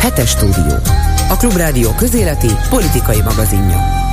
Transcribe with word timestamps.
Hetes 0.00 0.30
stúdió. 0.30 0.76
A 1.28 1.36
Klubrádió 1.36 1.94
közéleti 1.94 2.48
politikai 2.68 3.20
magazinja. 3.22 4.08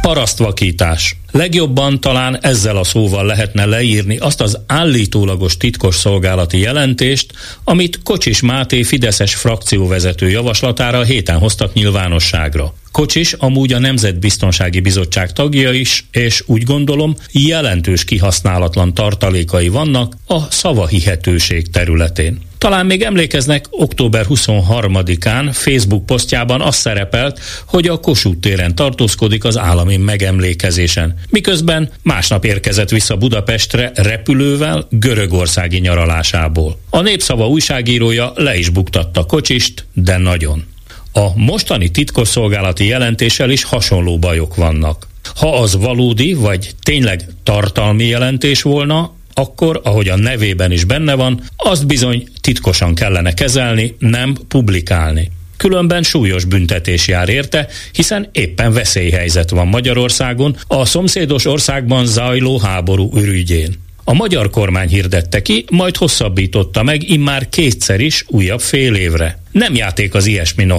Parasztvakítás. 0.00 1.16
Legjobban 1.30 2.00
talán 2.00 2.38
ezzel 2.40 2.76
a 2.76 2.84
szóval 2.84 3.26
lehetne 3.26 3.64
leírni 3.64 4.16
azt 4.16 4.40
az 4.40 4.58
állítólagos 4.66 5.56
titkos 5.56 5.96
szolgálati 5.96 6.58
jelentést, 6.58 7.32
amit 7.64 8.02
Kocsis 8.02 8.40
Máté 8.40 8.82
Fideszes 8.82 9.34
frakcióvezető 9.34 10.30
javaslatára 10.30 11.02
héten 11.02 11.38
hoztak 11.38 11.72
nyilvánosságra. 11.72 12.74
Kocsis 12.92 13.32
amúgy 13.32 13.72
a 13.72 13.78
Nemzetbiztonsági 13.78 14.80
Bizottság 14.80 15.32
tagja 15.32 15.72
is, 15.72 16.04
és 16.10 16.42
úgy 16.46 16.62
gondolom 16.62 17.14
jelentős 17.32 18.04
kihasználatlan 18.04 18.94
tartalékai 18.94 19.68
vannak 19.68 20.14
a 20.26 20.40
szavahihetőség 20.50 21.70
területén. 21.70 22.40
Talán 22.64 22.86
még 22.86 23.02
emlékeznek, 23.02 23.66
október 23.70 24.26
23-án 24.28 25.48
Facebook 25.52 26.06
posztjában 26.06 26.60
az 26.60 26.74
szerepelt, 26.74 27.40
hogy 27.66 27.88
a 27.88 28.00
Kossuth 28.00 28.40
téren 28.40 28.74
tartózkodik 28.74 29.44
az 29.44 29.58
állami 29.58 29.96
megemlékezésen. 29.96 31.18
Miközben 31.30 31.90
másnap 32.02 32.44
érkezett 32.44 32.88
vissza 32.88 33.16
Budapestre 33.16 33.92
repülővel 33.94 34.86
görögországi 34.90 35.78
nyaralásából. 35.78 36.78
A 36.90 37.00
népszava 37.00 37.48
újságírója 37.48 38.32
le 38.34 38.56
is 38.56 38.68
buktatta 38.68 39.24
kocsist, 39.24 39.86
de 39.92 40.16
nagyon. 40.16 40.64
A 41.12 41.38
mostani 41.38 41.90
titkosszolgálati 41.90 42.86
jelentéssel 42.86 43.50
is 43.50 43.64
hasonló 43.64 44.18
bajok 44.18 44.54
vannak. 44.54 45.06
Ha 45.34 45.60
az 45.60 45.76
valódi, 45.76 46.32
vagy 46.32 46.70
tényleg 46.82 47.24
tartalmi 47.42 48.04
jelentés 48.04 48.62
volna, 48.62 49.12
akkor, 49.34 49.80
ahogy 49.84 50.08
a 50.08 50.16
nevében 50.16 50.72
is 50.72 50.84
benne 50.84 51.14
van, 51.14 51.40
azt 51.56 51.86
bizony 51.86 52.28
titkosan 52.40 52.94
kellene 52.94 53.34
kezelni, 53.34 53.96
nem 53.98 54.36
publikálni. 54.48 55.30
Különben 55.56 56.02
súlyos 56.02 56.44
büntetés 56.44 57.08
jár 57.08 57.28
érte, 57.28 57.68
hiszen 57.92 58.28
éppen 58.32 58.72
veszélyhelyzet 58.72 59.50
van 59.50 59.66
Magyarországon 59.66 60.56
a 60.66 60.84
szomszédos 60.84 61.44
országban 61.44 62.06
zajló 62.06 62.58
háború 62.58 63.10
ürügyén. 63.14 63.82
A 64.04 64.14
magyar 64.14 64.50
kormány 64.50 64.88
hirdette 64.88 65.42
ki, 65.42 65.64
majd 65.70 65.96
hosszabbította 65.96 66.82
meg 66.82 67.08
immár 67.08 67.48
kétszer 67.48 68.00
is 68.00 68.24
újabb 68.28 68.60
fél 68.60 68.94
évre. 68.94 69.42
Nem 69.52 69.74
játék 69.74 70.14
az 70.14 70.26
ilyesmi, 70.26 70.64
no. 70.64 70.78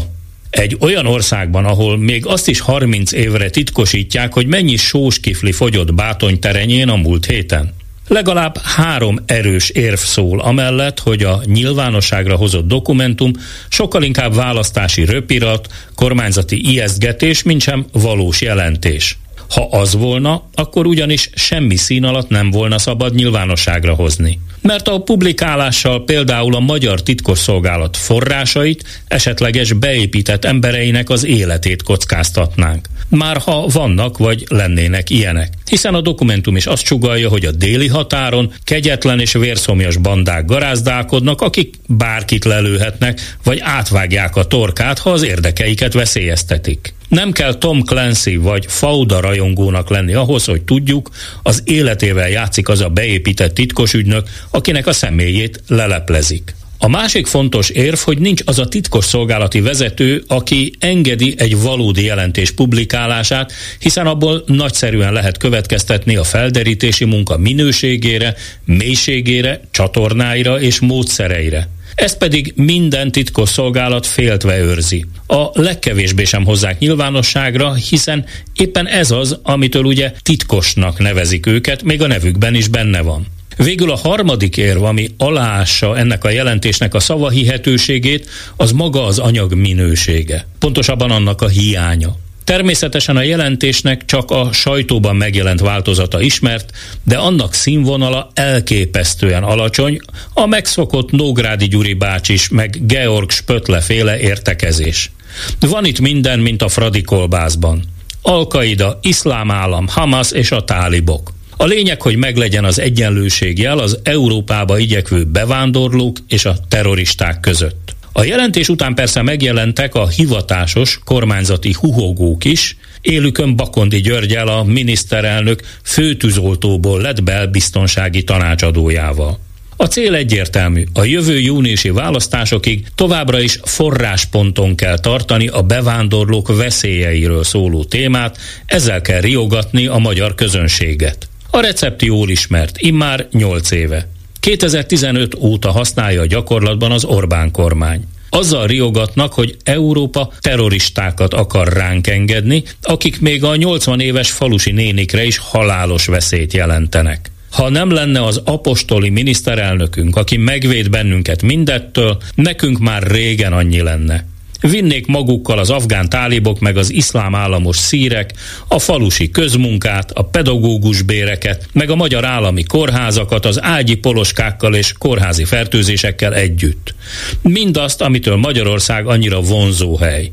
Egy 0.49 0.77
olyan 0.79 1.05
országban, 1.05 1.65
ahol 1.65 1.97
még 1.97 2.25
azt 2.25 2.47
is 2.47 2.59
30 2.59 3.11
évre 3.11 3.49
titkosítják, 3.49 4.33
hogy 4.33 4.47
mennyi 4.47 4.75
sós 4.75 5.19
kifli 5.19 5.51
fogyott 5.51 5.93
Bátony 5.93 6.39
terenyén 6.39 6.89
a 6.89 6.95
múlt 6.95 7.25
héten. 7.25 7.73
Legalább 8.07 8.57
három 8.57 9.19
erős 9.25 9.69
érv 9.69 9.97
szól 9.97 10.39
amellett, 10.39 10.99
hogy 10.99 11.23
a 11.23 11.41
nyilvánosságra 11.45 12.35
hozott 12.35 12.67
dokumentum 12.67 13.31
sokkal 13.69 14.03
inkább 14.03 14.35
választási 14.35 15.05
röpirat, 15.05 15.67
kormányzati 15.95 16.69
ijesztgetés, 16.69 17.43
mint 17.43 17.61
valós 17.91 18.41
jelentés. 18.41 19.17
Ha 19.49 19.67
az 19.71 19.95
volna, 19.95 20.43
akkor 20.53 20.85
ugyanis 20.85 21.29
semmi 21.33 21.75
szín 21.75 22.03
alatt 22.03 22.29
nem 22.29 22.51
volna 22.51 22.77
szabad 22.77 23.15
nyilvánosságra 23.15 23.93
hozni. 23.93 24.39
Mert 24.61 24.87
a 24.87 24.99
publikálással 24.99 26.03
például 26.03 26.55
a 26.55 26.59
magyar 26.59 27.03
titkosszolgálat 27.03 27.97
forrásait, 27.97 29.03
esetleges 29.07 29.73
beépített 29.73 30.45
embereinek 30.45 31.09
az 31.09 31.25
életét 31.25 31.83
kockáztatnánk. 31.83 32.87
Már 33.09 33.37
ha 33.37 33.67
vannak 33.67 34.17
vagy 34.17 34.45
lennének 34.49 35.09
ilyenek. 35.09 35.53
Hiszen 35.65 35.93
a 35.93 36.01
dokumentum 36.01 36.55
is 36.55 36.65
azt 36.65 36.83
csugalja, 36.83 37.29
hogy 37.29 37.45
a 37.45 37.51
déli 37.51 37.87
határon 37.87 38.53
kegyetlen 38.63 39.19
és 39.19 39.33
vérszomjas 39.33 39.97
bandák 39.97 40.45
garázdálkodnak, 40.45 41.41
akik 41.41 41.75
bárkit 41.87 42.45
lelőhetnek, 42.45 43.35
vagy 43.43 43.59
átvágják 43.61 44.35
a 44.35 44.45
torkát, 44.45 44.99
ha 44.99 45.09
az 45.09 45.23
érdekeiket 45.23 45.93
veszélyeztetik. 45.93 46.94
Nem 47.07 47.31
kell 47.31 47.53
Tom 47.53 47.81
Clancy 47.81 48.35
vagy 48.35 48.65
Fauda 48.67 49.19
rajongónak 49.19 49.89
lenni 49.89 50.13
ahhoz, 50.13 50.45
hogy 50.45 50.61
tudjuk, 50.61 51.09
az 51.43 51.61
életével 51.65 52.29
játszik 52.29 52.69
az 52.69 52.81
a 52.81 52.89
beépített 52.89 53.53
titkos 53.53 53.93
ügynök, 53.93 54.29
akinek 54.49 54.87
a 54.87 54.93
személyét 54.93 55.63
leleplezik. 55.67 56.55
A 56.77 56.87
másik 56.87 57.27
fontos 57.27 57.69
érv, 57.69 57.97
hogy 57.97 58.17
nincs 58.17 58.41
az 58.45 58.59
a 58.59 58.67
titkos 58.67 59.05
szolgálati 59.05 59.61
vezető, 59.61 60.23
aki 60.27 60.73
engedi 60.79 61.33
egy 61.37 61.61
valódi 61.61 62.03
jelentés 62.03 62.51
publikálását, 62.51 63.53
hiszen 63.79 64.07
abból 64.07 64.43
nagyszerűen 64.45 65.13
lehet 65.13 65.37
következtetni 65.37 66.15
a 66.15 66.23
felderítési 66.23 67.05
munka 67.05 67.37
minőségére, 67.37 68.35
mélységére, 68.65 69.61
csatornáira 69.71 70.59
és 70.59 70.79
módszereire. 70.79 71.69
Ezt 71.95 72.17
pedig 72.17 72.53
minden 72.55 73.11
titkos 73.11 73.49
szolgálat 73.49 74.05
féltve 74.05 74.59
őrzi. 74.59 75.05
A 75.27 75.61
legkevésbé 75.61 76.23
sem 76.23 76.45
hozzák 76.45 76.79
nyilvánosságra, 76.79 77.73
hiszen 77.73 78.25
éppen 78.53 78.87
ez 78.87 79.11
az, 79.11 79.39
amitől 79.43 79.83
ugye 79.83 80.11
titkosnak 80.21 80.99
nevezik 80.99 81.45
őket, 81.45 81.83
még 81.83 82.01
a 82.01 82.07
nevükben 82.07 82.55
is 82.55 82.67
benne 82.67 83.01
van. 83.01 83.25
Végül 83.57 83.91
a 83.91 83.95
harmadik 83.95 84.57
érv, 84.57 84.83
ami 84.83 85.09
aláássa 85.17 85.97
ennek 85.97 86.23
a 86.23 86.29
jelentésnek 86.29 86.93
a 86.93 86.99
szavahihetőségét, 86.99 88.29
az 88.55 88.71
maga 88.71 89.05
az 89.05 89.19
anyag 89.19 89.53
minősége. 89.53 90.47
Pontosabban 90.59 91.11
annak 91.11 91.41
a 91.41 91.47
hiánya. 91.47 92.15
Természetesen 92.45 93.17
a 93.17 93.21
jelentésnek 93.21 94.05
csak 94.05 94.31
a 94.31 94.49
sajtóban 94.51 95.15
megjelent 95.15 95.59
változata 95.59 96.21
ismert, 96.21 96.71
de 97.03 97.17
annak 97.17 97.53
színvonala 97.53 98.31
elképesztően 98.33 99.43
alacsony, 99.43 99.99
a 100.33 100.45
megszokott 100.45 101.11
Nógrádi 101.11 101.67
Gyuri 101.67 101.93
bácsis 101.93 102.49
meg 102.49 102.85
Georg 102.85 103.29
Spötle 103.29 103.81
féle 103.81 104.19
értekezés. 104.19 105.11
Van 105.59 105.85
itt 105.85 105.99
minden, 105.99 106.39
mint 106.39 106.61
a 106.61 106.67
Fradi 106.67 107.01
kolbászban. 107.01 107.83
Al-Qaida, 108.21 108.99
Iszlám 109.01 109.51
állam, 109.51 109.87
Hamas 109.87 110.31
és 110.31 110.51
a 110.51 110.63
tálibok. 110.63 111.33
A 111.57 111.65
lényeg, 111.65 112.01
hogy 112.01 112.15
meglegyen 112.15 112.65
az 112.65 112.79
egyenlőségjel 112.79 113.77
az 113.77 113.99
Európába 114.03 114.77
igyekvő 114.77 115.23
bevándorlók 115.23 116.17
és 116.27 116.45
a 116.45 116.55
terroristák 116.67 117.39
között. 117.39 117.95
A 118.17 118.23
jelentés 118.23 118.69
után 118.69 118.95
persze 118.95 119.21
megjelentek 119.21 119.95
a 119.95 120.07
hivatásos 120.07 120.99
kormányzati 121.03 121.75
huhogók 121.79 122.45
is, 122.45 122.77
élükön 123.01 123.55
Bakondi 123.55 124.01
Györgyel 124.01 124.47
a 124.47 124.63
miniszterelnök 124.63 125.61
főtűzoltóból 125.83 127.01
lett 127.01 127.23
belbiztonsági 127.23 128.23
tanácsadójával. 128.23 129.39
A 129.75 129.85
cél 129.85 130.15
egyértelmű. 130.15 130.83
A 130.93 131.03
jövő 131.03 131.39
júniusi 131.39 131.89
választásokig 131.89 132.85
továbbra 132.95 133.39
is 133.39 133.59
forrásponton 133.63 134.75
kell 134.75 134.99
tartani 134.99 135.47
a 135.47 135.61
bevándorlók 135.61 136.55
veszélyeiről 136.55 137.43
szóló 137.43 137.83
témát, 137.83 138.37
ezzel 138.65 139.01
kell 139.01 139.21
riogatni 139.21 139.87
a 139.87 139.97
magyar 139.97 140.35
közönséget. 140.35 141.27
A 141.49 141.59
recept 141.59 142.01
jól 142.01 142.29
ismert, 142.29 142.77
immár 142.77 143.27
8 143.31 143.71
éve. 143.71 144.07
2015 144.45 145.35
óta 145.35 145.71
használja 145.71 146.21
a 146.21 146.25
gyakorlatban 146.25 146.91
az 146.91 147.03
Orbán 147.03 147.51
kormány. 147.51 148.01
Azzal 148.29 148.67
riogatnak, 148.67 149.33
hogy 149.33 149.57
Európa 149.63 150.31
terroristákat 150.39 151.33
akar 151.33 151.67
ránk 151.67 152.07
engedni, 152.07 152.63
akik 152.81 153.21
még 153.21 153.43
a 153.43 153.55
80 153.55 153.99
éves 153.99 154.31
falusi 154.31 154.71
nénikre 154.71 155.23
is 155.23 155.37
halálos 155.37 156.05
veszélyt 156.05 156.53
jelentenek. 156.53 157.31
Ha 157.51 157.69
nem 157.69 157.91
lenne 157.91 158.23
az 158.23 158.41
apostoli 158.43 159.09
miniszterelnökünk, 159.09 160.15
aki 160.15 160.37
megvéd 160.37 160.89
bennünket 160.89 161.41
mindettől, 161.41 162.17
nekünk 162.35 162.79
már 162.79 163.03
régen 163.03 163.53
annyi 163.53 163.81
lenne. 163.81 164.25
Vinnék 164.61 165.07
magukkal 165.07 165.59
az 165.59 165.69
afgán 165.69 166.09
tálibok 166.09 166.59
meg 166.59 166.77
az 166.77 166.91
iszlám 166.91 167.35
államos 167.35 167.77
szírek, 167.77 168.33
a 168.67 168.79
falusi 168.79 169.29
közmunkát, 169.29 170.11
a 170.11 170.21
pedagógus 170.21 171.01
béreket, 171.01 171.67
meg 171.73 171.89
a 171.89 171.95
magyar 171.95 172.25
állami 172.25 172.63
kórházakat 172.63 173.45
az 173.45 173.63
ágyi 173.63 173.95
poloskákkal 173.95 174.75
és 174.75 174.93
kórházi 174.97 175.43
fertőzésekkel 175.43 176.33
együtt. 176.33 176.95
Mindazt, 177.41 178.01
amitől 178.01 178.35
Magyarország 178.35 179.07
annyira 179.07 179.41
vonzó 179.41 179.97
hely. 179.97 180.31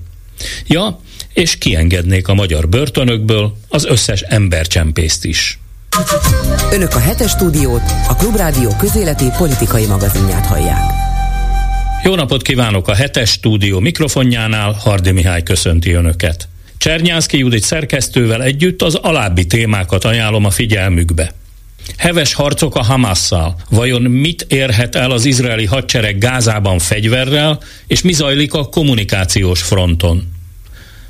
Ja, 0.67 1.01
és 1.33 1.59
kiengednék 1.59 2.29
a 2.29 2.35
magyar 2.35 2.69
börtönökből 2.69 3.57
az 3.69 3.85
összes 3.85 4.21
embercsempészt 4.21 5.25
is. 5.25 5.59
Önök 6.73 6.95
a 6.95 6.99
hetes 6.99 7.31
stúdiót, 7.31 7.83
a 8.09 8.17
Klubrádió 8.17 8.77
közéleti 8.79 9.27
politikai 9.39 9.87
magazinját 9.87 10.47
hallják. 10.47 11.12
Jó 12.05 12.15
napot 12.15 12.43
kívánok 12.43 12.89
a 12.89 12.95
hetes 12.95 13.31
stúdió 13.31 13.81
mikrofonjánál, 13.81 14.73
Hardi 14.73 15.11
Mihály 15.11 15.43
köszönti 15.43 15.93
Önöket. 15.93 16.49
Csernyánszki 16.79 17.39
Judit 17.39 17.63
szerkesztővel 17.63 18.43
együtt 18.43 18.83
az 18.83 18.95
alábbi 18.95 19.47
témákat 19.47 20.05
ajánlom 20.05 20.45
a 20.45 20.51
figyelmükbe. 20.51 21.33
Heves 21.97 22.35
harcok 22.35 22.75
a 22.75 22.83
Hamasszal. 22.83 23.57
Vajon 23.71 24.03
mit 24.03 24.47
érhet 24.49 24.95
el 24.95 25.11
az 25.11 25.25
izraeli 25.25 25.65
hadsereg 25.65 26.19
Gázában 26.19 26.79
fegyverrel, 26.79 27.61
és 27.87 28.03
mi 28.03 28.13
zajlik 28.13 28.55
a 28.55 28.69
kommunikációs 28.69 29.63
fronton? 29.63 30.33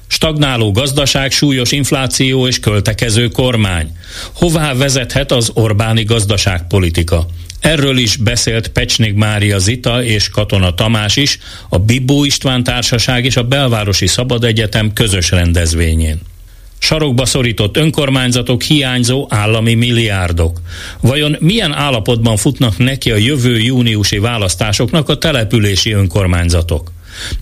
Stagnáló 0.06 0.72
gazdaság, 0.72 1.30
súlyos 1.30 1.72
infláció 1.72 2.46
és 2.46 2.60
költekező 2.60 3.28
kormány. 3.28 3.96
Hová 4.32 4.74
vezethet 4.74 5.32
az 5.32 5.50
Orbáni 5.54 6.04
gazdaságpolitika? 6.04 7.26
Erről 7.62 7.98
is 7.98 8.16
beszélt 8.16 8.68
Pecsnik 8.68 9.14
Mária 9.14 9.58
Zita 9.58 10.04
és 10.04 10.28
Katona 10.28 10.74
Tamás 10.74 11.16
is 11.16 11.38
a 11.68 11.78
Bibó 11.78 12.24
István 12.24 12.62
Társaság 12.62 13.24
és 13.24 13.36
a 13.36 13.42
Belvárosi 13.42 14.06
Szabad 14.06 14.44
Egyetem 14.44 14.92
közös 14.92 15.30
rendezvényén. 15.30 16.20
Sarokba 16.78 17.24
szorított 17.24 17.76
önkormányzatok 17.76 18.62
hiányzó 18.62 19.26
állami 19.28 19.74
milliárdok. 19.74 20.60
Vajon 21.00 21.36
milyen 21.40 21.72
állapotban 21.72 22.36
futnak 22.36 22.78
neki 22.78 23.10
a 23.10 23.16
jövő 23.16 23.58
júniusi 23.58 24.18
választásoknak 24.18 25.08
a 25.08 25.18
települési 25.18 25.92
önkormányzatok? 25.92 26.92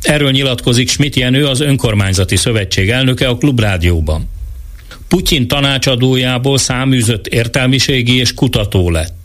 Erről 0.02 0.31
nyilatkozik 0.31 0.88
Schmidt 0.88 1.16
Jenő, 1.16 1.46
az 1.46 1.61
Önkormányzati 1.61 2.37
Szövetség 2.37 2.90
elnöke 2.90 3.28
a 3.28 3.37
Klubrádióban. 3.37 4.28
Putyin 5.08 5.49
tanácsadójából 5.49 6.58
száműzött 6.58 7.26
értelmiségi 7.26 8.19
és 8.19 8.34
kutató 8.34 8.90
lett. 8.90 9.19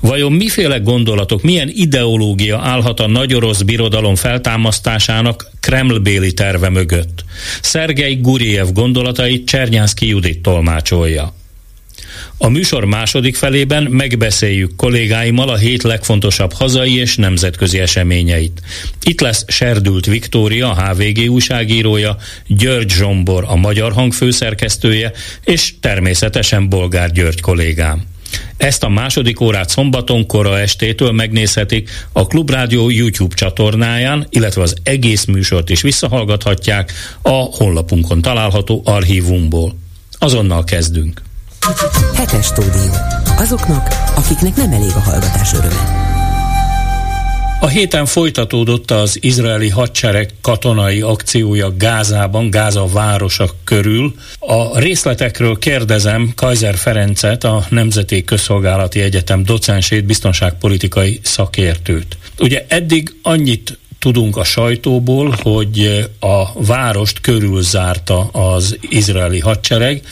Vajon 0.00 0.32
miféle 0.32 0.78
gondolatok, 0.78 1.42
milyen 1.42 1.70
ideológia 1.72 2.58
állhat 2.58 3.00
a 3.00 3.08
nagy 3.08 3.34
orosz 3.34 3.62
birodalom 3.62 4.14
feltámasztásának 4.14 5.50
Kremlbéli 5.60 6.32
terve 6.32 6.68
mögött? 6.68 7.24
Szergei 7.60 8.14
Guriev 8.14 8.66
gondolatait 8.72 9.46
Csernyánszki 9.46 10.08
Judit 10.08 10.42
tolmácsolja. 10.42 11.34
A 12.36 12.48
műsor 12.48 12.84
második 12.84 13.36
felében 13.36 13.82
megbeszéljük 13.82 14.76
kollégáimmal 14.76 15.48
a 15.48 15.56
hét 15.56 15.82
legfontosabb 15.82 16.52
hazai 16.52 16.96
és 16.96 17.16
nemzetközi 17.16 17.78
eseményeit. 17.78 18.60
Itt 19.02 19.20
lesz 19.20 19.44
Serdült 19.48 20.06
Viktória, 20.06 20.70
a 20.70 20.84
HVG 20.84 21.30
újságírója, 21.30 22.16
György 22.46 22.90
Zsombor, 22.90 23.44
a 23.46 23.56
Magyar 23.56 23.92
Hang 23.92 24.12
főszerkesztője, 24.12 25.12
és 25.44 25.74
természetesen 25.80 26.68
Bolgár 26.68 27.12
György 27.12 27.40
kollégám. 27.40 28.11
Ezt 28.56 28.82
a 28.82 28.88
második 28.88 29.40
órát 29.40 29.68
szombaton 29.68 30.26
kora 30.26 30.58
estétől 30.58 31.12
megnézhetik 31.12 31.90
a 32.12 32.26
Klubrádió 32.26 32.90
YouTube 32.90 33.34
csatornáján, 33.34 34.26
illetve 34.30 34.62
az 34.62 34.74
egész 34.82 35.24
műsort 35.24 35.70
is 35.70 35.82
visszahallgathatják 35.82 36.92
a 37.22 37.30
honlapunkon 37.30 38.22
található 38.22 38.82
archívumból. 38.84 39.76
Azonnal 40.18 40.64
kezdünk. 40.64 41.22
Hetes 42.14 42.46
stúdió. 42.46 42.92
Azoknak, 43.36 43.88
akiknek 44.14 44.56
nem 44.56 44.72
elég 44.72 44.90
a 44.94 45.00
hallgatás 45.00 45.52
öröme. 45.52 46.11
A 47.62 47.68
héten 47.68 48.06
folytatódott 48.06 48.90
az 48.90 49.18
izraeli 49.20 49.68
hadsereg 49.68 50.34
katonai 50.40 51.00
akciója 51.00 51.76
Gázában, 51.76 52.50
Gáza 52.50 52.86
városa 52.86 53.48
körül. 53.64 54.14
A 54.38 54.78
részletekről 54.78 55.58
kérdezem 55.58 56.32
Kaiser 56.34 56.74
Ferencet, 56.74 57.44
a 57.44 57.66
Nemzeti 57.68 58.24
Közszolgálati 58.24 59.00
Egyetem 59.00 59.44
docensét, 59.44 60.04
biztonságpolitikai 60.04 61.20
szakértőt. 61.22 62.16
Ugye 62.38 62.64
eddig 62.68 63.14
annyit 63.22 63.78
tudunk 63.98 64.36
a 64.36 64.44
sajtóból, 64.44 65.34
hogy 65.42 66.08
a 66.20 66.62
várost 66.64 67.20
körülzárta 67.20 68.20
az 68.26 68.76
izraeli 68.80 69.38
hadsereg, 69.38 70.02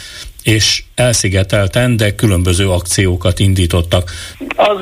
és 0.43 0.83
elszigetelten, 0.95 1.97
de 1.97 2.15
különböző 2.15 2.69
akciókat 2.69 3.39
indítottak. 3.39 4.11
Az 4.57 4.79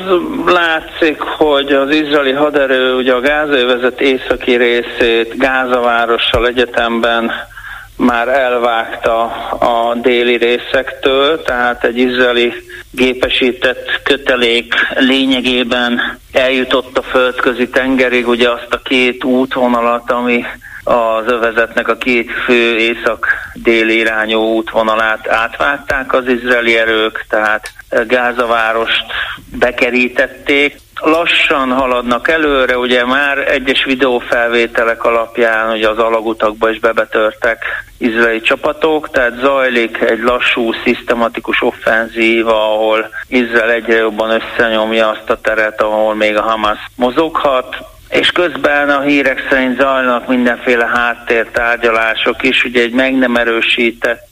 látszik, 0.46 1.20
hogy 1.20 1.72
az 1.72 1.90
izraeli 1.90 2.32
haderő 2.32 2.94
ugye 2.94 3.12
a 3.12 3.20
gázövezet 3.20 4.00
északi 4.00 4.56
részét 4.56 5.36
Gázavárossal 5.38 6.46
egyetemben 6.46 7.30
már 7.98 8.28
elvágta 8.28 9.22
a 9.58 9.94
déli 9.94 10.36
részektől, 10.36 11.42
tehát 11.42 11.84
egy 11.84 11.98
izraeli 11.98 12.52
gépesített 12.90 14.00
kötelék 14.02 14.74
lényegében 14.94 16.18
eljutott 16.32 16.98
a 16.98 17.02
földközi 17.02 17.68
tengerig, 17.68 18.28
ugye 18.28 18.50
azt 18.50 18.74
a 18.74 18.82
két 18.82 19.24
útvonalat, 19.24 20.10
ami 20.10 20.44
az 20.84 21.24
övezetnek 21.26 21.88
a 21.88 21.96
két 21.96 22.30
fő 22.30 22.76
észak-déli 22.76 23.98
irányú 23.98 24.40
útvonalát 24.40 25.28
átvágták 25.28 26.12
az 26.12 26.28
izraeli 26.28 26.76
erők, 26.76 27.24
tehát 27.28 27.72
Gázavárost 28.06 29.04
bekerítették. 29.58 30.76
Lassan 31.00 31.72
haladnak 31.72 32.28
előre, 32.28 32.78
ugye 32.78 33.04
már 33.04 33.38
egyes 33.38 33.84
videófelvételek 33.84 35.04
alapján 35.04 35.70
ugye 35.70 35.88
az 35.88 35.98
alagutakba 35.98 36.70
is 36.70 36.78
bebetörtek 36.78 37.64
izraeli 37.98 38.40
csapatok, 38.40 39.10
tehát 39.10 39.38
zajlik 39.40 40.00
egy 40.00 40.22
lassú, 40.22 40.72
szisztematikus 40.72 41.62
offenzíva, 41.62 42.74
ahol 42.74 43.08
Izrael 43.28 43.70
egyre 43.70 43.96
jobban 43.96 44.40
összenyomja 44.40 45.08
azt 45.08 45.30
a 45.30 45.40
teret, 45.40 45.82
ahol 45.82 46.14
még 46.14 46.36
a 46.36 46.42
Hamas 46.42 46.78
mozoghat 46.96 47.76
és 48.08 48.30
közben 48.30 48.90
a 48.90 49.00
hírek 49.00 49.46
szerint 49.50 49.80
zajlanak 49.80 50.28
mindenféle 50.28 50.86
háttértárgyalások 50.86 52.42
is, 52.42 52.64
ugye 52.64 52.82
egy 52.82 52.92
meg 52.92 53.18
nem 53.18 53.36
erősített 53.36 54.26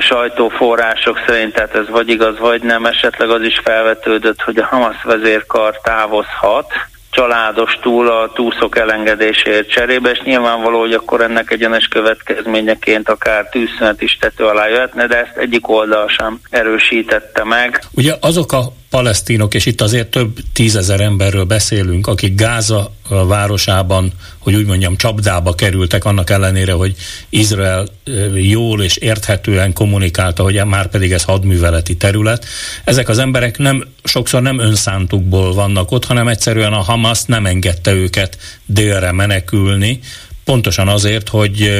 sajtóforrások 0.00 1.18
szerint, 1.26 1.54
tehát 1.54 1.74
ez 1.74 1.88
vagy 1.88 2.08
igaz, 2.08 2.38
vagy 2.38 2.62
nem, 2.62 2.86
esetleg 2.86 3.30
az 3.30 3.42
is 3.42 3.60
felvetődött, 3.64 4.42
hogy 4.42 4.58
a 4.58 4.66
Hamas 4.66 5.02
vezérkar 5.02 5.80
távozhat, 5.80 6.72
családos 7.10 7.78
túl 7.82 8.08
a 8.08 8.32
túszok 8.34 8.78
elengedéséért 8.78 9.70
cserébe, 9.70 10.10
és 10.10 10.20
nyilvánvaló, 10.24 10.78
hogy 10.78 10.92
akkor 10.92 11.20
ennek 11.20 11.50
egyenes 11.50 11.86
következményeként 11.86 13.08
akár 13.08 13.48
tűzszünet 13.48 14.02
is 14.02 14.18
tető 14.20 14.44
alá 14.44 14.66
jöhetne, 14.66 15.06
de 15.06 15.16
ezt 15.16 15.36
egyik 15.36 15.68
oldal 15.68 16.08
sem 16.08 16.40
erősítette 16.50 17.44
meg. 17.44 17.82
Ugye 17.94 18.14
azok 18.20 18.52
a 18.52 18.62
palesztinok, 18.96 19.54
és 19.54 19.66
itt 19.66 19.80
azért 19.80 20.08
több 20.08 20.38
tízezer 20.52 21.00
emberről 21.00 21.44
beszélünk, 21.44 22.06
akik 22.06 22.34
Gáza 22.34 22.92
városában, 23.08 24.12
hogy 24.38 24.54
úgy 24.54 24.66
mondjam, 24.66 24.96
csapdába 24.96 25.54
kerültek, 25.54 26.04
annak 26.04 26.30
ellenére, 26.30 26.72
hogy 26.72 26.94
Izrael 27.28 27.86
jól 28.34 28.82
és 28.82 28.96
érthetően 28.96 29.72
kommunikálta, 29.72 30.42
hogy 30.42 30.64
már 30.64 30.88
pedig 30.88 31.12
ez 31.12 31.22
hadműveleti 31.22 31.96
terület. 31.96 32.44
Ezek 32.84 33.08
az 33.08 33.18
emberek 33.18 33.58
nem, 33.58 33.86
sokszor 34.04 34.42
nem 34.42 34.58
önszántukból 34.58 35.54
vannak 35.54 35.90
ott, 35.90 36.04
hanem 36.04 36.28
egyszerűen 36.28 36.72
a 36.72 36.82
Hamas 36.82 37.22
nem 37.26 37.46
engedte 37.46 37.92
őket 37.92 38.38
délre 38.66 39.12
menekülni, 39.12 40.00
pontosan 40.44 40.88
azért, 40.88 41.28
hogy 41.28 41.72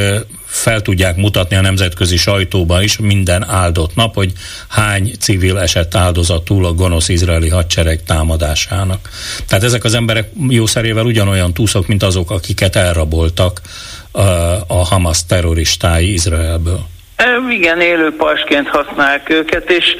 fel 0.56 0.82
tudják 0.82 1.17
mutatni 1.17 1.56
a 1.56 1.61
nemzetközi 1.61 2.17
sajtóban 2.17 2.82
is 2.82 2.99
minden 2.99 3.44
áldott 3.49 3.94
nap, 3.94 4.14
hogy 4.14 4.32
hány 4.69 5.12
civil 5.19 5.58
esett 5.58 5.94
áldozatul 5.94 6.67
a 6.67 6.73
gonosz 6.73 7.08
izraeli 7.08 7.49
hadsereg 7.49 8.03
támadásának. 8.03 9.11
Tehát 9.47 9.64
ezek 9.64 9.85
az 9.85 9.94
emberek 9.94 10.31
jószerével 10.49 11.05
ugyanolyan 11.05 11.53
túszok, 11.53 11.87
mint 11.87 12.03
azok, 12.03 12.31
akiket 12.31 12.76
elraboltak 12.76 13.61
a 14.67 14.85
Hamas 14.85 15.27
terroristái 15.27 16.13
Izraelből. 16.13 16.86
Igen, 17.49 17.81
élő 17.81 18.17
pasként 18.17 18.69
használják 18.69 19.31
őket, 19.31 19.70
és 19.70 19.96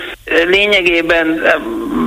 lényegében 0.49 1.43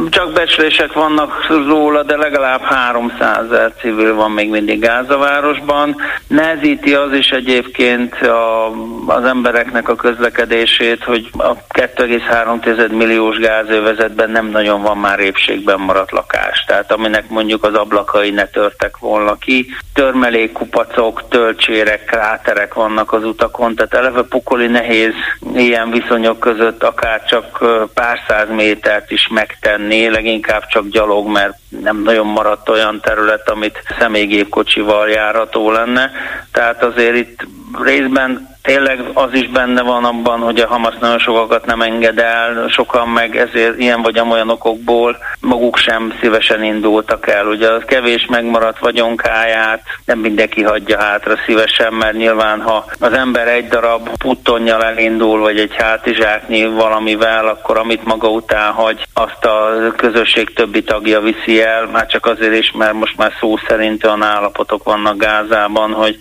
csak 0.10 0.34
becslések 0.34 0.94
vannak 0.94 1.48
róla, 1.48 2.04
de 2.04 2.18
legalább 2.18 2.62
300 2.62 3.46
ezer 3.52 3.74
civil 3.82 4.16
van 4.16 4.32
még 4.32 4.50
mindig 4.50 4.80
Gázavárosban. 4.80 5.96
Nehezíti 6.28 6.94
az 6.94 7.14
is 7.14 7.30
egyébként 7.30 8.22
a, 8.22 8.72
az 9.06 9.24
embereknek 9.24 9.90
a 9.90 9.96
közlekedését, 9.96 11.04
hogy 11.04 11.30
a 11.38 11.54
2,3 11.56 12.92
milliós 12.92 13.38
gázövezetben 13.38 14.30
nem 14.30 14.46
nagyon 14.46 14.82
van 14.82 14.98
már 14.98 15.20
épségben 15.20 15.80
maradt 15.80 16.12
lakás, 16.12 16.64
tehát 16.68 16.92
aminek 16.92 17.30
mondjuk 17.30 17.64
az 17.64 17.74
ablakai 17.74 18.30
ne 18.30 18.46
törtek 18.46 18.98
volna 18.98 19.38
ki. 19.38 19.76
Törmelékkupacok, 19.94 21.28
töltsérek, 21.30 22.06
kráterek 22.06 22.74
vannak 22.74 23.14
az 23.14 23.24
utakon, 23.24 23.76
tehát 23.76 23.94
eleve 23.94 24.24
pokoli 24.24 24.68
nehéz 24.68 24.99
nehéz 25.00 25.14
ilyen 25.56 25.92
viszonyok 25.92 26.40
között 26.40 26.84
akár 26.84 27.26
csak 27.26 27.66
pár 27.94 28.20
száz 28.28 28.50
métert 28.50 29.12
is 29.12 29.28
megtenni, 29.28 30.10
leginkább 30.10 30.68
csak 30.68 30.88
gyalog, 30.88 31.28
mert 31.28 31.58
nem 31.70 32.02
nagyon 32.02 32.26
maradt 32.26 32.70
olyan 32.70 33.00
terület, 33.02 33.50
amit 33.50 33.84
személygépkocsival 34.00 35.10
járható 35.10 35.72
lenne. 35.72 36.12
Tehát 36.52 36.84
azért 36.84 37.16
itt 37.16 37.48
részben 37.84 38.58
tényleg 38.62 39.00
az 39.14 39.30
is 39.34 39.50
benne 39.50 39.82
van 39.82 40.04
abban, 40.04 40.40
hogy 40.40 40.60
a 40.60 40.68
Hamas 40.68 40.96
nagyon 41.00 41.20
sokakat 41.20 41.66
nem 41.66 41.82
enged 41.82 42.20
el, 42.20 42.68
sokan 42.68 43.08
meg 43.08 43.38
ezért 43.38 43.80
ilyen 43.80 44.02
vagy 44.02 44.18
amolyan 44.18 44.50
okokból 44.50 45.18
maguk 45.40 45.78
sem 45.78 46.14
szívesen 46.22 46.64
indultak 46.64 47.28
el. 47.28 47.48
Ugye 47.48 47.68
a 47.68 47.80
kevés 47.80 48.26
megmaradt 48.26 48.80
vagyonkáját 48.80 49.82
nem 50.06 50.20
mindenki 50.20 50.64
hagyja 50.64 51.02
hátra 51.02 51.36
szívesen, 51.46 51.94
mert 51.94 52.18
nyilván 52.18 52.62
ha 52.62 52.86
az 53.00 53.14
ember 53.14 53.48
egy 53.48 53.68
darab 53.68 54.10
puttonnyal 54.18 54.84
elindul, 54.84 55.40
vagy 55.40 55.60
egy 55.60 55.76
hátizsáknyi 55.78 56.66
valamivel, 56.66 57.48
akkor 57.48 57.78
amit 57.78 58.06
maga 58.06 58.30
után 58.30 58.72
hagy, 58.72 59.08
azt 59.14 59.46
a 59.46 59.78
közösség 59.98 60.54
többi 60.54 60.84
tagja 60.84 61.20
viszi 61.20 61.59
el, 61.60 61.86
már 61.86 62.06
csak 62.06 62.26
azért 62.26 62.56
is, 62.56 62.72
mert 62.72 62.94
most 62.94 63.18
már 63.18 63.32
szó 63.40 63.58
szerint 63.68 64.06
olyan 64.06 64.24
állapotok 64.24 64.84
vannak 64.84 65.18
Gázában, 65.18 65.92
hogy 65.92 66.18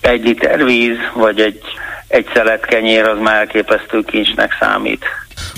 egy 0.00 0.24
liter 0.24 0.64
víz, 0.64 0.98
vagy 1.14 1.40
egy, 1.40 1.60
egy 2.08 2.26
szelet 2.34 2.66
kenyér 2.66 3.04
az 3.04 3.18
már 3.20 3.36
elképesztő 3.36 4.02
kincsnek 4.02 4.56
számít. 4.60 5.04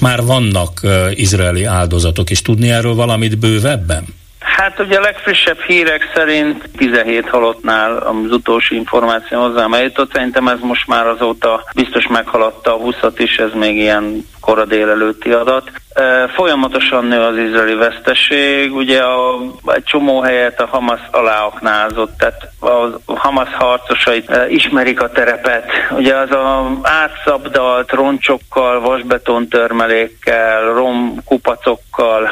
Már 0.00 0.22
vannak 0.22 0.80
uh, 0.82 0.92
izraeli 1.10 1.64
áldozatok, 1.64 2.30
és 2.30 2.42
tudni 2.42 2.70
erről 2.70 2.94
valamit 2.94 3.38
bővebben? 3.38 4.04
Hát 4.38 4.80
ugye 4.80 4.96
a 4.96 5.00
legfrissebb 5.00 5.60
hírek 5.60 6.10
szerint 6.14 6.68
17 6.76 7.28
halottnál 7.28 7.96
az 7.96 8.32
utolsó 8.32 8.74
információ 8.74 9.40
hozzám 9.40 9.74
eljutott, 9.74 10.12
szerintem 10.12 10.48
ez 10.48 10.58
most 10.60 10.86
már 10.86 11.06
azóta 11.06 11.64
biztos 11.74 12.06
meghaladta 12.06 12.74
a 12.74 12.78
20 12.78 12.96
is, 13.16 13.36
ez 13.36 13.50
még 13.54 13.76
ilyen 13.76 14.26
kora 14.40 14.64
délelőtti 14.64 15.30
adat. 15.30 15.70
Folyamatosan 16.34 17.04
nő 17.04 17.20
az 17.20 17.36
izraeli 17.36 17.74
veszteség, 17.74 18.74
ugye 18.74 19.02
a, 19.02 19.40
egy 19.66 19.84
csomó 19.84 20.20
helyet 20.20 20.60
a 20.60 20.66
Hamas 20.66 21.00
aláaknázott, 21.10 22.18
tehát 22.18 22.48
a 22.60 23.18
Hamas 23.18 23.54
harcosai 23.54 24.24
ismerik 24.48 25.02
a 25.02 25.10
terepet. 25.10 25.64
Ugye 25.90 26.16
az 26.16 26.30
a 26.30 26.70
átszabdalt 26.82 27.90
roncsokkal, 27.90 28.80
vasbetontörmelékkel, 28.80 30.72
romkupacokkal, 30.72 32.30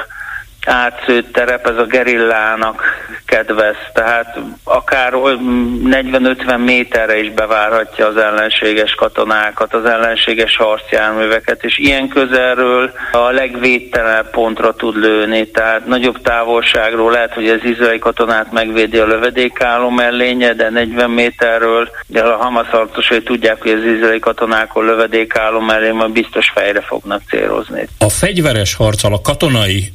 átszőtt 0.69 1.33
terep, 1.33 1.67
ez 1.67 1.77
a 1.77 1.85
gerillának 1.85 2.83
kedvez, 3.29 3.77
tehát 3.93 4.39
akár 4.65 5.13
40-50 5.15 6.65
méterre 6.65 7.19
is 7.19 7.31
bevárhatja 7.31 8.07
az 8.07 8.17
ellenséges 8.17 8.95
katonákat, 8.95 9.75
az 9.75 9.85
ellenséges 9.85 10.57
harcjárműveket, 10.57 11.65
és 11.65 11.79
ilyen 11.79 12.09
közelről 12.09 12.91
a 13.13 13.31
legvédtelenebb 13.31 14.31
pontra 14.31 14.75
tud 14.75 14.97
lőni, 14.97 15.51
tehát 15.51 15.87
nagyobb 15.87 16.23
távolságról 16.23 17.11
lehet, 17.11 17.35
hogy 17.35 17.49
az 17.49 17.65
izraeli 17.65 17.99
katonát 17.99 18.53
megvédi 18.53 18.99
a 18.99 19.07
lövedékálló 19.07 19.89
mellénye, 19.91 20.55
de 20.55 20.71
40 20.71 21.11
méterről, 21.11 21.89
de 22.07 22.21
a 22.21 22.37
Hamas 22.37 22.69
harcosai 22.69 23.23
tudják, 23.23 23.63
hogy 23.63 23.71
az 23.71 23.85
izraeli 23.85 24.19
katonákon 24.19 24.85
lövedékálló 24.85 25.61
mellényben 25.61 26.13
biztos 26.13 26.51
fejre 26.55 26.81
fognak 26.81 27.23
célozni. 27.29 27.89
A 27.99 28.09
fegyveres 28.09 28.75
harccal, 28.75 29.13
a 29.13 29.21
katonai 29.21 29.93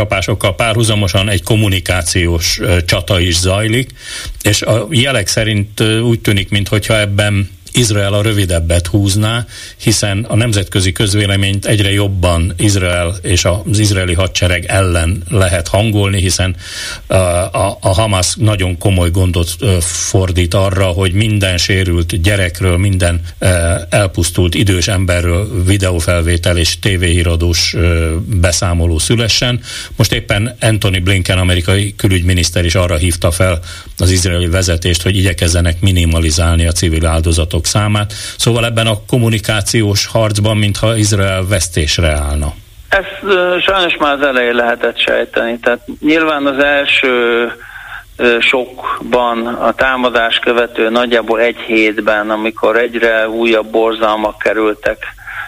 összecsapásokkal 0.00 0.54
párhuzamosan 0.54 1.28
egy 1.28 1.42
kommunikációs 1.42 2.60
csata 2.86 3.20
is 3.20 3.38
zajlik, 3.38 3.90
és 4.42 4.62
a 4.62 4.86
jelek 4.90 5.26
szerint 5.26 5.80
úgy 5.80 6.20
tűnik, 6.20 6.48
mintha 6.48 7.00
ebben 7.00 7.50
Izrael 7.72 8.12
a 8.12 8.22
rövidebbet 8.22 8.86
húzná, 8.86 9.46
hiszen 9.82 10.24
a 10.28 10.36
nemzetközi 10.36 10.92
közvéleményt 10.92 11.66
egyre 11.66 11.92
jobban 11.92 12.52
Izrael 12.56 13.14
és 13.22 13.44
az 13.44 13.78
izraeli 13.78 14.14
hadsereg 14.14 14.64
ellen 14.64 15.22
lehet 15.28 15.68
hangolni, 15.68 16.20
hiszen 16.20 16.56
a, 17.06 17.14
a, 17.14 17.78
a 17.80 17.88
Hamas 17.88 18.34
nagyon 18.34 18.78
komoly 18.78 19.10
gondot 19.10 19.56
fordít 19.80 20.54
arra, 20.54 20.86
hogy 20.86 21.12
minden 21.12 21.58
sérült 21.58 22.22
gyerekről, 22.22 22.76
minden 22.76 23.20
elpusztult 23.88 24.54
idős 24.54 24.88
emberről 24.88 25.64
videófelvétel 25.64 26.56
és 26.56 26.78
tévéhíradós 26.78 27.76
beszámoló 28.24 28.98
szülessen. 28.98 29.60
Most 29.96 30.12
éppen 30.12 30.56
Anthony 30.60 31.02
Blinken, 31.02 31.38
amerikai 31.38 31.94
külügyminiszter 31.96 32.64
is 32.64 32.74
arra 32.74 32.96
hívta 32.96 33.30
fel 33.30 33.60
az 33.96 34.10
izraeli 34.10 34.46
vezetést, 34.46 35.02
hogy 35.02 35.16
igyekezzenek 35.16 35.80
minimalizálni 35.80 36.66
a 36.66 36.72
civil 36.72 37.06
áldozatok 37.06 37.59
áldozatok 37.60 37.66
számát. 37.66 38.12
Szóval 38.36 38.64
ebben 38.64 38.86
a 38.86 38.94
kommunikációs 39.06 40.06
harcban, 40.06 40.56
mintha 40.56 40.96
Izrael 40.96 41.46
vesztésre 41.48 42.08
állna. 42.08 42.52
Ezt 42.88 43.62
sajnos 43.62 43.96
már 43.98 44.14
az 44.14 44.26
elején 44.26 44.54
lehetett 44.54 44.98
sejteni. 44.98 45.58
Tehát 45.58 45.80
nyilván 46.00 46.46
az 46.46 46.64
első 46.64 47.52
sokban 48.40 49.46
a 49.46 49.72
támadás 49.72 50.38
követő 50.38 50.90
nagyjából 50.90 51.40
egy 51.40 51.56
hétben, 51.56 52.30
amikor 52.30 52.76
egyre 52.76 53.28
újabb 53.28 53.70
borzalmak 53.70 54.38
kerültek 54.38 54.98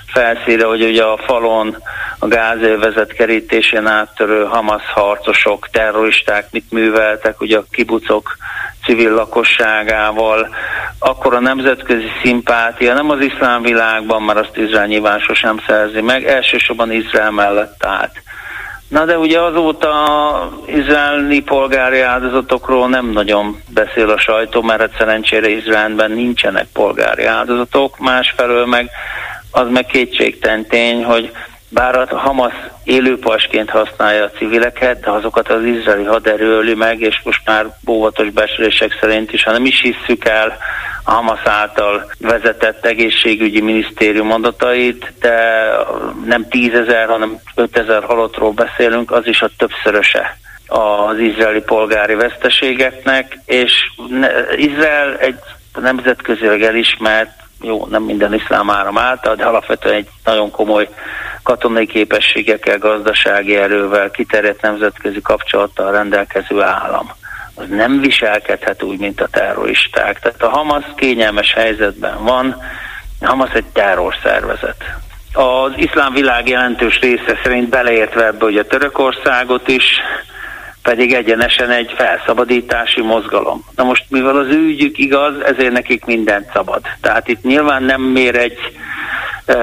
felszíre, 0.07 0.67
hogy 0.67 0.83
ugye 0.83 1.03
a 1.03 1.19
falon 1.27 1.77
a 2.19 2.29
gázélvezet 2.29 3.13
kerítésén 3.13 3.87
áttörő 3.87 4.45
Hamas 4.45 4.83
harcosok, 4.95 5.69
terroristák 5.73 6.47
mit 6.51 6.71
műveltek, 6.71 7.41
ugye 7.41 7.59
a 7.59 7.65
kibucok 7.71 8.37
civil 8.85 9.15
lakosságával, 9.15 10.55
akkor 10.99 11.35
a 11.35 11.41
nemzetközi 11.41 12.07
szimpátia 12.23 12.95
nem 12.95 13.11
az 13.11 13.21
iszlám 13.21 13.63
világban, 13.63 14.23
mert 14.23 14.39
azt 14.39 14.57
Izrael 14.57 14.87
nyilván 14.87 15.19
sosem 15.19 15.61
szerzi 15.67 16.01
meg, 16.01 16.25
elsősorban 16.25 16.93
Izrael 16.93 17.31
mellett 17.31 17.85
állt. 17.85 18.23
Na 18.89 19.05
de 19.05 19.19
ugye 19.19 19.41
azóta 19.41 19.93
izraeli 20.67 21.41
polgári 21.41 22.01
áldozatokról 22.01 22.89
nem 22.89 23.07
nagyon 23.07 23.63
beszél 23.75 24.11
a 24.11 24.19
sajtó, 24.19 24.63
mert 24.63 24.81
hát 24.81 24.95
szerencsére 24.99 25.49
Izraelben 25.49 26.11
nincsenek 26.11 26.67
polgári 26.73 27.25
áldozatok, 27.25 27.99
másfelől 27.99 28.67
meg 28.67 28.91
az 29.51 29.69
meg 29.71 29.87
kétségtelen 29.87 30.67
tény, 30.67 31.05
hogy 31.05 31.33
bár 31.73 31.97
a 31.97 32.19
Hamas 32.19 32.55
élőpasként 32.85 33.71
használja 33.71 34.25
a 34.25 34.31
civileket, 34.31 35.01
de 35.01 35.11
azokat 35.11 35.49
az 35.49 35.65
izraeli 35.65 36.05
haderő 36.05 36.57
öli 36.57 36.75
meg, 36.75 37.01
és 37.01 37.21
most 37.25 37.43
már 37.45 37.67
óvatos 37.89 38.31
beszélések 38.31 38.99
szerint 39.01 39.33
is, 39.33 39.45
ha 39.45 39.51
nem 39.51 39.65
is 39.65 39.81
hisszük 39.81 40.25
el 40.25 40.57
a 41.05 41.11
Hamas 41.11 41.41
által 41.45 42.11
vezetett 42.19 42.87
egészségügyi 42.87 43.61
minisztérium 43.61 44.33
adatait, 44.33 45.13
de 45.21 45.69
nem 46.25 46.49
tízezer, 46.49 47.09
hanem 47.09 47.39
ötezer 47.55 48.03
halottról 48.03 48.51
beszélünk, 48.51 49.11
az 49.11 49.27
is 49.27 49.41
a 49.41 49.51
többszöröse 49.57 50.37
az 50.67 51.19
izraeli 51.19 51.61
polgári 51.61 52.15
veszteségeknek, 52.15 53.39
és 53.45 53.73
Izrael 54.57 55.17
egy 55.17 55.39
nemzetközileg 55.81 56.63
elismert 56.63 57.42
jó, 57.63 57.87
nem 57.87 58.03
minden 58.03 58.35
iszlám 58.35 58.71
áram 58.71 58.99
által, 58.99 59.35
de 59.35 59.45
alapvetően 59.45 59.95
egy 59.95 60.09
nagyon 60.25 60.51
komoly 60.51 60.89
katonai 61.43 61.87
képességekkel, 61.87 62.79
gazdasági 62.79 63.57
erővel, 63.57 64.11
kiterjedt 64.11 64.63
nemzetközi 64.63 65.21
kapcsolattal 65.21 65.93
rendelkező 65.93 66.61
állam. 66.61 67.11
Az 67.55 67.65
nem 67.69 68.01
viselkedhet 68.01 68.83
úgy, 68.83 68.99
mint 68.99 69.21
a 69.21 69.27
terroristák. 69.27 70.21
Tehát 70.21 70.43
a 70.43 70.49
Hamas 70.49 70.85
kényelmes 70.97 71.53
helyzetben 71.53 72.25
van, 72.25 72.57
a 73.21 73.27
Hamas 73.27 73.51
egy 73.53 73.67
terrorszervezet. 73.73 74.85
Az 75.33 75.73
iszlám 75.77 76.13
világ 76.13 76.49
jelentős 76.49 77.01
része 77.01 77.39
szerint 77.43 77.69
beleértve 77.69 78.27
ebbe, 78.27 78.45
hogy 78.45 78.57
a 78.57 78.67
Törökországot 78.67 79.69
is, 79.69 79.85
pedig 80.83 81.13
egyenesen 81.13 81.71
egy 81.71 81.93
felszabadítási 81.97 83.01
mozgalom. 83.01 83.65
Na 83.77 83.85
most, 83.85 84.05
mivel 84.09 84.37
az 84.37 84.47
ő 84.47 84.67
ügyük 84.67 84.99
igaz, 84.99 85.35
ezért 85.45 85.73
nekik 85.73 86.05
mindent 86.05 86.51
szabad. 86.53 86.81
Tehát 87.01 87.29
itt 87.29 87.43
nyilván 87.43 87.83
nem 87.83 88.01
mér 88.03 88.37
egy 88.37 88.59
e, 89.47 89.55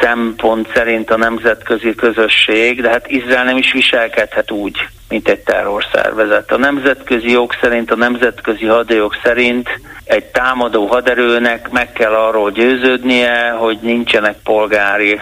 szempont 0.00 0.68
szerint 0.74 1.10
a 1.10 1.16
nemzetközi 1.16 1.94
közösség, 1.94 2.80
de 2.80 2.88
hát 2.88 3.10
Izrael 3.10 3.44
nem 3.44 3.56
is 3.56 3.72
viselkedhet 3.72 4.50
úgy, 4.50 4.76
mint 5.08 5.28
egy 5.28 5.40
terrorszervezet. 5.40 6.52
A 6.52 6.58
nemzetközi 6.58 7.30
jog 7.30 7.52
szerint, 7.60 7.90
a 7.90 7.96
nemzetközi 7.96 8.66
hadjog 8.66 9.14
szerint 9.22 9.68
egy 10.04 10.24
támadó 10.24 10.86
haderőnek 10.86 11.70
meg 11.70 11.92
kell 11.92 12.12
arról 12.12 12.50
győződnie, 12.50 13.50
hogy 13.50 13.78
nincsenek 13.82 14.36
polgári 14.42 15.20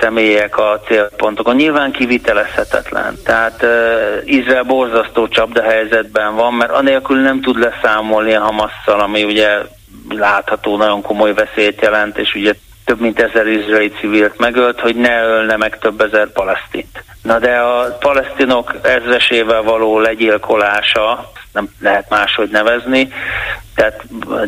személyek 0.00 0.58
a 0.58 0.80
célpontokon. 0.86 1.54
Nyilván 1.54 1.92
kivitelezhetetlen. 1.92 3.18
Tehát 3.24 3.62
uh, 3.62 3.70
Izrael 4.24 4.62
borzasztó 4.62 5.28
csapdahelyzetben 5.28 6.34
van, 6.34 6.54
mert 6.54 6.70
anélkül 6.70 7.20
nem 7.20 7.40
tud 7.40 7.58
leszámolni 7.58 8.34
a 8.34 8.42
Hamasszal, 8.42 9.00
ami 9.00 9.24
ugye 9.24 9.48
látható 10.08 10.76
nagyon 10.76 11.02
komoly 11.02 11.34
veszélyt 11.34 11.80
jelent, 11.80 12.18
és 12.18 12.34
ugye 12.34 12.52
több 12.84 13.00
mint 13.00 13.20
ezer 13.20 13.46
izraeli 13.46 13.92
civilt 14.00 14.38
megölt, 14.38 14.80
hogy 14.80 14.96
ne 14.96 15.22
ölne 15.22 15.56
meg 15.56 15.78
több 15.78 16.00
ezer 16.00 16.32
palesztint. 16.32 17.04
Na 17.22 17.38
de 17.38 17.56
a 17.56 17.96
palesztinok 18.00 18.74
ezresével 18.82 19.62
való 19.62 20.00
legyilkolása, 20.00 21.32
nem 21.52 21.68
lehet 21.80 22.08
máshogy 22.08 22.50
nevezni, 22.50 23.12
tehát 23.74 24.04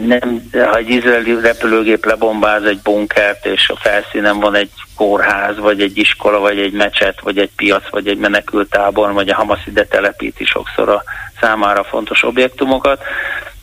nem, 0.06 0.50
ha 0.52 0.76
egy 0.76 0.90
izraeli 0.90 1.40
repülőgép 1.40 2.04
lebombáz 2.04 2.64
egy 2.64 2.80
bunkert, 2.82 3.46
és 3.46 3.68
a 3.68 3.76
felszínen 3.76 4.40
van 4.40 4.54
egy 4.54 4.70
kórház, 4.96 5.58
vagy 5.58 5.80
egy 5.80 5.98
iskola, 5.98 6.38
vagy 6.38 6.58
egy 6.58 6.72
mecset, 6.72 7.20
vagy 7.20 7.38
egy 7.38 7.50
piac, 7.56 7.90
vagy 7.90 8.08
egy 8.08 8.18
menekültábor, 8.18 9.12
vagy 9.12 9.28
a 9.28 9.34
Hamas 9.34 9.66
ide 9.66 9.84
telepíti 9.84 10.44
sokszor 10.44 10.88
a 10.88 11.02
számára 11.40 11.84
fontos 11.84 12.22
objektumokat, 12.22 13.02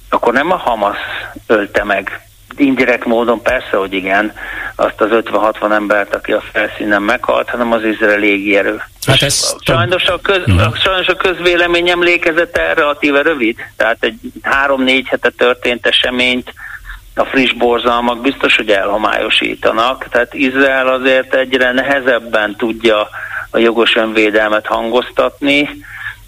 akkor 0.10 0.34
nem 0.34 0.52
a 0.52 0.58
Hamas 0.58 0.98
ölte 1.48 1.84
meg 1.84 2.24
indirekt 2.58 3.06
módon 3.06 3.42
persze, 3.42 3.78
hogy 3.78 3.94
igen, 3.94 4.34
azt 4.76 5.02
az 5.02 5.08
50-60 5.12 5.72
embert, 5.72 6.16
aki 6.16 6.32
a 6.32 6.44
felszínen 6.52 7.02
meghalt, 7.02 7.50
hanem 7.50 7.72
az 7.72 7.84
izrael 7.84 8.20
légierő. 8.20 8.82
Hát 9.08 9.22
ez 9.22 9.56
sajnos, 9.60 10.06
a 10.06 10.20
köz, 10.22 10.48
uh-huh. 10.48 10.76
sajnos 10.76 11.08
a 11.08 11.16
közvélemény 11.16 11.90
emlékezete 11.90 12.74
relatíve 12.74 13.22
rövid, 13.22 13.58
tehát 13.78 13.98
egy 14.00 14.20
három-négy 14.42 15.08
hete 15.08 15.30
történt 15.38 15.86
eseményt 15.86 16.54
a 17.16 17.26
friss 17.26 17.54
borzalmak 17.54 18.22
biztos, 18.22 18.56
hogy 18.56 18.70
elhomályosítanak. 18.70 20.08
Tehát 20.10 20.34
Izrael 20.34 20.88
azért 20.88 21.36
egyre 21.36 21.72
nehezebben 21.72 22.56
tudja 22.56 23.10
a 23.50 23.58
jogos 23.58 23.96
önvédelmet 23.96 24.66
hangoztatni, 24.66 25.70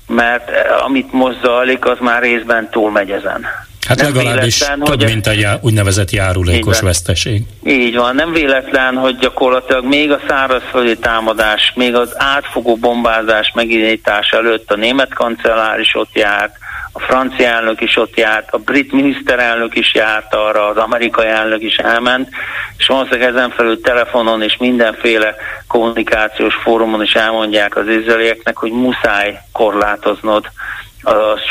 mert 0.08 0.52
amit 0.86 1.12
most 1.12 1.40
zajlik, 1.44 1.86
az 1.86 1.98
már 2.00 2.22
részben 2.22 2.70
túlmegy 2.70 3.12
ezen. 3.12 3.46
Hát 3.88 4.02
nem 4.02 4.16
legalábbis 4.16 4.60
véletlen, 4.60 4.98
több, 4.98 5.10
mint 5.10 5.28
egy 5.28 5.40
já, 5.40 5.58
úgynevezett 5.62 6.12
járulékos 6.12 6.78
így 6.78 6.84
veszteség. 6.84 7.42
Így 7.64 7.96
van, 7.96 8.16
nem 8.16 8.32
véletlen, 8.32 8.96
hogy 8.96 9.18
gyakorlatilag 9.18 9.86
még 9.86 10.12
a 10.12 10.20
szárazföldi 10.28 10.98
támadás, 10.98 11.72
még 11.76 11.96
az 11.96 12.14
átfogó 12.18 12.76
bombázás 12.76 13.52
megindítás 13.56 14.30
előtt 14.30 14.72
a 14.72 14.76
német 14.76 15.14
kancellár 15.14 15.80
is 15.80 15.96
ott 15.96 16.16
járt, 16.18 16.58
a 16.98 17.00
francia 17.00 17.48
elnök 17.48 17.82
is 17.82 17.98
ott 17.98 18.18
járt, 18.18 18.54
a 18.54 18.58
brit 18.58 18.92
miniszterelnök 18.92 19.76
is 19.76 19.94
járt 19.94 20.34
arra, 20.34 20.68
az 20.68 20.78
amerikai 20.78 21.28
elnök 21.28 21.62
is 21.62 21.78
elment, 21.78 22.30
és 22.78 22.88
valószínűleg 22.88 23.30
ezen 23.30 23.50
felül 23.50 23.82
telefonon 23.82 24.42
és 24.42 24.58
mindenféle 24.58 25.36
kommunikációs 25.68 26.56
fórumon 26.56 27.02
is 27.02 27.14
elmondják 27.14 27.76
az 27.76 27.88
izraelieknek, 27.88 28.58
hogy 28.58 28.72
muszáj 28.72 29.40
korlátoznod 29.52 30.52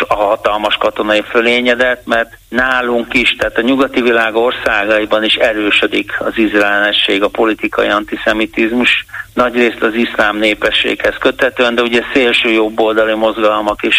a 0.08 0.14
hatalmas 0.14 0.76
katonai 0.76 1.22
fölényedet, 1.22 2.06
mert 2.06 2.38
nálunk 2.48 3.14
is, 3.14 3.36
tehát 3.38 3.58
a 3.58 3.62
nyugati 3.62 4.02
világ 4.02 4.34
országaiban 4.34 5.24
is 5.24 5.34
erősödik 5.34 6.12
az 6.18 6.32
izraelnesség, 6.38 7.22
a 7.22 7.28
politikai 7.28 7.88
antiszemitizmus, 7.88 9.06
nagyrészt 9.34 9.82
az 9.82 9.94
iszlám 9.94 10.36
népességhez 10.36 11.14
kötetően, 11.20 11.74
de 11.74 11.82
ugye 11.82 12.02
szélső 12.12 12.50
jobboldali 12.50 13.14
mozgalmak 13.14 13.82
is 13.82 13.96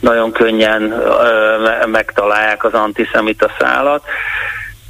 nagyon 0.00 0.32
könnyen 0.32 0.90
ö, 0.92 1.86
megtalálják 1.86 2.64
az 2.64 2.72
antiszemita 2.72 3.50
szállat. 3.58 4.04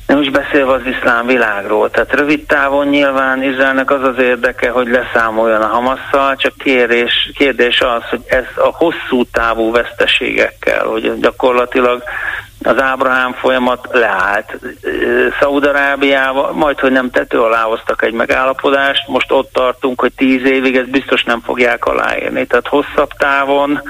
Nem 0.09 0.21
is 0.21 0.31
beszélve 0.31 0.73
az 0.73 0.87
iszlám 0.87 1.27
világról. 1.27 1.91
Tehát 1.91 2.15
rövid 2.15 2.47
távon 2.47 2.87
nyilván 2.87 3.43
Izraelnek 3.43 3.91
az 3.91 4.03
az 4.03 4.19
érdeke, 4.19 4.71
hogy 4.71 4.89
leszámoljon 4.89 5.61
a 5.61 5.67
Hamasszal, 5.67 6.37
csak 6.37 6.53
kérdés, 6.59 7.31
kérdés 7.35 7.81
az, 7.81 8.03
hogy 8.11 8.23
ez 8.27 8.45
a 8.57 8.75
hosszú 8.77 9.25
távú 9.33 9.71
veszteségekkel, 9.71 10.87
hogy 10.87 11.19
gyakorlatilag 11.21 12.03
az 12.63 12.83
Ábrahám 12.83 13.33
folyamat 13.33 13.89
leállt. 13.93 14.59
Szaudarábiával 15.41 16.53
majd, 16.53 16.79
hogy 16.79 16.93
nem 16.93 17.11
tető 17.11 17.41
alá 17.41 17.63
hoztak 17.63 18.03
egy 18.03 18.13
megállapodást, 18.13 19.09
most 19.09 19.33
ott 19.33 19.53
tartunk, 19.53 20.01
hogy 20.01 20.13
tíz 20.17 20.45
évig 20.45 20.77
ezt 20.77 20.91
biztos 20.91 21.25
nem 21.25 21.41
fogják 21.41 21.85
aláírni. 21.85 22.47
Tehát 22.47 22.69
hosszabb 22.69 23.11
távon 23.19 23.83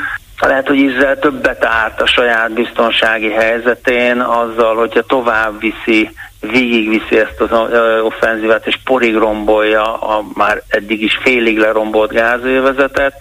lehet, 0.47 0.67
hogy 0.67 0.79
Izrael 0.79 1.19
többet 1.19 1.65
árt 1.65 2.01
a 2.01 2.07
saját 2.07 2.53
biztonsági 2.53 3.31
helyzetén 3.31 4.21
azzal, 4.21 4.77
hogyha 4.77 5.03
tovább 5.03 5.61
viszi, 5.61 6.11
végigviszi 6.41 7.19
ezt 7.19 7.41
az 7.41 7.51
offenzívát, 8.03 8.67
és 8.67 8.79
porig 8.85 9.17
rombolja 9.17 9.95
a 9.95 10.25
már 10.35 10.63
eddig 10.69 11.03
is 11.03 11.19
félig 11.23 11.59
lerombolt 11.59 12.13
gázővezetet, 12.13 13.15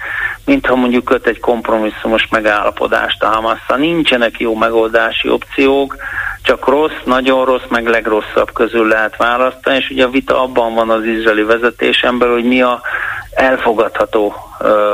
mint 0.45 0.65
ha 0.65 0.75
mondjuk 0.75 1.03
köt 1.05 1.27
egy 1.27 1.39
kompromisszumos 1.39 2.27
megállapodást 2.29 3.23
a 3.23 3.27
Hamasszal. 3.27 3.77
Nincsenek 3.77 4.39
jó 4.39 4.55
megoldási 4.55 5.29
opciók, 5.29 5.95
csak 6.41 6.67
rossz, 6.67 7.01
nagyon 7.03 7.45
rossz, 7.45 7.67
meg 7.69 7.87
legrosszabb 7.87 8.51
közül 8.53 8.87
lehet 8.87 9.17
választani, 9.17 9.77
és 9.77 9.89
ugye 9.89 10.03
a 10.03 10.09
vita 10.09 10.41
abban 10.41 10.73
van 10.73 10.89
az 10.89 11.05
izraeli 11.05 11.43
vezetésen 11.43 12.19
hogy 12.19 12.43
mi 12.43 12.61
a 12.61 12.81
elfogadható 13.37 14.33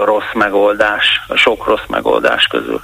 rossz 0.06 0.34
megoldás, 0.34 1.06
sok 1.36 1.66
rossz 1.66 1.88
megoldás 1.88 2.48
közül. 2.50 2.82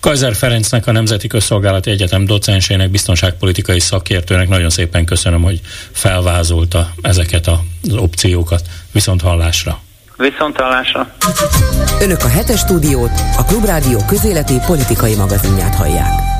Kajzer 0.00 0.34
Ferencnek, 0.34 0.86
a 0.86 0.92
Nemzeti 0.92 1.26
Közszolgálati 1.26 1.90
Egyetem 1.90 2.24
docensének, 2.24 2.90
biztonságpolitikai 2.90 3.80
szakértőnek 3.80 4.48
nagyon 4.48 4.70
szépen 4.70 5.04
köszönöm, 5.04 5.42
hogy 5.42 5.60
felvázolta 5.92 6.88
ezeket 7.02 7.46
az 7.46 7.94
opciókat. 7.96 8.62
Viszont 8.92 9.20
hallásra! 9.20 9.78
Viszont 10.16 10.60
hallásra! 10.60 11.08
Önök 12.00 12.24
a 12.24 12.28
hetes 12.28 12.58
stúdiót, 12.58 13.12
a 13.38 13.44
Klubrádió 13.44 13.98
közéleti 14.08 14.54
politikai 14.66 15.14
magazinját 15.14 15.74
hallják. 15.74 16.37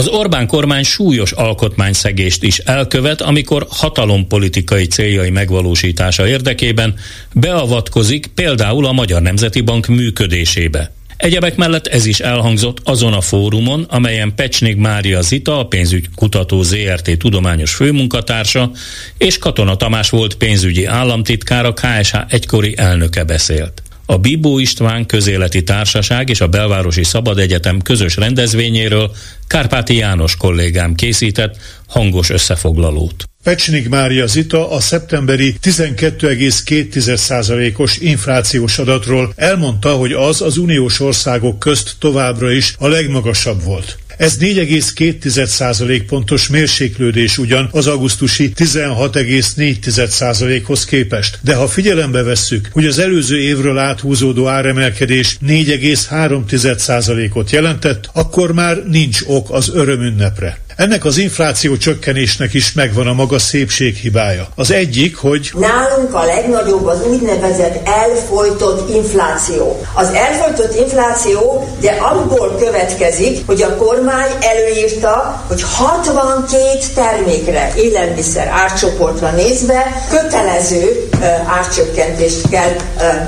Az 0.00 0.08
Orbán 0.08 0.46
kormány 0.46 0.82
súlyos 0.82 1.32
alkotmányszegést 1.32 2.42
is 2.42 2.58
elkövet, 2.58 3.20
amikor 3.20 3.66
hatalompolitikai 3.70 4.86
céljai 4.86 5.30
megvalósítása 5.30 6.26
érdekében 6.26 6.94
beavatkozik 7.32 8.26
például 8.26 8.86
a 8.86 8.92
Magyar 8.92 9.22
Nemzeti 9.22 9.60
Bank 9.60 9.86
működésébe. 9.86 10.92
Egyebek 11.16 11.56
mellett 11.56 11.86
ez 11.86 12.06
is 12.06 12.20
elhangzott 12.20 12.78
azon 12.84 13.12
a 13.12 13.20
fórumon, 13.20 13.86
amelyen 13.88 14.34
Pecsnik 14.34 14.76
Mária 14.76 15.20
Zita, 15.20 15.58
a 15.58 15.66
pénzügy 15.66 16.08
kutató 16.14 16.62
ZRT 16.62 17.18
tudományos 17.18 17.74
főmunkatársa, 17.74 18.70
és 19.18 19.38
Katona 19.38 19.76
Tamás 19.76 20.10
volt 20.10 20.34
pénzügyi 20.34 20.84
államtitkár, 20.84 21.64
a 21.64 21.72
KSH 21.72 22.16
egykori 22.28 22.74
elnöke 22.76 23.24
beszélt. 23.24 23.82
A 24.10 24.18
Bibó 24.18 24.58
István 24.58 25.06
Közéleti 25.06 25.62
Társaság 25.62 26.28
és 26.28 26.40
a 26.40 26.46
Belvárosi 26.46 27.04
Szabad 27.04 27.38
Egyetem 27.38 27.80
közös 27.80 28.16
rendezvényéről 28.16 29.10
Kárpáti 29.46 29.96
János 29.96 30.36
kollégám 30.36 30.94
készített 30.94 31.56
hangos 31.86 32.30
összefoglalót. 32.30 33.24
Pecsnik 33.42 33.88
Mária 33.88 34.26
Zita 34.26 34.70
a 34.70 34.80
szeptemberi 34.80 35.54
12,2%-os 35.62 37.98
inflációs 37.98 38.78
adatról 38.78 39.32
elmondta, 39.36 39.92
hogy 39.92 40.12
az 40.12 40.42
az 40.42 40.56
uniós 40.56 41.00
országok 41.00 41.58
közt 41.58 41.94
továbbra 41.98 42.50
is 42.50 42.74
a 42.78 42.88
legmagasabb 42.88 43.62
volt. 43.62 43.98
Ez 44.20 44.36
4,2% 44.40 46.02
pontos 46.06 46.48
mérséklődés 46.48 47.38
ugyan 47.38 47.68
az 47.72 47.86
augusztusi 47.86 48.52
16,4%-hoz 48.56 50.84
képest. 50.84 51.38
De 51.42 51.54
ha 51.54 51.68
figyelembe 51.68 52.22
vesszük, 52.22 52.68
hogy 52.72 52.86
az 52.86 52.98
előző 52.98 53.38
évről 53.38 53.78
áthúzódó 53.78 54.48
áremelkedés 54.48 55.36
4,3%-ot 55.46 57.50
jelentett, 57.50 58.10
akkor 58.12 58.52
már 58.52 58.86
nincs 58.86 59.20
ok 59.26 59.50
az 59.50 59.70
örömünnepre. 59.74 60.58
Ennek 60.80 61.04
az 61.04 61.18
infláció 61.18 61.76
csökkenésnek 61.76 62.54
is 62.54 62.72
megvan 62.72 63.06
a 63.06 63.12
maga 63.12 63.38
szépséghibája. 63.38 64.48
Az 64.54 64.70
egyik, 64.70 65.16
hogy 65.16 65.52
nálunk 65.58 66.14
a 66.14 66.24
legnagyobb 66.24 66.86
az 66.86 67.02
úgynevezett 67.06 67.88
elfolytott 67.88 68.94
infláció. 68.94 69.86
Az 69.94 70.08
elfolytott 70.08 70.78
infláció 70.78 71.68
de 71.80 71.90
abból 71.90 72.56
következik, 72.58 73.46
hogy 73.46 73.62
a 73.62 73.76
kormány 73.76 74.30
előírta, 74.40 75.44
hogy 75.46 75.62
62 75.62 76.58
termékre, 76.94 77.72
élelmiszer 77.76 78.48
árcsoportra 78.52 79.30
nézve 79.30 80.04
kötelező 80.10 81.08
árcsökkentést 81.46 82.48
kell 82.50 82.76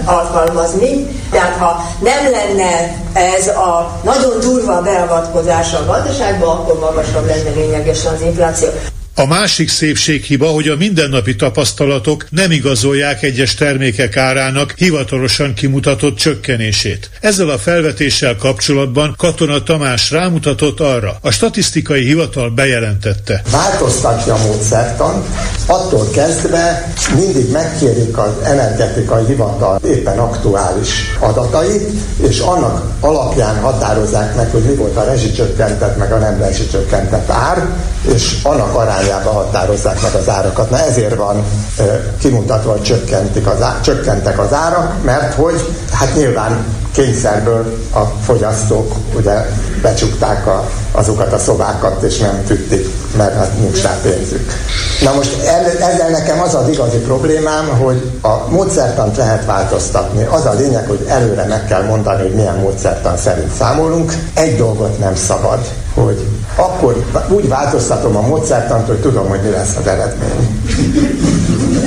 alkalmazni. 0.05 1.07
Tehát 1.31 1.57
ha 1.57 1.83
nem 2.01 2.31
lenne 2.31 3.02
ez 3.15 3.49
a 3.49 4.01
nagyon 4.05 4.41
durva 4.41 4.83
beavatkozás 4.83 5.75
a 5.75 5.85
gazdaságba, 5.87 6.51
akkor 6.51 6.79
magasabb 6.79 7.27
lenne 7.27 7.51
lényegesen 7.51 8.15
az 8.15 8.21
infláció. 8.21 8.69
A 9.15 9.27
másik 9.27 9.69
szépséghiba, 9.69 10.47
hogy 10.47 10.69
a 10.69 10.77
mindennapi 10.77 11.37
tapasztalatok 11.37 12.27
nem 12.31 12.51
igazolják 12.51 13.23
egyes 13.23 13.55
termékek 13.55 14.17
árának 14.17 14.75
hivatalosan 14.77 15.55
kimutatott 15.55 16.17
csökkenését. 16.17 17.11
Ezzel 17.21 17.49
a 17.49 17.59
felvetéssel 17.59 18.37
kapcsolatban 18.37 19.15
Katona 19.19 19.63
Tamás 19.63 20.11
rámutatott 20.11 20.81
arra, 20.81 21.17
a 21.21 21.31
statisztikai 21.31 22.05
hivatal 22.05 22.51
bejelentette. 22.51 23.43
Változtatja 23.51 24.35
a 24.35 24.47
módszertan, 24.47 25.25
attól 25.67 26.11
kezdve 26.11 26.93
mindig 27.15 27.51
megkérik 27.51 28.19
az 28.19 28.33
energetikai 28.45 29.25
hivatal 29.25 29.81
éppen 29.85 30.19
aktuális 30.19 30.89
adatait, 31.19 31.89
és 32.29 32.39
annak 32.39 32.85
alapján 33.01 33.61
határozzák 33.61 34.37
meg, 34.37 34.51
hogy 34.51 34.63
mi 34.63 34.75
volt 34.75 34.97
a 34.97 35.05
rezsicsökkentett, 35.05 35.97
meg 35.97 36.13
a 36.13 36.19
nem 36.19 36.39
rezsicsökkentett 36.39 37.31
ár, 37.31 37.69
és 38.15 38.37
annak 38.43 38.75
arányába 39.03 39.31
határozzák 39.31 40.03
meg 40.03 40.15
az 40.15 40.29
árakat. 40.29 40.71
Na 40.71 40.79
ezért 40.79 41.15
van 41.15 41.45
kimutatva, 42.19 42.71
hogy 42.71 42.83
csökkentik 42.83 43.47
az 43.47 43.63
á, 43.63 43.81
csökkentek 43.81 44.39
az 44.39 44.53
árak, 44.53 45.03
mert 45.05 45.35
hogy 45.35 45.75
hát 45.93 46.15
nyilván 46.15 46.65
kényszerből 46.93 47.79
a 47.95 48.01
fogyasztók 48.01 48.95
ugye 49.17 49.47
becsukták 49.83 50.47
a, 50.47 50.69
azokat 50.93 51.33
a 51.33 51.39
szobákat, 51.39 52.03
és 52.03 52.19
nem 52.19 52.45
tűtik, 52.47 52.89
mert 53.17 53.35
hát 53.35 53.59
nincs 53.59 53.83
rá 53.83 53.99
pénzük. 54.03 54.53
Na 55.03 55.15
most 55.15 55.43
ezzel 55.81 56.09
nekem 56.11 56.41
az 56.41 56.55
az 56.55 56.69
igazi 56.69 56.97
problémám, 56.97 57.69
hogy 57.69 58.11
a 58.23 58.51
módszertant 58.51 59.17
lehet 59.17 59.45
változtatni. 59.45 60.27
Az 60.31 60.47
a 60.47 60.53
lényeg, 60.53 60.87
hogy 60.87 61.05
előre 61.09 61.45
meg 61.45 61.67
kell 61.67 61.83
mondani, 61.83 62.23
hogy 62.23 62.35
milyen 62.35 62.59
módszertan 62.59 63.17
szerint 63.17 63.55
számolunk. 63.55 64.13
Egy 64.35 64.57
dolgot 64.57 64.99
nem 64.99 65.15
szabad, 65.15 65.59
hogy 65.95 66.27
akkor 66.57 67.05
úgy 67.29 67.49
változtatom 67.49 68.17
a 68.17 68.21
módszertant, 68.21 68.87
hogy 68.87 69.01
tudom, 69.01 69.29
hogy 69.29 69.41
mi 69.41 69.51
lesz 69.51 69.77
az 69.77 69.87
eredmény. 69.87 70.63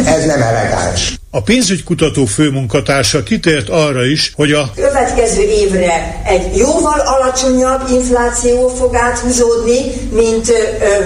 Ez 0.06 0.26
nem 0.26 0.42
elegáns. 0.42 1.20
A 1.32 1.42
pénzügykutató 1.42 2.26
főmunkatársa 2.26 3.24
kitért 3.24 3.70
arra 3.70 4.06
is, 4.06 4.32
hogy 4.36 4.52
a 4.52 4.72
következő 4.76 5.42
évre 5.42 6.22
egy 6.26 6.58
jóval 6.58 7.00
alacsonyabb 7.00 7.82
infláció 7.92 8.68
fog 8.68 8.96
áthúzódni, 8.96 9.80
mint 10.12 10.52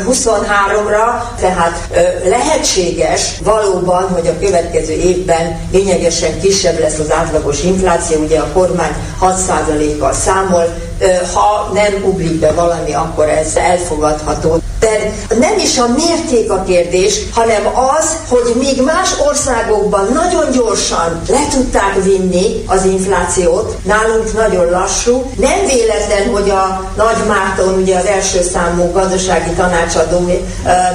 23-ra, 0.07 1.39
tehát 1.39 1.89
lehetséges 2.23 3.39
valóban, 3.43 4.03
hogy 4.03 4.27
a 4.27 4.45
következő 4.45 4.93
évben 4.93 5.59
lényegesen 5.71 6.39
kisebb 6.39 6.79
lesz 6.79 6.99
az 6.99 7.11
átlagos 7.11 7.63
infláció, 7.63 8.23
ugye 8.23 8.39
a 8.39 8.51
kormány 8.53 8.93
6%-kal 9.21 10.13
számol, 10.13 10.88
ha 11.33 11.69
nem 11.73 12.03
ugrik 12.03 12.39
be 12.39 12.51
valami, 12.51 12.93
akkor 12.93 13.29
ez 13.29 13.55
elfogadható. 13.55 14.58
De 14.79 15.13
nem 15.39 15.57
is 15.63 15.77
a 15.77 15.87
mérték 15.87 16.51
a 16.51 16.63
kérdés, 16.63 17.19
hanem 17.33 17.67
az, 17.97 18.17
hogy 18.29 18.53
míg 18.59 18.81
más 18.81 19.09
országokban 19.27 20.07
nagyon 20.13 20.51
gyorsan 20.51 21.21
le 21.27 21.47
tudták 21.51 22.03
vinni 22.03 22.63
az 22.67 22.85
inflációt, 22.85 23.77
nálunk 23.83 24.33
nagyon 24.33 24.69
lassú. 24.69 25.31
Nem 25.37 25.65
véletlen, 25.65 26.33
hogy 26.33 26.49
a 26.49 26.91
Nagy 26.95 27.27
Márton, 27.27 27.73
ugye 27.81 27.97
az 27.97 28.05
első 28.05 28.41
számú 28.41 28.91
gazdasági 28.91 29.49
tanácsadó 29.49 30.31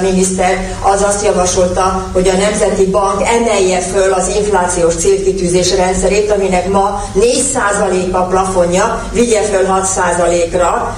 miniszter, 0.01 0.77
az 0.81 1.01
azt 1.01 1.25
javasolta, 1.25 2.05
hogy 2.13 2.27
a 2.27 2.37
Nemzeti 2.37 2.85
Bank 2.85 3.21
emelje 3.27 3.79
föl 3.79 4.13
az 4.13 4.27
inflációs 4.37 4.95
célkitűzés 4.95 5.75
rendszerét, 5.75 6.31
aminek 6.31 6.69
ma 6.69 7.03
4% 7.19 8.11
a 8.11 8.21
plafonja, 8.21 9.03
vigye 9.11 9.41
föl 9.41 9.65
6%-ra, 9.67 10.95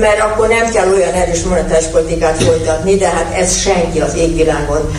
mert 0.00 0.20
akkor 0.20 0.48
nem 0.48 0.70
kell 0.72 0.88
olyan 0.92 1.12
erős 1.12 1.42
monetáris 1.42 1.86
politikát 1.86 2.42
folytatni, 2.42 2.96
de 2.96 3.08
hát 3.08 3.34
ez 3.34 3.60
senki 3.60 4.00
az 4.00 4.14
égvilágon 4.16 4.90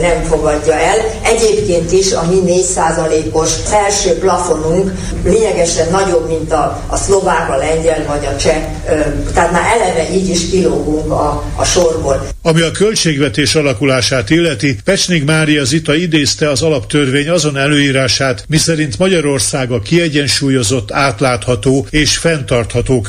nem 0.00 0.22
fogadja 0.22 0.74
el. 0.74 0.96
Egyébként 1.22 1.92
is 1.92 2.12
a 2.12 2.24
mi 2.30 2.62
4%-os 2.76 3.50
felső 3.64 4.18
plafonunk 4.18 4.92
lényegesen 5.24 5.90
nagyobb, 5.90 6.28
mint 6.28 6.52
a, 6.52 6.82
a 6.86 6.96
szlovák, 6.96 7.50
a 7.50 7.56
lengyel 7.56 8.04
vagy 8.06 8.26
a 8.26 8.36
cseh. 8.36 8.66
Tehát 9.34 9.52
már 9.52 9.64
eleve 9.76 10.14
így 10.14 10.28
is 10.28 10.50
kilógunk 10.50 11.10
a, 11.10 11.44
a 11.56 11.64
sorból. 11.64 12.28
Ami 12.42 12.60
a 12.60 12.70
költségvetés 12.70 13.54
alakulását 13.54 14.30
illeti, 14.30 14.78
Pecsnik 14.84 15.24
Mária 15.24 15.64
Zita 15.64 15.94
idézte 15.94 16.50
az 16.50 16.62
alaptörvény 16.62 17.28
azon 17.28 17.56
előírását, 17.56 18.44
miszerint 18.48 18.98
Magyarország 18.98 19.70
a 19.70 19.80
kiegyensúlyozott, 19.80 20.92
átlátható 20.92 21.86
és 21.90 22.16
fenntartható 22.16 23.00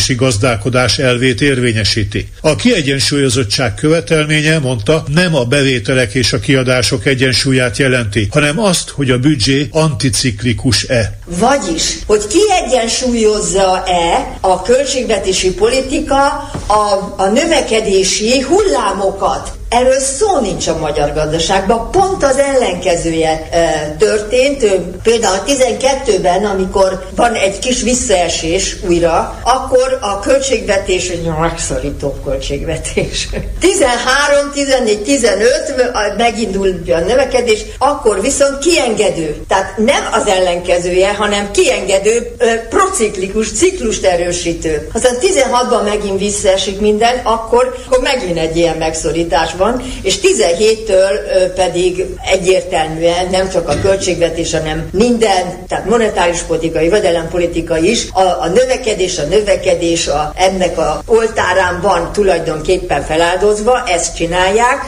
költségvetési 0.00 0.14
gazdálkodás 0.14 0.98
elvét 0.98 1.40
érvényesíti. 1.40 2.28
A 2.40 2.56
kiegyensúlyozottság 2.56 3.74
követelménye, 3.74 4.58
mondta, 4.58 5.04
nem 5.06 5.34
a 5.34 5.44
bevételek 5.44 6.14
és 6.14 6.32
a 6.32 6.38
kiadások 6.38 7.06
egyensúlyát 7.06 7.78
jelenti, 7.78 8.28
hanem 8.30 8.58
azt, 8.58 8.88
hogy 8.88 9.10
a 9.10 9.18
büdzsé 9.18 9.68
anticiklikus-e. 9.70 11.18
Vagyis, 11.26 11.98
hogy 12.06 12.22
kiegyensúlyozza-e 12.26 14.36
a 14.40 14.62
költségvetési 14.62 15.54
politika 15.54 16.26
a, 16.66 17.14
a 17.16 17.26
növekedési 17.26 18.40
hullámokat. 18.40 19.58
Erről 19.70 20.00
szó 20.00 20.38
nincs 20.40 20.66
a 20.68 20.78
magyar 20.78 21.12
gazdaságban, 21.14 21.90
pont 21.90 22.24
az 22.24 22.36
ellenkezője 22.38 23.48
e, 23.50 23.96
történt. 23.98 24.64
Például 25.02 25.38
12-ben, 25.46 26.44
amikor 26.44 27.06
van 27.16 27.34
egy 27.34 27.58
kis 27.58 27.82
visszaesés 27.82 28.76
újra, 28.88 29.40
akkor 29.42 29.98
a 30.00 30.18
költségvetés, 30.18 31.08
egy 31.08 31.30
megszorító 31.40 32.14
költségvetés. 32.24 33.28
13, 33.60 34.50
14, 34.52 35.02
15 35.02 36.16
megindul 36.16 36.82
a 36.86 36.98
növekedés, 36.98 37.64
akkor 37.78 38.20
viszont 38.20 38.58
kiengedő. 38.58 39.44
Tehát 39.48 39.76
nem 39.76 40.08
az 40.12 40.26
ellenkezője, 40.26 41.14
hanem 41.14 41.50
kiengedő, 41.50 42.34
e, 42.38 42.54
prociklikus, 42.54 43.52
ciklust 43.52 44.04
erősítő. 44.04 44.88
Aztán 44.92 45.14
16-ban 45.20 45.84
megint 45.84 46.18
visszaesik 46.18 46.80
minden, 46.80 47.20
akkor, 47.22 47.74
akkor 47.86 48.02
megint 48.02 48.38
egy 48.38 48.56
ilyen 48.56 48.76
megszorítás 48.76 49.58
van, 49.60 49.82
és 50.02 50.18
17-től 50.22 51.14
pedig 51.54 52.06
egyértelműen 52.32 53.28
nem 53.30 53.50
csak 53.50 53.68
a 53.68 53.80
költségvetés, 53.82 54.52
hanem 54.52 54.88
minden, 54.92 55.64
tehát 55.68 55.88
monetáris 55.88 56.40
politika, 56.40 56.80
jövedelempolitika 56.80 57.78
is, 57.78 58.08
a, 58.12 58.20
a 58.20 58.48
növekedés, 58.54 59.18
a 59.18 59.22
növekedés 59.22 60.06
a, 60.06 60.32
ennek 60.36 60.78
a 60.78 61.02
oltárán 61.06 61.80
van 61.80 62.12
tulajdonképpen 62.12 63.02
feláldozva, 63.02 63.82
ezt 63.86 64.16
csinálják, 64.16 64.78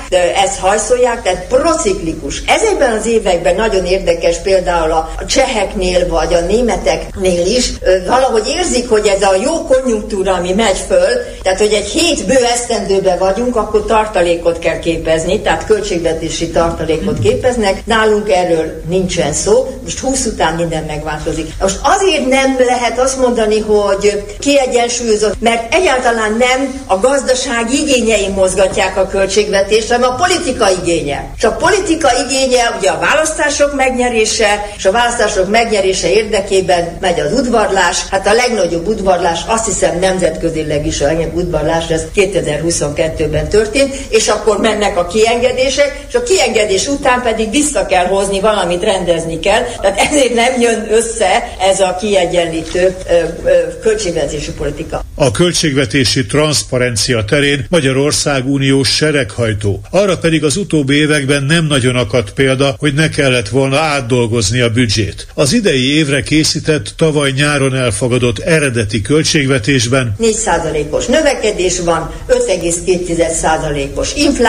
ezt 0.45 0.59
hajszolják, 0.59 1.23
tehát 1.23 1.47
prociklikus. 1.47 2.43
Ezekben 2.47 2.93
az 2.93 3.07
években 3.07 3.55
nagyon 3.55 3.85
érdekes 3.85 4.37
például 4.37 4.91
a 4.91 5.11
cseheknél 5.27 6.09
vagy 6.09 6.35
a 6.35 6.41
németeknél 6.41 7.47
is, 7.47 7.73
valahogy 8.07 8.47
érzik, 8.47 8.89
hogy 8.89 9.07
ez 9.07 9.23
a 9.23 9.35
jó 9.43 9.67
konjunktúra, 9.67 10.35
ami 10.35 10.53
megy 10.53 10.79
föl, 10.89 11.09
tehát 11.43 11.59
hogy 11.59 11.73
egy 11.73 11.89
hét 11.89 12.27
bő 12.27 12.45
esztendőben 12.45 13.19
vagyunk, 13.19 13.57
akkor 13.57 13.85
tartalékot 13.87 14.59
kell 14.63 14.79
képezni, 14.79 15.41
tehát 15.41 15.67
költségvetési 15.67 16.51
tartalékot 16.51 17.19
képeznek. 17.19 17.87
Nálunk 17.87 18.31
erről 18.31 18.83
nincsen 18.89 19.33
szó, 19.33 19.69
most 19.83 19.99
20 19.99 20.27
után 20.27 20.55
minden 20.55 20.85
megváltozik. 20.85 21.53
Most 21.61 21.79
azért 21.83 22.29
nem 22.29 22.57
lehet 22.67 22.99
azt 22.99 23.21
mondani, 23.21 23.61
hogy 23.61 24.25
kiegyensúlyozott, 24.39 25.41
mert 25.41 25.75
egyáltalán 25.75 26.37
nem 26.39 26.83
a 26.87 26.99
gazdaság 26.99 27.73
igényei 27.73 28.29
mozgatják 28.29 28.97
a 28.97 29.07
költségvetést, 29.07 29.93
hanem 29.93 30.11
a 30.11 30.15
politika 30.15 30.71
igénye. 30.83 31.31
És 31.37 31.45
a 31.45 31.53
politika 31.53 32.09
igénye 32.27 32.77
ugye 32.79 32.91
a 32.91 32.99
választások 32.99 33.75
megnyerése, 33.75 34.67
és 34.77 34.85
a 34.85 34.93
választások 34.93 35.51
megnyerése 35.51 36.11
érdekében 36.11 36.97
megy 37.01 37.21
az 37.21 37.33
udvarlás. 37.33 38.09
Hát 38.11 38.27
a 38.27 38.33
legnagyobb 38.33 38.87
udvarlás, 38.87 39.41
azt 39.47 39.65
hiszem 39.65 39.99
nemzetközileg 39.99 40.87
is 40.87 41.01
a 41.01 41.05
legnagyobb 41.05 41.37
udvarlás, 41.37 41.89
ez 41.89 42.03
2022-ben 42.15 43.49
történt, 43.49 43.95
és 44.09 44.29
akkor 44.29 44.52
mennek 44.61 44.99
a 44.99 45.07
kiengedések, 45.07 46.05
és 46.09 46.15
a 46.15 46.23
kiengedés 46.23 46.87
után 46.87 47.23
pedig 47.23 47.51
vissza 47.51 47.87
kell 47.87 48.07
hozni, 48.07 48.41
valamit 48.41 48.83
rendezni 48.83 49.41
kell. 49.41 49.63
Tehát 49.81 50.01
ezért 50.01 50.35
nem 50.35 50.61
jön 50.61 50.87
össze 50.91 51.57
ez 51.61 51.81
a 51.81 51.97
kiegyenlítő 52.01 52.97
ö, 53.09 53.13
ö, 53.45 53.79
költségvetési 53.83 54.53
politika. 54.53 55.05
A 55.15 55.31
költségvetési 55.31 56.27
transzparencia 56.27 57.25
terén 57.25 57.67
Magyarország 57.69 58.47
uniós 58.47 58.89
sereghajtó. 58.89 59.81
Arra 59.91 60.19
pedig 60.19 60.45
az 60.45 60.57
utóbbi 60.57 60.95
években 60.95 61.43
nem 61.43 61.67
nagyon 61.67 61.97
akadt 61.97 62.33
példa, 62.33 62.75
hogy 62.79 62.95
ne 62.95 63.09
kellett 63.09 63.49
volna 63.49 63.79
átdolgozni 63.79 64.61
a 64.61 64.71
büdzsét. 64.71 65.27
Az 65.35 65.53
idei 65.53 65.97
évre 65.97 66.23
készített, 66.23 66.93
tavaly 66.97 67.31
nyáron 67.31 67.75
elfogadott 67.75 68.39
eredeti 68.39 69.01
költségvetésben 69.01 70.15
4%-os 70.21 71.07
növekedés 71.07 71.81
van, 71.81 72.11
5,2%-os 72.29 74.15
infláció 74.15 74.42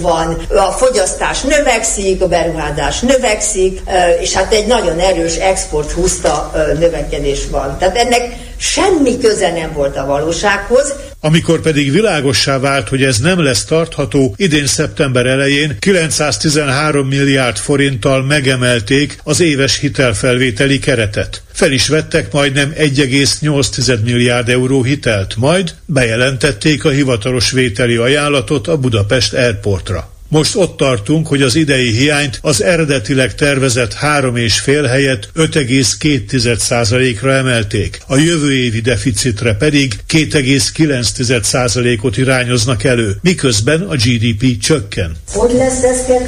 van, 0.00 0.36
a 0.48 0.70
fogyasztás 0.70 1.40
növekszik, 1.40 2.22
a 2.22 2.28
beruházás 2.28 3.00
növekszik, 3.00 3.82
és 4.20 4.32
hát 4.32 4.52
egy 4.52 4.66
nagyon 4.66 4.98
erős 4.98 5.36
export 5.36 5.92
húzta 5.92 6.52
növekedés 6.78 7.46
van. 7.50 7.78
Tehát 7.78 7.96
ennek 7.96 8.43
semmi 8.56 9.18
köze 9.18 9.52
nem 9.52 9.72
volt 9.72 9.96
a 9.96 10.06
valósághoz. 10.06 10.94
Amikor 11.20 11.60
pedig 11.60 11.90
világossá 11.90 12.58
vált, 12.58 12.88
hogy 12.88 13.02
ez 13.02 13.18
nem 13.18 13.42
lesz 13.42 13.64
tartható, 13.64 14.34
idén 14.36 14.66
szeptember 14.66 15.26
elején 15.26 15.76
913 15.78 17.08
milliárd 17.08 17.56
forinttal 17.56 18.22
megemelték 18.22 19.18
az 19.24 19.40
éves 19.40 19.78
hitelfelvételi 19.78 20.78
keretet. 20.78 21.42
Fel 21.52 21.72
is 21.72 21.88
vettek 21.88 22.32
majdnem 22.32 22.72
1,8 22.78 24.02
milliárd 24.04 24.48
euró 24.48 24.82
hitelt, 24.82 25.36
majd 25.36 25.74
bejelentették 25.86 26.84
a 26.84 26.90
hivatalos 26.90 27.50
vételi 27.50 27.96
ajánlatot 27.96 28.68
a 28.68 28.76
Budapest 28.76 29.34
Airportra. 29.34 30.13
Most 30.34 30.56
ott 30.56 30.76
tartunk, 30.76 31.26
hogy 31.26 31.42
az 31.42 31.54
idei 31.54 31.90
hiányt 31.90 32.38
az 32.42 32.62
eredetileg 32.62 33.34
tervezett 33.34 33.94
3,5 33.94 34.86
helyett 34.88 35.28
5,2%-ra 35.36 37.32
emelték. 37.32 38.02
A 38.06 38.16
jövő 38.16 38.52
évi 38.52 38.80
deficitre 38.80 39.54
pedig 39.54 39.94
2,9%-ot 40.08 42.16
irányoznak 42.16 42.84
elő, 42.84 43.16
miközben 43.22 43.80
a 43.80 43.94
GDP 43.94 44.58
csökken. 44.58 45.16
Hogy 45.32 45.52
lesz 45.52 45.82
ez 45.82 45.98
2,9? 46.08 46.20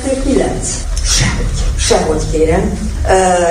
Sehogy. 1.04 1.46
Sehogy 1.78 2.22
kérem. 2.32 2.95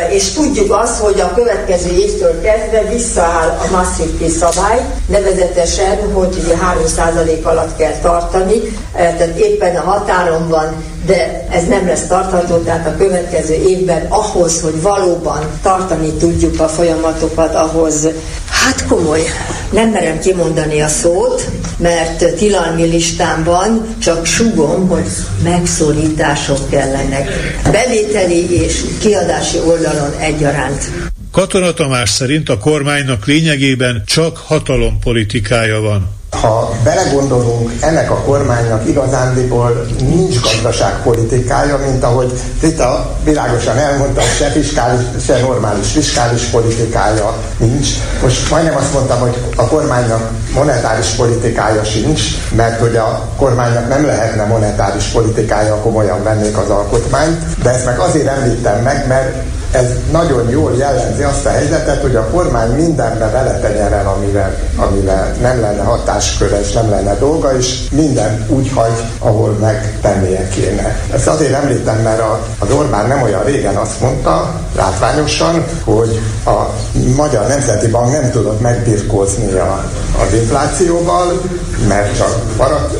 És 0.10 0.32
tudjuk 0.32 0.74
azt, 0.74 1.00
hogy 1.00 1.20
a 1.20 1.34
következő 1.36 1.90
évtől 1.90 2.42
kezdve 2.42 2.84
visszaáll 2.94 3.48
a 3.48 3.72
masszív 3.72 4.38
szabály, 4.40 4.86
nevezetesen, 5.08 6.14
hogy 6.14 6.36
ugye 6.44 6.56
3% 6.98 7.44
alatt 7.44 7.78
kell 7.78 7.94
tartani, 8.02 8.62
tehát 8.94 9.38
éppen 9.38 9.76
a 9.76 9.82
határon 9.82 10.48
van, 10.50 10.84
de 11.06 11.46
ez 11.52 11.68
nem 11.68 11.88
lesz 11.88 12.08
tartható, 12.08 12.58
tehát 12.58 12.88
a 12.88 12.98
következő 12.98 13.54
évben 13.54 14.06
ahhoz, 14.10 14.62
hogy 14.62 14.82
valóban 14.82 15.60
tartani 15.62 16.12
tudjuk 16.12 16.60
a 16.60 16.68
folyamatokat, 16.68 17.56
ahhoz 17.56 18.08
hát 18.50 18.88
komoly, 18.88 19.22
nem 19.72 19.90
merem 19.90 20.20
kimondani 20.20 20.82
a 20.82 20.88
szót, 20.88 21.50
mert 21.78 22.34
tilalmi 22.36 22.84
listán 22.84 23.44
van, 23.44 23.96
csak 24.00 24.26
sugom, 24.26 24.88
hogy 24.88 25.06
megszorítások 25.44 26.70
kellenek. 26.70 27.30
Bevételi 27.72 28.64
és 28.64 28.84
kiadási 29.52 29.70
oldalon 29.70 30.12
egyaránt. 30.20 30.92
Katona 31.32 31.74
Tamás 31.74 32.10
szerint 32.10 32.50
a 32.50 32.58
kormánynak 32.58 33.26
lényegében 33.26 34.04
csak 34.06 34.38
hatalompolitikája 34.38 35.80
van. 35.80 36.15
Ha 36.42 36.74
belegondolunk, 36.84 37.72
ennek 37.80 38.12
a 38.12 38.16
kormánynak 38.16 38.88
igazándiból 38.88 39.86
nincs 40.00 40.40
gazdaságpolitikája, 40.42 41.78
mint 41.78 42.04
ahogy 42.04 42.32
Rita 42.62 43.18
világosan 43.24 43.78
elmondta, 43.78 44.22
se 44.22 44.46
fiskális, 44.46 45.06
se 45.26 45.40
normális 45.40 45.92
fiskális 45.92 46.44
politikája 46.44 47.34
nincs. 47.58 47.88
Most 48.22 48.50
majdnem 48.50 48.76
azt 48.76 48.94
mondtam, 48.94 49.20
hogy 49.20 49.38
a 49.56 49.68
kormánynak 49.68 50.30
monetáris 50.54 51.08
politikája 51.08 51.84
sincs, 51.84 52.22
mert 52.56 52.80
hogy 52.80 52.96
a 52.96 53.28
kormánynak 53.38 53.88
nem 53.88 54.06
lehetne 54.06 54.46
monetáris 54.46 55.06
politikája, 55.06 55.76
komolyan 55.76 56.24
vennék 56.24 56.58
az 56.58 56.70
alkotmányt, 56.70 57.62
de 57.64 57.70
ezt 57.70 57.86
meg 57.86 58.00
azért 58.00 58.28
említem 58.28 58.84
meg, 58.84 59.08
mert 59.08 59.36
ez 59.76 59.86
nagyon 60.12 60.50
jól 60.50 60.76
jellemzi 60.78 61.24
azt 61.24 61.46
a 61.46 61.50
helyzetet, 61.50 62.02
hogy 62.02 62.16
a 62.16 62.28
kormány 62.30 62.70
mindenbe 62.70 63.30
beletenyerel, 63.30 64.08
amivel, 64.08 64.56
amivel 64.76 65.36
nem 65.42 65.62
lenne 65.62 65.84
hatásköre 65.84 66.60
és 66.60 66.72
nem 66.72 66.90
lenne 66.90 67.16
dolga, 67.16 67.58
és 67.58 67.90
minden 67.92 68.46
úgy 68.50 68.72
hagy, 68.74 69.04
ahol 69.20 69.52
megtennie 69.52 70.48
kéne. 70.48 71.00
Ezt 71.14 71.28
azért 71.28 71.54
említem, 71.54 71.98
mert 71.98 72.20
a, 72.20 72.46
az 72.60 72.72
Orbán 72.72 73.08
nem 73.08 73.22
olyan 73.22 73.44
régen 73.44 73.76
azt 73.76 74.02
mondta, 74.02 74.60
látványosan, 74.76 75.66
hogy 75.84 76.20
a 76.46 76.66
Magyar 77.16 77.48
Nemzeti 77.48 77.88
Bank 77.88 78.12
nem 78.12 78.32
tudott 78.32 78.62
megbirkózni 78.62 79.52
a, 79.52 79.90
az 80.28 80.34
inflációval, 80.34 81.42
mert 81.88 82.18
csak 82.18 82.42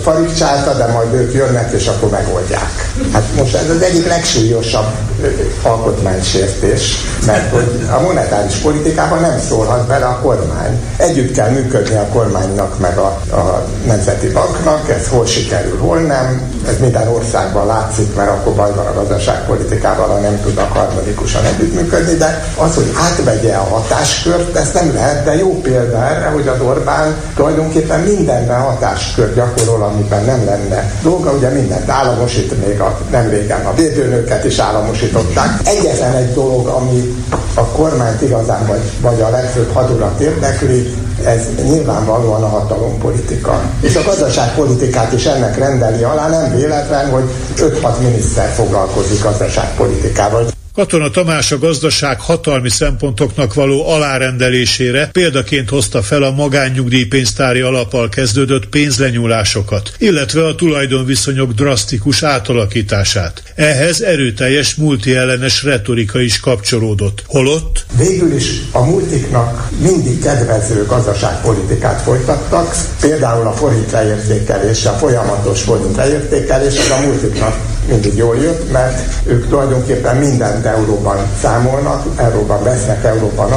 farigcsálta, 0.02 0.74
de 0.74 0.88
majd 0.88 1.14
ők 1.14 1.34
jönnek, 1.34 1.72
és 1.72 1.88
akkor 1.88 2.10
megoldják. 2.10 2.92
Hát 3.14 3.24
most 3.38 3.56
ez 3.56 3.70
az 3.70 3.82
egyik 3.82 4.08
legsúlyosabb 4.08 4.88
alkotmánysértés, 5.62 6.65
mert 7.26 7.52
hogy 7.52 7.88
a 7.92 8.02
monetáris 8.02 8.56
politikában 8.56 9.20
nem 9.20 9.40
szólhat 9.50 9.88
bele 9.88 10.06
a 10.06 10.20
kormány. 10.22 10.80
Együtt 10.98 11.34
kell 11.34 11.50
működni 11.50 11.96
a 11.96 12.08
kormánynak, 12.14 12.80
meg 12.80 12.98
a, 12.98 13.20
a 13.32 13.66
Nemzeti 13.86 14.28
Banknak, 14.28 14.90
ez 14.90 15.08
hol 15.08 15.26
sikerül, 15.26 15.78
hol 15.78 15.98
nem. 15.98 16.54
Ez 16.68 16.80
minden 16.80 17.08
országban 17.08 17.66
látszik, 17.66 18.16
mert 18.16 18.30
akkor 18.30 18.54
baj 18.54 18.72
van 18.76 18.86
a 18.86 18.94
gazdaságpolitikával, 18.94 20.08
ha 20.08 20.20
nem 20.20 20.42
tudnak 20.42 20.72
harmonikusan 20.72 21.46
együttműködni, 21.46 22.14
de 22.14 22.44
az, 22.58 22.76
hogy 22.76 22.92
átvegye 23.04 23.56
a 23.56 23.64
hatáskört, 23.64 24.56
ez 24.56 24.72
nem 24.74 24.94
lehet, 24.94 25.24
de 25.24 25.36
jó 25.36 25.62
példa 25.62 26.08
erre, 26.08 26.26
hogy 26.26 26.48
az 26.48 26.60
Orbán 26.62 27.16
tulajdonképpen 27.36 28.00
mindenben 28.00 28.62
hatáskör 28.62 29.34
gyakorol, 29.34 29.84
amiben 29.84 30.24
nem 30.24 30.46
lenne 30.46 30.92
dolga, 31.02 31.32
ugye 31.32 31.50
mindent 31.50 31.90
államosít, 31.90 32.68
még 32.68 32.80
a, 32.80 32.98
nem 33.12 33.30
régen 33.30 33.66
a 33.66 33.74
védőnőket 33.74 34.44
is 34.46 34.58
államosították. 34.58 35.60
Egyetlen 35.64 36.14
egy 36.14 36.34
dolog, 36.34 36.55
ami 36.64 37.26
a 37.54 37.62
kormányt 37.66 38.22
igazán 38.22 38.68
vagy, 38.68 38.82
vagy 39.02 39.22
a 39.22 39.30
legfőbb 39.30 39.74
hadulat 39.74 40.20
érdekli, 40.20 40.94
ez 41.24 41.42
nyilvánvalóan 41.64 42.44
a 42.44 42.48
hatalompolitika. 42.48 43.62
És 43.82 43.96
a 43.96 44.04
gazdaságpolitikát 44.06 45.14
is 45.14 45.26
ennek 45.26 45.58
rendeli 45.58 46.04
alá, 46.04 46.30
nem 46.30 46.56
véletlen, 46.56 47.10
hogy 47.10 47.24
5-6 47.56 48.00
miniszter 48.02 48.50
foglalkozik 48.50 49.24
gazdaságpolitikával. 49.24 50.46
Katona 50.76 51.10
Tamás 51.10 51.52
a 51.52 51.58
gazdaság 51.58 52.20
hatalmi 52.20 52.70
szempontoknak 52.70 53.54
való 53.54 53.88
alárendelésére 53.90 55.10
példaként 55.12 55.70
hozta 55.70 56.02
fel 56.02 56.24
a 56.24 56.32
magánnyugdíjpénztári 56.32 57.60
alappal 57.62 58.10
kezdődött 58.10 58.66
pénzlenyúlásokat, 58.66 59.92
illetve 59.98 60.46
a 60.46 60.56
tulajdonviszonyok 60.56 61.52
drasztikus 61.52 62.24
átalakítását. 62.24 63.44
Ehhez 63.56 64.02
erőteljes 64.02 64.76
multiellenes 64.76 65.64
retorika 65.64 66.20
is 66.20 66.40
kapcsolódott. 66.40 67.24
Holott? 67.28 67.86
Végül 67.98 68.34
is 68.34 68.50
a 68.72 68.84
multiknak 68.84 69.70
mindig 69.82 70.20
kedvező 70.20 70.86
gazdaságpolitikát 70.86 72.02
folytattak, 72.02 72.76
például 73.02 73.48
a 73.48 73.52
forint 73.52 73.92
leértékelése, 73.92 74.90
a 74.90 74.94
folyamatos 74.94 75.62
forint 75.62 75.96
leértékelése, 75.96 76.94
a 76.94 77.00
multiknak 77.00 77.75
mindig 77.88 78.16
jól 78.16 78.36
jött, 78.36 78.72
mert 78.72 79.02
ők 79.26 79.50
tulajdonképpen 79.50 80.16
mindent 80.16 80.66
euróban 80.66 81.18
számolnak, 81.42 82.06
euróban 82.18 82.64
vesznek, 82.64 83.04
euróban, 83.04 83.50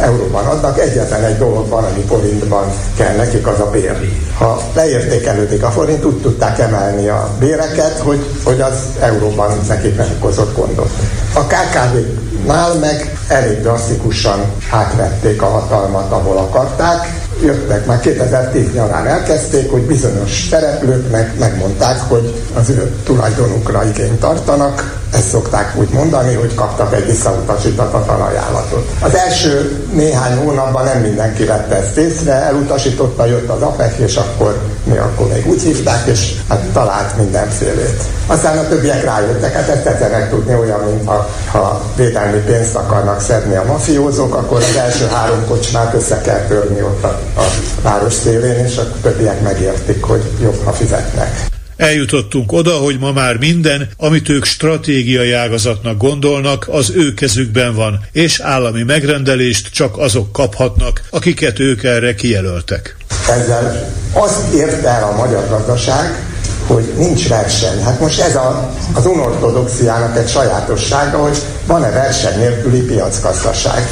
euróban 0.00 0.44
adnak. 0.46 0.78
Egyetlen 0.80 1.24
egy 1.24 1.38
dolog 1.38 1.68
van, 1.68 1.84
ami 1.84 2.04
forintban 2.08 2.64
kell 2.96 3.16
nekik, 3.16 3.46
az 3.46 3.60
a 3.60 3.70
bér. 3.70 3.96
Ha 4.38 4.60
leértékelődik 4.74 5.62
a 5.62 5.70
forint, 5.70 6.04
úgy 6.04 6.20
tudták 6.20 6.58
emelni 6.58 7.08
a 7.08 7.28
béreket, 7.38 7.98
hogy, 7.98 8.26
hogy 8.44 8.60
az 8.60 8.74
euróban 9.00 9.58
nekik 9.68 9.96
nem 9.96 10.08
okozott 10.20 10.56
gondot. 10.56 10.90
A 11.34 11.40
KKV-nál 11.40 12.74
meg 12.74 13.18
elég 13.28 13.60
drasztikusan 13.60 14.40
átvették 14.70 15.42
a 15.42 15.46
hatalmat, 15.46 16.12
ahol 16.12 16.36
akarták, 16.36 17.21
jöttek, 17.42 17.86
már 17.86 18.00
2010 18.00 18.72
nyarán 18.72 19.06
elkezdték, 19.06 19.70
hogy 19.70 19.82
bizonyos 19.82 20.46
szereplőknek 20.50 21.38
megmondták, 21.38 22.00
hogy 22.00 22.42
az 22.54 22.70
ő 22.70 22.90
tulajdonukra 23.04 23.84
igényt 23.84 24.20
tartanak, 24.20 25.01
ezt 25.12 25.28
szokták 25.28 25.76
úgy 25.76 25.88
mondani, 25.88 26.34
hogy 26.34 26.54
kaptak 26.54 26.94
egy 26.94 27.06
visszautasítatlan 27.06 28.20
ajánlatot. 28.20 28.90
Az 29.00 29.14
első 29.14 29.84
néhány 29.92 30.36
hónapban 30.36 30.84
nem 30.84 31.00
mindenki 31.00 31.44
vette 31.44 31.76
ezt 31.76 31.96
észre, 31.96 32.32
elutasította, 32.32 33.26
jött 33.26 33.48
az 33.48 33.62
APEC, 33.62 33.98
és 33.98 34.16
akkor 34.16 34.60
mi 34.84 34.96
akkor 34.96 35.28
még 35.28 35.46
úgy 35.46 35.62
hívták, 35.62 36.06
és 36.06 36.34
hát 36.48 36.60
talált 36.72 37.16
mindenfélét. 37.16 38.02
Aztán 38.26 38.58
a 38.58 38.68
többiek 38.68 39.04
rájöttek, 39.04 39.52
hát 39.52 39.68
ezt 39.68 39.82
tettenek 39.82 40.30
tudni 40.30 40.54
olyan, 40.54 40.80
mint 40.80 41.06
ha, 41.06 41.28
ha 41.50 41.82
védelmi 41.96 42.38
pénzt 42.38 42.74
akarnak 42.74 43.20
szedni 43.20 43.56
a 43.56 43.64
mafiózók, 43.66 44.34
akkor 44.34 44.56
az 44.56 44.76
első 44.76 45.06
három 45.06 45.46
kocsmát 45.48 45.94
össze 45.94 46.20
kell 46.20 46.40
törni 46.40 46.82
ott 46.82 47.04
a, 47.04 47.18
a 47.36 47.44
város 47.82 48.12
szélén, 48.12 48.64
és 48.64 48.76
a 48.76 48.92
többiek 49.02 49.40
megértik, 49.40 50.04
hogy 50.04 50.22
jobb, 50.40 50.64
ha 50.64 50.72
fizetnek. 50.72 51.51
Eljutottunk 51.82 52.52
oda, 52.52 52.72
hogy 52.72 52.98
ma 52.98 53.12
már 53.12 53.36
minden, 53.36 53.88
amit 53.96 54.28
ők 54.28 54.44
stratégiai 54.44 55.32
ágazatnak 55.32 55.96
gondolnak, 55.96 56.68
az 56.70 56.90
ő 56.94 57.14
kezükben 57.14 57.74
van, 57.74 58.00
és 58.12 58.40
állami 58.40 58.82
megrendelést 58.82 59.72
csak 59.72 59.98
azok 59.98 60.32
kaphatnak, 60.32 61.02
akiket 61.10 61.58
ők 61.58 61.82
erre 61.82 62.14
kijelöltek. 62.14 62.96
Ezzel 63.30 63.92
azt 64.12 64.54
ért 64.54 64.84
el 64.84 65.02
a 65.02 65.16
magyar 65.16 65.48
gazdaság, 65.48 66.24
hogy 66.66 66.84
nincs 66.96 67.28
verseny. 67.28 67.82
Hát 67.82 68.00
most 68.00 68.20
ez 68.20 68.34
a, 68.34 68.72
az 68.92 69.06
unortodoxiának 69.06 70.16
egy 70.16 70.28
sajátossága, 70.28 71.16
hogy 71.18 71.38
van-e 71.66 71.90
verseny 71.90 72.38
nélküli 72.38 72.80
piacgazdaság. 72.80 73.88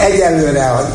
Egyelőre 0.00 0.92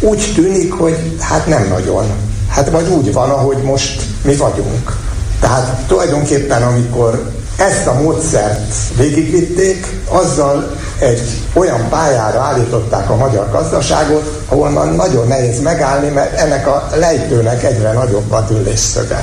úgy 0.00 0.32
tűnik, 0.34 0.72
hogy 0.72 0.96
hát 1.20 1.46
nem 1.46 1.68
nagyon. 1.68 2.06
Hát 2.48 2.70
vagy 2.70 2.88
úgy 2.88 3.12
van, 3.12 3.30
ahogy 3.30 3.62
most 3.62 4.02
mi 4.22 4.36
vagyunk. 4.36 5.06
Tehát 5.40 5.86
tulajdonképpen 5.86 6.62
amikor 6.62 7.32
ezt 7.58 7.86
a 7.86 8.00
módszert 8.02 8.74
végigvitték, 8.96 9.86
azzal 10.08 10.76
egy 10.98 11.20
olyan 11.52 11.88
pályára 11.88 12.40
állították 12.40 13.10
a 13.10 13.16
magyar 13.16 13.50
gazdaságot, 13.50 14.42
ahol 14.48 14.70
már 14.70 14.94
nagyon 14.94 15.26
nehéz 15.26 15.60
megállni, 15.62 16.08
mert 16.08 16.38
ennek 16.38 16.66
a 16.66 16.88
lejtőnek 16.94 17.64
egyre 17.64 17.92
nagyobb 17.92 18.32
a 18.32 18.40
dőlésszöge. 18.40 19.20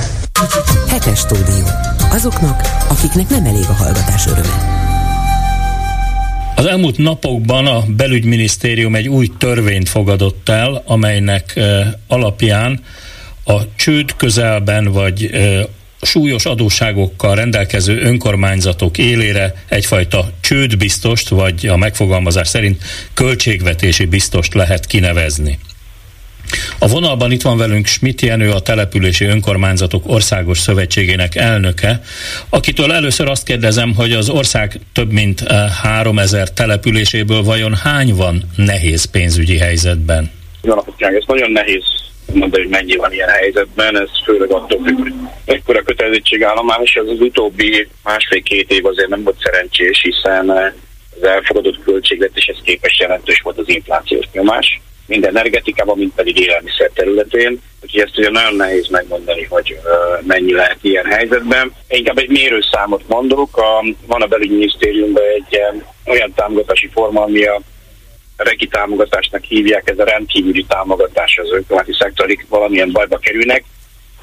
Hetes 0.88 1.18
stúdió. 1.18 1.64
Azoknak, 2.10 2.60
akiknek 2.88 3.28
nem 3.28 3.44
elég 3.44 3.64
a 3.68 3.72
hallgatás 3.72 4.26
öröme. 4.26 4.74
Az 6.56 6.66
elmúlt 6.66 6.98
napokban 6.98 7.66
a 7.66 7.82
belügyminisztérium 7.96 8.94
egy 8.94 9.08
új 9.08 9.30
törvényt 9.38 9.88
fogadott 9.88 10.48
el, 10.48 10.82
amelynek 10.86 11.56
eh, 11.56 11.86
alapján 12.08 12.80
a 13.44 13.74
csőd 13.76 14.16
közelben 14.16 14.92
vagy 14.92 15.30
eh, 15.32 15.62
súlyos 16.02 16.44
adósságokkal 16.44 17.34
rendelkező 17.34 18.00
önkormányzatok 18.00 18.98
élére 18.98 19.64
egyfajta 19.68 20.32
csődbiztost, 20.40 21.28
vagy 21.28 21.66
a 21.66 21.76
megfogalmazás 21.76 22.48
szerint 22.48 22.82
költségvetési 23.14 24.04
biztost 24.04 24.54
lehet 24.54 24.86
kinevezni. 24.86 25.58
A 26.78 26.88
vonalban 26.88 27.32
itt 27.32 27.42
van 27.42 27.56
velünk 27.56 27.86
Schmidt 27.86 28.20
Jenő, 28.20 28.50
a 28.50 28.60
Települési 28.60 29.24
Önkormányzatok 29.24 30.08
Országos 30.08 30.58
Szövetségének 30.58 31.34
elnöke, 31.34 32.00
akitől 32.48 32.92
először 32.92 33.28
azt 33.28 33.44
kérdezem, 33.44 33.94
hogy 33.94 34.12
az 34.12 34.28
ország 34.28 34.80
több 34.92 35.12
mint 35.12 35.52
3000 35.82 36.40
eh, 36.40 36.46
településéből 36.54 37.42
vajon 37.42 37.74
hány 37.74 38.14
van 38.14 38.44
nehéz 38.56 39.04
pénzügyi 39.04 39.58
helyzetben? 39.58 40.30
Jó 40.66 40.74
napot 40.74 41.02
ez 41.02 41.24
nagyon 41.26 41.50
nehéz 41.50 41.84
mondani, 42.32 42.62
hogy 42.62 42.72
mennyi 42.72 42.96
van 42.96 43.12
ilyen 43.12 43.28
helyzetben, 43.28 44.00
ez 44.00 44.08
főleg 44.24 44.50
attól 44.50 44.80
függ, 44.84 44.98
hogy 44.98 45.12
ekkora 45.44 45.82
kötelezettségállomás, 45.82 46.94
ez 46.94 47.08
az 47.08 47.20
utóbbi 47.20 47.88
másfél-két 48.04 48.70
év 48.70 48.86
azért 48.86 49.08
nem 49.08 49.22
volt 49.22 49.40
szerencsés, 49.42 50.02
hiszen 50.02 50.50
az 50.50 51.22
elfogadott 51.22 51.82
költségvetéshez 51.84 52.56
képest 52.62 53.00
jelentős 53.00 53.40
volt 53.40 53.58
az 53.58 53.68
inflációs 53.68 54.26
nyomás, 54.32 54.80
mind 55.06 55.24
energetikában, 55.24 55.98
mind 55.98 56.12
pedig 56.14 56.38
élelmiszer 56.38 56.90
területén. 56.94 57.60
Úgyhogy 57.82 58.00
ezt 58.00 58.18
ugye 58.18 58.30
nagyon 58.30 58.54
nehéz 58.54 58.88
megmondani, 58.88 59.44
hogy 59.44 59.76
uh, 59.76 60.26
mennyi 60.26 60.52
lehet 60.52 60.78
ilyen 60.80 61.04
helyzetben. 61.04 61.72
Inkább 61.88 62.18
egy 62.18 62.28
mérőszámot 62.28 63.02
mondok. 63.08 63.56
A, 63.56 63.84
van 64.06 64.22
a 64.22 64.26
belügyminisztériumban 64.26 65.22
egy 65.34 65.60
um, 65.72 65.82
olyan 66.04 66.32
támogatási 66.34 66.88
forma, 66.92 67.22
ami 67.22 67.44
a 67.44 67.60
regi 68.42 68.66
támogatásnak 68.66 69.44
hívják, 69.44 69.90
ez 69.90 69.98
a 69.98 70.04
rendkívüli 70.04 70.64
támogatás 70.64 71.38
az 71.38 71.52
önkormányzati 71.52 71.96
szektorik 71.98 72.46
valamilyen 72.48 72.92
bajba 72.92 73.18
kerülnek. 73.18 73.64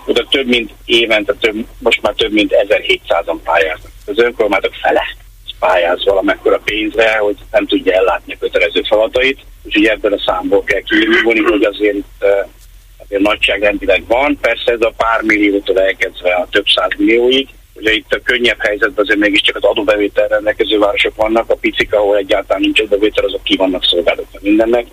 Oda 0.05 0.27
több 0.29 0.47
mint 0.47 0.71
évente, 0.85 1.33
több, 1.33 1.65
most 1.79 2.01
már 2.01 2.13
több 2.13 2.31
mint 2.31 2.53
1700-an 2.67 3.37
pályáznak. 3.43 3.91
Az 4.05 4.19
önkormányzatok 4.19 4.73
fele 4.81 5.03
pályáz 5.59 6.03
valamekkora 6.05 6.59
pénzre, 6.63 7.17
hogy 7.17 7.35
nem 7.51 7.67
tudja 7.67 7.93
ellátni 7.93 8.33
a 8.33 8.37
kötelező 8.39 8.81
feladatait. 8.87 9.39
Úgyhogy 9.63 9.85
ebből 9.85 10.13
a 10.13 10.23
számból 10.25 10.63
kell 10.63 10.81
kiindulni, 10.81 11.39
hogy 11.39 11.63
azért 11.63 11.97
azért 12.97 13.21
nagyságrendileg 13.21 14.03
van. 14.07 14.37
Persze 14.41 14.71
ez 14.71 14.81
a 14.81 14.93
pár 14.97 15.21
milliótól 15.21 15.79
elkezdve 15.79 16.33
a 16.33 16.47
több 16.51 16.65
száz 16.75 16.89
millióig, 16.97 17.47
Ugye 17.73 17.91
itt 17.91 18.13
a 18.13 18.21
könnyebb 18.23 18.59
helyzetben 18.59 19.05
azért 19.05 19.19
mégiscsak 19.19 19.55
az 19.55 19.63
adóbevétel 19.63 20.27
rendelkező 20.27 20.79
városok 20.79 21.15
vannak, 21.15 21.49
a 21.49 21.55
picik, 21.55 21.93
ahol 21.93 22.17
egyáltalán 22.17 22.61
nincs 22.61 22.79
adóbevétel, 22.79 23.25
azok 23.25 23.43
ki 23.43 23.55
vannak 23.55 23.83
szolgáltatva 23.83 24.39
mindennek. 24.41 24.85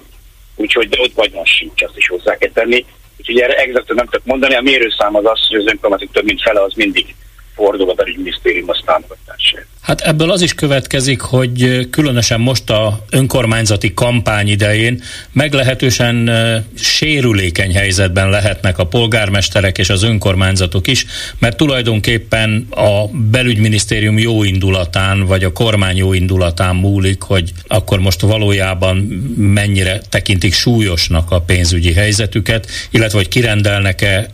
Úgyhogy 0.57 0.89
de 0.89 1.01
ott 1.01 1.15
vagy 1.15 1.33
sincs, 1.45 1.83
azt 1.83 1.97
is 1.97 2.09
hozzá 2.09 2.37
kell 2.37 2.51
tenni. 2.53 2.85
Úgyhogy 3.19 3.41
erre 3.41 3.57
exaktan 3.57 3.97
nem 3.97 4.07
tudok 4.07 4.27
mondani. 4.27 4.55
A 4.55 4.61
mérőszám 4.61 5.15
az 5.17 5.25
az, 5.25 5.47
hogy 5.49 5.59
az 5.59 5.67
önkormányzatok 5.67 6.15
több 6.15 6.25
mint 6.25 6.43
fele 6.43 6.63
az 6.63 6.73
mindig 6.75 7.15
fordul 7.61 7.91
a 7.91 7.95
belügyminisztérium 7.95 8.69
a 8.69 8.77
támogatásért. 8.85 9.67
Hát 9.81 10.01
ebből 10.01 10.31
az 10.31 10.41
is 10.41 10.55
következik, 10.55 11.21
hogy 11.21 11.89
különösen 11.91 12.41
most 12.41 12.71
a 12.71 13.05
önkormányzati 13.11 13.95
kampány 13.95 14.49
idején 14.49 15.03
meglehetősen 15.33 16.31
sérülékeny 16.75 17.75
helyzetben 17.75 18.31
lehetnek 18.31 18.79
a 18.79 18.87
polgármesterek 18.87 19.79
és 19.79 19.91
az 19.91 20.03
önkormányzatok 20.03 20.87
is, 20.87 21.07
mert 21.39 21.57
tulajdonképpen 21.57 22.67
a 22.71 23.07
belügyminisztérium 23.31 24.19
jó 24.19 24.43
indulatán, 24.43 25.27
vagy 25.27 25.45
a 25.45 25.53
kormány 25.53 25.97
jó 25.97 26.13
indulatán 26.13 26.77
múlik, 26.77 27.23
hogy 27.23 27.53
akkor 27.67 27.99
most 27.99 28.21
valójában 28.21 28.97
mennyire 29.37 30.01
tekintik 30.09 30.53
súlyosnak 30.53 31.31
a 31.31 31.41
pénzügyi 31.41 31.93
helyzetüket, 31.93 32.67
illetve 32.91 33.19
hogy 33.19 33.29
kirendelnek-e 33.29 34.27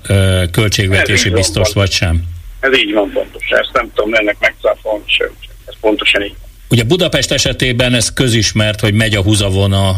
költségvetési 0.50 1.30
biztos 1.30 1.72
vagy 1.72 1.90
sem. 1.90 2.34
Ez 2.60 2.78
így 2.78 2.92
van 2.92 3.10
pontosan, 3.12 3.58
ezt 3.58 3.72
nem 3.72 3.90
tudom 3.94 4.14
ennek 4.14 4.36
megcáfolni 4.38 5.04
sem. 5.06 5.28
Ez 5.66 5.74
pontosan 5.80 6.22
így 6.22 6.34
Ugye 6.68 6.84
Budapest 6.84 7.32
esetében 7.32 7.94
ez 7.94 8.12
közismert, 8.12 8.80
hogy 8.80 8.94
megy 8.94 9.14
a 9.14 9.22
húzavona 9.22 9.88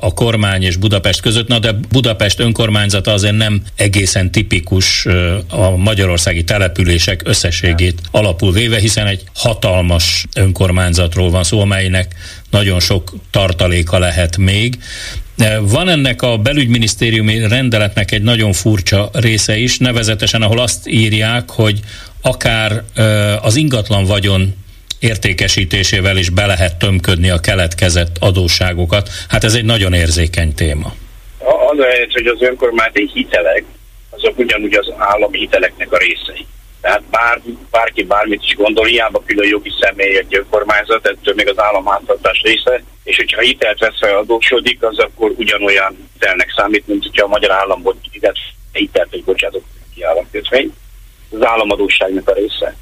a 0.00 0.14
kormány 0.14 0.62
és 0.62 0.76
Budapest 0.76 1.20
között, 1.20 1.48
na 1.48 1.58
de 1.58 1.72
Budapest 1.72 2.38
önkormányzata 2.40 3.12
azért 3.12 3.36
nem 3.36 3.62
egészen 3.76 4.30
tipikus 4.30 5.06
a 5.50 5.76
magyarországi 5.76 6.44
települések 6.44 7.20
összességét 7.24 8.00
alapul 8.10 8.52
véve, 8.52 8.78
hiszen 8.78 9.06
egy 9.06 9.22
hatalmas 9.34 10.26
önkormányzatról 10.36 11.30
van 11.30 11.44
szó, 11.44 11.60
amelynek 11.60 12.14
nagyon 12.50 12.80
sok 12.80 13.12
tartaléka 13.30 13.98
lehet 13.98 14.36
még. 14.36 14.78
Van 15.60 15.88
ennek 15.88 16.22
a 16.22 16.36
belügyminisztériumi 16.36 17.48
rendeletnek 17.48 18.10
egy 18.10 18.22
nagyon 18.22 18.52
furcsa 18.52 19.10
része 19.12 19.56
is, 19.56 19.78
nevezetesen 19.78 20.42
ahol 20.42 20.58
azt 20.58 20.88
írják, 20.88 21.50
hogy 21.50 21.80
akár 22.22 22.82
az 23.42 23.56
ingatlan 23.56 24.04
vagyon 24.04 24.54
értékesítésével 24.98 26.16
is 26.16 26.30
be 26.30 26.46
lehet 26.46 26.76
tömködni 26.76 27.30
a 27.30 27.38
keletkezett 27.38 28.16
adósságokat. 28.20 29.08
Hát 29.28 29.44
ez 29.44 29.54
egy 29.54 29.64
nagyon 29.64 29.92
érzékeny 29.92 30.54
téma. 30.54 30.94
Az 31.70 31.78
a 31.78 31.84
helyzet, 31.84 32.12
hogy 32.12 32.26
az 32.26 32.42
önkormányzati 32.42 33.10
hitelek, 33.14 33.64
azok 34.10 34.38
ugyanúgy 34.38 34.74
az 34.74 34.92
állami 34.96 35.38
hiteleknek 35.38 35.92
a 35.92 35.96
részei. 35.96 36.46
Tehát 36.82 37.02
bár, 37.02 37.40
bárki 37.70 38.02
bármit 38.02 38.42
is 38.42 38.54
gondol, 38.54 38.84
hiába 38.84 39.22
külön 39.26 39.48
jogi 39.48 39.72
személy 39.80 40.16
egy 40.16 40.36
önkormányzat, 40.36 41.06
ettől 41.06 41.34
még 41.34 41.48
az 41.48 41.58
államháztartás 41.58 42.42
része, 42.42 42.82
és 43.04 43.16
hogyha 43.16 43.40
hitelt 43.40 43.78
vesz 43.78 43.98
fel 43.98 44.16
adósodik, 44.16 44.82
az 44.82 44.98
akkor 44.98 45.32
ugyanolyan 45.36 46.08
hitelnek 46.12 46.52
számít, 46.56 46.86
mint 46.86 47.02
hogyha 47.02 47.24
a 47.24 47.28
magyar 47.28 47.50
államból 47.50 47.96
hitelt 48.72 49.12
egy 49.12 49.24
bocsátott 49.24 49.64
ki 49.94 50.02
államkötvény. 50.02 50.72
Az 51.30 51.44
államadóságnak 51.44 52.28
a 52.28 52.32
része. 52.32 52.76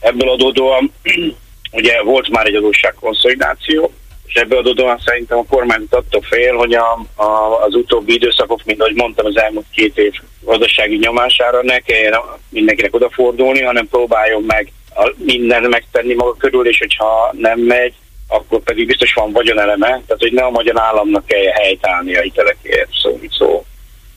Ebből 0.00 0.30
adódóan 0.30 0.92
ugye 1.72 2.02
volt 2.02 2.28
már 2.28 2.46
egy 2.46 2.54
adósság 2.54 2.94
konszolidáció, 2.94 3.92
és 4.26 4.34
ebből 4.34 4.58
adódóan 4.58 5.00
szerintem 5.04 5.38
a 5.38 5.44
kormányzat 5.48 5.92
attól 5.92 6.22
fél, 6.22 6.54
hogy 6.54 6.74
a, 6.74 7.06
a, 7.14 7.62
az 7.64 7.74
utóbbi 7.74 8.12
időszakok, 8.12 8.64
mint 8.64 8.80
ahogy 8.80 8.94
mondtam, 8.94 9.26
az 9.26 9.36
elmúlt 9.36 9.66
két 9.74 9.98
év 9.98 10.12
gazdasági 10.40 10.96
nyomására 10.96 11.62
ne 11.62 11.78
kelljen 11.78 12.20
mindenkinek 12.48 12.94
odafordulni, 12.94 13.62
hanem 13.62 13.88
próbáljon 13.88 14.42
meg 14.42 14.72
a, 14.94 15.12
mindent 15.16 15.68
megtenni 15.68 16.14
maga 16.14 16.34
körül, 16.34 16.68
és 16.68 16.78
hogyha 16.78 17.34
nem 17.38 17.60
megy, 17.60 17.94
akkor 18.28 18.60
pedig 18.60 18.86
biztos 18.86 19.14
van 19.14 19.32
vagyoneleme, 19.32 19.86
tehát 19.86 20.16
hogy 20.18 20.32
ne 20.32 20.42
a 20.42 20.50
magyar 20.50 20.80
államnak 20.80 21.26
kell 21.26 21.52
helytállni 21.52 22.16
a 22.16 22.20
hitelekért, 22.20 22.88
szó, 23.02 23.20
szó. 23.38 23.64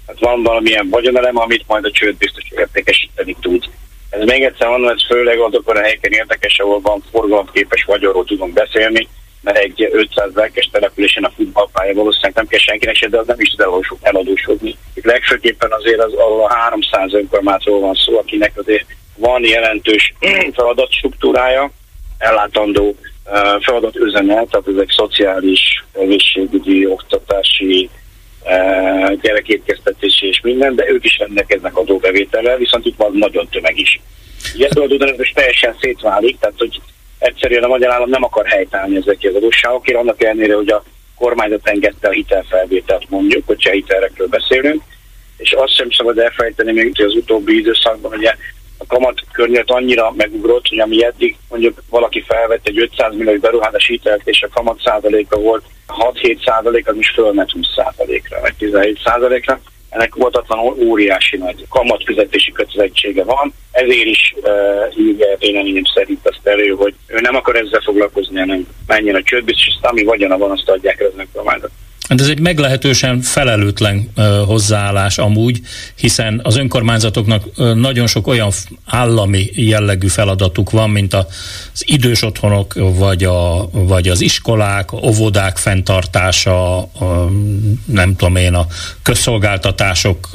Hát 0.08 0.20
van 0.20 0.44
valamilyen 0.44 0.90
vagyonelem, 0.90 1.38
amit 1.38 1.64
majd 1.68 1.86
a 1.86 1.92
csőd 1.92 2.16
biztos 2.16 2.44
értékesíteni 2.50 3.36
tud. 3.42 3.64
Ez 4.10 4.24
még 4.24 4.44
egyszer 4.44 4.68
mondom, 4.68 4.90
ez 4.90 5.06
főleg 5.08 5.40
azokon 5.40 5.78
a 5.78 5.82
helyeken 5.82 6.12
érdekes, 6.12 6.60
ahol 6.60 6.80
van 6.82 7.04
forgalomképes 7.12 7.84
vagyonról 7.84 8.26
tudunk 8.26 8.54
beszélni, 8.54 9.08
mert 9.48 9.60
egy 9.60 9.90
500 9.92 10.32
lelkes 10.34 10.70
településen 10.72 11.24
a 11.24 11.32
futballpálya 11.36 11.94
valószínűleg 11.94 12.36
nem 12.36 12.48
kell 12.48 12.60
senkinek 12.60 12.96
se, 12.96 13.08
de 13.08 13.18
az 13.18 13.28
nem 13.28 13.40
is 13.40 13.50
tud 13.50 13.98
eladósodni. 14.02 14.76
Legfőképpen 15.02 15.72
azért 15.72 16.04
az, 16.04 16.14
ahol 16.14 16.44
a 16.44 16.54
300 16.54 17.14
önkormányzatról 17.14 17.80
van 17.80 17.94
szó, 17.94 18.18
akinek 18.18 18.52
azért 18.56 18.86
van 19.18 19.44
jelentős 19.44 20.14
feladat 20.56 20.92
struktúrája, 20.92 21.72
ellátandó 22.18 22.96
feladat 23.62 23.96
üzenet, 23.96 24.50
tehát 24.50 24.68
ezek 24.68 24.92
szociális, 24.92 25.86
egészségügyi, 25.94 26.86
oktatási, 26.86 27.90
gyerekétkeztetési 29.22 30.28
és 30.28 30.40
minden, 30.44 30.76
de 30.76 30.90
ők 30.90 31.06
is 31.06 31.18
rendelkeznek 31.18 31.78
adóbevétellel, 31.78 32.58
viszont 32.58 32.86
itt 32.86 32.98
van 32.98 33.12
nagyon 33.14 33.48
tömeg 33.50 33.80
is. 33.80 34.00
Adódóan 34.70 35.10
ez 35.18 35.28
teljesen 35.34 35.76
szétválik, 35.82 36.40
tehát 36.40 36.56
hogy 36.58 36.82
egyszerűen 37.18 37.64
a 37.64 37.68
magyar 37.68 37.92
állam 37.92 38.10
nem 38.10 38.24
akar 38.24 38.46
helytállni 38.46 38.96
ezekkel 38.96 39.30
az 39.30 39.36
adósságokért, 39.36 40.00
annak 40.00 40.24
ellenére, 40.24 40.56
hogy 40.56 40.70
a 40.70 40.84
kormányzat 41.16 41.68
engedte 41.68 42.08
a 42.08 42.12
hitelfelvételt 42.12 43.10
mondjuk, 43.10 43.48
hogyha 43.48 43.72
hitelekről 43.72 44.28
beszélünk, 44.28 44.82
és 45.38 45.52
azt 45.52 45.76
sem 45.76 45.92
szabad 45.92 46.18
elfelejteni 46.18 46.72
még 46.72 47.04
az 47.04 47.16
utóbbi 47.16 47.58
időszakban, 47.58 48.12
hogy 48.12 48.26
a 48.78 48.86
kamat 48.88 49.22
környezet 49.32 49.70
annyira 49.70 50.14
megugrott, 50.18 50.68
hogy 50.68 50.80
ami 50.80 51.06
eddig 51.06 51.36
mondjuk 51.50 51.84
valaki 51.90 52.24
felvett 52.28 52.68
egy 52.68 52.80
500 52.80 53.16
millió 53.16 53.40
beruházás 53.40 53.88
hitelt, 53.88 54.22
és 54.24 54.42
a 54.42 54.50
kamat 54.54 54.82
százaléka 54.84 55.40
volt 55.40 55.64
6-7 55.88 56.46
százalék, 56.46 56.88
az 56.88 56.96
is 56.96 57.10
fölmet 57.10 57.52
20 57.52 57.66
százalékra, 57.76 58.40
vagy 58.42 58.54
17 58.58 59.00
százalékra. 59.04 59.60
Ennek 59.90 60.16
voltatlan 60.16 60.60
óriási 60.60 61.38
nagy 61.38 61.66
kamatfizetési 61.70 62.52
kötelezettsége 62.52 63.24
van, 63.24 63.54
ezért 63.72 64.06
is 64.06 64.34
uh, 64.42 65.00
írja 65.00 65.38
véleményem 65.40 65.84
szerint 65.94 66.28
azt 66.28 66.48
elő, 66.48 66.70
hogy 66.70 66.94
ő 67.08 67.20
nem 67.20 67.36
akar 67.36 67.56
ezzel 67.56 67.82
foglalkozni, 67.82 68.40
hanem 68.40 68.68
menjen 68.88 69.16
a 69.16 69.24
csődbe, 69.24 69.52
és 69.52 69.70
azt 69.76 69.86
ami 69.86 70.04
vagyona 70.04 70.38
van, 70.38 70.52
azt 70.52 70.70
adják 70.70 71.00
eznek 71.00 71.28
a 71.32 71.38
kormányzat. 71.38 71.72
Hát 72.08 72.22
ez 72.22 72.28
egy 72.28 72.40
meglehetősen 72.40 73.22
felelőtlen 73.22 74.10
hozzáállás 74.46 75.18
amúgy, 75.18 75.62
hiszen 75.96 76.40
az 76.44 76.56
önkormányzatoknak 76.56 77.44
nagyon 77.76 78.08
sok 78.08 78.28
olyan 78.28 78.52
állami 78.86 79.50
jellegű 79.54 80.08
feladatuk 80.08 80.70
van, 80.72 80.90
mint 80.90 81.14
az 81.14 81.84
idős 81.86 82.22
otthonok, 82.24 82.74
vagy, 82.74 83.24
a, 83.24 83.70
vagy 83.72 84.08
az 84.08 84.22
iskolák, 84.22 84.94
óvodák 84.94 85.58
fenntartása, 85.58 86.78
a, 86.78 87.32
nem 87.86 88.16
tudom 88.16 88.36
én, 88.36 88.54
a 88.54 88.66
közszolgáltatások 89.02 90.30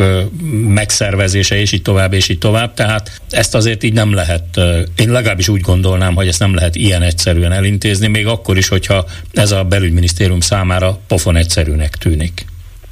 megszervezése, 0.67 1.57
és 1.57 1.73
így 1.73 1.83
tovább, 1.83 2.13
és 2.13 2.29
így 2.29 2.39
tovább. 2.39 2.75
Tehát 2.75 3.21
ezt 3.31 3.55
azért 3.55 3.83
így 3.83 3.93
nem 3.93 4.15
lehet, 4.15 4.61
én 4.97 5.11
legalábbis 5.11 5.49
úgy 5.49 5.61
gondolnám, 5.61 6.15
hogy 6.15 6.29
ezt 6.29 6.39
nem 6.39 6.55
lehet 6.55 6.75
ilyen 6.75 7.03
egyszerűen 7.03 7.53
elintézni, 7.53 8.07
még 8.07 8.27
akkor 8.27 8.57
is, 8.57 8.69
hogyha 8.69 9.05
ez 9.33 9.51
a 9.51 9.65
belügyminisztérium 9.65 10.41
számára 10.41 10.99
pofon 11.07 11.37
egyszer 11.37 11.62
egyszerűnek 11.62 11.96
tűnik. 11.96 12.44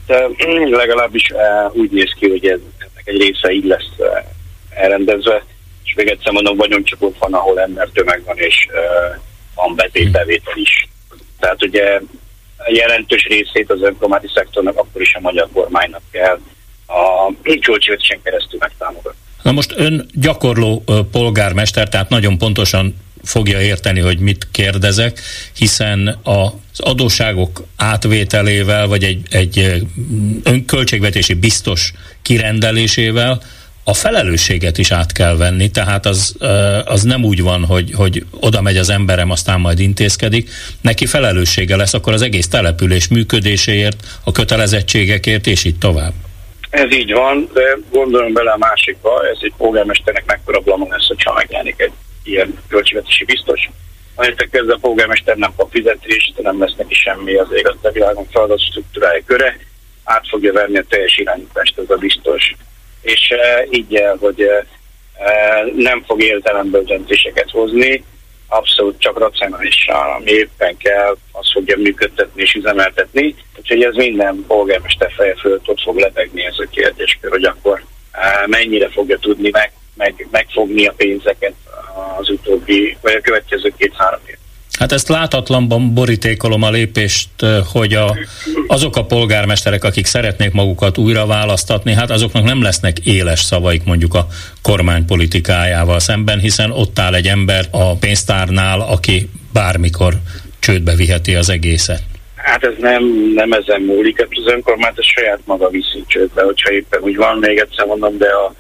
De 0.07 0.29
legalábbis 0.77 1.33
úgy 1.73 1.91
néz 1.91 2.13
ki, 2.19 2.29
hogy 2.29 2.47
ez, 2.47 2.59
ennek 2.79 3.03
egy 3.05 3.21
része 3.21 3.51
így 3.53 3.65
lesz 3.65 3.91
elrendezve, 4.71 5.45
és 5.85 5.95
még 5.97 6.09
egyszer 6.09 6.33
mondom, 6.33 6.57
vagyon 6.57 6.85
csak 6.85 7.03
ott 7.03 7.19
van, 7.19 7.35
ahol 7.35 7.59
tömeg 7.93 8.23
van, 8.25 8.37
és 8.39 8.67
van 9.55 9.75
betétbevétel 9.75 10.57
is. 10.57 10.89
Tehát 11.39 11.65
ugye 11.65 12.01
a 12.57 12.71
jelentős 12.73 13.27
részét 13.27 13.71
az 13.71 13.83
önkormányzati 13.83 14.33
szektornak 14.35 14.77
akkor 14.77 15.01
is 15.01 15.15
a 15.15 15.21
magyar 15.21 15.49
kormánynak 15.53 16.03
kell 16.11 16.41
a 16.87 17.33
költségvetésen 17.43 18.23
keresztül 18.23 18.59
megtámogatni. 18.59 19.19
Na 19.43 19.53
most 19.53 19.73
ön 19.77 20.07
gyakorló 20.15 20.85
polgármester, 21.11 21.89
tehát 21.89 22.09
nagyon 22.09 22.39
pontosan 22.39 22.97
fogja 23.23 23.61
érteni, 23.61 24.01
hogy 24.01 24.19
mit 24.19 24.49
kérdezek, 24.51 25.21
hiszen 25.57 26.19
az 26.23 26.81
adósságok 26.81 27.65
átvételével, 27.77 28.87
vagy 28.87 29.05
egy, 29.05 29.21
egy 29.31 29.83
önköltségvetési 30.43 31.35
biztos 31.35 31.93
kirendelésével 32.23 33.43
a 33.85 33.95
felelősséget 33.95 34.79
is 34.79 34.91
át 34.91 35.13
kell 35.13 35.37
venni, 35.37 35.71
tehát 35.71 36.07
az, 36.07 36.37
az 36.85 37.03
nem 37.03 37.25
úgy 37.25 37.43
van, 37.43 37.65
hogy, 37.65 37.93
hogy 37.95 38.25
oda 38.41 38.63
megy 38.63 38.77
az 38.77 38.91
emberem, 38.91 39.31
aztán 39.31 39.61
majd 39.61 39.79
intézkedik. 39.79 40.51
Neki 40.81 41.07
felelőssége 41.07 41.77
lesz 41.77 41.95
akkor 41.95 42.13
az 42.13 42.23
egész 42.23 42.49
település 42.49 43.09
működéséért, 43.09 43.97
a 44.25 44.33
kötelezettségekért, 44.33 45.47
és 45.47 45.65
így 45.65 45.79
tovább. 45.79 46.13
Ez 46.71 46.93
így 46.93 47.13
van, 47.13 47.49
de 47.53 47.79
gondolom 47.91 48.33
bele 48.33 48.51
a 48.51 48.57
másikba, 48.59 49.29
ez 49.33 49.39
egy 49.41 49.53
polgármesternek 49.57 50.25
mekkora 50.27 50.61
blamon 50.61 50.89
lesz, 50.89 51.07
hogyha 51.07 51.33
megjelenik 51.33 51.81
egy 51.81 51.93
ilyen 52.25 52.59
költségvetési 52.69 53.25
biztos. 53.25 53.71
Annyit 54.15 54.49
kezdve 54.51 54.75
a 54.75 54.79
polgármester 54.81 55.37
nem 55.37 55.55
kap 55.57 55.71
fizetést, 55.71 56.43
nem 56.43 56.61
lesz 56.61 56.75
neki 56.77 56.95
semmi 56.95 57.35
az 57.35 57.49
ég 57.53 57.69
a 57.83 57.91
világon 57.91 58.27
feladat 58.31 58.61
struktúrája 58.61 59.23
köre, 59.27 59.59
át 60.05 60.29
fogja 60.29 60.53
venni 60.53 60.79
a 60.79 60.85
teljes 60.89 61.17
irányítást 61.17 61.79
ez 61.79 61.91
a 61.91 61.97
biztos. 61.97 62.55
És 63.03 63.31
e, 63.31 63.67
így 63.71 64.03
hogy 64.19 64.41
e, 64.41 64.67
nem 65.77 66.05
fog 66.07 66.23
értelemből 66.23 66.83
döntéseket 66.83 67.51
hozni, 67.51 68.05
abszolút 68.51 69.01
csak 69.01 69.19
racionálisan, 69.19 70.15
ami 70.15 70.31
éppen 70.31 70.77
kell, 70.77 71.17
az 71.33 71.53
fogja 71.53 71.77
működtetni 71.77 72.43
és 72.43 72.55
üzemeltetni. 72.55 73.35
Úgyhogy 73.59 73.83
ez 73.83 73.95
minden 73.95 74.45
polgármester 74.47 75.13
feje 75.17 75.35
fölött 75.35 75.69
ott 75.69 75.81
fog 75.81 75.99
lebegni 75.99 76.45
ez 76.45 76.59
a 76.59 76.69
kérdéskör, 76.71 77.31
hogy 77.31 77.45
akkor 77.45 77.83
mennyire 78.47 78.89
fogja 78.89 79.19
tudni 79.19 79.51
meg, 79.51 79.73
meg, 79.95 80.27
megfogni 80.31 80.87
a 80.87 80.93
pénzeket 80.97 81.55
az 82.19 82.29
utóbbi, 82.29 82.97
vagy 83.01 83.15
a 83.15 83.21
következő 83.21 83.73
két-három 83.77 84.21
év. 84.27 84.35
Hát 84.79 84.93
ezt 84.93 85.09
látatlanban 85.09 85.95
borítékolom 85.95 86.63
a 86.63 86.71
lépést, 86.71 87.29
hogy 87.73 87.95
a, 87.95 88.17
azok 88.67 88.97
a 88.97 89.05
polgármesterek, 89.05 89.85
akik 89.85 90.07
szeretnék 90.07 90.53
magukat 90.53 90.99
újra 90.99 91.27
választatni, 91.27 91.95
hát 91.95 92.11
azoknak 92.11 92.45
nem 92.45 92.63
lesznek 92.63 92.99
éles 92.99 93.41
szavaik 93.41 93.85
mondjuk 93.85 94.15
a 94.15 94.27
kormány 94.63 95.05
politikájával 95.05 95.99
szemben, 95.99 96.39
hiszen 96.39 96.71
ott 96.71 96.99
áll 96.99 97.15
egy 97.15 97.27
ember 97.27 97.65
a 97.71 97.97
pénztárnál, 97.97 98.81
aki 98.81 99.29
bármikor 99.53 100.15
csődbe 100.59 100.95
viheti 100.95 101.35
az 101.35 101.51
egészet. 101.51 102.03
Hát 102.35 102.65
ez 102.65 102.75
nem, 102.79 103.03
nem 103.35 103.53
ezen 103.53 103.81
múlik, 103.81 104.21
hát 104.21 104.29
az 104.31 104.53
önkormányzat 104.53 105.05
saját 105.05 105.41
maga 105.45 105.69
viszi 105.69 106.05
csődbe, 106.07 106.43
hogyha 106.43 106.73
éppen 106.73 107.01
úgy 107.01 107.17
van, 107.17 107.39
még 107.39 107.59
egyszer 107.59 107.87
mondom, 107.87 108.19
de 108.19 108.29
a 108.29 108.55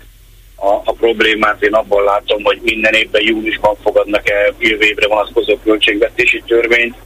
a, 0.61 0.83
a 0.85 0.93
problémát 0.93 1.63
én 1.63 1.75
abban 1.75 2.05
látom, 2.05 2.43
hogy 2.43 2.59
minden 2.63 2.95
évben 2.95 3.23
júliusban 3.25 3.77
fogadnak 3.83 4.31
el 4.31 4.55
jövő 4.59 4.85
évre 4.85 5.07
vonatkozó 5.09 5.59
költségvetési 5.65 6.43
törvényt, 6.47 6.97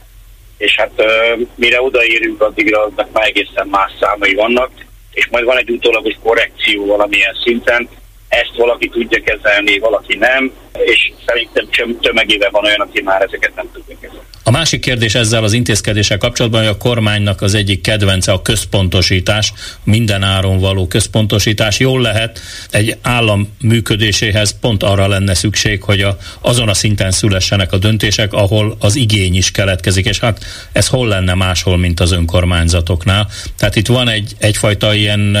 és 0.57 0.75
hát 0.75 0.91
uh, 0.97 1.47
mire 1.55 1.81
odaérünk, 1.81 2.41
addigra 2.41 2.83
aznak 2.83 3.11
már 3.11 3.27
egészen 3.27 3.67
más 3.67 3.91
számai 3.99 4.33
vannak, 4.33 4.71
és 5.11 5.27
majd 5.27 5.45
van 5.45 5.57
egy 5.57 5.69
utólagos 5.69 6.13
korrekció 6.23 6.85
valamilyen 6.85 7.35
szinten, 7.43 7.89
ezt 8.27 8.55
valaki 8.55 8.89
tudja 8.89 9.21
kezelni, 9.23 9.79
valaki 9.79 10.15
nem, 10.15 10.51
és 10.73 11.11
szerintem 11.25 11.99
tömegével 11.99 12.51
van 12.51 12.65
olyan, 12.65 12.79
aki 12.79 13.01
már 13.01 13.21
ezeket 13.21 13.55
nem 13.55 13.69
tudja 13.73 13.95
kezelni. 14.01 14.34
A 14.47 14.51
másik 14.51 14.81
kérdés 14.81 15.15
ezzel 15.15 15.43
az 15.43 15.53
intézkedéssel 15.53 16.17
kapcsolatban, 16.17 16.61
hogy 16.61 16.69
a 16.69 16.77
kormánynak 16.77 17.41
az 17.41 17.53
egyik 17.53 17.81
kedvence 17.81 18.31
a 18.31 18.41
központosítás, 18.41 19.53
minden 19.83 20.23
áron 20.23 20.59
való 20.59 20.87
központosítás. 20.87 21.79
Jól 21.79 22.01
lehet, 22.01 22.39
egy 22.71 22.97
állam 23.01 23.55
működéséhez 23.61 24.59
pont 24.59 24.83
arra 24.83 25.07
lenne 25.07 25.33
szükség, 25.33 25.83
hogy 25.83 26.01
a, 26.01 26.17
azon 26.41 26.69
a 26.69 26.73
szinten 26.73 27.11
szülessenek 27.11 27.71
a 27.71 27.77
döntések, 27.77 28.33
ahol 28.33 28.75
az 28.79 28.95
igény 28.95 29.35
is 29.35 29.51
keletkezik, 29.51 30.05
és 30.05 30.19
hát 30.19 30.45
ez 30.71 30.87
hol 30.87 31.07
lenne 31.07 31.33
máshol, 31.33 31.77
mint 31.77 31.99
az 31.99 32.11
önkormányzatoknál. 32.11 33.29
Tehát 33.57 33.75
itt 33.75 33.87
van 33.87 34.09
egy, 34.09 34.35
egyfajta 34.37 34.93
ilyen 34.93 35.37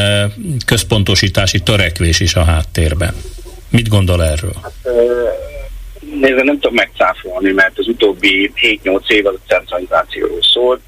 központosítási 0.65 1.59
törekvés 1.59 2.19
is 2.19 2.35
a 2.35 2.43
háttérben. 2.43 3.13
Mit 3.69 3.87
gondol 3.87 4.23
erről? 4.23 4.55
Hát, 4.61 4.73
nézve 6.19 6.43
nem 6.43 6.59
tudom 6.59 6.73
megcáfolni, 6.73 7.51
mert 7.51 7.79
az 7.79 7.87
utóbbi 7.87 8.51
7-8 8.55 9.09
év 9.09 9.25
az 9.25 9.35
centralizációról 9.47 10.41
szól. 10.41 10.79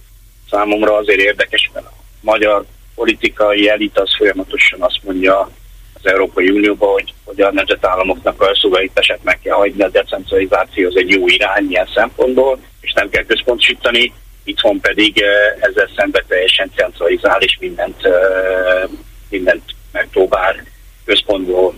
Számomra 0.49 0.95
azért 0.95 1.19
érdekes, 1.19 1.69
mert 1.73 1.85
a 1.85 1.93
magyar 2.21 2.65
politikai 2.95 3.69
elit 3.69 3.99
az 3.99 4.15
folyamatosan 4.17 4.81
azt 4.81 4.99
mondja 5.03 5.51
az 5.93 6.11
Európai 6.11 6.49
Unióban, 6.49 6.91
hogy, 6.91 7.13
hogy 7.23 7.41
a 7.41 7.51
nemzetállamoknak 7.51 8.41
a 8.41 8.55
szuverenitását 8.55 9.23
meg 9.23 9.39
kell 9.43 9.55
hagyni, 9.55 9.83
a 9.83 9.89
decentralizáció 9.89 10.87
az 10.87 10.97
egy 10.97 11.09
jó 11.09 11.27
irány 11.27 11.69
ilyen 11.69 11.89
szempontból, 11.93 12.59
és 12.81 12.93
nem 12.93 13.09
kell 13.09 13.23
központosítani, 13.23 14.13
itthon 14.43 14.79
pedig 14.79 15.23
ezzel 15.59 15.89
szemben 15.95 16.23
teljesen 16.27 16.71
centralizál, 16.75 17.41
és 17.41 17.57
mindent, 17.59 18.07
mindent 19.29 19.63
megpróbál 19.91 20.63
központból 21.05 21.73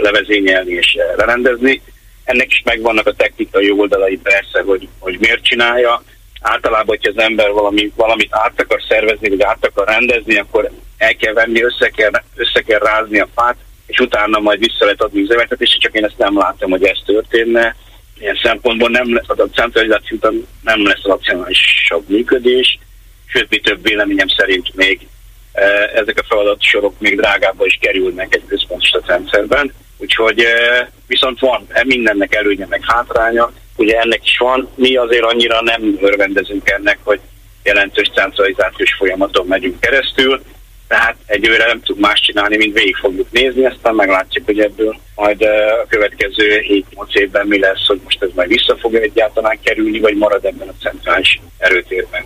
levezényelni 0.00 0.72
és 0.72 0.96
lerendezni. 1.16 1.82
Ennek 2.24 2.52
is 2.52 2.62
megvannak 2.64 3.06
a 3.06 3.14
technikai 3.14 3.70
oldalai 3.70 4.16
persze, 4.16 4.62
hogy, 4.66 4.88
hogy 4.98 5.18
miért 5.20 5.44
csinálja. 5.44 6.02
Általában, 6.40 6.86
hogyha 6.86 7.12
az 7.14 7.22
ember 7.22 7.50
valami, 7.50 7.92
valamit 7.96 8.28
át 8.30 8.60
akar 8.60 8.82
szervezni, 8.88 9.28
vagy 9.28 9.42
át 9.42 9.66
akar 9.66 9.86
rendezni, 9.86 10.38
akkor 10.38 10.70
el 10.98 11.14
kell 11.16 11.32
venni, 11.32 11.62
össze 11.62 11.88
kell, 11.88 12.10
össze 12.34 12.60
kell 12.60 12.78
rázni 12.78 13.18
a 13.18 13.28
fát, 13.34 13.56
és 13.86 13.98
utána 13.98 14.38
majd 14.38 14.58
vissza 14.58 14.84
lehet 14.84 15.02
adni 15.02 15.20
üzemeltetést, 15.20 15.80
csak 15.80 15.94
én 15.94 16.04
ezt 16.04 16.18
nem 16.18 16.38
látom, 16.38 16.70
hogy 16.70 16.84
ez 16.84 16.98
történne. 17.06 17.76
Ilyen 18.18 18.38
szempontból 18.42 18.88
nem 18.88 19.20
a 19.26 19.42
centralizáció 19.52 20.18
nem 20.62 20.86
lesz 20.86 21.02
racionálisabb 21.02 22.08
működés, 22.08 22.78
sőt, 23.26 23.50
mi 23.50 23.58
több 23.58 23.82
véleményem 23.82 24.28
szerint 24.28 24.74
még 24.74 25.06
e, 25.52 25.64
ezek 25.94 26.18
a 26.18 26.24
feladatsorok 26.28 26.94
még 26.98 27.16
drágábba 27.16 27.66
is 27.66 27.78
kerülnek 27.80 28.34
egy 28.34 28.42
központosított 28.46 29.06
rendszerben. 29.06 29.72
Úgyhogy 29.96 30.40
eh, 30.40 30.86
viszont 31.06 31.40
van 31.40 31.66
mindennek 31.84 32.34
előnye, 32.34 32.66
meg 32.68 32.80
hátránya, 32.86 33.52
ugye 33.76 33.98
ennek 33.98 34.20
is 34.24 34.38
van, 34.38 34.68
mi 34.74 34.96
azért 34.96 35.24
annyira 35.24 35.62
nem 35.62 35.98
örvendezünk 36.00 36.70
ennek, 36.70 36.98
hogy 37.02 37.20
jelentős 37.62 38.10
centralizációs 38.14 38.94
folyamaton 38.98 39.46
megyünk 39.46 39.80
keresztül, 39.80 40.42
tehát 40.88 41.16
egyőre 41.26 41.66
nem 41.66 41.80
tudunk 41.82 42.06
más 42.06 42.20
csinálni, 42.20 42.56
mint 42.56 42.78
végig 42.78 42.96
fogjuk 42.96 43.30
nézni, 43.30 43.66
aztán 43.66 43.94
meglátjuk, 43.94 44.44
hogy 44.44 44.60
ebből 44.60 44.96
majd 45.14 45.42
eh, 45.42 45.80
a 45.80 45.86
következő 45.88 46.64
7-8 46.94 47.14
évben 47.14 47.46
mi 47.46 47.58
lesz, 47.58 47.86
hogy 47.86 48.00
most 48.04 48.22
ez 48.22 48.30
majd 48.34 48.48
vissza 48.48 48.76
fog 48.76 48.94
egyáltalán 48.94 49.58
kerülni, 49.62 49.98
vagy 49.98 50.16
marad 50.16 50.44
ebben 50.44 50.68
a 50.68 50.82
centrális 50.82 51.40
erőtérben. 51.58 52.24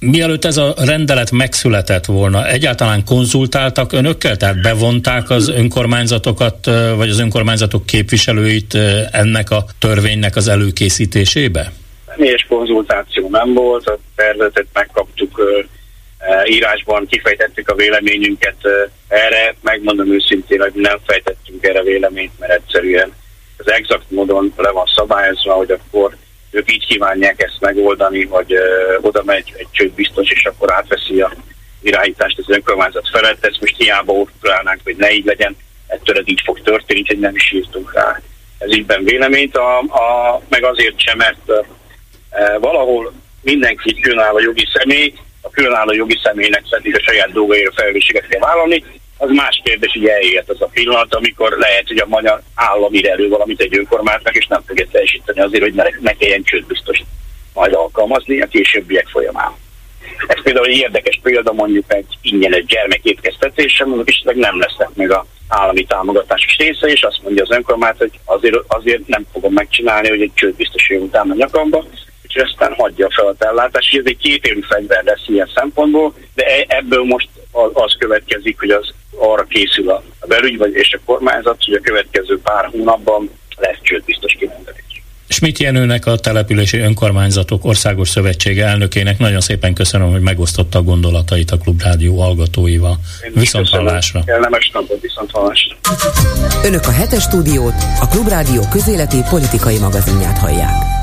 Mielőtt 0.00 0.44
ez 0.44 0.56
a 0.56 0.74
rendelet 0.76 1.30
megszületett 1.30 2.04
volna, 2.04 2.46
egyáltalán 2.46 3.04
konzultáltak 3.04 3.92
önökkel? 3.92 4.36
Tehát 4.36 4.62
bevonták 4.62 5.30
az 5.30 5.48
önkormányzatokat, 5.48 6.66
vagy 6.96 7.08
az 7.08 7.18
önkormányzatok 7.18 7.86
képviselőit 7.86 8.74
ennek 9.12 9.50
a 9.50 9.64
törvénynek 9.78 10.36
az 10.36 10.48
előkészítésébe? 10.48 11.72
Személyes 12.06 12.46
konzultáció 12.48 13.28
nem 13.28 13.54
volt, 13.54 13.88
a 13.88 13.98
tervezetet 14.16 14.66
megkaptuk 14.72 15.42
írásban, 16.46 17.06
kifejtettük 17.06 17.68
a 17.68 17.74
véleményünket 17.74 18.56
erre, 19.08 19.54
megmondom 19.62 20.12
őszintén, 20.12 20.60
hogy 20.60 20.72
nem 20.74 20.98
fejtettünk 21.06 21.64
erre 21.66 21.82
véleményt, 21.82 22.38
mert 22.38 22.52
egyszerűen 22.52 23.12
az 23.56 23.70
exakt 23.70 24.10
módon 24.10 24.52
le 24.56 24.70
van 24.70 24.86
szabályozva, 24.96 25.52
hogy 25.52 25.70
akkor 25.70 26.16
ők 26.50 26.72
így 26.72 26.86
kívánják 26.86 27.42
ezt 27.42 27.60
megoldani, 27.60 28.24
hogy 28.24 28.52
uh, 28.52 29.04
oda 29.04 29.22
megy 29.24 29.52
egy 29.56 29.66
csőd 29.70 29.92
biztos, 29.92 30.30
és 30.30 30.44
akkor 30.44 30.72
átveszi 30.72 31.20
a 31.20 31.32
irányítást 31.82 32.38
az 32.38 32.50
önkormányzat 32.50 33.08
felett. 33.12 33.44
Ezt 33.44 33.60
most 33.60 33.76
hiába 33.76 34.12
ortrálnánk, 34.12 34.80
hogy 34.84 34.96
ne 34.96 35.12
így 35.12 35.24
legyen, 35.24 35.56
ettől 35.86 36.16
ez 36.16 36.28
így 36.28 36.42
fog 36.44 36.60
történni, 36.62 37.04
hogy 37.06 37.18
nem 37.18 37.34
is 37.34 37.52
írtunk 37.52 37.92
rá 37.92 38.20
ez 38.58 38.76
ígyben 38.76 39.04
véleményt, 39.04 39.56
a, 39.56 39.78
a, 39.78 40.40
meg 40.48 40.64
azért 40.64 41.00
sem, 41.00 41.16
mert 41.16 41.40
uh, 41.46 41.66
valahol 42.60 43.12
mindenki 43.42 44.00
különálló 44.00 44.38
jogi 44.38 44.68
személy, 44.72 45.14
a 45.40 45.50
különálló 45.50 45.92
jogi 45.92 46.20
személynek 46.22 46.62
pedig 46.70 46.94
a 46.96 47.02
saját 47.02 47.32
dolgaira 47.32 47.72
felelősséget 47.72 48.28
kell 48.28 48.40
vállalni, 48.40 48.84
az 49.18 49.30
más 49.30 49.60
kérdés, 49.64 49.92
hogy 49.92 50.06
eljött 50.06 50.48
az 50.50 50.62
a 50.62 50.70
pillanat, 50.72 51.14
amikor 51.14 51.56
lehet, 51.58 51.86
hogy 51.86 51.98
a 51.98 52.06
magyar 52.06 52.42
állam 52.54 52.94
ír 52.94 53.08
elő 53.08 53.28
valamit 53.28 53.60
egy 53.60 53.78
önkormányzatnak, 53.78 54.36
és 54.36 54.46
nem 54.46 54.62
fogja 54.66 54.86
teljesíteni 54.90 55.40
azért, 55.40 55.62
hogy 55.62 55.74
ne, 55.74 55.84
ne 56.00 56.12
kelljen 56.12 56.44
biztos 56.66 57.02
majd 57.54 57.72
alkalmazni 57.72 58.40
a 58.40 58.46
későbbiek 58.46 59.08
folyamán. 59.08 59.52
Ez 60.26 60.42
például 60.42 60.66
egy 60.66 60.76
érdekes 60.76 61.20
példa 61.22 61.52
mondjuk 61.52 61.84
egy 61.94 62.18
ingyenes 62.22 62.64
gyermekétkeztetése, 62.64 63.84
mondjuk 63.84 64.08
is 64.08 64.22
nem 64.34 64.58
lesznek 64.58 64.88
meg 64.94 65.10
a 65.10 65.26
állami 65.48 65.84
támogatásos 65.84 66.56
része, 66.56 66.86
és 66.86 67.02
azt 67.02 67.20
mondja 67.22 67.42
az 67.42 67.50
önkormányzat, 67.50 67.98
hogy 67.98 68.18
azért, 68.24 68.56
azért 68.66 69.06
nem 69.06 69.26
fogom 69.32 69.52
megcsinálni, 69.52 70.08
hogy 70.08 70.22
egy 70.22 70.34
csődbiztos 70.34 70.88
jön 70.88 71.02
utána 71.02 71.32
a 71.32 71.36
nyakamba, 71.36 71.84
és 72.22 72.42
aztán 72.42 72.74
hagyja 72.74 73.08
fel 73.10 73.26
a 73.26 73.44
ellátást. 73.44 73.96
Ez 73.96 74.04
egy 74.04 74.16
kétélű 74.16 74.60
fegyver 74.60 75.04
lesz 75.04 75.24
ilyen 75.26 75.50
szempontból, 75.54 76.14
de 76.34 76.44
e- 76.44 76.64
ebből 76.68 77.04
most 77.04 77.28
az 77.72 77.96
következik, 77.98 78.58
hogy 78.58 78.70
az 78.70 78.94
arra 79.16 79.44
készül 79.48 79.90
a 79.90 80.02
belügy 80.26 80.58
vagy 80.58 80.74
és 80.74 80.96
a 80.98 81.00
kormányzat, 81.04 81.64
hogy 81.64 81.74
a 81.74 81.80
következő 81.80 82.40
pár 82.40 82.68
hónapban 82.72 83.30
lesz 83.56 83.78
csődbiztos 83.82 84.32
kirendelés. 84.38 85.02
Schmidt 85.28 85.58
Jenőnek, 85.58 86.06
a 86.06 86.16
Települési 86.16 86.78
Önkormányzatok 86.78 87.64
Országos 87.64 88.08
Szövetsége 88.08 88.66
elnökének 88.66 89.18
nagyon 89.18 89.40
szépen 89.40 89.74
köszönöm, 89.74 90.10
hogy 90.10 90.20
megosztotta 90.20 90.78
a 90.78 90.82
gondolatait 90.82 91.50
a 91.50 91.56
Klubrádió 91.56 92.20
hallgatóival. 92.20 92.96
Viszont 93.34 93.68
hallásra. 93.68 94.22
Kellemes 94.24 94.70
napot, 94.72 95.00
viszont 95.00 95.30
hallásra. 95.30 95.76
Önök 96.64 96.86
a 96.86 96.90
hetes 96.90 97.22
stúdiót, 97.22 97.74
a 98.00 98.08
Klubrádió 98.08 98.62
közéleti 98.70 99.16
politikai 99.30 99.78
magazinját 99.78 100.38
hallják. 100.38 100.97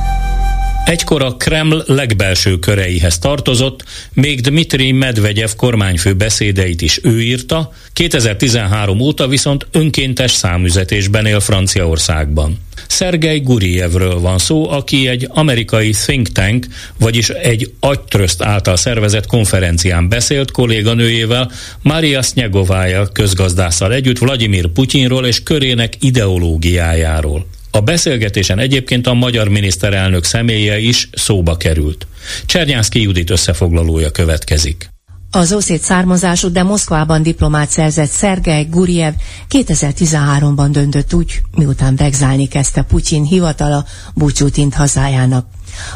Egykor 0.85 1.21
a 1.23 1.35
Kreml 1.35 1.83
legbelső 1.85 2.59
köreihez 2.59 3.19
tartozott, 3.19 3.83
még 4.13 4.41
Dmitri 4.41 4.91
Medvegyev 4.91 5.49
kormányfő 5.57 6.13
beszédeit 6.13 6.81
is 6.81 6.99
ő 7.03 7.21
írta, 7.21 7.71
2013 7.93 8.99
óta 8.99 9.27
viszont 9.27 9.67
önkéntes 9.71 10.31
számüzetésben 10.31 11.25
él 11.25 11.39
Franciaországban. 11.39 12.59
Szergej 12.87 13.39
Gurievről 13.39 14.19
van 14.19 14.37
szó, 14.37 14.69
aki 14.69 15.07
egy 15.07 15.27
amerikai 15.29 15.91
think 15.91 16.27
tank, 16.27 16.65
vagyis 16.99 17.29
egy 17.29 17.73
agytröszt 17.79 18.43
által 18.43 18.75
szervezett 18.75 19.25
konferencián 19.25 20.09
beszélt 20.09 20.51
kolléganőjével, 20.51 21.51
Maria 21.81 22.21
Snyegovája 22.21 23.07
közgazdásszal 23.07 23.93
együtt 23.93 24.17
Vladimir 24.17 24.67
Putyinról 24.67 25.25
és 25.25 25.43
körének 25.43 25.93
ideológiájáról. 25.99 27.45
A 27.75 27.81
beszélgetésen 27.81 28.59
egyébként 28.59 29.07
a 29.07 29.13
magyar 29.13 29.47
miniszterelnök 29.47 30.23
személye 30.23 30.79
is 30.79 31.09
szóba 31.11 31.57
került. 31.57 32.07
Csernyánszki 32.45 33.01
Judit 33.01 33.29
összefoglalója 33.29 34.11
következik. 34.11 34.89
Az 35.31 35.53
oszét 35.53 35.81
származású, 35.81 36.51
de 36.51 36.63
Moszkvában 36.63 37.23
diplomát 37.23 37.69
szerzett 37.69 38.09
Szergej 38.09 38.65
Guriev 38.69 39.13
2013-ban 39.49 40.67
döntött 40.71 41.13
úgy, 41.13 41.41
miután 41.55 41.95
vegzálni 41.95 42.47
kezdte 42.47 42.81
Putyin 42.81 43.23
hivatala, 43.23 43.85
búcsút 44.13 44.57
int 44.57 44.73
hazájának. 44.73 45.45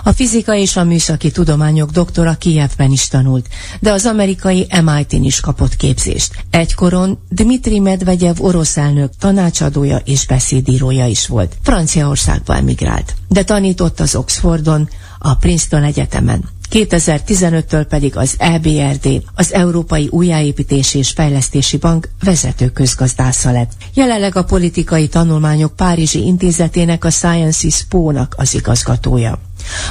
A 0.03 0.11
fizika 0.11 0.55
és 0.55 0.75
a 0.75 0.83
műszaki 0.83 1.31
tudományok 1.31 1.91
doktora 1.91 2.33
Kijevben 2.33 2.91
is 2.91 3.07
tanult, 3.07 3.47
de 3.79 3.91
az 3.91 4.05
amerikai 4.05 4.67
MIT-n 4.83 5.23
is 5.23 5.39
kapott 5.39 5.75
képzést. 5.75 6.45
Egykoron 6.49 7.19
Dmitri 7.29 7.79
Medvegyev 7.79 8.35
orosz 8.41 8.77
elnök 8.77 9.11
tanácsadója 9.19 9.97
és 9.97 10.25
beszédírója 10.25 11.05
is 11.05 11.27
volt. 11.27 11.57
Franciaországba 11.61 12.55
emigrált, 12.55 13.15
de 13.27 13.43
tanított 13.43 13.99
az 13.99 14.15
Oxfordon, 14.15 14.89
a 15.19 15.35
Princeton 15.35 15.83
Egyetemen. 15.83 16.43
2015-től 16.71 17.85
pedig 17.89 18.17
az 18.17 18.35
EBRD, 18.37 19.23
az 19.35 19.53
Európai 19.53 20.07
Újjáépítési 20.11 20.97
és 20.97 21.09
Fejlesztési 21.09 21.77
Bank 21.77 22.09
vezető 22.23 22.69
közgazdásza 22.69 23.51
lett. 23.51 23.71
Jelenleg 23.93 24.35
a 24.35 24.43
politikai 24.43 25.07
tanulmányok 25.07 25.75
Párizsi 25.75 26.25
intézetének 26.25 27.05
a 27.05 27.09
Sciences 27.09 27.85
Po-nak 27.89 28.35
az 28.37 28.53
igazgatója. 28.53 29.39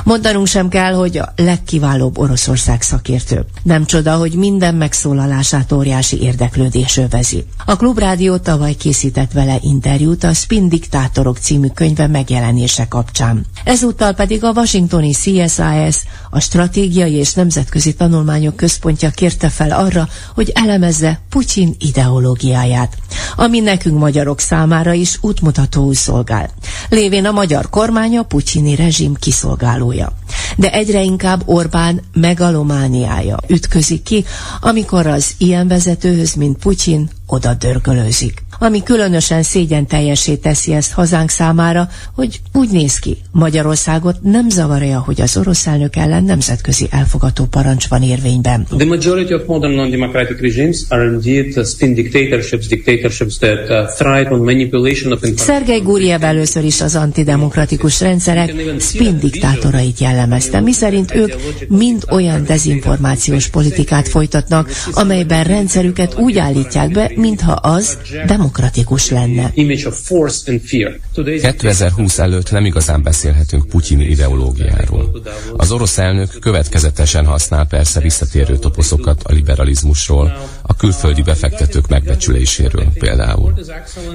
Mondanunk 0.05 0.47
sem 0.47 0.69
kell, 0.69 0.93
hogy 0.93 1.19
a 1.19 1.33
legkiválóbb 1.37 2.19
Oroszország 2.19 2.83
szakértő. 2.83 3.45
Nem 3.63 3.85
csoda, 3.85 4.17
hogy 4.17 4.33
minden 4.33 4.75
megszólalását 4.75 5.73
óriási 5.73 6.21
érdeklődés 6.21 6.97
övezi. 6.97 7.47
A 7.65 7.77
Klubrádió 7.77 8.37
tavaly 8.37 8.75
készített 8.75 9.33
vele 9.33 9.59
interjút 9.61 10.25
a 10.25 10.35
Spin 10.35 10.69
Diktátorok 10.69 11.39
című 11.39 11.67
könyve 11.75 12.07
megjelenése 12.07 12.89
kapcsán. 12.89 13.47
Ezúttal 13.65 14.13
pedig 14.13 14.45
a 14.45 14.53
washingtoni 14.55 15.13
CSIS, 15.13 15.97
a 16.31 16.41
Stratégiai 16.41 17.13
és 17.13 17.35
Nemzetközi 17.35 17.95
Tanulmányok 17.95 18.57
Központja 18.57 19.11
kérte 19.11 19.49
fel 19.49 19.71
arra, 19.71 20.09
hogy 20.35 20.53
elemezze 20.55 21.21
Putyin 21.29 21.75
ideológiáját, 21.79 22.97
ami 23.37 23.61
nekünk 23.61 23.99
magyarok 23.99 24.41
számára 24.41 24.93
is 24.93 25.19
útmutatóul 25.21 25.95
szolgál. 25.95 26.51
Lévén 26.89 27.25
a 27.25 27.33
magyar 27.33 27.71
kormánya 27.71 28.23
putyini 28.23 28.75
rezsim 28.75 29.15
kiszolgál 29.15 29.58
szolgálója. 29.59 30.13
De 30.57 30.73
egyre 30.73 31.03
inkább 31.03 31.43
Orbán 31.45 32.01
megalomániája 32.13 33.37
ütközik 33.49 34.03
ki, 34.03 34.25
amikor 34.61 35.07
az 35.07 35.35
ilyen 35.39 35.69
vezetőhöz, 35.69 36.35
mint 36.35 36.59
Putyin, 36.59 37.09
oda 37.27 37.55
dörgölőzik 37.55 38.43
ami 38.59 38.83
különösen 38.83 39.43
szégyen 39.43 39.87
teljesé 39.87 40.35
teszi 40.35 40.73
ezt 40.73 40.93
hazánk 40.93 41.31
számára, 41.31 41.89
hogy 42.15 42.41
úgy 42.53 42.71
néz 42.71 42.99
ki, 42.99 43.17
Magyarországot 43.33 44.17
nem 44.23 44.49
zavarja, 44.49 44.99
hogy 44.99 45.21
az 45.21 45.37
orosz 45.37 45.67
elnök 45.67 45.97
ellen 45.97 46.25
nemzetközi 46.25 46.87
elfogató 46.91 47.45
parancs 47.45 47.87
van 47.89 48.03
érvényben. 48.03 48.67
The 48.77 48.87
majority 48.87 49.33
of 49.33 49.43
modern 49.47 49.75
non-democratic 49.75 50.41
regimes 50.41 50.85
are 50.89 51.05
indeed 51.05 51.57
uh, 51.57 51.65
spin 51.65 51.95
dictatorships, 51.95 52.67
dictatorships 52.67 53.39
that 53.39 53.71
uh, 53.71 53.95
thrive 53.97 54.29
on 54.31 54.41
manipulation 54.41 55.13
of 55.13 55.21
Szergej 55.37 55.81
Guriev 55.81 56.23
először 56.23 56.65
is 56.65 56.81
az 56.81 56.97
antidemokratikus 56.97 58.01
rendszerek 58.01 58.55
spin 58.79 59.19
diktátorait 59.19 59.99
jellemezte, 59.99 60.61
miszerint 60.61 61.15
ők 61.15 61.33
mind 61.69 62.05
olyan 62.11 62.45
dezinformációs 62.45 63.49
politikát 63.49 64.09
folytatnak, 64.09 64.71
amelyben 64.93 65.45
rendszerüket 65.45 66.19
úgy 66.19 66.39
állítják 66.39 66.91
be, 66.91 67.11
mintha 67.15 67.53
az 67.53 67.99
demokratikus 68.27 68.48
demokratikus 68.49 69.11
lenne. 69.11 69.53
2020 71.41 72.19
előtt 72.19 72.51
nem 72.51 72.65
igazán 72.65 73.03
beszélhetünk 73.03 73.69
putyini 73.69 74.05
ideológiáról. 74.05 75.23
Az 75.57 75.73
orosz 75.73 75.99
elnök 75.99 76.39
következetesen 76.41 77.27
használ 77.27 77.67
persze 77.67 78.01
visszatérő 78.01 78.59
toposzokat 78.59 79.23
a 79.23 79.33
liberalizmusról, 79.33 80.37
a 80.63 80.77
külföldi 80.77 81.23
befektetők 81.23 81.89
megbecsüléséről 81.89 82.87
például. 82.99 83.53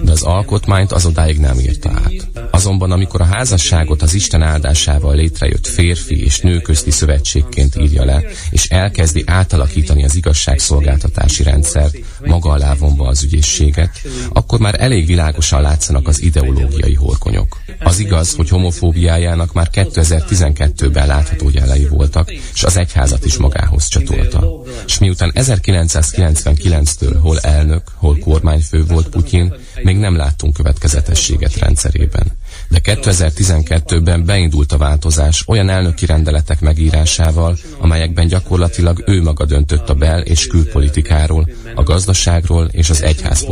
De 0.04 0.12
az 0.12 0.22
alkotmányt 0.22 0.92
az 0.92 1.06
odáig 1.06 1.38
nem 1.38 1.60
írta 1.60 1.90
át. 1.90 2.28
Azonban 2.52 2.92
amikor 2.92 3.22
a 3.22 3.26
házasságot 3.26 4.02
az 4.02 4.14
Isten 4.14 4.42
áldásával 4.42 5.16
létrejött 5.16 5.68
férfi 5.68 6.24
és 6.24 6.40
nő 6.40 6.60
közti 6.60 6.92
szövetségként 6.92 7.76
írja 7.76 8.06
le, 8.06 8.24
és 8.50 8.70
elkezdi 8.70 9.24
átalakítani 9.26 10.04
az 10.04 10.16
igazságszolgáltatási 10.16 11.44
rendszert, 11.44 11.98
maga 12.26 12.50
alá 12.52 12.74
vonva 12.74 13.08
az 13.08 13.24
ügyészséget, 13.24 14.02
akkor 14.30 14.60
már 14.60 14.76
elég 14.80 15.06
világosan 15.06 15.62
látszanak 15.62 16.08
az 16.08 16.22
ideológiai 16.22 16.94
horkonyok. 16.94 17.62
Az 17.80 18.00
igaz, 18.00 18.34
hogy 18.36 18.50
homofóbiájának 18.50 19.54
már 19.54 19.70
2012-ben 19.74 21.08
látható 21.08 21.50
jelei 21.54 21.88
voltak, 21.88 22.32
és 22.32 22.64
az 22.64 22.78
egyházat 22.78 23.26
is 23.26 23.38
magához 23.38 23.88
csatolta. 23.88 24.62
És 24.86 24.98
miután 25.00 25.32
1999-től 25.36 27.16
hol 27.22 27.40
elnök, 27.40 27.82
hol 27.96 28.18
kormányfő 28.18 28.86
volt 28.86 29.10
Putyin, 29.10 29.54
még 29.84 29.98
nem 29.98 30.16
láttunk 30.16 30.54
következetességet 30.54 31.58
rendszerében. 31.58 32.32
De 32.68 32.80
2012-ben 32.84 34.26
beindult 34.26 34.72
a 34.72 34.78
változás 34.78 35.44
olyan 35.48 35.70
elnöki 35.70 36.06
rendeletek 36.06 36.60
megírásával, 36.60 37.58
amelyekben 37.80 38.28
gyakorlatilag 38.28 39.04
ő 39.06 39.22
maga 39.22 39.46
döntött 39.46 39.90
a 39.90 39.94
bel- 39.94 40.28
és 40.28 40.48
külpolitikáról, 40.48 41.50
a 41.76 41.84
gazdaságról 41.84 42.68
és 42.72 42.90
az 42.90 43.02
egyház 43.02 43.44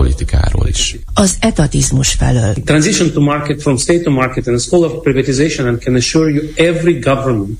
politikáról 0.62 0.68
is. 0.68 0.96
Az 1.14 1.38
etatizmus 1.40 2.12
felől. 2.12 2.54
Transition 2.54 3.12
to 3.12 3.22
market 3.22 3.62
from 3.62 3.78
state 3.78 4.02
to 4.02 4.12
market 4.12 4.48
and 4.48 4.56
a 4.56 4.60
school 4.60 4.84
of 4.84 4.92
privatization 5.04 5.68
and 5.68 5.80
can 5.80 5.96
assure 5.96 6.32
you 6.32 6.44
every 6.56 7.00
government 7.00 7.60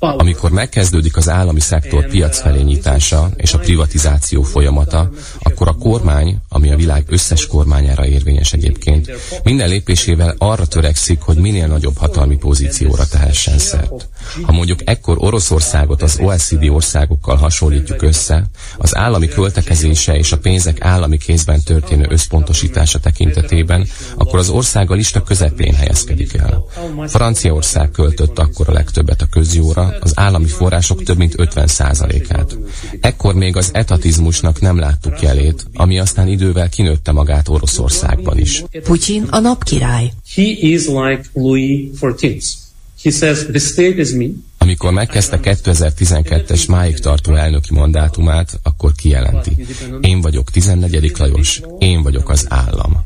amikor 0.00 0.50
megkezdődik 0.50 1.16
az 1.16 1.28
állami 1.28 1.60
szektor 1.60 2.06
piac 2.06 2.40
felé 2.40 2.62
nyitása 2.62 3.30
és 3.36 3.52
a 3.52 3.58
privatizáció 3.58 4.42
folyamata, 4.42 5.10
akkor 5.38 5.68
a 5.68 5.72
kormány, 5.72 6.36
ami 6.48 6.72
a 6.72 6.76
világ 6.76 7.04
összes 7.08 7.46
kormányára 7.46 8.06
érvényes 8.06 8.52
egyébként, 8.52 9.10
minden 9.42 9.68
lépésével 9.68 10.34
arra 10.38 10.66
törekszik, 10.66 11.20
hogy 11.20 11.36
minél 11.36 11.66
nagyobb 11.66 11.96
hatalmi 11.96 12.36
pozícióra 12.36 13.06
tehessen 13.06 13.58
szert. 13.58 14.08
Ha 14.42 14.52
mondjuk 14.52 14.80
ekkor 14.84 15.16
Oroszországot 15.20 16.02
az 16.02 16.18
OECD 16.22 16.68
országokkal 16.68 17.36
hasonlítjuk 17.36 18.02
össze, 18.02 18.44
az 18.78 18.96
állami 18.96 19.28
költekezése 19.28 20.16
és 20.16 20.32
a 20.32 20.38
pénzek 20.38 20.84
állami 20.84 21.18
kézben 21.18 21.62
történő 21.62 22.06
összpontosítása 22.08 22.98
tekintetében, 22.98 23.86
akkor 24.16 24.38
az 24.38 24.48
ország 24.48 24.90
a 24.90 24.94
lista 24.94 25.22
közepén 25.22 25.74
helyezkedik 25.74 26.34
el. 26.34 26.64
Franciaország 27.06 27.90
költ 27.90 28.10
költött 28.16 28.38
akkor 28.38 28.68
a 28.68 28.72
legtöbbet 28.72 29.22
a 29.22 29.26
közjóra, 29.26 29.89
az 30.00 30.12
állami 30.14 30.46
források 30.46 31.02
több 31.02 31.16
mint 31.16 31.34
50%-át. 31.36 32.58
Ekkor 33.00 33.34
még 33.34 33.56
az 33.56 33.70
etatizmusnak 33.72 34.60
nem 34.60 34.78
láttuk 34.78 35.22
jelét, 35.22 35.66
ami 35.74 35.98
aztán 35.98 36.28
idővel 36.28 36.68
kinőtte 36.68 37.12
magát 37.12 37.48
Oroszországban 37.48 38.38
is. 38.38 38.64
Putyin 38.82 39.22
a 39.22 39.38
napkirály. 39.38 40.12
He 40.34 40.42
is 40.42 40.86
like 40.86 41.22
Louis 41.32 41.88
XIV. 42.00 42.42
He 43.02 43.10
says, 43.10 43.46
the 43.46 43.58
state 43.58 44.00
is 44.00 44.10
me, 44.10 44.26
Amikor 44.62 44.92
megkezdte 44.92 45.40
2012-es 45.42 46.68
máig 46.68 46.98
tartó 46.98 47.34
elnöki 47.34 47.74
mandátumát, 47.74 48.60
akkor 48.62 48.92
kijelenti. 48.92 49.66
Én 50.00 50.20
vagyok 50.20 50.50
14. 50.50 51.12
Lajos, 51.18 51.60
én 51.78 52.02
vagyok 52.02 52.28
az 52.28 52.46
állam. 52.48 53.04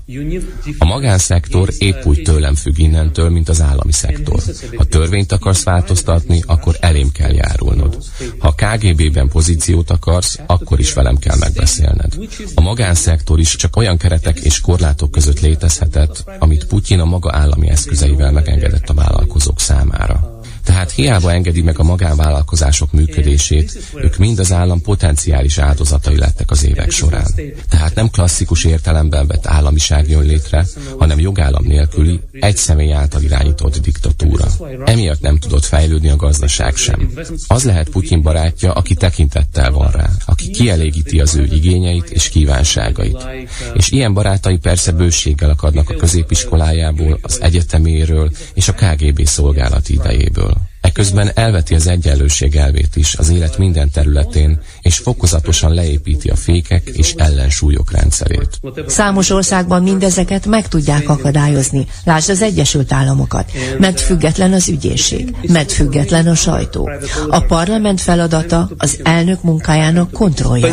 A 0.79 0.85
magánszektor 0.85 1.69
épp 1.79 2.05
úgy 2.05 2.23
tőlem 2.23 2.55
függ 2.55 2.79
innentől, 2.79 3.31
mint 3.31 3.49
az 3.49 3.61
állami 3.61 3.93
szektor. 3.93 4.43
Ha 4.77 4.85
törvényt 4.85 5.33
akarsz 5.33 5.63
változtatni, 5.63 6.43
akkor 6.47 6.77
elém 6.81 7.13
kell 7.13 7.33
járulnod. 7.33 7.99
Ha 8.39 8.55
KGB-ben 8.55 9.29
pozíciót 9.29 9.91
akarsz, 9.91 10.39
akkor 10.47 10.79
is 10.81 10.93
velem 10.93 11.17
kell 11.17 11.37
megbeszélned. 11.37 12.15
A 12.55 12.61
magánszektor 12.61 13.39
is 13.39 13.57
csak 13.57 13.77
olyan 13.77 13.97
keretek 13.97 14.39
és 14.39 14.61
korlátok 14.61 15.11
között 15.11 15.41
létezhetett, 15.41 16.25
amit 16.39 16.67
Putyin 16.67 17.01
a 17.01 17.05
maga 17.05 17.31
állami 17.33 17.69
eszközeivel 17.69 18.33
megengedett 18.33 18.89
a 18.89 18.95
vállalkozók 18.95 19.61
számára. 19.61 20.34
Tehát 20.65 20.91
hiába 20.91 21.33
engedi 21.33 21.63
meg 21.63 21.79
a 21.79 21.83
magánvállalkozások 21.83 22.93
működését, 22.93 23.79
ők 23.95 24.17
mind 24.17 24.39
az 24.39 24.53
állam 24.53 24.81
potenciális 24.81 25.59
áldozatai 25.59 26.19
lettek 26.19 26.51
az 26.51 26.65
évek 26.65 26.91
során. 26.91 27.27
Tehát 27.69 27.95
nem 27.95 28.09
klasszikus 28.09 28.65
értelemben 28.65 29.27
vett 29.27 29.47
államiság 29.47 30.09
jön 30.09 30.23
létre, 30.23 30.67
hanem 30.99 31.21
jogállam 31.21 31.65
nélküli, 31.65 32.21
egy 32.33 32.57
személy 32.57 32.93
által 32.93 33.23
irányított 33.23 33.79
diktatúra. 33.79 34.47
Emiatt 34.85 35.21
nem 35.21 35.39
tudott 35.39 35.65
fejlődni 35.65 36.09
a 36.09 36.17
gazdaság 36.17 36.77
sem. 36.77 37.11
Az 37.47 37.65
lehet 37.65 37.89
Putyin 37.89 38.23
barátja, 38.23 38.73
aki 38.73 38.95
tekintettel 38.95 39.71
van 39.71 39.91
rá, 39.91 40.11
aki 40.27 40.51
kielégíti 40.51 41.21
az 41.21 41.35
ő 41.35 41.49
igényeit 41.53 42.11
és 42.11 42.29
kívánságait. 42.29 43.27
És 43.75 43.91
ilyen 43.91 44.15
barátai 44.15 44.57
persze 44.57 44.93
bőséggel 44.93 45.51
akadnak 45.51 45.91
a 45.91 45.95
középiskolájából, 45.95 47.19
az 47.23 47.41
egyeteméről 47.41 48.31
és 48.55 48.69
a 48.69 48.73
KGB 48.73 49.27
szolgálati 49.27 49.93
idejéből. 49.93 50.54
Eközben 50.85 51.31
elveti 51.35 51.75
az 51.75 51.87
egyenlőség 51.87 52.57
elvét 52.57 52.97
is 52.97 53.15
az 53.15 53.31
élet 53.31 53.59
minden 53.59 53.91
területén, 53.91 54.61
és 54.81 54.99
fokozatosan 54.99 55.75
leépíti 55.75 56.29
a 56.29 56.37
fékek 56.37 56.89
és 56.93 57.13
ellensúlyok 57.17 57.93
rendszerét. 57.93 58.61
Számos 58.87 59.31
országban 59.31 59.83
mindezeket 59.83 60.47
meg 60.47 60.69
tudják 60.69 61.09
akadályozni. 61.09 61.87
Lásd 62.05 62.31
az 62.31 62.43
Egyesült 62.43 62.93
Államokat, 62.93 63.53
mert 63.79 64.01
független 64.01 64.53
az 64.53 64.69
ügyészség, 64.69 65.35
mert 65.49 65.73
független 65.73 66.27
a 66.27 66.35
sajtó. 66.35 66.91
A 67.29 67.41
parlament 67.41 68.01
feladata 68.01 68.71
az 68.79 69.01
elnök 69.03 69.43
munkájának 69.43 70.11
kontrollja 70.11 70.73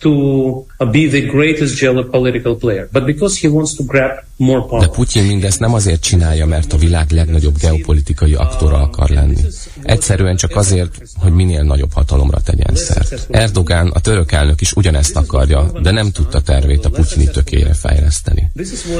to 0.00 0.66
be 0.90 1.08
the 1.08 1.20
greatest 1.20 1.78
geopolitical 1.78 2.58
player, 2.58 2.88
but 2.92 3.04
because 3.04 3.40
he 3.40 3.48
wants 3.48 3.74
to 3.74 3.84
grab 3.86 4.24
more 4.36 4.62
power. 4.62 4.80
De 4.80 4.88
Putin 4.88 5.24
mindezt 5.26 5.60
nem 5.60 5.74
azért 5.74 6.02
csinálja, 6.02 6.46
mert 6.46 6.72
a 6.72 6.76
világ 6.76 7.10
legnagyobb 7.10 7.58
geopolitikai 7.58 8.34
aktora 8.34 8.76
akar 8.76 9.08
lenni. 9.08 9.36
Egyszerűen 9.82 10.36
csak 10.36 10.56
azért, 10.56 11.02
hogy 11.16 11.32
minél 11.32 11.62
nagyobb 11.62 11.92
hatalomra 11.92 12.40
tegyen 12.40 12.74
szert. 12.74 13.26
Erdogán, 13.30 13.88
a 13.88 14.00
török 14.00 14.32
elnök 14.32 14.60
is 14.60 14.72
ugyanezt 14.72 15.16
akarja, 15.16 15.70
de 15.82 15.90
nem 15.90 16.10
tudta 16.10 16.40
tervét 16.40 16.84
a 16.84 16.90
putyini 16.90 17.26
tökére 17.26 17.74
fejleszteni. 17.74 18.50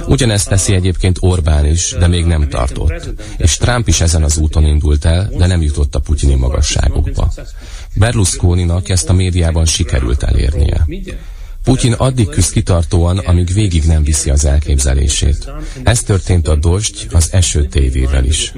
Ugyanezt 0.06 0.48
teszi 0.48 0.74
egyébként 0.74 1.16
Orbán 1.20 1.66
is, 1.66 1.96
de 1.98 2.06
még 2.06 2.24
nem 2.24 2.48
tartott. 2.48 3.08
És 3.36 3.56
Trump 3.56 3.88
is 3.88 4.00
ezen 4.00 4.22
az 4.22 4.36
úton 4.36 4.64
indult 4.64 5.04
el, 5.04 5.30
de 5.36 5.46
nem 5.46 5.62
jutott 5.62 5.94
a 5.94 5.98
putyini 5.98 6.34
magasságokba. 6.34 7.32
Berlusconinak 7.94 8.88
ezt 8.88 9.08
a 9.08 9.12
médiában 9.12 9.64
sikerült 9.64 10.22
elérnie. 10.22 10.86
Putyin 11.64 11.92
addig 11.92 12.28
küzd 12.28 12.52
kitartóan, 12.52 13.18
amíg 13.18 13.52
végig 13.52 13.84
nem 13.84 14.02
viszi 14.02 14.30
az 14.30 14.44
elképzelését. 14.44 15.52
Ez 15.82 16.02
történt 16.02 16.48
a 16.48 16.54
Dozsgy 16.54 17.06
az 17.12 17.28
eső 17.32 17.66
tévével 17.66 18.24
is. 18.24 18.52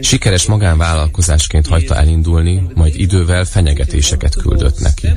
Sikeres 0.00 0.46
magánvállalkozásként 0.46 1.66
hagyta 1.66 1.96
elindulni, 1.96 2.62
majd 2.74 3.00
idővel 3.00 3.44
fenyegetéseket 3.44 4.36
küldött 4.36 4.80
neki. 4.80 5.08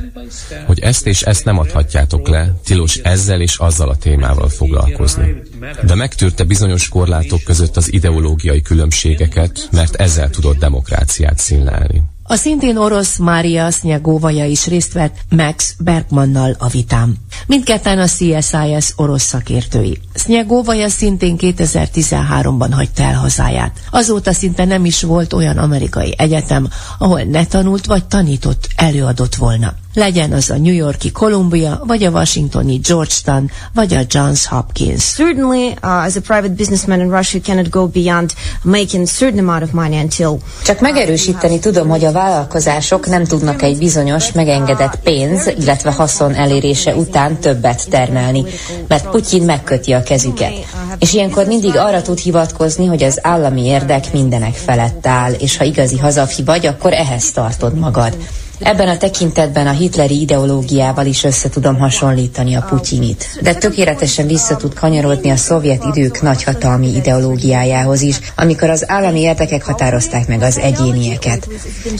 Hogy 0.66 0.80
ezt 0.80 1.06
és 1.06 1.22
ezt 1.22 1.44
nem 1.44 1.58
adhatjátok 1.58 2.28
le, 2.28 2.54
tilos 2.64 2.96
ezzel 2.96 3.40
és 3.40 3.56
azzal 3.56 3.88
a 3.88 3.96
témával 3.96 4.48
foglalkozni. 4.48 5.42
De 5.84 5.94
megtűrte 5.94 6.44
bizonyos 6.44 6.88
korlátok 6.88 7.42
között 7.42 7.76
az 7.76 7.92
ideológiai 7.92 8.62
különbségeket, 8.62 9.68
mert 9.70 9.94
ezzel 9.94 10.30
tudott 10.30 10.58
demokráciát 10.58 11.38
színlelni. 11.38 12.02
A 12.32 12.36
szintén 12.36 12.76
orosz 12.76 13.16
Mária 13.16 13.70
Sznyegóvaja 13.70 14.44
is 14.44 14.66
részt 14.66 14.92
vett 14.92 15.16
Max 15.28 15.74
Bergmannal 15.78 16.56
a 16.58 16.68
vitám. 16.68 17.14
Mindketten 17.46 17.98
a 17.98 18.06
CSIS 18.06 18.92
orosz 18.96 19.22
szakértői. 19.22 19.98
Sznyegóvaja 20.14 20.88
szintén 20.88 21.36
2013-ban 21.38 22.68
hagyta 22.72 23.02
el 23.02 23.14
hazáját. 23.14 23.80
Azóta 23.90 24.32
szinte 24.32 24.64
nem 24.64 24.84
is 24.84 25.02
volt 25.02 25.32
olyan 25.32 25.58
amerikai 25.58 26.14
egyetem, 26.18 26.68
ahol 26.98 27.22
ne 27.22 27.46
tanult 27.46 27.86
vagy 27.86 28.04
tanított, 28.04 28.68
előadott 28.76 29.34
volna 29.34 29.74
legyen 29.94 30.32
az 30.32 30.50
a 30.50 30.56
New 30.56 30.74
Yorki 30.74 31.12
Columbia, 31.12 31.82
vagy 31.86 32.04
a 32.04 32.10
Washingtoni 32.10 32.76
Georgetown, 32.76 33.50
vagy 33.74 33.94
a 33.94 34.00
Johns 34.08 34.46
Hopkins. 34.46 35.14
Certainly, 35.14 35.66
uh, 35.66 36.04
as 36.04 36.16
a 36.16 36.20
private 36.20 36.54
businessman 36.54 37.00
in 37.00 37.10
Russia, 37.10 37.40
you 37.40 37.42
cannot 37.42 37.70
go 37.70 37.86
beyond 37.86 38.32
making 38.62 39.06
certain 39.06 39.38
amount 39.38 39.62
of 39.62 39.70
money 39.70 39.98
until... 39.98 40.38
Csak 40.64 40.80
megerősíteni 40.80 41.58
tudom, 41.58 41.88
hogy 41.88 42.04
a 42.04 42.12
vállalkozások 42.12 43.06
nem 43.06 43.24
tudnak 43.24 43.62
egy 43.62 43.78
bizonyos 43.78 44.32
megengedett 44.32 44.96
pénz, 44.96 45.46
illetve 45.58 45.90
haszon 45.90 46.34
elérése 46.34 46.94
után 46.94 47.38
többet 47.38 47.88
termelni, 47.90 48.44
mert 48.88 49.10
Putyin 49.10 49.42
megköti 49.42 49.92
a 49.92 50.02
kezüket. 50.02 50.52
És 50.98 51.12
ilyenkor 51.12 51.46
mindig 51.46 51.76
arra 51.76 52.02
tud 52.02 52.18
hivatkozni, 52.18 52.86
hogy 52.86 53.02
az 53.02 53.18
állami 53.22 53.64
érdek 53.64 54.12
mindenek 54.12 54.54
felett 54.54 55.06
áll, 55.06 55.32
és 55.32 55.56
ha 55.56 55.64
igazi 55.64 55.98
hazafi 55.98 56.42
vagy, 56.42 56.66
akkor 56.66 56.92
ehhez 56.92 57.32
tartod 57.32 57.78
magad. 57.78 58.16
Ebben 58.62 58.88
a 58.88 58.96
tekintetben 58.96 59.66
a 59.66 59.70
hitleri 59.70 60.20
ideológiával 60.20 61.06
is 61.06 61.24
össze 61.24 61.48
tudom 61.48 61.78
hasonlítani 61.78 62.54
a 62.54 62.64
Putyinit. 62.68 63.38
De 63.42 63.54
tökéletesen 63.54 64.26
vissza 64.26 64.56
tud 64.56 64.74
kanyarodni 64.74 65.30
a 65.30 65.36
szovjet 65.36 65.84
idők 65.94 66.22
nagyhatalmi 66.22 66.94
ideológiájához 66.96 68.00
is, 68.00 68.20
amikor 68.36 68.70
az 68.70 68.90
állami 68.90 69.20
érdekek 69.20 69.64
határozták 69.64 70.26
meg 70.26 70.42
az 70.42 70.58
egyénieket. 70.58 71.48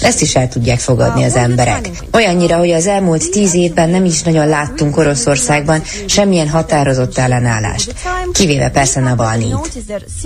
Ezt 0.03 0.21
is 0.21 0.37
el 0.37 0.49
tudják 0.49 0.79
fogadni 0.79 1.25
az 1.25 1.35
emberek. 1.35 1.91
Olyannyira, 2.13 2.57
hogy 2.57 2.71
az 2.71 2.87
elmúlt 2.87 3.31
tíz 3.31 3.55
évben 3.55 3.89
nem 3.91 4.05
is 4.05 4.23
nagyon 4.23 4.49
láttunk 4.49 4.97
Oroszországban 4.97 5.83
semmilyen 6.07 6.49
határozott 6.49 7.19
ellenállást, 7.19 7.95
kivéve 8.33 8.71
persze 8.71 9.01
Navalnyit. 9.01 9.83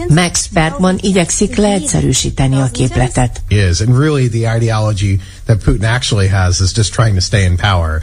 Max 0.08 0.46
Bergman 0.52 0.98
igyekszik 1.00 1.56
leegyszerűsíteni 1.56 2.56
a 2.56 2.68
képletet. 2.72 3.40
Yes, 3.48 3.80
and 3.80 3.98
really 3.98 4.28
the 4.28 4.56
ideology 4.56 5.20
that 5.46 5.58
Putin 5.58 5.84
actually 5.84 6.28
has 6.28 6.60
is 6.60 6.72
just 6.72 6.92
trying 6.92 7.14
to 7.14 7.20
stay 7.20 7.44
in 7.44 7.56
power. 7.56 8.02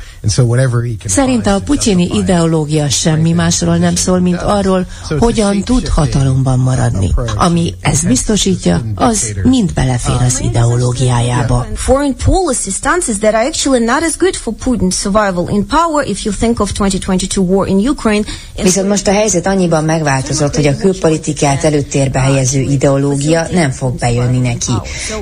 Szerinte 1.05 1.53
a 1.53 1.59
putyini 1.59 2.09
ideológia 2.13 2.89
semmi 2.89 3.31
másról 3.31 3.77
nem 3.77 3.95
szól, 3.95 4.19
mint 4.19 4.41
arról, 4.41 4.85
hogyan 5.19 5.63
tud 5.63 5.87
hatalomban 5.87 6.59
maradni. 6.59 7.13
Ami 7.35 7.73
ezt 7.81 8.07
biztosítja, 8.07 8.81
az 8.95 9.33
mind 9.43 9.73
belefér 9.73 10.15
az 10.25 10.39
ideológiájába. 10.41 11.67
Foreign 11.75 12.15
policy 12.25 12.69
stances 12.69 13.17
that 13.17 13.33
are 13.33 13.45
actually 13.45 13.85
not 13.85 14.01
as 14.01 14.17
good 14.17 14.35
for 14.35 14.53
Putin's 14.65 14.95
survival 14.95 15.49
in 15.49 15.65
power 15.67 16.07
if 16.07 16.23
you 16.23 16.33
think 16.39 16.59
of 16.59 16.71
2022 16.71 17.41
war 17.41 17.67
in 17.67 17.87
Ukraine. 17.89 18.25
Viszont 18.61 18.87
most 18.87 19.07
a 19.07 19.11
helyzet 19.11 19.47
annyiban 19.47 19.83
megváltozott, 19.83 20.55
hogy 20.55 20.67
a 20.67 20.77
külpolitikát 20.77 21.63
előtérbe 21.63 22.19
helyező 22.19 22.59
ideológia 22.59 23.47
nem 23.51 23.71
fog 23.71 23.97
bejönni 23.97 24.39
neki, 24.39 24.71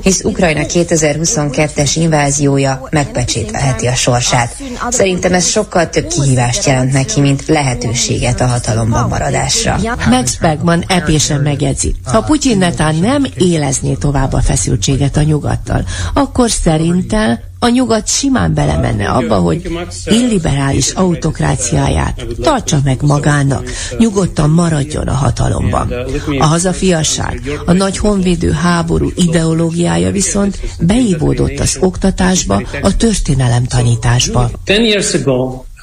hisz 0.01 0.23
Ukrajna 0.23 0.61
2022-es 0.63 1.91
inváziója 1.95 2.87
megpecsételheti 2.91 3.87
a 3.87 3.95
sorsát. 3.95 4.55
Szerintem 4.91 5.33
ez 5.33 5.45
sokkal 5.45 5.89
több 5.89 6.07
kihívást 6.07 6.65
jelent 6.65 6.91
neki, 6.91 7.21
mint 7.21 7.45
lehetőséget 7.47 8.41
a 8.41 8.45
hatalomban 8.45 9.09
maradásra. 9.09 9.79
Max 10.09 10.35
Bergman 10.35 10.83
epésen 10.87 11.41
megjegyzi. 11.41 11.95
Ha 12.03 12.21
Putyin 12.21 12.57
netán 12.57 12.95
nem 12.95 13.25
élezné 13.37 13.93
tovább 13.93 14.33
a 14.33 14.41
feszültséget 14.41 15.17
a 15.17 15.21
nyugattal, 15.21 15.85
akkor 16.13 16.51
szerintem 16.51 17.39
a 17.63 17.69
nyugat 17.69 18.07
simán 18.07 18.53
belemenne 18.53 19.09
abba, 19.09 19.35
hogy 19.35 19.71
illiberális 20.05 20.91
autokráciáját 20.91 22.25
tartsa 22.41 22.79
meg 22.83 23.01
magának, 23.01 23.69
nyugodtan 23.97 24.49
maradjon 24.49 25.07
a 25.07 25.13
hatalomban. 25.13 25.93
A 26.39 26.45
hazafiasság, 26.45 27.41
a 27.65 27.71
nagy 27.71 27.97
honvédő 27.97 28.51
háború 28.51 29.11
ideológiája 29.15 30.11
viszont 30.11 30.59
beívódott 30.79 31.59
az 31.59 31.77
oktatásba, 31.79 32.63
a 32.81 32.95
történelem 32.95 33.63
tanításba. 33.63 34.49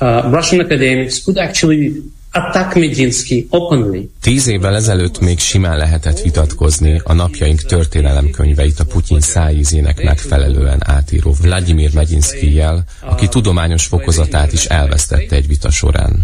Uh, 0.01 0.31
Russian 0.33 0.61
academics 0.61 1.23
could 1.25 1.39
actually 1.39 2.03
attack 2.33 2.75
Medinsky 2.75 3.47
openly. 3.51 4.11
Tíz 4.21 4.47
évvel 4.47 4.75
ezelőtt 4.75 5.21
még 5.21 5.39
simán 5.39 5.77
lehetett 5.77 6.21
vitatkozni 6.21 7.01
a 7.05 7.13
napjaink 7.13 7.63
történelemkönyveit 7.63 8.81
a 8.81 8.85
Putyin 8.85 9.21
szájízének 9.21 10.03
megfelelően 10.03 10.79
átíró 10.85 11.35
Vladimir 11.43 11.95
Medinsky-jel, 11.95 12.85
aki 13.01 13.29
tudományos 13.29 13.87
fokozatát 13.87 14.53
is 14.53 14.65
elvesztette 14.65 15.37
egy 15.37 15.47
vita 15.47 15.71
során. 15.71 16.23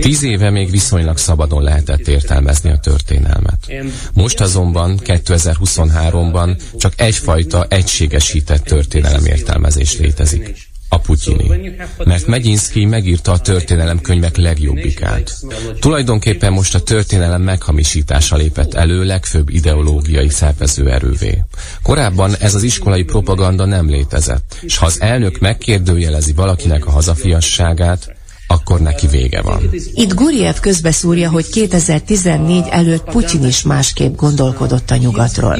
Tíz 0.00 0.22
éve 0.22 0.50
még 0.50 0.70
viszonylag 0.70 1.16
szabadon 1.18 1.62
lehetett 1.62 2.08
értelmezni 2.08 2.70
a 2.70 2.78
történelmet. 2.78 3.72
Most 4.12 4.40
azonban 4.40 4.98
2023-ban 5.04 6.60
csak 6.76 6.92
egyfajta 6.96 7.66
egységesített 7.68 8.64
történelemértelmezés 8.64 9.98
létezik 9.98 10.67
a 10.88 10.98
putyini. 10.98 11.76
Mert 12.04 12.26
Megyinszki 12.26 12.84
megírta 12.84 13.32
a 13.32 13.38
történelemkönyvek 13.38 14.36
legjobbikát. 14.36 15.36
Tulajdonképpen 15.80 16.52
most 16.52 16.74
a 16.74 16.82
történelem 16.82 17.42
meghamisítása 17.42 18.36
lépett 18.36 18.74
elő 18.74 19.04
legfőbb 19.04 19.48
ideológiai 19.48 20.28
szervező 20.28 20.90
erővé. 20.90 21.44
Korábban 21.82 22.36
ez 22.40 22.54
az 22.54 22.62
iskolai 22.62 23.02
propaganda 23.02 23.64
nem 23.64 23.88
létezett, 23.88 24.58
és 24.60 24.76
ha 24.76 24.86
az 24.86 25.00
elnök 25.00 25.38
megkérdőjelezi 25.38 26.32
valakinek 26.32 26.86
a 26.86 26.90
hazafiasságát, 26.90 28.16
akkor 28.50 28.80
neki 28.80 29.06
vége 29.06 29.42
van. 29.42 29.70
Itt 29.94 30.14
Guriev 30.14 30.54
közbeszúrja, 30.60 31.30
hogy 31.30 31.48
2014 31.48 32.64
előtt 32.70 33.04
Putyin 33.04 33.44
is 33.44 33.62
másképp 33.62 34.16
gondolkodott 34.16 34.90
a 34.90 34.96
nyugatról. 34.96 35.58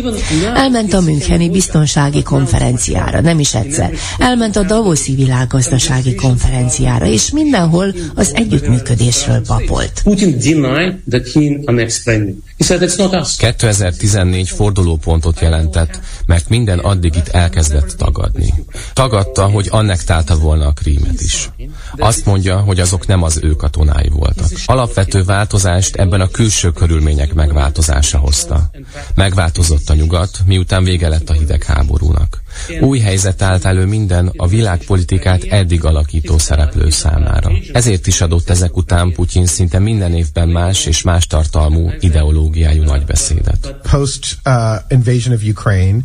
Elment 0.55 0.93
a 0.93 1.01
Müncheni 1.01 1.51
biztonsági 1.51 2.23
konferenciára, 2.23 3.21
nem 3.21 3.39
is 3.39 3.55
egyszer. 3.55 3.93
Elment 4.19 4.57
a 4.57 4.63
Davoszi 4.63 5.15
világgazdasági 5.15 6.15
konferenciára, 6.15 7.07
és 7.07 7.31
mindenhol 7.31 7.95
az 8.15 8.31
együttműködésről 8.35 9.41
papolt. 9.47 10.01
Putin 10.03 10.39
denied 10.39 10.95
that 11.11 11.33
he 11.33 11.61
annexed 11.65 12.03
Crimea. 12.03 12.35
He 12.59 12.65
said 12.65 12.83
it's 12.83 12.99
not 12.99 13.15
us. 13.15 13.37
2014 13.37 14.49
fordulópontot 14.49 15.41
jelentett, 15.41 16.01
mert 16.27 16.49
minden 16.49 16.79
addig 16.79 17.15
itt 17.15 17.29
elkezdett 17.29 17.95
tagadni. 17.97 18.55
Tagadta, 18.93 19.47
hogy 19.47 19.67
annektálta 19.71 20.37
volna 20.37 20.67
a 20.67 20.73
krímet 20.73 21.21
is. 21.21 21.51
Azt 21.97 22.25
mondja, 22.25 22.59
hogy 22.59 22.78
azok 22.81 23.07
nem 23.07 23.23
az 23.23 23.39
ő 23.43 23.55
katonái 23.55 24.09
voltak. 24.09 24.47
Alapvető 24.67 25.25
változást 25.25 25.97
ebben 25.97 26.21
a 26.21 26.29
külső 26.29 26.71
körülmények 26.71 27.35
megváltozása 27.35 28.19
hozta. 28.19 28.71
Megváltozott 29.15 29.89
a 29.89 29.95
nyugat, 29.95 30.39
miután 30.47 30.85
vége 30.85 31.09
lett 31.09 31.31
a 31.31 31.33
hidegháborúnak. 31.33 32.43
Új 32.81 32.99
helyzet 32.99 33.43
állt 33.43 33.65
elő 33.65 33.85
minden 33.87 34.33
a 34.37 34.47
világpolitikát 34.47 35.45
eddig 35.45 35.85
alakító 35.85 36.39
szereplő 36.39 36.91
számára. 36.91 37.51
Ezért 37.73 38.07
is 38.07 38.21
adott 38.21 38.51
ezek 38.51 38.77
után 38.77 39.13
Putyin 39.13 39.47
szinte 39.47 39.79
minden 39.79 40.15
évben 40.15 40.49
más 40.49 40.87
és 40.87 41.03
más 41.03 41.27
tartalmú 41.27 41.91
ideológiájú 42.01 42.83
nagybeszédet. 42.83 43.75
Post 43.91 44.39
uh, 44.45 45.33
of 45.33 45.43
Ukraine, 45.49 45.99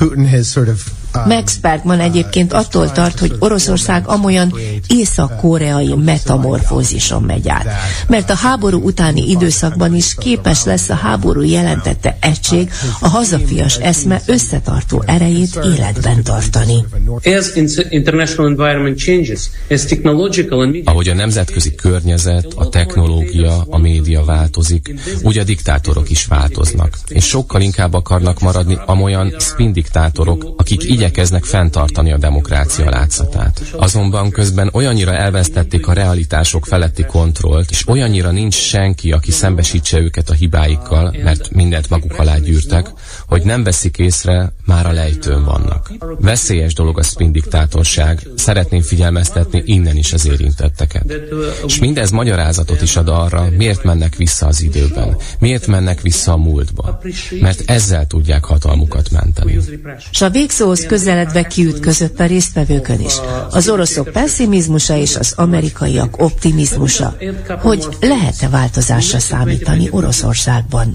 Of 0.00 0.90
Max 1.26 1.56
Bergman 1.56 2.00
egyébként 2.00 2.52
attól 2.52 2.92
tart, 2.92 3.18
hogy 3.18 3.36
Oroszország 3.38 4.08
amolyan 4.08 4.54
észak-koreai 4.86 5.94
metamorfózison 5.94 7.22
megy 7.22 7.48
át. 7.48 7.66
Mert 8.08 8.30
a 8.30 8.34
háború 8.34 8.78
utáni 8.82 9.30
időszakban 9.30 9.94
is 9.94 10.14
képes 10.14 10.64
lesz 10.64 10.88
a 10.88 10.94
háború 10.94 11.42
jelentette 11.42 12.16
egység 12.20 12.70
a 13.00 13.08
hazafias 13.08 13.76
eszme 13.76 14.20
összetartó 14.26 15.02
erejét 15.06 15.60
életben 15.76 16.22
tartani. 16.22 16.84
Ahogy 20.84 21.08
a 21.08 21.14
nemzetközi 21.14 21.74
környezet, 21.74 22.46
a 22.56 22.68
technológia, 22.68 23.64
a 23.68 23.78
média 23.78 24.24
változik, 24.24 24.94
úgy 25.22 25.38
a 25.38 25.44
diktátorok 25.44 26.10
is 26.10 26.26
változnak, 26.26 26.98
és 27.08 27.24
sokkal 27.24 27.60
inkább 27.60 27.94
akarnak 27.94 28.40
maradni 28.40 28.78
amolyan 28.86 29.34
spin 29.38 29.72
diktátorok, 29.84 30.54
akik 30.56 30.82
igyekeznek 30.82 31.44
fenntartani 31.44 32.12
a 32.12 32.18
demokrácia 32.18 32.90
látszatát. 32.90 33.60
Azonban 33.76 34.30
közben 34.30 34.70
olyannyira 34.72 35.12
elvesztették 35.12 35.86
a 35.86 35.92
realitások 35.92 36.66
feletti 36.66 37.04
kontrollt, 37.04 37.70
és 37.70 37.88
olyannyira 37.88 38.30
nincs 38.30 38.54
senki, 38.54 39.12
aki 39.12 39.30
szembesítse 39.30 39.98
őket 39.98 40.30
a 40.30 40.34
hibáikkal, 40.34 41.14
mert 41.22 41.50
mindent 41.50 41.90
maguk 41.90 42.18
alá 42.18 42.38
gyűrtek, 42.38 42.90
hogy 43.26 43.42
nem 43.42 43.64
veszik 43.64 43.98
észre, 43.98 44.52
már 44.64 44.86
a 44.86 44.92
lejtőn 44.92 45.44
vannak. 45.44 45.92
Veszélyes 46.18 46.74
dolog 46.74 46.98
a 46.98 47.02
spin 47.02 47.32
diktátorság, 47.32 48.28
szeretném 48.36 48.82
figyelmeztetni 48.82 49.62
innen 49.64 49.96
is 49.96 50.12
az 50.12 50.26
érintetteket. 50.26 51.14
És 51.66 51.78
mindez 51.78 52.10
magyarázatot 52.10 52.82
is 52.82 52.96
ad 52.96 53.08
arra, 53.08 53.48
miért 53.56 53.82
mennek 53.84 54.16
vissza 54.16 54.46
az 54.46 54.62
időben, 54.62 55.16
miért 55.38 55.66
mennek 55.66 56.00
vissza 56.00 56.32
a 56.32 56.36
múltba, 56.36 57.00
mert 57.40 57.70
ezzel 57.70 58.06
tudják 58.06 58.44
hatalmukat 58.44 59.10
menteni. 59.10 59.58
És 60.10 60.22
a 60.22 60.30
végszóhoz 60.30 60.86
közeledve 60.86 61.42
kiütközött 61.42 62.20
a 62.20 62.26
résztvevőkön 62.26 63.00
is. 63.00 63.14
Az 63.50 63.68
oroszok 63.68 64.08
pessimizmusa 64.08 64.96
és 64.96 65.16
az 65.16 65.32
amerikaiak 65.36 66.22
optimizmusa. 66.22 67.16
Hogy 67.60 67.86
lehet-e 68.00 68.48
változásra 68.48 69.18
számítani 69.18 69.88
Oroszországban? 69.90 70.92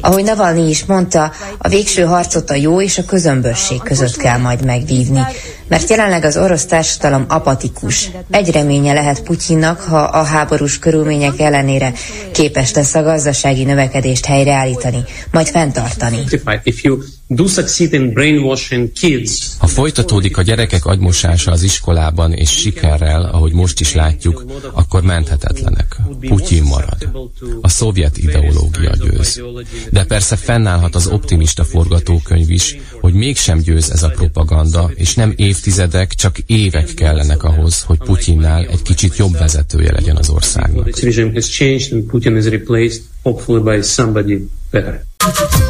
Ahogy 0.00 0.24
Navalnyi 0.24 0.68
is 0.68 0.84
mondta, 0.84 1.32
a 1.58 1.68
végső 1.68 2.02
harcot 2.02 2.50
a 2.50 2.54
jó 2.54 2.80
és 2.80 2.98
a 2.98 3.04
közömbösség 3.04 3.82
között 3.82 4.16
kell 4.16 4.38
majd 4.38 4.64
megvívni. 4.64 5.20
Mert 5.68 5.90
jelenleg 5.90 6.24
az 6.24 6.36
orosz 6.36 6.64
társadalom 6.64 7.24
apatikus. 7.28 8.10
Egy 8.30 8.50
reménye 8.50 8.92
lehet 8.92 9.22
Putyinnak, 9.22 9.80
ha 9.80 9.98
a 9.98 10.22
háborús 10.22 10.78
körülmények 10.78 11.40
ellenére 11.40 11.92
képes 12.32 12.74
lesz 12.74 12.94
a 12.94 13.02
gazdasági 13.02 13.64
növekedést 13.64 14.25
helyreállítani, 14.26 15.04
majd 15.30 15.46
fenntartani. 15.46 16.24
Ha 19.58 19.66
folytatódik 19.66 20.36
a 20.36 20.42
gyerekek 20.42 20.86
agymosása 20.86 21.50
az 21.50 21.62
iskolában 21.62 22.32
és 22.32 22.50
sikerrel, 22.50 23.22
ahogy 23.22 23.52
most 23.52 23.80
is 23.80 23.94
látjuk, 23.94 24.44
akkor 24.72 25.02
menthetetlenek. 25.02 25.96
Putyin 26.20 26.62
marad. 26.62 27.28
A 27.60 27.68
szovjet 27.68 28.18
ideológia 28.18 28.92
győz. 29.02 29.42
De 29.90 30.04
persze 30.04 30.36
fennállhat 30.36 30.94
az 30.94 31.06
optimista 31.06 31.64
forgatókönyv 31.64 32.50
is, 32.50 32.76
hogy 33.00 33.12
mégsem 33.12 33.58
győz 33.58 33.90
ez 33.90 34.02
a 34.02 34.08
propaganda, 34.08 34.90
és 34.94 35.14
nem 35.14 35.32
évtizedek, 35.36 36.14
csak 36.14 36.38
évek 36.46 36.94
kellenek 36.94 37.42
ahhoz, 37.42 37.82
hogy 37.82 37.98
Putyinnál 37.98 38.66
egy 38.66 38.82
kicsit 38.82 39.16
jobb 39.16 39.38
vezetője 39.38 39.92
legyen 39.92 40.16
az 40.16 40.28
országnak. 40.28 40.88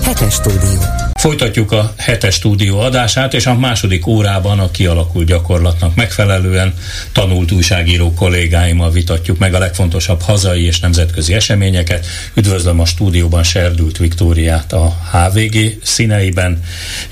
Hetes 0.03 0.35
stúdió. 0.35 0.79
Folytatjuk 1.13 1.73
a 1.73 1.93
hetes 1.97 2.35
stúdió 2.35 2.79
adását, 2.79 3.35
és 3.35 3.47
a 3.47 3.55
második 3.55 4.07
órában 4.07 4.59
a 4.59 4.71
kialakult 4.71 5.27
gyakorlatnak 5.27 5.95
megfelelően 5.95 6.75
tanult 7.13 7.53
újságíró 7.53 8.13
kollégáimmal 8.15 8.91
vitatjuk 8.91 9.39
meg 9.39 9.55
a 9.55 9.59
legfontosabb 9.59 10.21
hazai 10.21 10.65
és 10.65 10.81
nemzetközi 10.81 11.35
eseményeket. 11.35 12.07
Üdvözlöm 12.35 12.81
a 12.81 12.85
stúdióban 12.85 13.43
Serdült 13.43 13.99
Viktóriát 13.99 14.73
a 14.73 14.97
HVG 15.13 15.79
színeiben, 15.83 16.63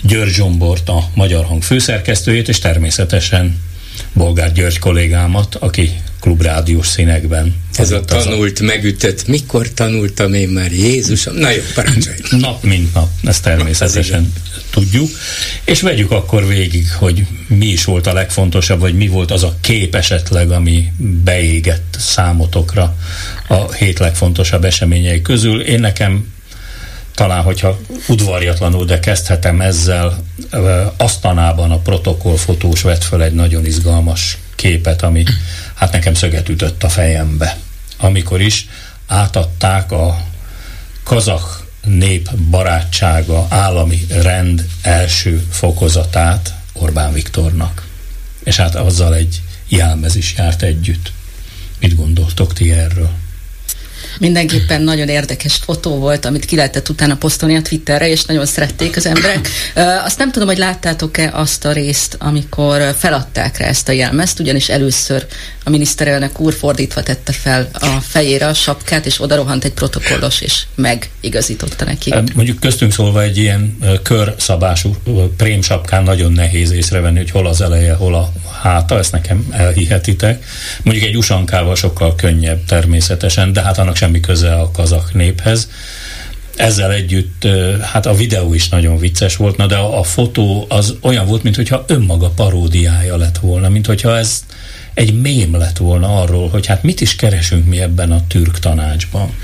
György 0.02 0.32
Zsombort 0.32 0.88
a 0.88 1.04
Magyar 1.14 1.44
Hang 1.44 1.62
főszerkesztőjét, 1.62 2.48
és 2.48 2.58
természetesen 2.58 3.60
Bolgár 4.12 4.52
György 4.52 4.78
kollégámat, 4.78 5.54
aki 5.54 5.90
klubrádiós 6.20 6.86
színekben. 6.86 7.54
Ez 7.76 7.90
a 7.90 8.00
tanult, 8.00 8.58
a... 8.58 8.64
megütött, 8.64 9.26
mikor 9.26 9.68
tanultam 9.68 10.34
én 10.34 10.48
már, 10.48 10.72
Jézusom? 10.72 11.34
Na 11.34 11.50
jó, 11.50 11.62
parancsolj! 11.74 12.16
Nap 12.40 12.62
mint 12.62 12.94
nap, 12.94 13.08
ezt 13.22 13.42
természetesen 13.42 14.32
tudjuk. 14.70 15.10
És 15.64 15.80
vegyük 15.80 16.10
akkor 16.10 16.46
végig, 16.46 16.92
hogy 16.92 17.26
mi 17.46 17.66
is 17.66 17.84
volt 17.84 18.06
a 18.06 18.12
legfontosabb, 18.12 18.80
vagy 18.80 18.94
mi 18.94 19.08
volt 19.08 19.30
az 19.30 19.42
a 19.42 19.56
kép 19.60 19.94
esetleg, 19.94 20.50
ami 20.50 20.92
beégett 21.24 21.96
számotokra 21.98 22.96
a 23.48 23.72
hét 23.72 23.98
legfontosabb 23.98 24.64
eseményei 24.64 25.22
közül. 25.22 25.60
Én 25.60 25.80
nekem 25.80 26.33
talán, 27.14 27.42
hogyha 27.42 27.78
udvarjatlanul, 28.08 28.84
de 28.84 29.00
kezdhetem 29.00 29.60
ezzel, 29.60 30.24
asztanában 30.96 31.70
a 31.70 31.78
protokollfotós 31.78 32.82
vett 32.82 33.04
fel 33.04 33.22
egy 33.22 33.34
nagyon 33.34 33.66
izgalmas 33.66 34.38
képet, 34.54 35.02
ami 35.02 35.24
hát 35.74 35.92
nekem 35.92 36.14
szöget 36.14 36.48
ütött 36.48 36.82
a 36.82 36.88
fejembe. 36.88 37.56
Amikor 37.98 38.40
is 38.40 38.68
átadták 39.06 39.92
a 39.92 40.16
kazak 41.02 41.66
nép 41.84 42.34
barátsága 42.36 43.46
állami 43.48 44.06
rend 44.08 44.68
első 44.82 45.46
fokozatát 45.50 46.54
Orbán 46.72 47.12
Viktornak. 47.12 47.86
És 48.44 48.56
hát 48.56 48.74
azzal 48.74 49.14
egy 49.14 49.42
jelmez 49.68 50.16
is 50.16 50.34
járt 50.36 50.62
együtt. 50.62 51.12
Mit 51.80 51.96
gondoltok 51.96 52.52
ti 52.52 52.72
erről? 52.72 53.10
Mindenképpen 54.18 54.82
nagyon 54.82 55.08
érdekes 55.08 55.54
fotó 55.54 55.96
volt, 55.98 56.24
amit 56.24 56.44
ki 56.44 56.56
lehetett 56.56 56.88
utána 56.88 57.16
posztolni 57.16 57.56
a 57.56 57.62
Twitterre, 57.62 58.08
és 58.08 58.24
nagyon 58.24 58.46
szerették 58.46 58.96
az 58.96 59.06
emberek. 59.06 59.48
Azt 60.04 60.18
nem 60.18 60.32
tudom, 60.32 60.48
hogy 60.48 60.58
láttátok-e 60.58 61.30
azt 61.32 61.64
a 61.64 61.72
részt, 61.72 62.16
amikor 62.18 62.94
feladták 62.98 63.58
rá 63.58 63.66
ezt 63.66 63.88
a 63.88 63.92
jelmezt, 63.92 64.40
ugyanis 64.40 64.68
először 64.68 65.26
a 65.64 65.70
miniszterelnök 65.70 66.40
úr 66.40 66.54
fordítva 66.54 67.02
tette 67.02 67.32
fel 67.32 67.68
a 67.72 67.86
fejére 68.00 68.46
a 68.46 68.54
sapkát, 68.54 69.06
és 69.06 69.20
oda 69.20 69.36
rohant 69.36 69.64
egy 69.64 69.72
protokollos, 69.72 70.40
és 70.40 70.62
megigazította 70.74 71.84
neki. 71.84 72.14
Mondjuk 72.34 72.60
köztünk 72.60 72.92
szólva 72.92 73.22
egy 73.22 73.38
ilyen 73.38 73.78
körszabású 74.02 74.96
prémsapkán 75.36 76.02
nagyon 76.02 76.32
nehéz 76.32 76.70
észrevenni, 76.70 77.18
hogy 77.18 77.30
hol 77.30 77.46
az 77.46 77.60
eleje, 77.60 77.94
hol 77.94 78.14
a 78.14 78.32
háta, 78.62 78.98
ezt 78.98 79.12
nekem 79.12 79.46
elhihetitek. 79.50 80.44
Mondjuk 80.82 81.06
egy 81.06 81.16
usankával 81.16 81.74
sokkal 81.74 82.14
könnyebb 82.14 82.64
természetesen, 82.64 83.52
de 83.52 83.62
hát 83.62 83.78
annak 83.78 83.96
semmi 83.96 84.20
köze 84.20 84.54
a 84.54 84.70
kazak 84.70 85.14
néphez. 85.14 85.68
Ezzel 86.56 86.92
együtt, 86.92 87.46
hát 87.80 88.06
a 88.06 88.14
videó 88.14 88.54
is 88.54 88.68
nagyon 88.68 88.98
vicces 88.98 89.36
volt, 89.36 89.56
na 89.56 89.66
de 89.66 89.76
a, 89.76 89.98
a 89.98 90.02
fotó 90.02 90.66
az 90.68 90.94
olyan 91.00 91.26
volt, 91.26 91.42
mintha 91.42 91.84
önmaga 91.86 92.28
paródiája 92.28 93.16
lett 93.16 93.38
volna, 93.38 93.68
mintha 93.68 94.16
ez 94.16 94.44
egy 94.94 95.20
mém 95.20 95.56
lett 95.56 95.76
volna 95.76 96.20
arról, 96.20 96.48
hogy 96.48 96.66
hát 96.66 96.82
mit 96.82 97.00
is 97.00 97.16
keresünk 97.16 97.66
mi 97.66 97.80
ebben 97.80 98.12
a 98.12 98.26
türk 98.26 98.58
tanácsban. 98.58 99.34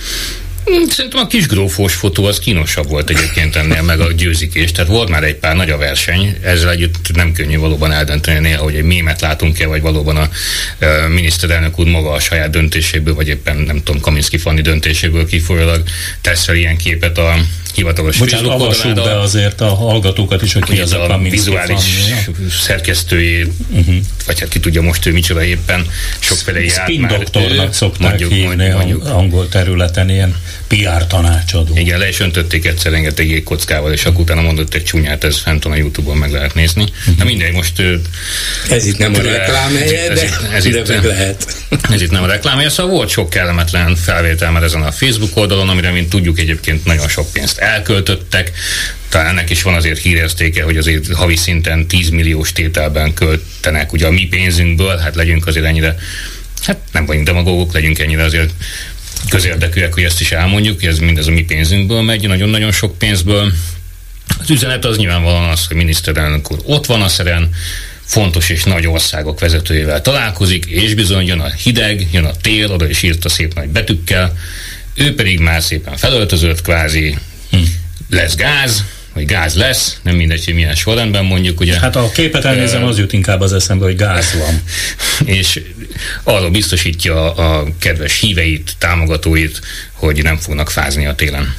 Hm, 0.65 0.89
szerintem 0.89 1.21
a 1.21 1.27
kis 1.27 1.47
grófós 1.47 1.95
fotó 1.95 2.25
az 2.25 2.39
kínosabb 2.39 2.89
volt 2.89 3.11
egyébként 3.11 3.57
ennél 3.57 3.83
meg 3.83 4.01
a 4.01 4.13
győzikés. 4.13 4.73
Tehát 4.73 4.91
volt 4.91 5.09
már 5.09 5.25
egy 5.25 5.35
pár 5.35 5.57
nagy 5.57 5.71
a 5.71 5.77
verseny, 5.77 6.37
ezzel 6.43 6.71
együtt 6.71 7.15
nem 7.15 7.33
könnyű 7.33 7.59
valóban 7.59 7.93
eldönteni 7.93 8.39
néha, 8.39 8.63
hogy 8.63 8.75
egy 8.75 8.83
mémet 8.83 9.21
látunk-e, 9.21 9.67
vagy 9.67 9.81
valóban 9.81 10.17
a 10.17 10.29
e, 10.79 11.09
miniszterelnök 11.09 11.79
úr 11.79 11.87
maga 11.87 12.11
a 12.11 12.21
saját 12.21 12.51
döntéséből, 12.51 13.15
vagy 13.15 13.29
éppen 13.29 13.57
nem 13.57 13.83
tudom, 13.83 14.01
Kaminski 14.01 14.39
Fanni 14.39 14.61
döntéséből 14.61 15.27
kifolyólag 15.27 15.83
tesz 16.21 16.45
fel 16.45 16.55
ilyen 16.55 16.77
képet 16.77 17.19
a 17.19 17.35
hivatalos 17.75 18.17
Bocsánat, 18.17 18.51
avassuk 18.51 18.95
be 18.95 19.21
azért 19.21 19.61
a 19.61 19.75
hallgatókat 19.75 20.43
is, 20.43 20.53
hogy 20.53 20.63
ki 20.63 20.81
az 20.81 20.93
a, 20.93 21.15
a 21.15 21.19
vizuális 21.19 22.13
szerkesztőjé, 22.51 23.47
uh-huh. 23.71 23.95
vagy 24.27 24.41
hát 24.41 24.49
ki 24.49 24.61
tudja 24.61 24.83
most 24.83 25.07
ő 25.07 25.13
micsoda 25.13 25.45
éppen, 25.45 25.87
sokféle 26.19 26.61
járt 26.61 26.83
Spin 26.83 27.07
doktornak 27.07 27.75
szokták 27.75 28.09
mondjuk, 28.09 28.33
hívni 28.33 28.69
mondjuk. 28.69 29.05
angol 29.05 29.49
területen 29.49 30.09
ilyen 30.09 30.37
PR 30.67 31.07
tanácsadó. 31.07 31.77
Igen, 31.77 31.99
le 31.99 32.09
is 32.09 32.21
öntötték 32.21 32.67
egyszer 32.67 32.93
rengeteg 32.93 33.29
jégkockával, 33.29 33.93
és 33.93 34.05
akkor 34.05 34.21
utána 34.21 34.41
mondott 34.41 34.75
egy 34.75 34.85
csúnyát, 34.85 35.25
ez 35.25 35.39
fent 35.39 35.65
a 35.65 35.75
Youtube-on 35.75 36.17
meg 36.17 36.31
lehet 36.31 36.55
nézni. 36.55 36.83
Uh-huh. 36.83 37.17
Na 37.17 37.25
mindegy, 37.25 37.53
most... 37.53 37.83
Ez 38.71 38.87
itt 38.87 38.99
nem 38.99 39.15
a 39.15 39.23
reklám 39.23 39.77
helye, 39.77 40.09
de, 40.09 40.23
ez, 40.23 40.37
ez, 40.53 40.65
itt, 40.65 40.89
meg 40.89 41.05
lehet. 41.05 41.57
Ez 41.91 42.03
itt 42.03 42.11
nem 42.11 42.23
a 42.23 42.27
reklám 42.27 42.57
helye, 42.57 42.69
szóval 42.81 42.93
volt 42.93 43.09
sok 43.09 43.31
kellemetlen 43.31 43.97
felvétel 43.97 44.51
már 44.51 44.63
ezen 44.63 44.83
a 44.83 44.93
Facebook 44.93 45.37
oldalon, 45.37 45.69
amire, 45.69 45.91
mint 45.91 46.09
tudjuk, 46.09 46.39
egyébként 46.39 46.85
nagyon 46.85 47.09
sok 47.09 47.33
pénzt 47.33 47.59
elköltöttek, 47.59 48.53
talán 49.09 49.27
ennek 49.27 49.51
is 49.51 49.63
van 49.63 49.75
azért 49.75 50.01
hírértéke, 50.01 50.63
hogy 50.63 50.77
azért 50.77 51.13
havi 51.13 51.37
szinten 51.37 51.87
10 51.87 52.09
milliós 52.09 52.53
tételben 52.53 53.15
költenek 53.15 53.93
ugye 53.93 54.07
a 54.07 54.11
mi 54.11 54.27
pénzünkből, 54.27 54.97
hát 54.97 55.15
legyünk 55.15 55.47
azért 55.47 55.67
ennyire, 55.67 55.97
hát 56.63 56.79
nem 56.93 57.07
vagyunk 57.07 57.27
demagógok, 57.27 57.73
legyünk 57.73 57.99
ennyire 57.99 58.25
azért 58.25 58.51
közérdekűek, 59.29 59.95
hogy 59.95 60.03
ezt 60.03 60.21
is 60.21 60.33
elmondjuk, 60.33 60.81
hogy 60.81 60.89
ez 60.89 60.99
mindez 60.99 61.27
a 61.27 61.31
mi 61.31 61.45
pénzünkből 61.45 62.03
megy, 62.03 62.29
nagyon-nagyon 62.29 62.73
sok 62.73 62.99
pénzből. 62.99 63.53
Az 64.41 64.51
üzenet 64.51 64.85
az 64.85 64.97
nyilvánvalóan 64.97 65.49
az, 65.49 65.66
hogy 65.66 65.77
miniszterelnök 65.77 66.53
úr 66.53 66.59
ott 66.64 66.87
van 66.87 67.03
a 67.03 67.09
szeren, 67.09 67.51
fontos 68.05 68.49
és 68.49 68.64
nagy 68.64 68.87
országok 68.87 69.41
vezetőjével 69.41 70.01
találkozik, 70.01 70.64
és 70.66 70.95
bizony 70.95 71.27
jön 71.27 71.41
a 71.41 71.51
hideg, 71.51 72.09
jön 72.12 72.25
a 72.25 72.37
tél, 72.37 72.73
oda 72.73 72.89
is 72.89 73.03
írta 73.03 73.29
szép 73.29 73.55
nagy 73.55 73.68
betűkkel, 73.68 74.37
ő 74.95 75.14
pedig 75.14 75.39
már 75.39 75.62
szépen 75.62 75.97
felöltözött 75.97 76.62
kvázi, 76.62 77.18
hm. 77.51 77.59
lesz 78.11 78.35
gáz, 78.35 78.85
hogy 79.13 79.25
gáz 79.25 79.55
lesz, 79.55 79.97
nem 80.03 80.17
mindegy, 80.17 80.45
hogy 80.45 80.55
milyen 80.55 80.75
sorrendben 80.75 81.25
mondjuk. 81.25 81.61
Ugye, 81.61 81.79
hát 81.79 81.97
a 81.97 82.11
képet 82.11 82.45
elnézem, 82.45 82.85
az 82.85 82.99
jut 82.99 83.13
inkább 83.13 83.41
az 83.41 83.53
eszembe, 83.53 83.85
hogy 83.85 83.97
gáz 83.97 84.35
van. 84.39 84.63
és 85.37 85.61
arról 86.23 86.51
biztosítja 86.51 87.35
a 87.35 87.67
kedves 87.79 88.21
híveit, 88.21 88.75
támogatóit, 88.79 89.61
hogy 89.93 90.23
nem 90.23 90.37
fognak 90.37 90.71
fázni 90.71 91.07
a 91.07 91.15
télen. 91.15 91.55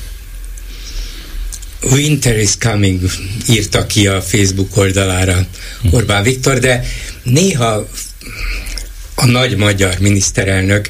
Winter 1.91 2.39
is 2.39 2.57
coming, 2.59 3.01
írta 3.49 3.85
ki 3.85 4.07
a 4.07 4.21
Facebook 4.21 4.77
oldalára 4.77 5.45
Orbán 5.91 6.23
Viktor, 6.23 6.59
de 6.59 6.83
néha 7.23 7.87
a 9.15 9.25
nagy 9.25 9.57
magyar 9.57 9.95
miniszterelnök, 9.99 10.89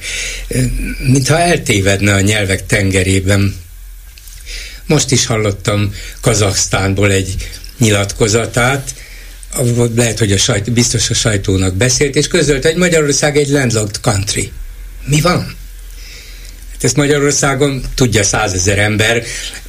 mintha 1.08 1.40
eltévedne 1.40 2.14
a 2.14 2.20
nyelvek 2.20 2.66
tengerében. 2.66 3.56
Most 4.92 5.12
is 5.12 5.26
hallottam 5.26 5.94
Kazaksztánból 6.22 7.12
egy 7.12 7.50
nyilatkozatát, 7.78 8.94
lehet, 9.96 10.20
hogy 10.20 10.32
a 10.32 10.38
sajt, 10.38 10.72
biztos 10.72 11.10
a 11.10 11.14
sajtónak 11.14 11.76
beszélt, 11.76 12.16
és 12.16 12.28
közölt, 12.28 12.66
hogy 12.66 12.76
Magyarország 12.76 13.38
egy 13.38 13.50
landlocked 13.50 14.00
country. 14.02 14.52
Mi 15.06 15.22
van? 15.22 15.56
Hát 16.72 16.84
ezt 16.84 16.96
Magyarországon 16.96 17.84
tudja 17.96 18.24
százezer 18.24 18.80
ember, 18.80 19.24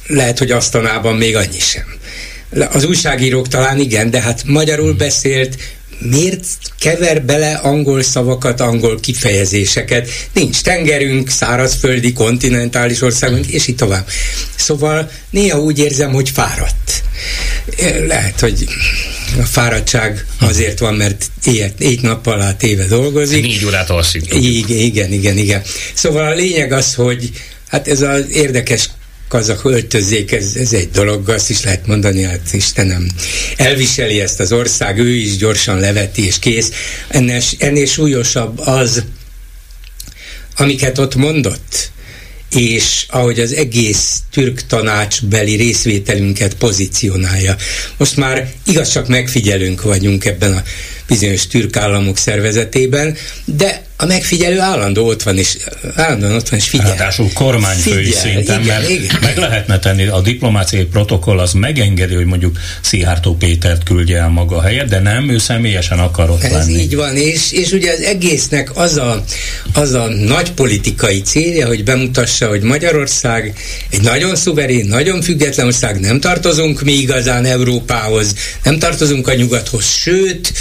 lehet, 0.07 0.37
hogy 0.37 0.51
asztanában 0.51 1.15
még 1.15 1.35
annyi 1.35 1.59
sem. 1.59 1.85
Az 2.71 2.85
újságírók 2.85 3.47
talán 3.47 3.79
igen, 3.79 4.09
de 4.09 4.21
hát 4.21 4.43
magyarul 4.45 4.93
beszélt, 4.93 5.57
miért 6.09 6.45
kever 6.79 7.25
bele 7.25 7.53
angol 7.53 8.03
szavakat, 8.03 8.59
angol 8.59 8.99
kifejezéseket? 8.99 10.09
Nincs 10.33 10.61
tengerünk, 10.61 11.29
szárazföldi, 11.29 12.13
kontinentális 12.13 13.01
országunk, 13.01 13.47
és 13.47 13.67
így 13.67 13.75
tovább. 13.75 14.07
Szóval 14.55 15.11
néha 15.29 15.59
úgy 15.59 15.79
érzem, 15.79 16.11
hogy 16.11 16.29
fáradt. 16.29 17.03
Lehet, 18.07 18.39
hogy 18.39 18.67
a 19.39 19.43
fáradtság 19.43 20.25
azért 20.39 20.79
van, 20.79 20.93
mert 20.93 21.25
éjt, 21.43 21.79
éjt 21.79 22.01
nappal 22.01 22.41
át 22.41 22.63
éve 22.63 22.85
dolgozik. 22.85 23.41
Négy 23.41 23.65
órát 23.65 23.89
alszik. 23.89 24.33
Igen, 24.33 24.77
igen, 24.77 25.11
igen, 25.11 25.37
igen. 25.37 25.61
Szóval 25.93 26.25
a 26.25 26.33
lényeg 26.33 26.71
az, 26.71 26.93
hogy 26.93 27.31
hát 27.67 27.87
ez 27.87 28.01
az 28.01 28.25
érdekes 28.31 28.89
kazak 29.33 29.65
öltözék, 29.65 30.31
ez, 30.31 30.55
ez 30.55 30.73
egy 30.73 30.89
dolog, 30.89 31.29
azt 31.29 31.49
is 31.49 31.63
lehet 31.63 31.87
mondani, 31.87 32.23
hát 32.23 32.53
Istenem, 32.53 33.07
elviseli 33.57 34.19
ezt 34.19 34.39
az 34.39 34.51
ország, 34.51 34.97
ő 34.97 35.09
is 35.09 35.37
gyorsan 35.37 35.79
leveti, 35.79 36.25
és 36.25 36.39
kész. 36.39 36.71
Ennél, 37.07 37.41
ennél 37.57 37.85
súlyosabb 37.85 38.59
az, 38.59 39.03
amiket 40.57 40.97
ott 40.97 41.15
mondott, 41.15 41.91
és 42.55 43.05
ahogy 43.09 43.39
az 43.39 43.53
egész 43.53 44.19
türk 44.31 44.61
tanácsbeli 44.67 45.55
részvételünket 45.55 46.53
pozícionálja. 46.53 47.55
Most 47.97 48.17
már 48.17 48.51
igaz 48.65 48.91
csak 48.91 49.07
megfigyelünk 49.07 49.81
vagyunk 49.81 50.25
ebben 50.25 50.53
a 50.53 50.63
bizonyos 51.07 51.47
türk 51.47 51.75
államok 51.75 52.17
szervezetében, 52.17 53.17
de 53.45 53.85
a 54.03 54.05
megfigyelő 54.05 54.59
állandó 54.59 55.07
ott 55.07 55.23
van, 55.23 55.37
és 55.37 55.57
állandóan 55.95 56.35
ott 56.35 56.49
van, 56.49 56.59
és 56.59 56.69
figyel. 56.69 56.87
Ráadásul 56.87 57.33
kormányfői 57.33 58.03
figyel, 58.03 58.19
szinten, 58.19 58.61
igen, 58.61 58.75
mert 58.77 58.89
igen. 58.89 59.17
meg 59.21 59.37
lehetne 59.37 59.79
tenni, 59.79 60.05
a 60.07 60.21
diplomáciai 60.21 60.83
protokoll 60.83 61.39
az 61.39 61.53
megengedi, 61.53 62.13
hogy 62.15 62.25
mondjuk 62.25 62.57
Szijjártó 62.81 63.35
Pétert 63.35 63.83
küldje 63.83 64.17
el 64.17 64.29
maga 64.29 64.61
helyet, 64.61 64.87
de 64.87 64.99
nem, 64.99 65.29
ő 65.29 65.37
személyesen 65.37 65.99
akar 65.99 66.29
ott 66.29 66.43
Ez 66.43 66.51
lenni. 66.51 66.79
így 66.79 66.95
van, 66.95 67.15
és, 67.15 67.51
és 67.51 67.71
ugye 67.71 67.91
az 67.91 68.01
egésznek 68.01 68.77
az 68.77 68.97
a, 68.97 69.23
az 69.73 69.91
a 69.91 70.07
nagy 70.07 70.51
politikai 70.51 71.21
célja, 71.21 71.67
hogy 71.67 71.83
bemutassa, 71.83 72.47
hogy 72.47 72.61
Magyarország 72.61 73.53
egy 73.89 74.01
nagyon 74.01 74.35
szuverén, 74.35 74.85
nagyon 74.85 75.21
független 75.21 75.65
ország, 75.65 75.99
nem 75.99 76.19
tartozunk 76.19 76.81
mi 76.81 76.91
igazán 76.91 77.45
Európához, 77.45 78.35
nem 78.63 78.79
tartozunk 78.79 79.27
a 79.27 79.33
nyugathoz, 79.33 79.85
sőt, 79.85 80.53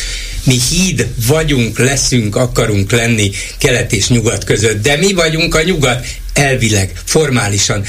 mi 0.45 0.59
híd 0.70 1.09
vagyunk, 1.26 1.78
leszünk, 1.78 2.36
akarunk 2.36 2.90
lenni 2.90 3.30
kelet 3.59 3.93
és 3.93 4.09
nyugat 4.09 4.45
között, 4.45 4.82
de 4.82 4.97
mi 4.97 5.12
vagyunk 5.12 5.55
a 5.55 5.62
nyugat 5.62 6.07
elvileg, 6.32 6.93
formálisan 7.05 7.84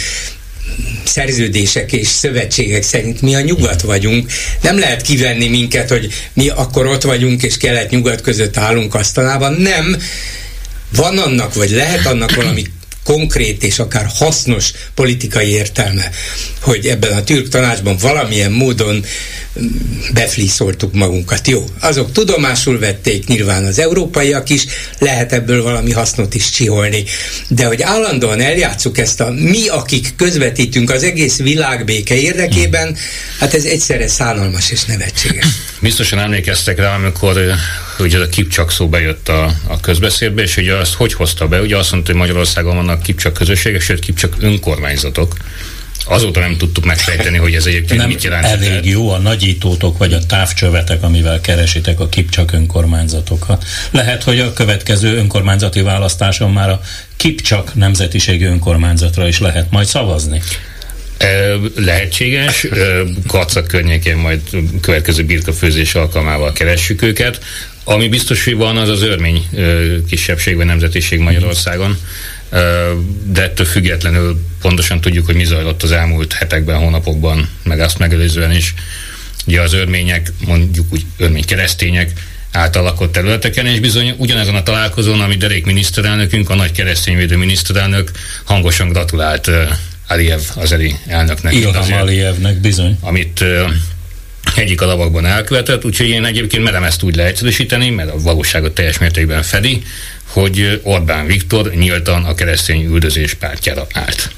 szerződések 1.03 1.91
és 1.91 2.07
szövetségek 2.07 2.83
szerint 2.83 3.21
mi 3.21 3.35
a 3.35 3.41
nyugat 3.41 3.81
vagyunk. 3.81 4.31
Nem 4.61 4.79
lehet 4.79 5.01
kivenni 5.01 5.47
minket, 5.47 5.89
hogy 5.89 6.13
mi 6.33 6.49
akkor 6.49 6.85
ott 6.85 7.01
vagyunk 7.01 7.43
és 7.43 7.57
kelet-nyugat 7.57 8.21
között 8.21 8.57
állunk 8.57 8.95
asztalában. 8.95 9.53
Nem. 9.53 9.97
Van 10.95 11.17
annak, 11.17 11.53
vagy 11.53 11.69
lehet 11.69 12.05
annak 12.05 12.35
valami 12.35 12.63
konkrét 13.03 13.63
és 13.63 13.79
akár 13.79 14.05
hasznos 14.15 14.71
politikai 14.93 15.47
értelme, 15.47 16.09
hogy 16.61 16.85
ebben 16.85 17.11
a 17.11 17.23
türk 17.23 17.47
tanácsban 17.47 17.97
valamilyen 17.97 18.51
módon 18.51 19.05
befliszoltuk 20.13 20.93
magunkat. 20.93 21.47
Jó, 21.47 21.65
azok 21.79 22.11
tudomásul 22.11 22.79
vették 22.79 23.27
nyilván 23.27 23.65
az 23.65 23.79
európaiak 23.79 24.49
is, 24.49 24.65
lehet 24.99 25.33
ebből 25.33 25.63
valami 25.63 25.91
hasznot 25.91 26.33
is 26.33 26.49
csiholni. 26.49 27.03
De 27.47 27.65
hogy 27.65 27.81
állandóan 27.81 28.39
eljátszuk 28.39 28.97
ezt 28.97 29.19
a 29.19 29.31
mi, 29.31 29.67
akik 29.67 30.15
közvetítünk 30.15 30.89
az 30.89 31.03
egész 31.03 31.37
világ 31.37 31.85
béke 31.85 32.15
érdekében, 32.15 32.97
hát 33.39 33.53
ez 33.53 33.63
egyszerre 33.65 34.07
szánalmas 34.07 34.71
és 34.71 34.83
nevetséges. 34.83 35.45
Biztosan 35.79 36.19
emlékeztek 36.19 36.77
rá, 36.77 36.95
amikor 36.95 37.37
hogy 37.97 38.13
ez 38.13 38.21
a 38.21 38.27
kipcsak 38.27 38.71
szó 38.71 38.89
bejött 38.89 39.29
a, 39.29 39.53
a 39.67 39.79
közbeszédbe, 39.79 40.41
és 40.41 40.57
ugye 40.57 40.73
azt 40.73 40.93
hogy 40.93 41.13
hozta 41.13 41.47
be? 41.47 41.61
Ugye 41.61 41.77
azt 41.77 41.91
mondta, 41.91 42.11
hogy 42.11 42.19
Magyarországon 42.19 42.75
vannak 42.75 43.01
kipcsak 43.01 43.33
közösségek, 43.33 43.81
sőt 43.81 43.99
kipcsak 43.99 44.35
önkormányzatok. 44.39 45.35
Azóta 46.05 46.39
nem 46.39 46.57
tudtuk 46.57 46.85
megfejteni, 46.85 47.37
hogy 47.37 47.53
ez 47.53 47.65
egyébként 47.65 47.99
nem 47.99 48.09
mit 48.09 48.23
jelent. 48.23 48.45
elég 48.45 48.85
jó 48.85 49.09
a 49.09 49.17
nagyítótok, 49.17 49.97
vagy 49.97 50.13
a 50.13 50.25
távcsövetek, 50.25 51.03
amivel 51.03 51.41
keresitek 51.41 51.99
a 51.99 52.09
kipcsak 52.09 52.51
önkormányzatokat. 52.51 53.65
Lehet, 53.91 54.23
hogy 54.23 54.39
a 54.39 54.53
következő 54.53 55.17
önkormányzati 55.17 55.81
választáson 55.81 56.51
már 56.51 56.69
a 56.69 56.81
kipcsak 57.15 57.75
nemzetiségű 57.75 58.45
önkormányzatra 58.45 59.27
is 59.27 59.39
lehet 59.39 59.71
majd 59.71 59.87
szavazni. 59.87 60.41
Lehetséges, 61.75 62.67
Kacak 63.27 63.67
környékén 63.67 64.17
majd 64.17 64.41
következő 64.81 65.23
birkafőzés 65.23 65.95
alkalmával 65.95 66.53
keressük 66.53 67.01
őket. 67.01 67.39
Ami 67.83 68.07
biztos, 68.07 68.43
hogy 68.43 68.55
van, 68.55 68.77
az 68.77 68.89
az 68.89 69.01
örmény 69.01 69.47
kisebbség 70.09 70.55
vagy 70.55 70.65
nemzetiség 70.65 71.19
Magyarországon, 71.19 71.97
de 73.25 73.41
ettől 73.41 73.65
függetlenül 73.65 74.45
pontosan 74.61 75.01
tudjuk, 75.01 75.25
hogy 75.25 75.35
mi 75.35 75.43
zajlott 75.43 75.83
az 75.83 75.91
elmúlt 75.91 76.33
hetekben, 76.33 76.77
hónapokban, 76.77 77.49
meg 77.63 77.79
azt 77.79 77.97
megelőzően 77.97 78.51
is. 78.51 78.73
Ugye 79.45 79.61
az 79.61 79.73
örmények, 79.73 80.31
mondjuk 80.45 80.85
úgy 80.89 81.05
örmény 81.17 81.45
keresztények 81.45 82.11
átalakott 82.51 83.11
területeken, 83.11 83.65
és 83.65 83.79
bizony 83.79 84.15
ugyanezen 84.17 84.55
a 84.55 84.63
találkozón, 84.63 85.21
ami 85.21 85.35
Derék 85.35 85.65
miniszterelnökünk, 85.65 86.49
a 86.49 86.55
nagy 86.55 86.71
keresztényvédő 86.71 87.37
miniszterelnök 87.37 88.11
hangosan 88.43 88.89
gratulált 88.89 89.49
Aliyev 90.07 90.41
azeri 90.55 90.95
elnöknek. 91.07 91.53
Ilham 91.53 91.93
Aliyevnek 91.93 92.59
bizony. 92.59 92.97
Amit 93.01 93.43
egyik 94.55 94.81
a 94.81 94.85
lavakban 94.85 95.25
elkövetett, 95.25 95.85
úgyhogy 95.85 96.07
én 96.07 96.25
egyébként 96.25 96.63
merem 96.63 96.83
ezt 96.83 97.03
úgy 97.03 97.15
leegyszerűsíteni, 97.15 97.89
mert 97.89 98.11
a 98.11 98.19
valóságot 98.19 98.73
teljes 98.73 98.97
mértékben 98.97 99.43
fedi, 99.43 99.83
hogy 100.27 100.79
Orbán 100.83 101.25
Viktor 101.25 101.73
nyíltan 101.73 102.23
a 102.23 102.35
keresztény 102.35 102.85
üldözés 102.85 103.33
pártjára 103.33 103.87
állt. 103.93 104.31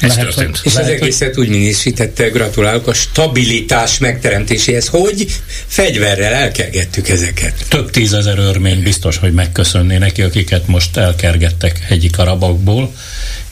Ez 0.00 0.16
lehet, 0.16 0.34
történt. 0.34 0.60
És 0.62 0.76
az 0.76 0.86
egészet 0.86 1.38
úgy 1.38 1.48
minősítette, 1.48 2.28
gratulálok 2.28 2.86
a 2.86 2.94
stabilitás 2.94 3.98
megteremtéséhez, 3.98 4.86
hogy 4.86 5.26
fegyverrel 5.66 6.32
elkergettük 6.32 7.08
ezeket. 7.08 7.64
Több 7.68 7.90
tízezer 7.90 8.38
örmény 8.38 8.82
biztos, 8.82 9.16
hogy 9.16 9.32
megköszönné 9.32 9.96
neki, 9.96 10.22
akiket 10.22 10.66
most 10.66 10.96
elkergettek 10.96 11.86
egyik 11.88 12.18
arabakból, 12.18 12.94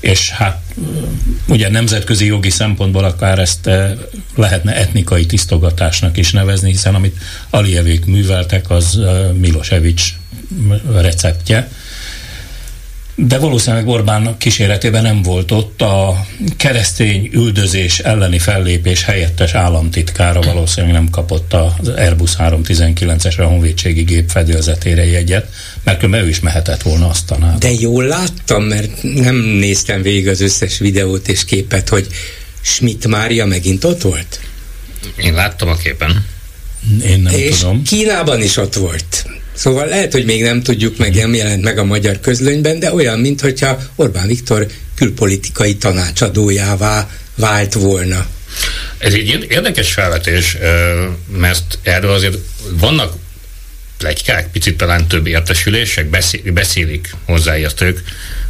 és 0.00 0.30
hát 0.30 0.62
ugye 1.48 1.68
nemzetközi 1.68 2.26
jogi 2.26 2.50
szempontból 2.50 3.04
akár 3.04 3.38
ezt 3.38 3.70
lehetne 4.34 4.76
etnikai 4.76 5.26
tisztogatásnak 5.26 6.16
is 6.16 6.32
nevezni, 6.32 6.70
hiszen 6.70 6.94
amit 6.94 7.16
Alijevék 7.50 8.04
műveltek, 8.04 8.70
az 8.70 9.00
Milosevic 9.32 10.12
receptje, 10.92 11.68
de 13.18 13.38
valószínűleg 13.38 13.88
Orbán 13.88 14.36
kíséretében 14.38 15.02
nem 15.02 15.22
volt 15.22 15.50
ott 15.50 15.82
a 15.82 16.26
keresztény 16.56 17.28
üldözés 17.32 17.98
elleni 17.98 18.38
fellépés 18.38 19.04
helyettes 19.04 19.54
államtitkára 19.54 20.40
valószínűleg 20.40 20.94
nem 20.94 21.10
kapott 21.10 21.52
az 21.52 21.88
Airbus 21.88 22.32
319-es 22.38 23.38
a 23.38 23.44
honvédségi 23.44 24.02
gép 24.02 24.30
fedélzetére 24.30 25.06
jegyet, 25.06 25.48
mert 25.84 26.02
ő 26.02 26.28
is 26.28 26.40
mehetett 26.40 26.82
volna 26.82 27.08
azt 27.08 27.26
tanába. 27.26 27.58
De 27.58 27.70
jól 27.70 28.04
láttam, 28.04 28.62
mert 28.62 29.02
nem 29.02 29.36
néztem 29.36 30.02
végig 30.02 30.28
az 30.28 30.40
összes 30.40 30.78
videót 30.78 31.28
és 31.28 31.44
képet, 31.44 31.88
hogy 31.88 32.06
Schmidt 32.60 33.06
Mária 33.06 33.46
megint 33.46 33.84
ott 33.84 34.02
volt? 34.02 34.40
Én 35.16 35.34
láttam 35.34 35.68
a 35.68 35.76
képen. 35.76 36.24
Én 37.04 37.20
nem 37.20 37.34
és 37.34 37.58
tudom. 37.58 37.82
Kínában 37.82 38.42
is 38.42 38.56
ott 38.56 38.74
volt. 38.74 39.26
Szóval 39.56 39.86
lehet, 39.86 40.12
hogy 40.12 40.24
még 40.24 40.42
nem 40.42 40.62
tudjuk, 40.62 40.98
meg 40.98 41.14
nem 41.14 41.34
jelent 41.34 41.62
meg 41.62 41.78
a 41.78 41.84
magyar 41.84 42.20
közlönyben, 42.20 42.78
de 42.78 42.92
olyan, 42.92 43.18
mintha 43.18 43.78
Orbán 43.96 44.26
Viktor 44.26 44.66
külpolitikai 44.94 45.76
tanácsadójává 45.76 47.08
vált 47.34 47.74
volna. 47.74 48.26
Ez 48.98 49.14
egy 49.14 49.46
érdekes 49.48 49.92
felvetés, 49.92 50.56
mert 51.36 51.78
erről 51.82 52.10
azért 52.10 52.38
vannak 52.70 53.12
plegykák, 53.98 54.50
picit 54.50 54.76
talán 54.76 55.06
több 55.06 55.26
értesülések, 55.26 56.06
beszélik 56.52 57.14
hozzáértők, 57.24 58.02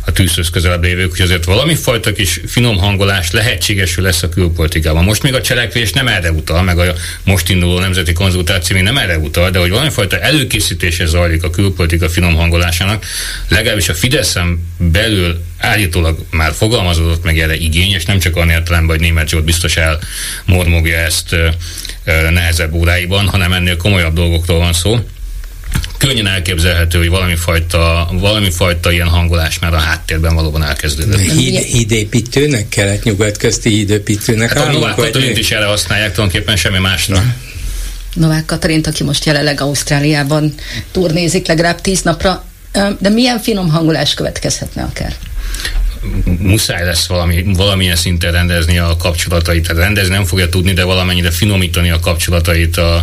a 0.06 0.12
tűzhöz 0.12 0.50
közelebb 0.50 0.82
lévők, 0.82 1.10
hogy 1.10 1.20
azért 1.20 1.44
valami 1.44 1.74
fajta 1.74 2.12
kis 2.12 2.40
finom 2.46 2.78
hangolás 2.78 3.30
lehetségesül 3.30 4.04
lesz 4.04 4.22
a 4.22 4.28
külpolitikában. 4.28 5.04
Most 5.04 5.22
még 5.22 5.34
a 5.34 5.40
cselekvés 5.40 5.92
nem 5.92 6.08
erre 6.08 6.32
utal, 6.32 6.62
meg 6.62 6.78
a 6.78 6.94
most 7.24 7.48
induló 7.48 7.78
nemzeti 7.78 8.12
konzultáció 8.12 8.76
még 8.76 8.84
nem 8.84 8.98
erre 8.98 9.18
utal, 9.18 9.50
de 9.50 9.58
hogy 9.58 9.70
valami 9.70 9.90
fajta 9.90 10.20
előkészítése 10.20 11.06
zajlik 11.06 11.42
a 11.42 11.50
külpolitika 11.50 12.08
finom 12.08 12.34
hangolásának, 12.34 13.04
legalábbis 13.48 13.88
a 13.88 13.94
Fideszen 13.94 14.66
belül 14.78 15.44
állítólag 15.58 16.18
már 16.30 16.52
fogalmazódott 16.52 17.24
meg 17.24 17.38
erre 17.38 17.54
igény, 17.54 17.92
és 17.92 18.04
nem 18.04 18.18
csak 18.18 18.36
annyi 18.36 18.52
értelemben, 18.52 18.96
hogy 18.96 19.06
német 19.06 19.28
Zsolt 19.28 19.44
biztos 19.44 19.76
elmormogja 19.76 20.96
ezt 20.96 21.36
nehezebb 22.30 22.72
óráiban, 22.72 23.28
hanem 23.28 23.52
ennél 23.52 23.76
komolyabb 23.76 24.14
dolgokról 24.14 24.58
van 24.58 24.72
szó 24.72 24.98
könnyen 25.96 26.26
elképzelhető, 26.26 26.98
hogy 26.98 27.08
valami 27.08 27.34
fajta, 27.34 28.08
valami 28.12 28.50
fajta 28.50 28.92
ilyen 28.92 29.08
hangolás 29.08 29.58
már 29.58 29.74
a 29.74 29.78
háttérben 29.78 30.34
valóban 30.34 30.62
elkezdődött. 30.62 31.20
Híd, 31.20 31.56
hídépítőnek, 31.56 32.68
kelet-nyugat 32.68 33.36
közti 33.36 33.70
hídépítőnek 33.70 34.52
hát 34.52 34.68
a 34.68 34.72
Novák 34.72 34.94
Katalint 34.94 35.38
is 35.38 35.50
erre 35.50 35.66
használják 35.66 36.12
tulajdonképpen 36.12 36.56
semmi 36.56 36.78
másra. 36.78 37.24
Novák 38.14 38.44
Katalint, 38.44 38.86
aki 38.86 39.04
most 39.04 39.24
jelenleg 39.24 39.60
Ausztráliában 39.60 40.54
turnézik 40.92 41.46
legalább 41.46 41.80
tíz 41.80 42.02
napra, 42.02 42.44
de 42.98 43.08
milyen 43.08 43.38
finom 43.40 43.68
hangolás 43.68 44.14
következhetne 44.14 44.82
akár? 44.82 45.14
muszáj 46.38 46.84
lesz 46.84 47.06
valami, 47.06 47.44
valamilyen 47.54 47.96
szinten 47.96 48.32
rendezni 48.32 48.78
a 48.78 48.96
kapcsolatait. 48.96 49.66
Tehát 49.66 49.82
rendezni 49.82 50.14
nem 50.14 50.24
fogja 50.24 50.48
tudni, 50.48 50.72
de 50.72 50.84
valamennyire 50.84 51.30
finomítani 51.30 51.90
a 51.90 52.00
kapcsolatait 52.00 52.76
a, 52.76 53.02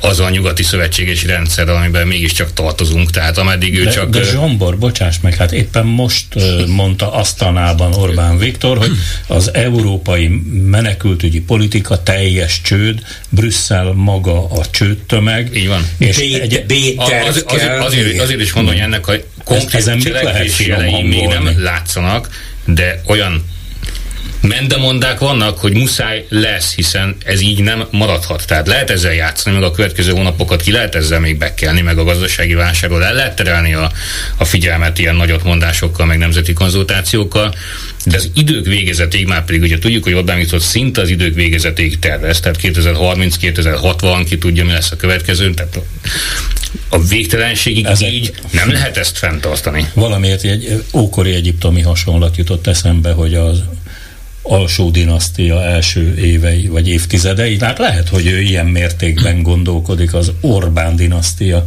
az 0.00 0.20
a 0.20 0.30
nyugati 0.30 0.62
szövetséges 0.62 1.24
rendszer, 1.24 1.68
amiben 1.68 2.06
mégiscsak 2.06 2.52
tartozunk, 2.52 3.10
tehát 3.10 3.38
ameddig 3.38 3.78
ő 3.78 3.84
de, 3.84 3.90
csak... 3.90 4.10
De 4.10 4.22
Zsombor, 4.22 4.78
bocsáss 4.78 5.16
meg, 5.22 5.36
hát 5.36 5.52
éppen 5.52 5.86
most 5.86 6.26
mondta 6.66 7.12
Asztanában 7.12 7.94
Orbán 7.94 8.38
Viktor, 8.38 8.78
hogy 8.78 8.90
az 9.26 9.54
európai 9.54 10.28
menekültügyi 10.52 11.40
politika 11.40 12.02
teljes 12.02 12.60
csőd, 12.60 13.00
Brüsszel 13.28 13.92
maga 13.92 14.50
a 14.50 14.66
csődtömeg. 14.70 15.56
Így 15.56 15.68
van. 15.68 15.88
És 15.98 16.16
Bét, 16.16 16.40
egy, 16.40 16.64
Béter 16.66 17.26
az, 17.26 17.44
az, 17.46 17.62
azért, 17.78 18.20
azért 18.20 18.40
is 18.40 18.52
mondom, 18.52 18.72
hogy 18.72 18.82
ennek 18.82 19.08
a 19.08 19.12
konkrét 19.44 20.02
cselekvési 20.02 20.72
még 21.02 21.26
nem 21.26 21.54
látszanak, 21.56 22.28
de 22.64 23.02
olyan 23.06 23.44
mendemondák 24.40 25.18
vannak, 25.18 25.58
hogy 25.58 25.72
muszáj 25.72 26.24
lesz, 26.28 26.74
hiszen 26.74 27.16
ez 27.24 27.40
így 27.40 27.62
nem 27.62 27.86
maradhat. 27.90 28.46
Tehát 28.46 28.66
lehet 28.66 28.90
ezzel 28.90 29.14
játszani, 29.14 29.56
meg 29.56 29.64
a 29.64 29.70
következő 29.70 30.12
hónapokat 30.12 30.62
ki 30.62 30.72
lehet 30.72 30.94
ezzel 30.94 31.20
még 31.20 31.38
bekelni, 31.38 31.80
meg 31.80 31.98
a 31.98 32.04
gazdasági 32.04 32.54
válságról 32.54 33.04
el 33.04 33.14
lehet 33.14 33.36
terelni 33.36 33.74
a, 33.74 33.92
a 34.36 34.44
figyelmet 34.44 34.98
ilyen 34.98 35.14
nagyot 35.14 35.44
mondásokkal, 35.44 36.06
meg 36.06 36.18
nemzeti 36.18 36.52
konzultációkkal, 36.52 37.54
de 38.04 38.16
az 38.16 38.30
idők 38.34 38.66
végezetig 38.66 39.26
már 39.26 39.44
pedig 39.44 39.62
ugye 39.62 39.78
tudjuk, 39.78 40.04
hogy 40.04 40.12
Orbán 40.12 40.36
Viktor 40.36 40.60
szinte 40.60 41.00
az 41.00 41.08
idők 41.08 41.34
végezetig 41.34 41.98
tervez, 41.98 42.40
tehát 42.40 42.58
2030-2060, 42.62 44.26
ki 44.28 44.38
tudja, 44.38 44.64
mi 44.64 44.72
lesz 44.72 44.90
a 44.90 44.96
következő, 44.96 45.54
tehát 45.54 45.80
a 46.88 47.02
végtelenségig 47.02 47.84
Ezek 47.84 48.12
így 48.12 48.32
nem 48.50 48.70
lehet 48.70 48.96
ezt 48.96 49.18
fenntartani. 49.18 49.90
Valamiért 49.94 50.44
egy 50.44 50.84
ókori 50.92 51.34
egyiptomi 51.34 51.80
hasonlat 51.80 52.36
jutott 52.36 52.66
eszembe, 52.66 53.12
hogy 53.12 53.34
az 53.34 53.62
alsó 54.48 54.90
dinasztia 54.90 55.62
első 55.62 56.14
évei 56.16 56.66
vagy 56.66 56.88
évtizedei. 56.88 57.56
Tehát 57.56 57.78
lehet, 57.78 58.08
hogy 58.08 58.26
ő 58.26 58.40
ilyen 58.40 58.66
mértékben 58.66 59.42
gondolkodik 59.42 60.14
az 60.14 60.32
Orbán 60.40 60.96
dinasztia 60.96 61.66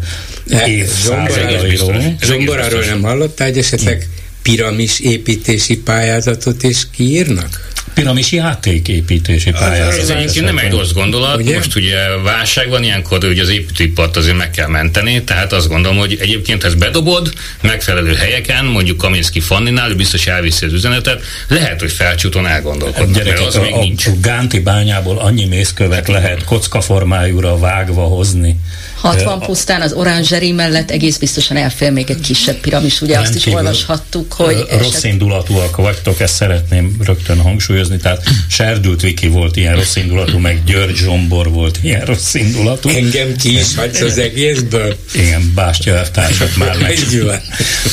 évszázadairól. 0.65 2.15
Zsomboráról 2.21 2.83
nem 2.83 3.01
hallottál, 3.01 3.47
hogy 3.47 3.57
esetleg 3.57 4.09
piramis 4.41 4.99
építési 4.99 5.77
pályázatot 5.77 6.63
is 6.63 6.87
kiírnak? 6.91 7.70
Piramis 7.93 8.31
játéképítési 8.31 9.51
pályázat. 9.51 10.01
Ez 10.01 10.09
egyébként 10.09 10.45
nem 10.45 10.57
egy 10.57 10.71
rossz 10.71 10.91
gondolat. 10.91 11.41
Ugye? 11.41 11.55
Most 11.55 11.75
ugye 11.75 11.95
válság 12.23 12.69
van 12.69 12.83
ilyenkor, 12.83 13.23
hogy 13.23 13.39
az 13.39 13.49
építőipart 13.49 14.17
azért 14.17 14.37
meg 14.37 14.49
kell 14.49 14.67
menteni, 14.67 15.23
tehát 15.23 15.53
azt 15.53 15.67
gondolom, 15.67 15.97
hogy 15.97 16.17
egyébként 16.19 16.63
ezt 16.63 16.77
bedobod 16.77 17.33
megfelelő 17.61 18.13
helyeken, 18.13 18.65
mondjuk 18.65 18.97
Kaminski 18.97 19.39
Fanninál, 19.39 19.89
ő 19.89 19.95
biztos 19.95 20.27
elviszi 20.27 20.65
az 20.65 20.73
üzenetet, 20.73 21.23
lehet, 21.47 21.79
hogy 21.79 21.91
felcsúton 21.91 22.47
elgondolkodnak, 22.47 23.15
Gyerekek, 23.15 23.37
mert 23.37 23.47
az 23.47 23.55
a, 23.55 23.61
még 23.61 23.73
nincs. 23.75 24.05
A 24.05 24.11
Gánti 24.21 24.59
bányából 24.59 25.17
annyi 25.17 25.45
mészkövet 25.45 26.07
lehet 26.07 26.43
kockaformájúra 26.43 27.57
vágva 27.57 28.03
hozni, 28.03 28.55
60 29.01 29.39
pusztán 29.39 29.81
az 29.81 29.93
orangeri 29.93 30.51
mellett 30.51 30.91
egész 30.91 31.17
biztosan 31.17 31.57
elfér 31.57 31.91
még 31.91 32.09
egy 32.09 32.19
kisebb 32.19 32.55
piramis, 32.55 33.01
ugye 33.01 33.19
azt 33.19 33.35
is 33.35 33.45
olvashattuk, 33.45 34.33
hogy... 34.33 34.65
Rossz 34.69 34.95
eset... 34.95 35.03
indulatúak 35.03 35.75
vagytok, 35.75 36.19
ezt 36.19 36.35
szeretném 36.35 36.95
rögtön 37.05 37.39
hangsúlyozni, 37.39 37.97
tehát 37.97 38.23
Serdült 38.49 39.01
Viki 39.01 39.27
volt 39.27 39.55
ilyen 39.55 39.75
rossz 39.75 39.95
indulatú, 39.95 40.37
meg 40.37 40.63
György 40.65 40.95
Zsombor 40.95 41.51
volt 41.51 41.79
ilyen 41.81 42.05
rossz 42.05 42.33
indulatú. 42.33 42.89
Engem 42.89 43.35
ki 43.35 43.59
is 43.59 43.75
hagysz 43.75 44.01
az 44.01 44.17
egészből? 44.17 44.95
Igen, 45.13 45.51
Bástya 45.55 45.95
elvtársat 45.95 46.55
már 46.55 46.77
meg. 46.77 46.99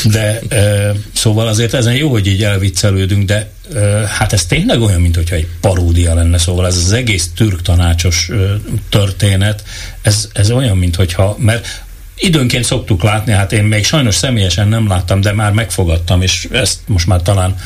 De 0.04 0.40
e, 0.48 0.92
szóval 1.12 1.46
azért 1.48 1.74
ezen 1.74 1.94
jó, 1.94 2.11
hogy 2.11 2.26
így 2.26 2.42
elviccelődünk, 2.42 3.24
de 3.24 3.50
hát 4.08 4.32
ez 4.32 4.46
tényleg 4.46 4.80
olyan, 4.80 5.00
mint 5.00 5.16
hogyha 5.16 5.34
egy 5.34 5.48
paródia 5.60 6.14
lenne, 6.14 6.38
szóval 6.38 6.66
ez 6.66 6.76
az 6.76 6.92
egész 6.92 7.30
türk 7.34 7.62
tanácsos 7.62 8.30
történet, 8.88 9.62
ez, 10.02 10.28
ez 10.32 10.50
olyan, 10.50 10.76
mint 10.76 10.96
hogyha, 10.96 11.36
mert 11.38 11.66
időnként 12.18 12.64
szoktuk 12.64 13.02
látni, 13.02 13.32
hát 13.32 13.52
én 13.52 13.64
még 13.64 13.84
sajnos 13.84 14.14
személyesen 14.14 14.68
nem 14.68 14.88
láttam, 14.88 15.20
de 15.20 15.32
már 15.32 15.52
megfogadtam, 15.52 16.22
és 16.22 16.48
ezt 16.52 16.78
most 16.86 17.06
már 17.06 17.22
talán 17.22 17.56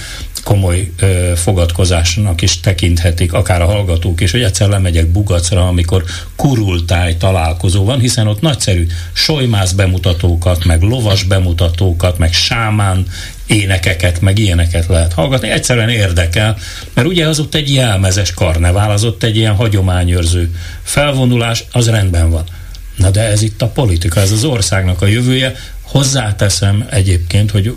komoly 0.45 0.93
ö, 0.99 1.33
fogadkozásnak 1.37 2.43
is 2.43 2.61
tekinthetik, 2.61 3.33
akár 3.33 3.63
a 3.63 3.67
hallgatók 3.67 4.21
is, 4.21 4.31
hogy 4.31 4.43
egyszer 4.43 4.69
lemegyek 4.69 5.07
Bugacra, 5.07 5.69
amikor 5.69 6.05
kurultáj 6.37 7.17
találkozó 7.17 7.85
van, 7.85 8.01
hiszen 8.01 8.27
ott 8.27 8.41
nagyszerű 8.41 8.87
solymász 9.13 9.73
bemutatókat, 9.73 10.65
meg 10.65 10.83
lovas 10.83 11.23
bemutatókat, 11.23 12.19
meg 12.19 12.33
sámán 12.33 13.07
énekeket, 13.47 14.21
meg 14.21 14.39
ilyeneket 14.39 14.87
lehet 14.87 15.13
hallgatni. 15.13 15.51
Egyszerűen 15.51 15.89
érdekel, 15.89 16.57
mert 16.95 17.09
ugye 17.09 17.29
az 17.29 17.39
ott 17.39 17.55
egy 17.55 17.75
jelmezes 17.75 18.35
karnevál, 18.35 18.91
az 18.91 19.05
ott 19.05 19.23
egy 19.23 19.37
ilyen 19.37 19.55
hagyományőrző 19.55 20.57
felvonulás, 20.83 21.65
az 21.73 21.89
rendben 21.89 22.31
van. 22.31 22.45
Na 22.97 23.11
de 23.11 23.21
ez 23.21 23.43
itt 23.43 23.63
a 23.63 23.69
politika, 23.69 24.21
ez 24.21 24.31
az 24.31 24.45
országnak 24.45 25.03
a 25.03 25.07
jövője. 25.07 25.55
Hozzáteszem 25.83 26.87
egyébként, 26.91 27.51
hogy 27.51 27.77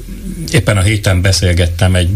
éppen 0.51 0.78
a 0.78 0.82
héten 0.82 1.22
beszélgettem 1.22 1.95
egy 1.95 2.09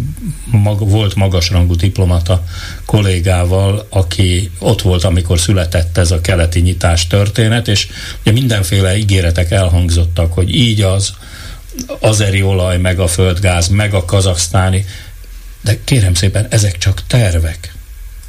mag, 0.46 0.90
volt 0.90 1.16
magasrangú 1.16 1.76
diplomata 1.76 2.44
kollégával, 2.86 3.88
aki 3.90 4.52
ott 4.60 4.82
volt, 4.82 5.04
amikor 5.04 5.40
született 5.40 5.98
ez 5.98 6.12
a 6.12 6.22
keleti 6.22 6.60
nyitás 6.60 7.08
történet, 7.08 7.68
és 7.68 7.88
ugye 8.22 8.32
mindenféle 8.32 8.98
ígéretek 8.98 9.52
elhangzottak, 9.52 10.34
hogy 10.34 10.56
így 10.56 10.82
az, 10.82 11.14
azeri 12.00 12.42
olaj, 12.42 12.78
meg 12.78 13.00
a 13.00 13.08
földgáz, 13.08 13.68
meg 13.68 13.94
a 13.94 14.06
kazaksztáni, 14.06 14.86
de 15.62 15.78
kérem 15.84 16.14
szépen, 16.14 16.48
ezek 16.50 16.78
csak 16.78 17.04
tervek. 17.08 17.74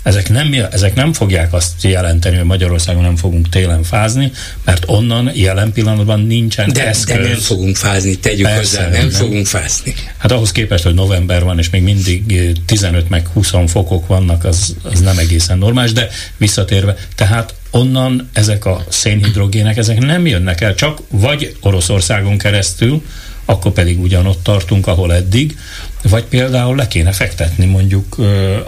Ezek 0.02 0.28
nem, 0.28 0.54
ezek 0.70 0.94
nem 0.94 1.12
fogják 1.12 1.52
azt 1.52 1.82
jelenteni, 1.82 2.36
hogy 2.36 2.44
Magyarországon 2.44 3.02
nem 3.02 3.16
fogunk 3.16 3.48
télen 3.48 3.82
fázni, 3.82 4.32
mert 4.64 4.84
onnan 4.86 5.30
jelen 5.34 5.72
pillanatban 5.72 6.20
nincsen 6.20 6.72
de, 6.72 6.86
eszköz. 6.86 7.16
De 7.16 7.22
nem 7.22 7.38
fogunk 7.38 7.76
fázni, 7.76 8.14
tegyük 8.14 8.46
Persze, 8.46 8.58
hozzá, 8.58 8.82
nem, 8.82 9.00
nem 9.00 9.10
fogunk 9.10 9.46
fázni. 9.46 9.94
Hát 10.16 10.32
ahhoz 10.32 10.52
képest, 10.52 10.84
hogy 10.84 10.94
november 10.94 11.44
van, 11.44 11.58
és 11.58 11.70
még 11.70 11.82
mindig 11.82 12.52
15 12.66 13.08
meg 13.08 13.26
20 13.32 13.52
fokok 13.66 14.06
vannak, 14.06 14.44
az, 14.44 14.76
az 14.82 15.00
nem 15.00 15.18
egészen 15.18 15.58
normális, 15.58 15.92
de 15.92 16.08
visszatérve, 16.36 16.96
tehát 17.14 17.54
onnan 17.70 18.28
ezek 18.32 18.64
a 18.64 18.84
szénhidrogének, 18.88 19.76
ezek 19.76 19.98
nem 19.98 20.26
jönnek 20.26 20.60
el, 20.60 20.74
csak 20.74 21.00
vagy 21.08 21.56
Oroszországon 21.60 22.38
keresztül, 22.38 23.02
akkor 23.44 23.72
pedig 23.72 24.00
ugyanott 24.00 24.42
tartunk, 24.42 24.86
ahol 24.86 25.14
eddig, 25.14 25.58
vagy 26.02 26.24
például 26.24 26.76
le 26.76 26.88
kéne 26.88 27.12
fektetni 27.12 27.66
mondjuk 27.66 28.18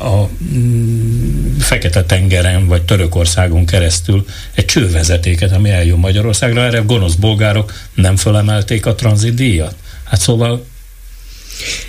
a 0.01 0.29
mm, 0.55 1.59
Fekete-tengeren 1.59 2.67
vagy 2.67 2.83
Törökországon 2.83 3.67
keresztül 3.67 4.25
egy 4.55 4.65
csővezetéket, 4.65 5.53
ami 5.53 5.71
eljön 5.71 5.99
Magyarországra. 5.99 6.65
Erre 6.65 6.79
gonosz 6.79 7.15
bolgárok 7.15 7.73
nem 7.95 8.17
fölemelték 8.17 8.87
a 8.87 8.95
tranzitdíjat. 8.95 9.75
Hát 10.05 10.21
szóval 10.21 10.65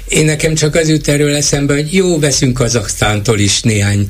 én 0.08 0.26
nekem 0.26 0.56
csak 0.56 0.76
az 0.76 0.90
jut 0.90 1.08
erről 1.08 1.36
eszembe, 1.36 1.74
hogy 1.74 1.94
jó, 1.94 2.20
veszünk 2.20 2.54
Kazaksztántól 2.54 3.40
is 3.40 3.62
néhány 3.62 4.08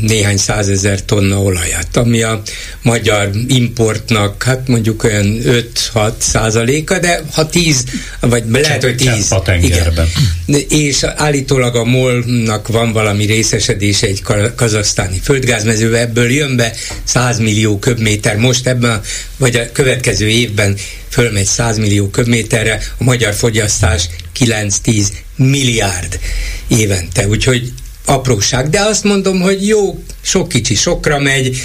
néhány 0.00 0.36
százezer 0.36 1.04
tonna 1.04 1.42
olajat, 1.42 1.96
ami 1.96 2.22
a 2.22 2.42
magyar 2.82 3.30
importnak 3.48 4.42
hát 4.42 4.68
mondjuk 4.68 5.04
olyan 5.04 5.38
5-6 5.94 6.12
százaléka, 6.18 6.98
de 6.98 7.22
ha 7.32 7.48
10, 7.48 7.84
vagy 8.20 8.44
lehet, 8.50 8.82
hogy 8.82 8.96
10. 8.96 9.34
Igen. 9.60 10.08
És 10.68 11.02
állítólag 11.02 11.76
a 11.76 11.84
MOL-nak 11.84 12.68
van 12.68 12.92
valami 12.92 13.24
részesedése 13.24 14.06
egy 14.06 14.22
kazasztáni 14.56 15.18
földgázmezőbe, 15.22 16.00
ebből 16.00 16.30
jön 16.30 16.56
be 16.56 16.72
100 17.04 17.38
millió 17.38 17.78
köbméter. 17.78 18.36
Most 18.36 18.66
ebben, 18.66 19.00
vagy 19.36 19.56
a 19.56 19.72
következő 19.72 20.28
évben 20.28 20.76
fölmegy 21.08 21.46
100 21.46 21.78
millió 21.78 22.08
köbméterre, 22.08 22.80
a 22.98 23.04
magyar 23.04 23.34
fogyasztás 23.34 24.08
9-10 24.38 25.06
milliárd 25.36 26.18
évente. 26.68 27.28
Úgyhogy 27.28 27.72
apróság, 28.08 28.68
de 28.68 28.80
azt 28.80 29.04
mondom, 29.04 29.40
hogy 29.40 29.66
jó, 29.66 30.02
sok 30.22 30.48
kicsi 30.48 30.74
sokra 30.74 31.18
megy, 31.18 31.56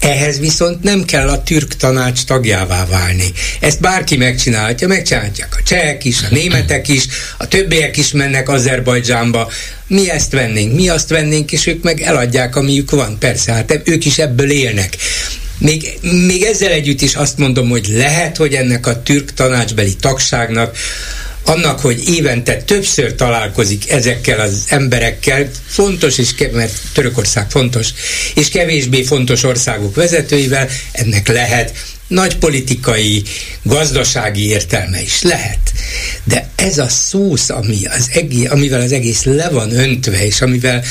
ehhez 0.00 0.38
viszont 0.38 0.82
nem 0.82 1.04
kell 1.04 1.28
a 1.28 1.42
türk 1.42 1.76
tanács 1.76 2.24
tagjává 2.24 2.86
válni. 2.86 3.32
Ezt 3.60 3.80
bárki 3.80 4.16
megcsinálhatja, 4.16 4.88
megcsinálhatják 4.88 5.56
a 5.58 5.62
csehek 5.62 6.04
is, 6.04 6.22
a 6.22 6.26
németek 6.30 6.88
is, 6.88 7.06
a 7.38 7.48
többiek 7.48 7.96
is 7.96 8.12
mennek 8.12 8.48
Azerbajdzsánba. 8.48 9.50
Mi 9.86 10.10
ezt 10.10 10.32
vennénk, 10.32 10.74
mi 10.74 10.88
azt 10.88 11.08
vennénk, 11.08 11.52
és 11.52 11.66
ők 11.66 11.82
meg 11.82 12.00
eladják, 12.00 12.56
amiük 12.56 12.90
van. 12.90 13.18
Persze, 13.18 13.52
hát 13.52 13.80
ők 13.84 14.04
is 14.04 14.18
ebből 14.18 14.50
élnek. 14.50 14.96
Még, 15.58 15.98
még 16.26 16.42
ezzel 16.42 16.70
együtt 16.70 17.00
is 17.00 17.14
azt 17.14 17.38
mondom, 17.38 17.68
hogy 17.68 17.86
lehet, 17.88 18.36
hogy 18.36 18.54
ennek 18.54 18.86
a 18.86 19.02
türk 19.02 19.34
tanácsbeli 19.34 19.94
tagságnak 19.94 20.76
annak, 21.44 21.80
hogy 21.80 22.08
évente 22.08 22.56
többször 22.56 23.14
találkozik 23.14 23.90
ezekkel 23.90 24.40
az 24.40 24.64
emberekkel, 24.68 25.50
fontos, 25.66 26.18
és 26.18 26.34
ke- 26.34 26.52
mert 26.52 26.72
Törökország 26.92 27.50
fontos, 27.50 27.88
és 28.34 28.48
kevésbé 28.48 29.02
fontos 29.02 29.42
országok 29.42 29.94
vezetőivel, 29.94 30.68
ennek 30.92 31.28
lehet 31.28 31.72
nagy 32.06 32.36
politikai, 32.36 33.22
gazdasági 33.62 34.48
értelme 34.48 35.02
is 35.02 35.22
lehet. 35.22 35.72
De 36.24 36.50
ez 36.54 36.78
a 36.78 36.88
szósz, 36.88 37.50
ami 37.50 37.86
az 37.86 38.08
egész, 38.12 38.50
amivel 38.50 38.80
az 38.80 38.92
egész 38.92 39.22
le 39.22 39.48
van 39.48 39.78
öntve, 39.78 40.26
és 40.26 40.40
amivel 40.40 40.84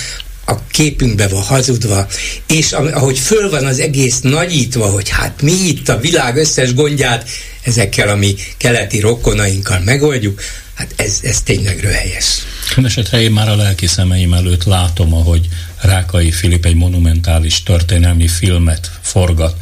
a 0.45 0.67
képünkbe 0.71 1.27
van 1.27 1.41
hazudva, 1.41 2.07
és 2.47 2.71
ahogy 2.71 3.19
föl 3.19 3.49
van 3.49 3.65
az 3.65 3.79
egész 3.79 4.19
nagyítva, 4.19 4.85
hogy 4.85 5.09
hát 5.09 5.41
mi 5.41 5.51
itt 5.51 5.89
a 5.89 5.99
világ 5.99 6.35
összes 6.35 6.73
gondját 6.73 7.29
ezekkel 7.61 8.09
a 8.09 8.15
mi 8.15 8.35
keleti 8.57 8.99
rokonainkkal 8.99 9.79
megoldjuk, 9.79 10.41
hát 10.73 10.93
ez, 10.95 11.19
ez 11.23 11.41
tényleg 11.41 11.79
röhelyes. 11.79 12.37
Mindenesetre 12.75 13.21
én 13.21 13.31
már 13.31 13.49
a 13.49 13.55
lelki 13.55 13.87
szemeim 13.87 14.33
előtt 14.33 14.63
látom, 14.63 15.13
ahogy 15.13 15.47
Rákai 15.81 16.31
Filip 16.31 16.65
egy 16.65 16.75
monumentális 16.75 17.63
történelmi 17.63 18.27
filmet 18.27 18.91
forgat 19.01 19.55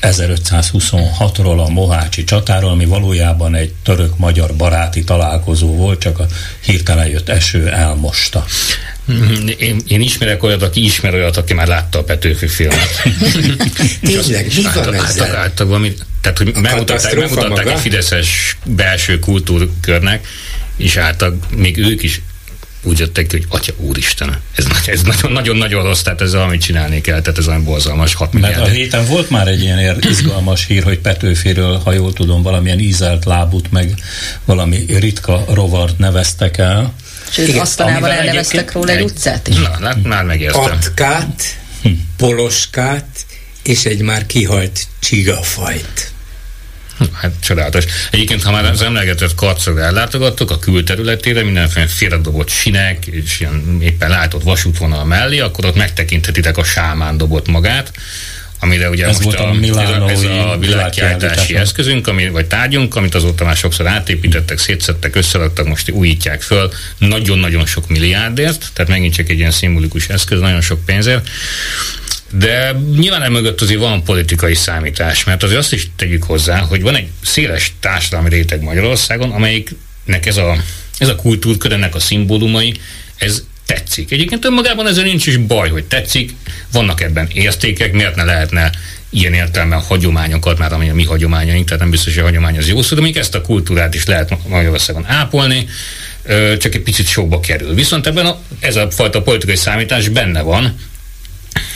1526-ról 0.00 1.66
a 1.66 1.70
Mohácsi 1.70 2.24
csatáról, 2.24 2.70
ami 2.70 2.84
valójában 2.84 3.54
egy 3.54 3.72
török-magyar 3.82 4.56
baráti 4.56 5.04
találkozó 5.04 5.74
volt, 5.74 6.00
csak 6.00 6.18
a 6.18 6.26
hirtelen 6.64 7.08
jött 7.08 7.28
eső 7.28 7.68
elmosta. 7.68 8.44
Én, 9.58 9.80
én 9.88 10.00
ismerek 10.00 10.42
olyat, 10.42 10.62
aki 10.62 10.84
ismer 10.84 11.14
olyat, 11.14 11.36
aki 11.36 11.54
már 11.54 11.66
látta 11.66 11.98
a 11.98 12.02
Petőfi 12.02 12.46
filmet. 12.46 13.02
Tényleg, 14.00 14.46
mi 14.56 14.62
van 14.74 14.94
ezzel? 14.94 15.36
Által, 15.36 15.66
valami, 15.66 15.94
tehát, 16.20 16.38
hogy 16.38 16.54
megmutatták, 16.54 17.16
megmutatták 17.16 17.70
egy 17.70 17.78
fideszes 17.78 18.56
belső 18.64 19.18
kultúrkörnek, 19.18 20.26
és 20.76 20.96
által 20.96 21.38
még 21.56 21.78
ők 21.78 22.02
is 22.02 22.20
úgy 22.82 22.98
jöttek 22.98 23.26
ki, 23.26 23.36
hogy 23.36 23.46
Atya 23.48 23.72
Úristen, 23.76 24.40
ez, 24.56 24.66
ez 24.86 25.02
nagyon-nagyon 25.28 25.82
rossz, 25.82 26.00
tehát 26.00 26.20
ez 26.20 26.34
amit 26.34 26.60
csinálni 26.60 27.00
kell, 27.00 27.20
tehát 27.20 27.38
ez 27.38 27.48
olyan 27.48 27.64
borzalmas 27.64 28.14
6 28.14 28.32
Mert 28.32 28.60
a 28.60 28.64
héten 28.64 29.06
volt 29.06 29.30
már 29.30 29.48
egy 29.48 29.62
ilyen 29.62 29.98
izgalmas 30.00 30.66
hír, 30.66 30.82
hogy 30.82 30.98
Petőfiről, 30.98 31.78
ha 31.84 31.92
jól 31.92 32.12
tudom, 32.12 32.42
valamilyen 32.42 32.78
ízelt 32.78 33.24
lábút, 33.24 33.70
meg 33.70 33.94
valami 34.44 34.84
ritka 34.88 35.44
rovart 35.48 35.98
neveztek 35.98 36.58
el. 36.58 36.94
Sőt, 37.32 37.48
Igen, 37.48 37.60
aztánában 37.60 38.10
elneveztek 38.10 38.72
róla 38.72 38.92
egy 38.92 39.02
utcát 39.02 39.48
is. 39.48 39.56
Na, 39.56 39.78
hát 39.80 40.02
már 40.02 40.24
megértem. 40.24 40.60
Atkát, 40.60 41.56
hm. 41.82 41.88
poloskát, 42.16 43.26
és 43.62 43.84
egy 43.84 44.00
már 44.00 44.26
kihalt 44.26 44.86
csigafajt. 44.98 46.12
Hát 47.12 47.32
csodálatos. 47.40 47.84
Egyébként, 48.10 48.42
ha 48.42 48.50
már 48.50 48.64
az 48.64 48.82
emlegetett 48.82 49.34
karcra 49.34 49.80
ellátogattok, 49.80 50.50
a 50.50 50.58
külterületére 50.58 51.42
mindenféle 51.42 51.86
félredobott 51.86 52.48
sinek, 52.48 53.06
és 53.06 53.40
ilyen 53.40 53.78
éppen 53.80 54.10
látott 54.10 54.42
vasútvonal 54.42 55.04
mellé, 55.04 55.38
akkor 55.38 55.64
ott 55.64 55.76
megtekinthetitek 55.76 56.56
a 56.56 56.64
sámán 56.64 57.16
dobott 57.16 57.48
magát, 57.48 57.92
amire 58.62 58.88
ugye 58.88 59.06
ez 59.06 59.18
most 59.18 59.38
a, 59.38 59.50
a, 59.50 60.04
a, 60.04 60.10
ez 60.10 60.22
a 60.22 60.56
világkiáltási 60.58 61.56
eszközünk, 61.56 62.06
ami, 62.06 62.28
vagy 62.28 62.46
tárgyunk, 62.46 62.96
amit 62.96 63.14
azóta 63.14 63.44
már 63.44 63.56
sokszor 63.56 63.86
átépítettek, 63.86 64.58
szétszettek, 64.58 65.16
összeraktak, 65.16 65.66
most 65.66 65.90
újítják 65.90 66.42
föl, 66.42 66.72
nagyon-nagyon 66.98 67.66
sok 67.66 67.88
milliárdért, 67.88 68.70
tehát 68.72 68.90
megint 68.90 69.14
csak 69.14 69.28
egy 69.28 69.38
ilyen 69.38 69.50
szimbolikus 69.50 70.08
eszköz, 70.08 70.40
nagyon 70.40 70.60
sok 70.60 70.84
pénzért. 70.84 71.28
De 72.30 72.72
nyilván 72.96 73.22
emögött 73.22 73.60
azért 73.60 73.80
van 73.80 74.04
politikai 74.04 74.54
számítás, 74.54 75.24
mert 75.24 75.42
azért 75.42 75.58
azt 75.58 75.72
is 75.72 75.90
tegyük 75.96 76.22
hozzá, 76.22 76.58
hogy 76.58 76.82
van 76.82 76.96
egy 76.96 77.08
széles 77.22 77.72
társadalmi 77.80 78.28
réteg 78.28 78.62
Magyarországon, 78.62 79.30
amelyiknek 79.30 80.26
ez 80.26 80.36
a, 80.36 80.56
ez 80.98 81.08
a 81.08 81.14
kultúrkör, 81.14 81.72
ennek 81.72 81.94
a 81.94 82.00
szimbólumai, 82.00 82.80
ez 83.16 83.42
tetszik. 83.72 84.10
Egyébként 84.10 84.44
önmagában 84.44 84.86
ezzel 84.86 85.04
nincs 85.04 85.26
is 85.26 85.36
baj, 85.36 85.68
hogy 85.68 85.84
tetszik, 85.84 86.34
vannak 86.72 87.00
ebben 87.00 87.28
értékek, 87.32 87.92
miért 87.92 88.16
ne 88.16 88.24
lehetne 88.24 88.70
ilyen 89.10 89.32
értelme 89.32 89.76
a 89.76 89.78
hagyományokat, 89.78 90.58
már 90.58 90.72
ami 90.72 90.88
a 90.88 90.94
mi 90.94 91.04
hagyományaink, 91.04 91.64
tehát 91.64 91.80
nem 91.80 91.90
biztos, 91.90 92.14
hogy 92.14 92.22
a 92.22 92.26
hagyomány 92.26 92.58
az 92.58 92.68
jó 92.68 92.82
szó, 92.82 92.96
de 92.96 93.02
még 93.02 93.16
ezt 93.16 93.34
a 93.34 93.40
kultúrát 93.40 93.94
is 93.94 94.06
lehet 94.06 94.48
Magyarországon 94.48 95.06
ápolni, 95.06 95.68
csak 96.58 96.74
egy 96.74 96.80
picit 96.80 97.06
sokba 97.06 97.40
kerül. 97.40 97.74
Viszont 97.74 98.06
ebben 98.06 98.26
a, 98.26 98.38
ez 98.60 98.76
a 98.76 98.90
fajta 98.90 99.22
politikai 99.22 99.56
számítás 99.56 100.08
benne 100.08 100.40
van, 100.40 100.78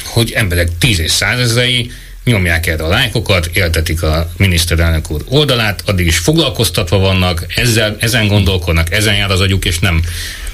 hogy 0.05 0.33
emberek 0.33 0.69
tíz 0.79 0.99
és 0.99 1.11
százezrei 1.11 1.91
nyomják 2.25 2.67
erre 2.67 2.85
a 2.85 2.89
lájkokat, 2.89 3.51
éltetik 3.53 4.03
a 4.03 4.31
miniszterelnök 4.37 5.11
úr 5.11 5.25
oldalát, 5.29 5.83
addig 5.87 6.07
is 6.07 6.19
foglalkoztatva 6.19 6.99
vannak, 6.99 7.47
ezzel, 7.55 7.97
ezen 8.01 8.29
gondolkodnak, 8.29 8.93
ezen 8.93 9.15
jár 9.15 9.31
az 9.31 9.41
agyuk, 9.41 9.65
és 9.65 9.79
nem 9.79 10.03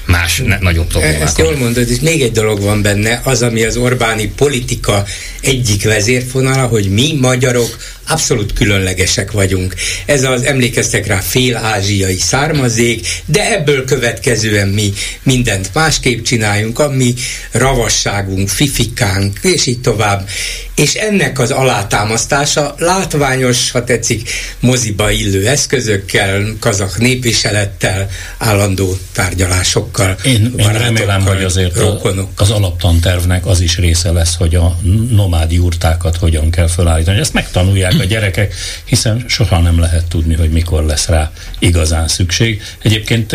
más 0.05 0.41
ne, 0.45 0.57
nagyobb 0.59 0.87
problémák. 0.87 1.21
Ezt 1.21 1.37
jól 1.37 1.57
mondod, 1.57 1.89
és 1.89 1.99
még 1.99 2.21
egy 2.21 2.31
dolog 2.31 2.61
van 2.61 2.81
benne, 2.81 3.21
az, 3.23 3.41
ami 3.41 3.63
az 3.63 3.77
Orbáni 3.77 4.27
politika 4.35 5.05
egyik 5.41 5.83
vezérfonala, 5.83 6.67
hogy 6.67 6.89
mi 6.89 7.17
magyarok 7.21 7.77
abszolút 8.07 8.53
különlegesek 8.53 9.31
vagyunk. 9.31 9.75
Ez 10.05 10.23
az, 10.23 10.43
emlékeztek 10.43 11.07
rá, 11.07 11.19
fél-ázsiai 11.19 12.17
származék, 12.17 13.07
de 13.25 13.51
ebből 13.51 13.85
következően 13.85 14.67
mi 14.67 14.93
mindent 15.23 15.69
másképp 15.73 16.23
csináljunk, 16.23 16.79
ami 16.79 17.13
ravasságunk, 17.51 18.49
fifikánk, 18.49 19.39
és 19.41 19.65
így 19.65 19.81
tovább. 19.81 20.29
És 20.75 20.93
ennek 20.93 21.39
az 21.39 21.51
alátámasztása 21.51 22.75
látványos, 22.77 23.71
ha 23.71 23.83
tetszik, 23.83 24.29
moziba 24.59 25.11
illő 25.11 25.47
eszközökkel, 25.47 26.55
kazak 26.59 26.97
népviselettel, 26.97 28.09
állandó 28.37 28.97
tárgyalásokkal. 29.11 30.15
Én, 30.23 30.53
én 30.57 30.71
remélem, 30.71 31.21
hogy 31.21 31.43
azért 31.43 31.77
a, 31.77 31.99
az 32.35 32.51
alaptantervnek 32.51 33.45
az 33.45 33.61
is 33.61 33.77
része 33.77 34.11
lesz, 34.11 34.35
hogy 34.35 34.55
a 34.55 34.79
nomád 35.09 35.51
jurtákat 35.51 36.17
hogyan 36.17 36.51
kell 36.51 36.67
felállítani. 36.67 37.19
Ezt 37.19 37.33
megtanulják 37.33 37.92
a 37.99 38.03
gyerekek, 38.03 38.53
hiszen 38.85 39.25
soha 39.27 39.59
nem 39.59 39.79
lehet 39.79 40.05
tudni, 40.05 40.35
hogy 40.35 40.49
mikor 40.49 40.83
lesz 40.83 41.07
rá 41.07 41.31
igazán 41.59 42.07
szükség. 42.07 42.61
Egyébként 42.81 43.31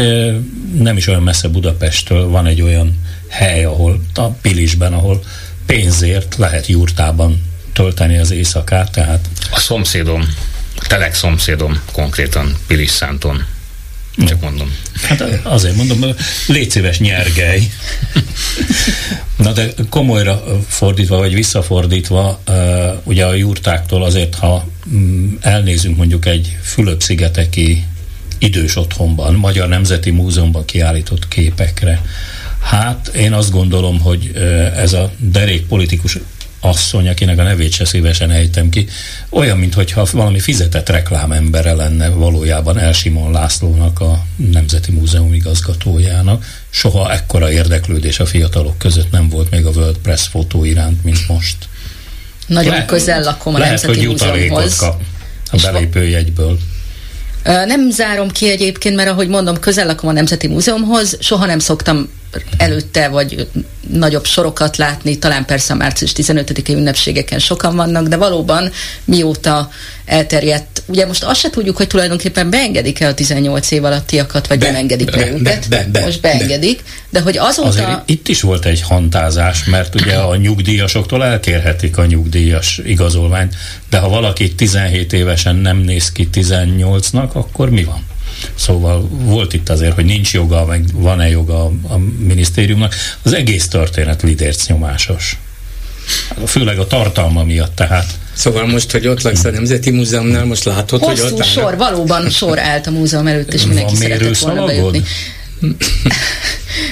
nem 0.79 0.97
is 0.97 1.07
olyan 1.07 1.23
messze 1.23 1.49
Budapesttől 1.49 2.29
van 2.29 2.47
egy 2.47 2.63
olyan 2.63 2.99
hely, 3.29 3.65
ahol 3.65 4.01
a 4.15 4.29
Pilisben, 4.29 4.93
ahol 4.93 5.23
pénzért 5.67 6.37
lehet 6.37 6.67
jurtában 6.67 7.43
tölteni 7.73 8.19
az 8.19 8.31
éjszakát, 8.31 8.93
tehát... 8.93 9.29
A 9.51 9.59
szomszédom, 9.59 10.35
telek 10.87 11.15
szomszédom 11.15 11.83
konkrétan 11.93 12.57
Pilis 12.67 12.91
Szánton. 12.91 13.45
Csak 14.27 14.41
mondom. 14.41 14.73
Hát 15.03 15.21
azért 15.43 15.77
mondom, 15.77 16.05
légy 16.47 16.71
szíves 16.71 16.99
nyergely. 16.99 17.71
Na 19.37 19.53
de 19.53 19.69
komolyra 19.89 20.43
fordítva, 20.69 21.17
vagy 21.17 21.35
visszafordítva, 21.35 22.43
ugye 23.05 23.25
a 23.25 23.35
jurtáktól 23.35 24.05
azért, 24.05 24.35
ha 24.35 24.69
mm, 24.89 25.35
elnézünk 25.41 25.97
mondjuk 25.97 26.27
egy 26.27 26.59
Fülöp-szigeteki 26.63 27.85
idős 28.39 28.77
otthonban, 28.77 29.35
Magyar 29.35 29.69
Nemzeti 29.69 30.11
Múzeumban 30.11 30.65
kiállított 30.65 31.29
képekre, 31.29 32.03
hát 32.61 33.09
én 33.09 33.33
azt 33.33 33.51
gondolom, 33.51 34.01
hogy 34.01 34.31
ez 34.77 34.93
a 34.93 35.13
derék 35.19 35.67
politikus 35.67 36.19
asszony, 36.61 37.09
akinek 37.09 37.39
a 37.39 37.43
nevét 37.43 37.73
se 37.73 37.85
szívesen 37.85 38.31
ejtem 38.31 38.69
ki, 38.69 38.89
olyan, 39.29 39.59
mintha 39.59 40.07
valami 40.13 40.41
fizetett 40.41 40.89
reklámembere 40.89 41.73
lenne 41.73 42.09
valójában 42.09 42.79
Elsimon 42.79 43.33
Lászlónak 43.33 44.01
a 44.01 44.25
Nemzeti 44.37 44.93
Múzeum 44.93 45.33
igazgatójának. 45.33 46.45
Soha 46.71 47.13
ekkora 47.13 47.51
érdeklődés 47.51 48.19
a 48.21 48.27
fiatalok 48.27 48.79
között 48.79 49.11
nem 49.11 49.29
volt 49.29 49.51
még 49.51 49.67
a 49.67 49.71
World 49.71 49.99
Press 49.99 50.27
fotó 50.27 50.65
iránt, 50.65 51.05
mint 51.05 51.29
most. 51.29 51.57
Nagyon 52.47 52.73
Le- 52.75 52.85
közel 52.85 53.23
lakom 53.23 53.55
a 53.55 53.59
lehet, 53.59 53.83
Nemzeti 53.83 54.07
Múzeumhoz. 54.07 54.77
Kap 54.77 55.01
a 55.51 55.57
belépőjegyből. 55.63 56.59
Nem 57.43 57.91
zárom 57.91 58.31
ki 58.31 58.51
egyébként, 58.51 58.97
mert 58.97 59.09
ahogy 59.09 59.29
mondom, 59.29 59.59
közel 59.59 59.87
lakom 59.87 60.09
a 60.09 60.13
Nemzeti 60.13 60.47
Múzeumhoz, 60.47 61.17
soha 61.21 61.47
nem 61.47 61.59
szoktam 61.59 62.09
előtte, 62.57 63.09
vagy 63.09 63.49
nagyobb 63.91 64.25
sorokat 64.25 64.77
látni, 64.77 65.19
talán 65.19 65.45
persze 65.45 65.73
a 65.73 65.77
március 65.77 66.13
15-i 66.17 66.73
ünnepségeken 66.73 67.39
sokan 67.39 67.77
vannak, 67.77 68.07
de 68.07 68.17
valóban 68.17 68.71
mióta 69.05 69.71
elterjedt, 70.05 70.83
ugye 70.87 71.07
most 71.07 71.25
azt 71.25 71.41
se 71.41 71.51
tudjuk, 71.51 71.77
hogy 71.77 71.87
tulajdonképpen 71.87 72.51
beengedik-e 72.51 73.07
a 73.07 73.15
18 73.15 73.71
év 73.71 73.85
alattiakat, 73.85 74.47
vagy 74.47 74.59
be, 74.59 74.67
nem 74.67 74.75
engedik 74.75 75.11
be, 75.11 75.31
őket. 75.31 75.69
Be, 75.69 75.87
be, 75.93 76.01
most 76.05 76.21
beengedik, 76.21 76.77
be. 76.77 76.91
de 77.11 77.21
hogy 77.21 77.39
azóta... 77.39 77.69
Azért 77.69 78.03
itt 78.05 78.29
is 78.29 78.41
volt 78.41 78.65
egy 78.65 78.81
hantázás, 78.81 79.65
mert 79.65 79.95
ugye 79.95 80.15
a 80.15 80.37
nyugdíjasoktól 80.37 81.25
elkérhetik 81.25 81.99
a 81.99 82.07
nyugdíjas 82.07 82.81
igazolványt, 82.85 83.55
de 83.91 83.99
ha 83.99 84.09
valaki 84.09 84.55
17 84.55 85.13
évesen 85.13 85.57
nem 85.57 85.77
néz 85.77 86.13
ki 86.13 86.29
18-nak, 86.33 87.33
akkor 87.33 87.71
mi 87.71 87.85
van? 87.85 88.07
Szóval 88.55 89.09
volt 89.11 89.53
itt 89.53 89.69
azért, 89.69 89.95
hogy 89.95 90.05
nincs 90.05 90.33
joga, 90.33 90.65
meg 90.65 90.85
van-e 90.93 91.29
joga 91.29 91.65
a, 91.65 91.73
a 91.83 91.99
minisztériumnak. 92.19 92.95
Az 93.23 93.33
egész 93.33 93.69
történet 93.69 94.23
lidérc 94.23 94.67
nyomásos. 94.67 95.39
Főleg 96.47 96.79
a 96.79 96.87
tartalma 96.87 97.45
miatt 97.45 97.75
tehát. 97.75 98.07
Szóval 98.33 98.67
most, 98.67 98.91
hogy 98.91 99.07
ott 99.07 99.23
laksz 99.23 99.45
a 99.45 99.51
Nemzeti 99.51 99.91
Múzeumnál, 99.91 100.45
most 100.45 100.65
látod, 100.65 101.01
Hosszú 101.01 101.23
hogy 101.23 101.33
ott 101.33 101.45
sor, 101.45 101.77
valóban 101.77 102.31
sor 102.31 102.59
állt 102.59 102.87
a 102.87 102.91
múzeum 102.91 103.27
előtt, 103.27 103.55
és 103.55 103.65
mindenki 103.65 103.97
szeretett 103.97 104.39
volna 104.39 104.65
bejutni. 104.65 105.03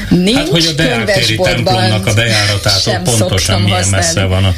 Nincs 0.09 0.36
hát, 0.36 0.48
hogy 0.48 0.66
a 0.66 0.72
Deártéri 0.72 1.36
templomnak 1.36 2.06
a 2.06 2.14
bejáratától 2.14 2.98
pontosan 3.05 3.60
milyen 3.62 3.76
használni. 3.76 4.06
messze 4.06 4.24
van 4.24 4.44
a... 4.44 4.55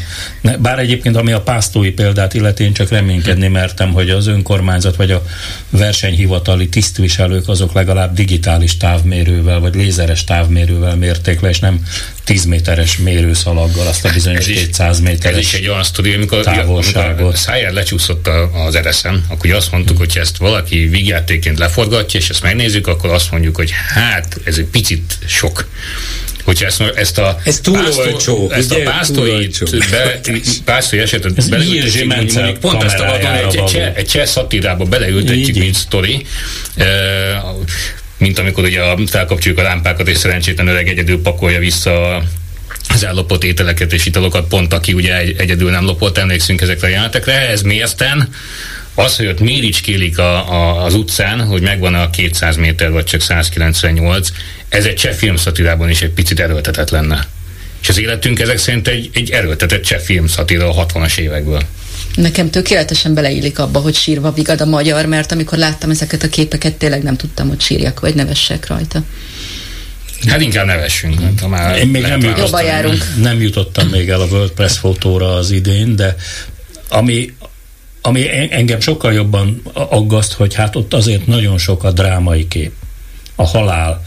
Bár 0.58 0.78
egyébként, 0.78 1.16
ami 1.16 1.32
a 1.32 1.40
pásztói 1.40 1.90
példát 1.90 2.34
illeti, 2.34 2.64
én 2.64 2.72
csak 2.72 2.88
reménykedni 2.88 3.48
mertem, 3.48 3.92
hogy 3.92 4.10
az 4.10 4.26
önkormányzat 4.26 4.96
vagy 4.96 5.10
a 5.10 5.24
versenyhivatali 5.70 6.68
tisztviselők 6.68 7.48
azok 7.48 7.72
legalább 7.72 8.14
digitális 8.14 8.76
távmérővel 8.76 9.60
vagy 9.60 9.74
lézeres 9.74 10.24
távmérővel 10.24 10.96
mérték 10.96 11.40
le, 11.40 11.48
és 11.48 11.58
nem 11.58 11.82
10 12.24 12.44
méteres 12.44 12.96
mérőszalaggal 12.96 13.86
azt 13.86 14.04
a 14.04 14.10
bizonyos 14.12 14.46
ez 14.46 14.54
200 14.54 15.00
méteres 15.00 15.38
Ez 15.38 15.44
is 15.44 15.54
egy 15.54 15.68
olyan 15.68 15.82
sztori, 15.82 16.12
amikor 16.12 16.44
távolságot. 16.44 17.36
Szájár 17.36 17.72
lecsúszott 17.72 18.28
az 18.66 18.74
ereszen, 18.74 19.24
akkor 19.28 19.50
azt 19.50 19.72
mondtuk, 19.72 19.96
hogy 19.96 20.18
ezt 20.20 20.36
valaki 20.36 20.86
vígjátéként 20.86 21.58
leforgatja, 21.58 22.20
és 22.20 22.28
ezt 22.28 22.42
megnézzük, 22.42 22.86
akkor 22.86 23.10
azt 23.10 23.30
mondjuk, 23.30 23.56
hogy 23.56 23.72
hát 23.98 24.36
ez 24.44 24.58
egy 24.58 24.64
picit 24.64 25.18
sok. 25.26 25.68
Hogyha 26.44 26.66
ezt, 26.66 26.80
ezt 26.80 27.18
a 27.18 27.40
ez 27.44 27.60
túl 27.60 27.82
pásztor, 27.82 28.06
olcsó, 28.06 28.50
ezt 28.50 28.70
ugye? 28.72 28.88
a 28.88 28.90
pásztori, 28.90 29.50
be, 29.90 30.20
pásztori 30.64 31.02
esetet 31.02 31.48
beleültetjük, 31.48 32.14
mondjuk 32.14 32.58
pont 32.58 32.82
ezt 32.82 32.98
a 32.98 33.18
egy, 33.18 33.56
egy, 33.56 33.64
cseh, 33.64 33.92
egy 33.94 34.06
cseh 34.06 34.26
szatírába 34.26 34.84
beleültetjük, 34.84 35.56
mint 35.56 35.74
sztori, 35.74 36.26
mint 38.18 38.38
amikor 38.38 38.64
ugye 38.64 38.80
felkapcsoljuk 39.06 39.60
a 39.60 39.62
lámpákat, 39.62 40.08
és 40.08 40.16
szerencsétlen 40.16 40.68
öreg 40.68 40.88
egyedül 40.88 41.22
pakolja 41.22 41.58
vissza 41.58 42.22
az 42.88 43.04
ellopott 43.04 43.44
ételeket 43.44 43.92
és 43.92 44.06
italokat, 44.06 44.48
pont 44.48 44.72
aki 44.72 44.92
ugye 44.92 45.16
egyedül 45.16 45.70
nem 45.70 45.84
lopott, 45.84 46.18
emlékszünk 46.18 46.60
ezekre 46.60 46.86
a 46.86 46.90
jelenetekre, 46.90 47.48
ez 47.48 47.62
mérten, 47.62 48.28
az, 48.98 49.16
hogy 49.16 49.26
ott 49.26 49.40
méricskélik 49.40 50.18
a, 50.18 50.52
a, 50.52 50.84
az 50.84 50.94
utcán, 50.94 51.46
hogy 51.46 51.62
megvan 51.62 51.94
a 51.94 52.10
200 52.10 52.56
méter, 52.56 52.90
vagy 52.90 53.04
csak 53.04 53.20
198, 53.20 54.28
ez 54.68 54.84
egy 54.84 54.94
cseh 54.94 55.12
filmszatirában 55.12 55.90
is 55.90 56.02
egy 56.02 56.10
picit 56.10 56.40
erőltetett 56.40 56.90
lenne. 56.90 57.26
És 57.82 57.88
az 57.88 57.98
életünk 57.98 58.40
ezek 58.40 58.58
szerint 58.58 58.88
egy, 58.88 59.10
egy 59.12 59.30
erőltetett 59.30 59.82
cseh 59.82 59.98
filmszatira 59.98 60.70
a 60.70 60.86
60-as 60.86 61.18
évekből. 61.18 61.62
Nekem 62.14 62.50
tökéletesen 62.50 63.14
beleillik 63.14 63.58
abba, 63.58 63.78
hogy 63.78 63.94
sírva 63.94 64.32
vigad 64.32 64.60
a 64.60 64.66
magyar, 64.66 65.06
mert 65.06 65.32
amikor 65.32 65.58
láttam 65.58 65.90
ezeket 65.90 66.22
a 66.22 66.28
képeket, 66.28 66.74
tényleg 66.74 67.02
nem 67.02 67.16
tudtam, 67.16 67.48
hogy 67.48 67.60
sírjak, 67.60 68.00
vagy 68.00 68.14
nevessek 68.14 68.66
rajta. 68.66 69.02
Hát 70.26 70.40
inkább 70.40 70.66
nevessünk. 70.66 71.22
Hát, 71.22 71.40
ha 71.40 71.48
már 71.48 71.78
Én 71.78 71.88
még 71.88 72.02
nem 72.02 72.20
jutottam, 72.20 72.92
nem 73.20 73.40
jutottam 73.40 73.88
még 73.88 74.08
el 74.08 74.20
a 74.20 74.26
World 74.26 74.50
Press 74.50 74.78
fotóra 74.78 75.34
az 75.34 75.50
idén, 75.50 75.96
de 75.96 76.16
ami, 76.88 77.32
ami 78.08 78.28
engem 78.50 78.80
sokkal 78.80 79.12
jobban 79.12 79.62
aggaszt, 79.72 80.32
hogy 80.32 80.54
hát 80.54 80.76
ott 80.76 80.94
azért 80.94 81.26
nagyon 81.26 81.58
sok 81.58 81.84
a 81.84 81.92
drámai 81.92 82.48
kép. 82.48 82.72
A 83.34 83.46
halál, 83.46 84.02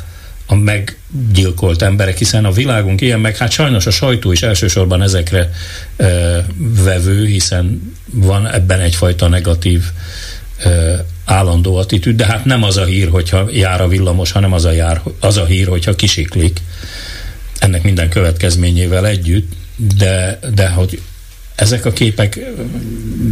a 0.46 0.56
meggyilkolt 0.56 1.82
emberek, 1.82 2.18
hiszen 2.18 2.46
a 2.46 2.52
világunk 2.52 3.02
ilyen, 3.02 3.20
meg 3.20 3.38
hát 3.38 3.52
sajnos 3.52 3.86
a 3.86 3.92
sajtó 3.92 4.32
is 4.32 4.42
elsősorban 4.42 5.02
ezekre 5.02 5.52
e, 5.98 6.06
vevő, 6.84 7.26
hiszen 7.26 7.96
van 8.12 8.48
ebben 8.48 8.80
egyfajta 8.80 9.28
negatív 9.28 9.84
e, 10.58 10.70
állandó 11.26 11.76
attitűd, 11.76 12.16
de 12.16 12.26
hát 12.26 12.46
nem 12.46 12.64
az 12.64 12.78
a 12.78 12.86
hír, 12.86 13.10
hogyha 13.10 13.48
jár 13.52 13.82
a 13.82 13.88
villamos, 13.88 14.32
hanem 14.32 14.54
az 14.54 14.66
a, 14.66 14.72
jár, 14.72 15.02
az 15.20 15.38
a 15.38 15.46
hír, 15.46 15.68
hogyha 15.68 15.96
kisiklik 15.96 16.60
ennek 17.60 17.84
minden 17.84 18.10
következményével 18.10 19.08
együtt, 19.08 19.52
de, 19.98 20.40
de 20.54 20.70
hogy 20.70 21.02
ezek 21.62 21.86
a 21.86 21.92
képek 21.92 22.40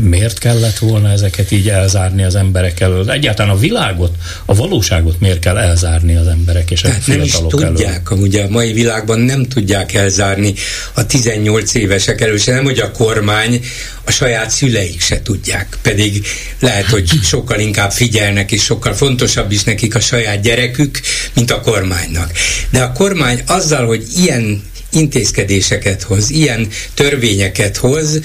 miért 0.01 0.39
kellett 0.39 0.77
volna 0.77 1.09
ezeket 1.09 1.51
így 1.51 1.69
elzárni 1.69 2.23
az 2.23 2.35
emberek 2.35 2.79
elől? 2.79 3.11
Egyáltalán 3.11 3.55
a 3.55 3.57
világot, 3.59 4.15
a 4.45 4.55
valóságot 4.55 5.19
miért 5.19 5.39
kell 5.39 5.57
elzárni 5.57 6.15
az 6.15 6.27
emberek 6.27 6.71
és 6.71 6.83
a 6.83 6.87
Tehát 6.87 7.07
nem 7.07 7.21
is 7.21 7.37
tudják, 7.47 8.07
elől? 8.11 8.23
ugye 8.23 8.43
a 8.43 8.49
mai 8.49 8.73
világban 8.73 9.19
nem 9.19 9.45
tudják 9.45 9.93
elzárni 9.93 10.53
a 10.93 11.05
18 11.05 11.73
évesek 11.73 12.21
elől, 12.21 12.37
se 12.37 12.51
nem, 12.51 12.63
hogy 12.63 12.79
a 12.79 12.91
kormány, 12.91 13.61
a 14.03 14.11
saját 14.11 14.49
szüleik 14.49 15.01
se 15.01 15.21
tudják. 15.21 15.77
Pedig 15.81 16.25
lehet, 16.59 16.85
hogy 16.85 17.09
sokkal 17.23 17.59
inkább 17.59 17.91
figyelnek, 17.91 18.51
és 18.51 18.63
sokkal 18.63 18.93
fontosabb 18.93 19.51
is 19.51 19.63
nekik 19.63 19.95
a 19.95 19.99
saját 19.99 20.41
gyerekük, 20.41 20.99
mint 21.33 21.51
a 21.51 21.61
kormánynak. 21.61 22.31
De 22.69 22.81
a 22.81 22.91
kormány 22.91 23.41
azzal, 23.45 23.85
hogy 23.85 24.03
ilyen 24.15 24.63
intézkedéseket 24.91 26.03
hoz, 26.03 26.29
ilyen 26.29 26.67
törvényeket 26.93 27.77
hoz, 27.77 28.19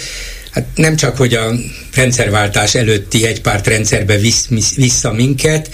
hát 0.51 0.67
nem 0.75 0.97
csak, 0.97 1.17
hogy 1.17 1.35
a 1.35 1.53
rendszerváltás 1.95 2.75
előtti 2.75 3.27
egypárt 3.27 3.67
rendszerbe 3.67 4.17
visz, 4.17 4.49
vissza 4.77 5.13
minket, 5.13 5.69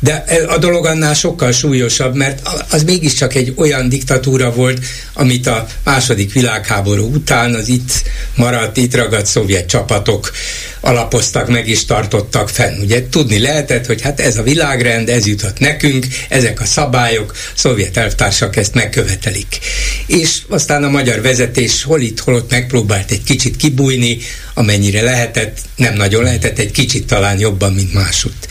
de 0.00 0.24
a 0.48 0.58
dolog 0.58 0.86
annál 0.86 1.14
sokkal 1.14 1.52
súlyosabb, 1.52 2.14
mert 2.14 2.48
az 2.70 2.82
mégiscsak 2.82 3.34
egy 3.34 3.52
olyan 3.56 3.88
diktatúra 3.88 4.52
volt, 4.52 4.84
amit 5.12 5.46
a 5.46 5.66
második 5.84 6.32
világháború 6.32 7.14
után 7.14 7.54
az 7.54 7.68
itt 7.68 8.02
maradt, 8.34 8.76
itt 8.76 8.94
ragadt 8.94 9.26
szovjet 9.26 9.68
csapatok 9.68 10.32
alapoztak 10.80 11.48
meg 11.48 11.68
és 11.68 11.84
tartottak 11.84 12.48
fenn. 12.48 12.80
Ugye 12.80 13.08
tudni 13.08 13.38
lehetett, 13.38 13.86
hogy 13.86 14.02
hát 14.02 14.20
ez 14.20 14.36
a 14.36 14.42
világrend, 14.42 15.08
ez 15.08 15.26
jutott 15.26 15.58
nekünk, 15.58 16.06
ezek 16.28 16.60
a 16.60 16.64
szabályok, 16.64 17.30
a 17.32 17.58
szovjet 17.58 17.96
elvtársak 17.96 18.56
ezt 18.56 18.74
megkövetelik. 18.74 19.58
És 20.06 20.38
aztán 20.48 20.84
a 20.84 20.90
magyar 20.90 21.20
vezetés 21.20 21.82
hol 21.82 22.00
itt, 22.00 22.20
hol 22.20 22.34
ott 22.34 22.50
megpróbált 22.50 23.10
egy 23.10 23.22
kicsit 23.22 23.56
kibújni, 23.56 24.18
amennyire 24.54 25.02
lehetett, 25.02 25.55
nem 25.76 25.94
nagyon 25.94 26.22
lehetett, 26.22 26.58
egy 26.58 26.70
kicsit 26.70 27.06
talán 27.06 27.38
jobban, 27.38 27.72
mint 27.72 27.92
másutt. 27.92 28.48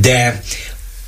De 0.00 0.42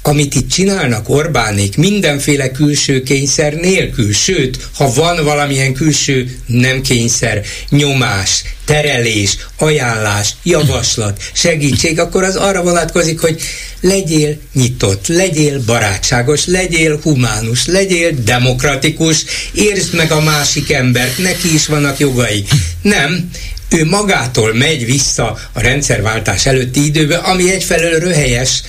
amit 0.03 0.35
itt 0.35 0.51
csinálnak 0.51 1.09
Orbánék 1.09 1.77
mindenféle 1.77 2.51
külső 2.51 3.03
kényszer 3.03 3.55
nélkül, 3.55 4.13
sőt, 4.13 4.69
ha 4.75 4.93
van 4.93 5.25
valamilyen 5.25 5.73
külső 5.73 6.39
nem 6.47 6.81
kényszer, 6.81 7.43
nyomás, 7.71 8.43
terelés, 8.65 9.37
ajánlás, 9.59 10.35
javaslat, 10.43 11.23
segítség, 11.33 11.99
akkor 11.99 12.23
az 12.23 12.37
arra 12.37 12.63
vonatkozik, 12.63 13.21
hogy 13.21 13.41
legyél 13.81 14.39
nyitott, 14.53 15.07
legyél 15.07 15.63
barátságos, 15.67 16.47
legyél 16.47 17.01
humánus, 17.03 17.67
legyél 17.67 18.15
demokratikus, 18.25 19.25
értsd 19.53 19.95
meg 19.95 20.11
a 20.13 20.21
másik 20.21 20.73
embert, 20.73 21.19
neki 21.19 21.55
is 21.55 21.67
vannak 21.67 21.99
jogai. 21.99 22.45
Nem, 22.83 23.31
ő 23.71 23.85
magától 23.85 24.55
megy 24.55 24.85
vissza 24.85 25.39
a 25.53 25.61
rendszerváltás 25.61 26.47
előtti 26.47 26.85
időbe, 26.85 27.17
ami 27.17 27.51
egyfelől 27.51 27.99
röhelyes, 27.99 28.63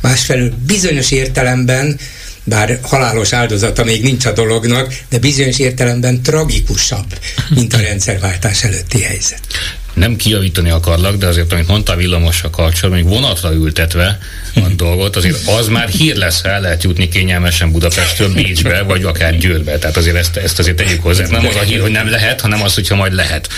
másfelől 0.00 0.52
bizonyos 0.66 1.10
értelemben 1.10 1.98
bár 2.44 2.78
halálos 2.82 3.32
áldozata 3.32 3.84
még 3.84 4.02
nincs 4.02 4.24
a 4.24 4.32
dolognak, 4.32 4.94
de 5.08 5.18
bizonyos 5.18 5.58
értelemben 5.58 6.22
tragikusabb, 6.22 7.18
mint 7.48 7.74
a 7.74 7.78
rendszerváltás 7.78 8.64
előtti 8.64 9.02
helyzet 9.02 9.40
nem 9.94 10.16
kijavítani 10.16 10.70
akarlak, 10.70 11.16
de 11.16 11.26
azért, 11.26 11.52
amit 11.52 11.68
mondta 11.68 11.92
a 11.92 12.50
kapcsolatban, 12.50 12.90
még 12.90 13.06
vonatra 13.06 13.52
ültetve 13.52 14.18
a 14.54 14.60
dolgot, 14.76 15.16
azért 15.16 15.48
az 15.58 15.68
már 15.68 15.88
hír 15.88 16.16
lesz, 16.16 16.44
el 16.44 16.60
lehet 16.60 16.82
jutni 16.82 17.08
kényelmesen 17.08 17.72
Budapestről 17.72 18.32
Bécsbe, 18.32 18.82
vagy 18.82 19.04
akár 19.04 19.38
Győrbe. 19.38 19.78
Tehát 19.78 19.96
azért 19.96 20.16
ezt, 20.16 20.36
ezt 20.36 20.58
azért 20.58 20.76
tegyük 20.76 21.02
hozzá. 21.02 21.26
Nem 21.26 21.46
az 21.46 21.56
a 21.56 21.60
hír, 21.60 21.80
hogy 21.80 21.90
nem 21.90 22.10
lehet, 22.10 22.40
hanem 22.40 22.62
az, 22.62 22.74
hogyha 22.74 22.94
majd 22.94 23.12
lehet. 23.12 23.48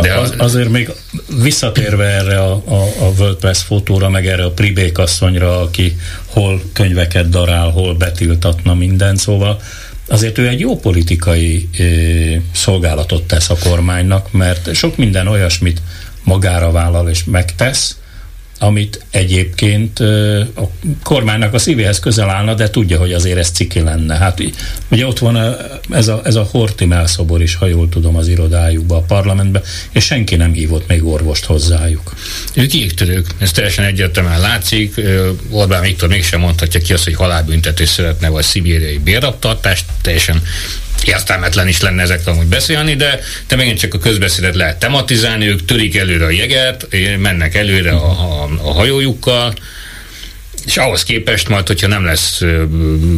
De 0.00 0.14
az, 0.14 0.34
azért 0.36 0.68
még 0.68 0.90
visszatérve 1.42 2.04
erre 2.04 2.38
a, 2.38 2.52
a, 2.52 2.82
a 2.98 3.12
WordPress 3.18 3.62
fotóra, 3.62 4.08
meg 4.08 4.26
erre 4.26 4.44
a 4.44 4.50
Pribékasszonyra, 4.50 5.60
aki 5.60 5.96
hol 6.26 6.62
könyveket 6.72 7.28
darál, 7.28 7.70
hol 7.70 7.94
betiltatna 7.94 8.74
minden, 8.74 9.16
szóval 9.16 9.60
azért 10.08 10.38
ő 10.38 10.48
egy 10.48 10.60
jó 10.60 10.76
politikai 10.76 11.68
ö, 11.78 11.84
szolgálatot 12.52 13.22
tesz 13.22 13.50
a 13.50 13.56
kormánynak, 13.62 14.32
mert 14.32 14.74
sok 14.74 14.96
minden 14.96 15.26
olyasmit 15.26 15.82
magára 16.22 16.70
vállal 16.70 17.08
és 17.08 17.24
megtesz, 17.24 17.96
amit 18.58 19.04
egyébként 19.10 20.00
a 20.56 20.70
kormánynak 21.02 21.54
a 21.54 21.58
szívéhez 21.58 22.00
közel 22.00 22.30
állna, 22.30 22.54
de 22.54 22.70
tudja, 22.70 22.98
hogy 22.98 23.12
azért 23.12 23.38
ez 23.38 23.50
ciki 23.50 23.80
lenne. 23.80 24.16
Hát 24.16 24.42
ugye 24.90 25.06
ott 25.06 25.18
van 25.18 25.56
ez 25.90 26.08
a, 26.08 26.20
ez 26.24 26.34
a 26.34 26.48
Hortimel 26.50 27.06
szobor 27.06 27.42
is, 27.42 27.54
ha 27.54 27.66
jól 27.66 27.88
tudom, 27.88 28.16
az 28.16 28.28
irodájukba, 28.28 28.96
a 28.96 29.00
parlamentbe, 29.00 29.62
és 29.92 30.04
senki 30.04 30.36
nem 30.36 30.52
hívott 30.52 30.88
még 30.88 31.04
orvost 31.04 31.44
hozzájuk. 31.44 32.14
Ők 32.54 32.74
jégtörők, 32.74 33.26
ez 33.38 33.50
teljesen 33.50 33.84
egyértelműen 33.84 34.40
látszik. 34.40 35.00
Orbán 35.50 35.82
Viktor 35.82 36.08
mégsem 36.08 36.40
mondhatja 36.40 36.80
ki 36.80 36.92
azt, 36.92 37.04
hogy 37.04 37.14
halálbüntetés 37.14 37.88
szeretne, 37.88 38.28
vagy 38.28 38.44
szibériai 38.44 38.98
bérraptartást, 38.98 39.84
teljesen 40.02 40.42
értelmetlen 41.04 41.68
is 41.68 41.80
lenne 41.80 42.02
ezekről 42.02 42.34
amúgy 42.34 42.46
beszélni, 42.46 42.94
de 42.94 43.20
te 43.46 43.56
megint 43.56 43.78
csak 43.78 43.94
a 43.94 43.98
közbeszédet 43.98 44.54
lehet 44.54 44.78
tematizálni, 44.78 45.46
ők 45.46 45.64
törik 45.64 45.96
előre 45.96 46.24
a 46.24 46.30
jeget, 46.30 46.86
mennek 47.18 47.54
előre 47.54 47.90
a, 47.90 48.10
a, 48.10 48.48
a 48.62 48.72
hajójukkal, 48.72 49.54
és 50.66 50.76
ahhoz 50.76 51.02
képest 51.02 51.48
majd, 51.48 51.66
hogyha 51.66 51.86
nem 51.86 52.04
lesz 52.04 52.40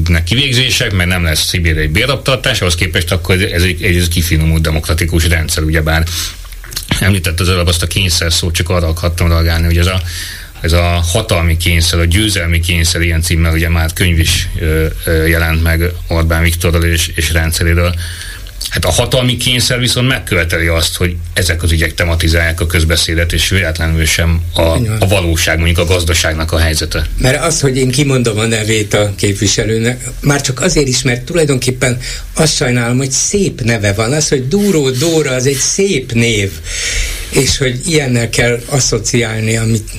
nek 0.09 0.25
kivégzések, 0.25 0.93
meg 0.93 1.07
nem 1.07 1.25
lesz 1.25 1.47
szibériai 1.47 1.87
béraptartás, 1.87 2.61
ahhoz 2.61 2.75
képest 2.75 3.13
akkor 3.13 3.43
ez 3.43 3.63
egy, 3.63 3.83
egy 3.83 4.09
kifinomult 4.09 4.63
demokratikus 4.63 5.29
rendszer, 5.29 5.63
ugyebár. 5.63 6.05
Említett 7.01 7.41
az 7.41 7.49
előbb 7.49 7.67
azt 7.67 7.83
a 7.83 7.87
kényszer 7.87 8.33
szót, 8.33 8.55
csak 8.55 8.69
arra 8.69 8.87
akartam 8.87 9.29
reagálni, 9.29 9.65
hogy 9.65 9.79
ez 9.79 9.87
a 9.87 10.03
ez 10.61 10.73
a 10.73 10.83
hatalmi 11.13 11.57
kényszer, 11.57 11.99
a 11.99 12.05
győzelmi 12.05 12.61
kényszer 12.61 13.01
ilyen 13.01 13.23
címmel, 13.23 13.53
ugye 13.53 13.69
már 13.69 13.93
könyv 13.93 14.19
is 14.19 14.49
jelent 15.27 15.63
meg 15.63 15.93
Orbán 16.09 16.43
Viktorral 16.43 16.85
és, 16.85 17.11
és 17.15 17.33
rendszeréről. 17.33 17.95
Hát 18.71 18.85
a 18.85 18.91
hatalmi 18.91 19.37
kényszer 19.37 19.79
viszont 19.79 20.09
megköveteli 20.09 20.67
azt, 20.67 20.97
hogy 20.97 21.17
ezek 21.35 21.63
az 21.63 21.73
ügyek 21.73 21.95
tematizálják 21.95 22.61
a 22.61 22.67
közbeszédet, 22.67 23.33
és 23.33 23.49
véletlenül 23.49 24.05
sem 24.05 24.41
a, 24.55 24.61
a 24.99 25.07
valóság, 25.09 25.57
mondjuk 25.57 25.79
a 25.79 25.85
gazdaságnak 25.85 26.53
a 26.53 26.59
helyzete. 26.59 27.07
Mert 27.19 27.45
az, 27.45 27.61
hogy 27.61 27.77
én 27.77 27.91
kimondom 27.91 28.39
a 28.39 28.47
nevét 28.47 28.95
a 28.95 29.13
képviselőnek, 29.17 30.09
már 30.21 30.41
csak 30.41 30.61
azért 30.61 30.89
is, 30.89 31.03
mert 31.03 31.23
tulajdonképpen 31.23 31.99
azt 32.35 32.55
sajnálom, 32.55 32.97
hogy 32.97 33.11
szép 33.11 33.61
neve 33.61 33.93
van. 33.93 34.13
Az, 34.13 34.29
hogy 34.29 34.49
Dúró 34.49 34.91
Dóra, 34.91 35.31
az 35.31 35.47
egy 35.47 35.57
szép 35.57 36.13
név. 36.13 36.51
És 37.31 37.59
hogy 37.59 37.81
ilyennel 37.87 38.31
kell 38.31 38.61
asszociálni, 38.67 39.57
amit 39.57 39.91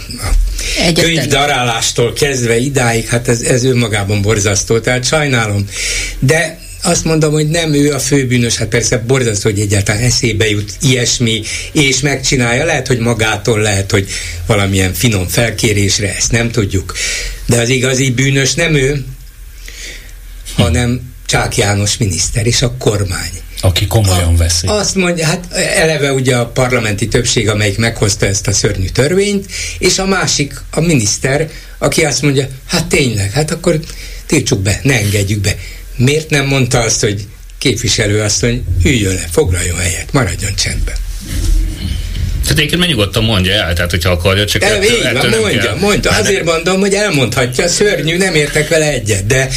a 0.88 0.92
könyvdarálástól 1.02 2.14
kezdve 2.14 2.58
idáig, 2.58 3.08
hát 3.08 3.28
ez, 3.28 3.42
ez 3.42 3.64
önmagában 3.64 4.22
borzasztó, 4.22 4.80
tehát 4.80 5.06
sajnálom. 5.06 5.66
De 6.20 6.60
azt 6.82 7.04
mondom, 7.04 7.32
hogy 7.32 7.50
nem 7.50 7.74
ő 7.74 7.94
a 7.94 8.00
főbűnös, 8.00 8.56
hát 8.56 8.68
persze 8.68 8.98
borzasztó, 8.98 9.50
hogy 9.50 9.60
egyáltalán 9.60 10.02
eszébe 10.02 10.50
jut 10.50 10.74
ilyesmi, 10.82 11.42
és 11.72 12.00
megcsinálja. 12.00 12.66
Lehet, 12.66 12.88
hogy 12.88 13.00
magától, 13.00 13.60
lehet, 13.60 13.92
hogy 13.92 14.10
valamilyen 14.46 14.94
finom 14.94 15.28
felkérésre, 15.28 16.16
ezt 16.16 16.32
nem 16.32 16.52
tudjuk. 16.52 16.94
De 17.46 17.60
az 17.60 17.70
igazi 17.70 18.12
bűnös 18.12 18.54
nem 18.54 18.76
ő, 18.76 19.06
hanem 20.56 21.02
Csák 21.26 21.58
János 21.58 21.98
miniszter 21.98 22.46
és 22.46 22.62
a 22.62 22.76
kormány. 22.78 23.32
Aki 23.62 23.88
komolyan 23.88 24.36
veszi. 24.36 24.68
Azt 24.68 24.96
mondja, 24.96 25.26
hát 25.26 25.54
eleve 25.54 26.14
ugye 26.14 26.36
a 26.36 26.46
parlamenti 26.46 27.08
többség, 27.08 27.50
amelyik 27.50 27.78
meghozta 27.78 28.26
ezt 28.26 28.48
a 28.48 28.52
szörnyű 28.52 28.88
törvényt, 28.88 29.46
és 29.80 30.00
a 30.00 30.06
másik, 30.06 30.54
a 30.72 30.80
miniszter, 30.80 31.50
aki 31.78 32.06
azt 32.06 32.22
mondja, 32.22 32.48
hát 32.68 32.86
tényleg, 32.86 33.32
hát 33.32 33.52
akkor 33.52 33.80
tiltsuk 34.26 34.62
be, 34.62 34.80
ne 34.84 34.94
engedjük 34.94 35.40
be 35.40 35.56
miért 35.96 36.30
nem 36.30 36.46
mondta 36.46 36.80
azt, 36.80 37.00
hogy 37.00 37.28
képviselő 37.58 38.22
asszony, 38.22 38.64
üljön 38.84 39.14
le, 39.14 39.28
foglaljon 39.32 39.78
helyet, 39.78 40.14
maradjon 40.14 40.56
csendben. 40.56 40.96
Tehát 42.42 42.58
egyébként 42.58 42.80
meg 42.80 42.90
nyugodtan 42.90 43.24
mondja 43.24 43.54
el, 43.54 43.74
tehát 43.74 43.92
hogyha 43.92 44.10
akarja, 44.12 44.46
csak 44.46 44.64
el, 44.64 44.74
ettől, 44.74 45.04
ettől 45.04 45.40
mondja, 45.40 45.62
kell. 45.62 45.76
mondja. 45.76 46.12
Azért 46.12 46.44
mondom, 46.44 46.80
hogy 46.80 46.94
elmondhatja, 46.94 47.68
szörnyű, 47.68 48.18
nem 48.18 48.36
értek 48.36 48.68
vele 48.68 48.92
egyet, 48.92 49.26
de, 49.26 49.50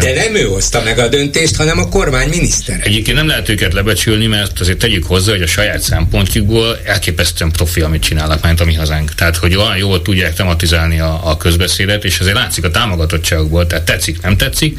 de 0.00 0.14
nem 0.14 0.34
ő 0.34 0.42
hozta 0.42 0.82
meg 0.84 0.98
a 0.98 1.08
döntést, 1.08 1.56
hanem 1.56 1.78
a 1.78 1.88
kormány 1.88 2.28
miniszter. 2.28 2.80
Egyébként 2.82 3.16
nem 3.16 3.26
lehet 3.26 3.48
őket 3.48 3.72
lebecsülni, 3.72 4.26
mert 4.26 4.60
azért 4.60 4.78
tegyük 4.78 5.04
hozzá, 5.04 5.30
hogy 5.32 5.42
a 5.42 5.46
saját 5.46 5.80
szempontjukból 5.80 6.78
elképesztően 6.84 7.50
profi, 7.50 7.80
amit 7.80 8.02
csinálnak, 8.02 8.44
mint 8.44 8.60
a 8.60 8.64
mi 8.64 8.74
hazánk. 8.74 9.14
Tehát, 9.14 9.36
hogy 9.36 9.56
olyan 9.56 9.76
jól 9.76 10.02
tudják 10.02 10.34
tematizálni 10.34 11.00
a, 11.00 11.20
a 11.24 11.36
közbeszédet, 11.36 12.04
és 12.04 12.18
azért 12.18 12.36
látszik 12.36 12.64
a 12.64 12.70
támogatottságukból, 12.70 13.66
tehát 13.66 13.84
tetszik, 13.84 14.22
nem 14.22 14.36
tetszik. 14.36 14.78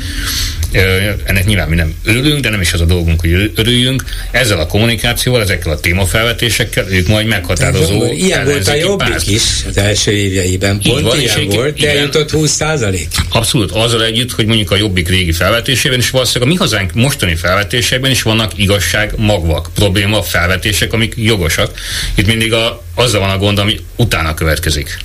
Ennek 1.24 1.46
nyilván 1.46 1.70
mi 1.70 1.76
nem 1.76 1.96
örülünk, 2.04 2.40
de 2.40 2.50
nem 2.50 2.62
is 2.62 2.74
az 2.74 2.82
a 2.82 2.86
dolgunk, 2.86 3.20
hogy 3.20 3.52
örüljünk. 3.56 4.04
Ezzel 4.32 4.60
a 4.60 4.66
kommunikációval, 4.66 5.42
ezekkel 5.42 5.72
a 5.72 5.80
témafelvetésekkel 5.80 6.86
ők 6.90 7.08
majd 7.08 7.26
meghatározzák 7.26 7.53
meghatározó. 7.60 8.12
Ilyen 8.12 8.46
volt 8.46 8.68
a 8.68 8.74
jobbik 8.74 9.08
párt. 9.08 9.28
is 9.28 9.42
az 9.68 9.78
első 9.78 10.12
éveiben. 10.12 10.80
Pont 10.80 11.02
van, 11.02 11.20
ilyen 11.20 11.38
egy, 11.38 11.56
volt, 11.56 11.78
igen, 11.78 11.98
eljutott 11.98 12.32
20 12.32 12.52
százalék. 12.52 13.08
Abszolút, 13.30 13.72
azzal 13.72 14.04
együtt, 14.04 14.32
hogy 14.32 14.46
mondjuk 14.46 14.72
a 14.72 14.76
jobbik 14.76 15.10
régi 15.10 15.32
felvetésében 15.32 16.00
is 16.00 16.10
valószínűleg 16.10 16.50
a 16.50 16.52
mi 16.54 16.58
hazánk 16.60 16.94
mostani 16.94 17.36
felvetésében 17.36 18.12
is 18.12 18.22
vannak 18.22 18.52
igazság 18.56 19.14
magvak, 19.18 19.70
probléma 19.74 20.24
felvetések, 20.24 20.94
amik 20.94 21.14
jogosak. 21.18 21.80
Itt 22.16 22.28
mindig 22.28 22.54
a, 22.54 22.84
azzal 22.96 23.20
van 23.20 23.30
a 23.30 23.38
gond, 23.38 23.60
ami 23.60 23.80
utána 23.96 24.34
következik. 24.34 24.98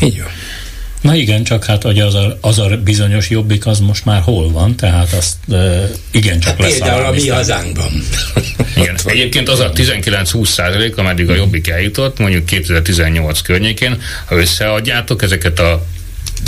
Így 0.00 0.18
van. 0.18 0.41
Na 1.02 1.14
igen, 1.14 1.44
csak 1.44 1.64
hát 1.64 1.82
hogy 1.82 1.98
az 1.98 2.14
a, 2.14 2.38
az 2.40 2.58
a 2.58 2.68
bizonyos 2.84 3.30
jobbik 3.30 3.66
az 3.66 3.78
most 3.78 4.04
már 4.04 4.20
hol 4.20 4.50
van, 4.50 4.76
tehát 4.76 5.12
azt 5.12 5.36
e, 5.52 5.90
igen 6.10 6.40
csak 6.40 6.50
hát 6.50 6.60
lesz. 6.60 6.78
Például 6.78 7.04
a 7.04 7.10
mi 7.10 7.28
hazánkban. 7.28 8.02
igen. 8.76 8.96
Egyébként 9.04 9.48
az 9.48 9.60
a 9.60 9.72
19-20 9.72 10.46
százalék, 10.46 10.96
ameddig 10.96 11.30
a 11.30 11.34
jobbik 11.34 11.68
eljutott, 11.68 12.18
mondjuk 12.18 12.46
2018 12.46 13.40
környékén, 13.40 14.00
ha 14.26 14.36
összeadjátok 14.36 15.22
ezeket 15.22 15.58
a 15.58 15.86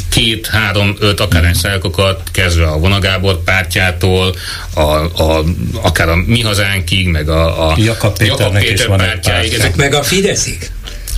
két, 0.09 0.47
három, 0.47 0.97
öt 1.01 1.21
akár 1.21 1.51
százalékokat, 1.55 2.23
kezdve 2.33 2.67
a 2.67 2.79
Vonagábor 2.79 3.43
pártjától, 3.43 4.35
a, 4.75 4.81
a, 4.81 5.45
akár 5.83 6.09
a 6.09 6.17
Mi 6.17 6.41
Hazánkig, 6.41 7.07
meg 7.07 7.29
a, 7.29 7.71
a 7.71 7.75
Jakab 7.79 8.19
Péter, 8.19 8.39
Jakab 8.39 8.59
Péter 8.59 8.97
pártjáig. 8.97 9.53
Ezek 9.53 9.77
meg 9.77 9.95
a 9.95 10.03
Fideszig. 10.03 10.71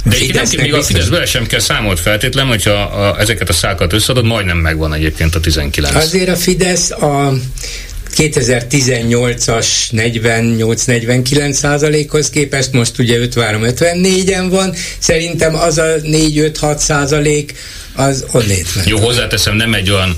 De 0.08 0.16
egyébként 0.16 0.56
még 0.56 0.74
a 0.74 0.82
Fideszből 0.82 1.24
sem 1.24 1.46
kell 1.46 1.60
számolt 1.60 2.00
feltétlen, 2.00 2.46
hogyha 2.46 2.72
a, 2.72 3.20
ezeket 3.20 3.48
a 3.48 3.52
szákat 3.52 3.92
összeadod, 3.92 4.24
majdnem 4.24 4.56
megvan 4.56 4.94
egyébként 4.94 5.34
a 5.34 5.40
19. 5.40 5.94
Azért 5.94 6.28
a 6.28 6.36
Fidesz 6.36 6.90
a 6.90 7.32
2018-as 8.16 9.66
48-49 9.92 11.52
százalékhoz 11.52 12.30
képest 12.30 12.72
most 12.72 12.98
ugye 12.98 13.18
53-54-en 13.22 14.46
van, 14.50 14.74
szerintem 14.98 15.54
az 15.54 15.78
a 15.78 15.94
4-5-6 16.02 16.76
százalék 16.76 17.54
az 17.96 18.24
onnét 18.32 18.74
meg. 18.74 18.86
Jó, 18.86 18.98
hozzáteszem, 18.98 19.56
nem 19.56 19.74
egy 19.74 19.90
olyan 19.90 20.16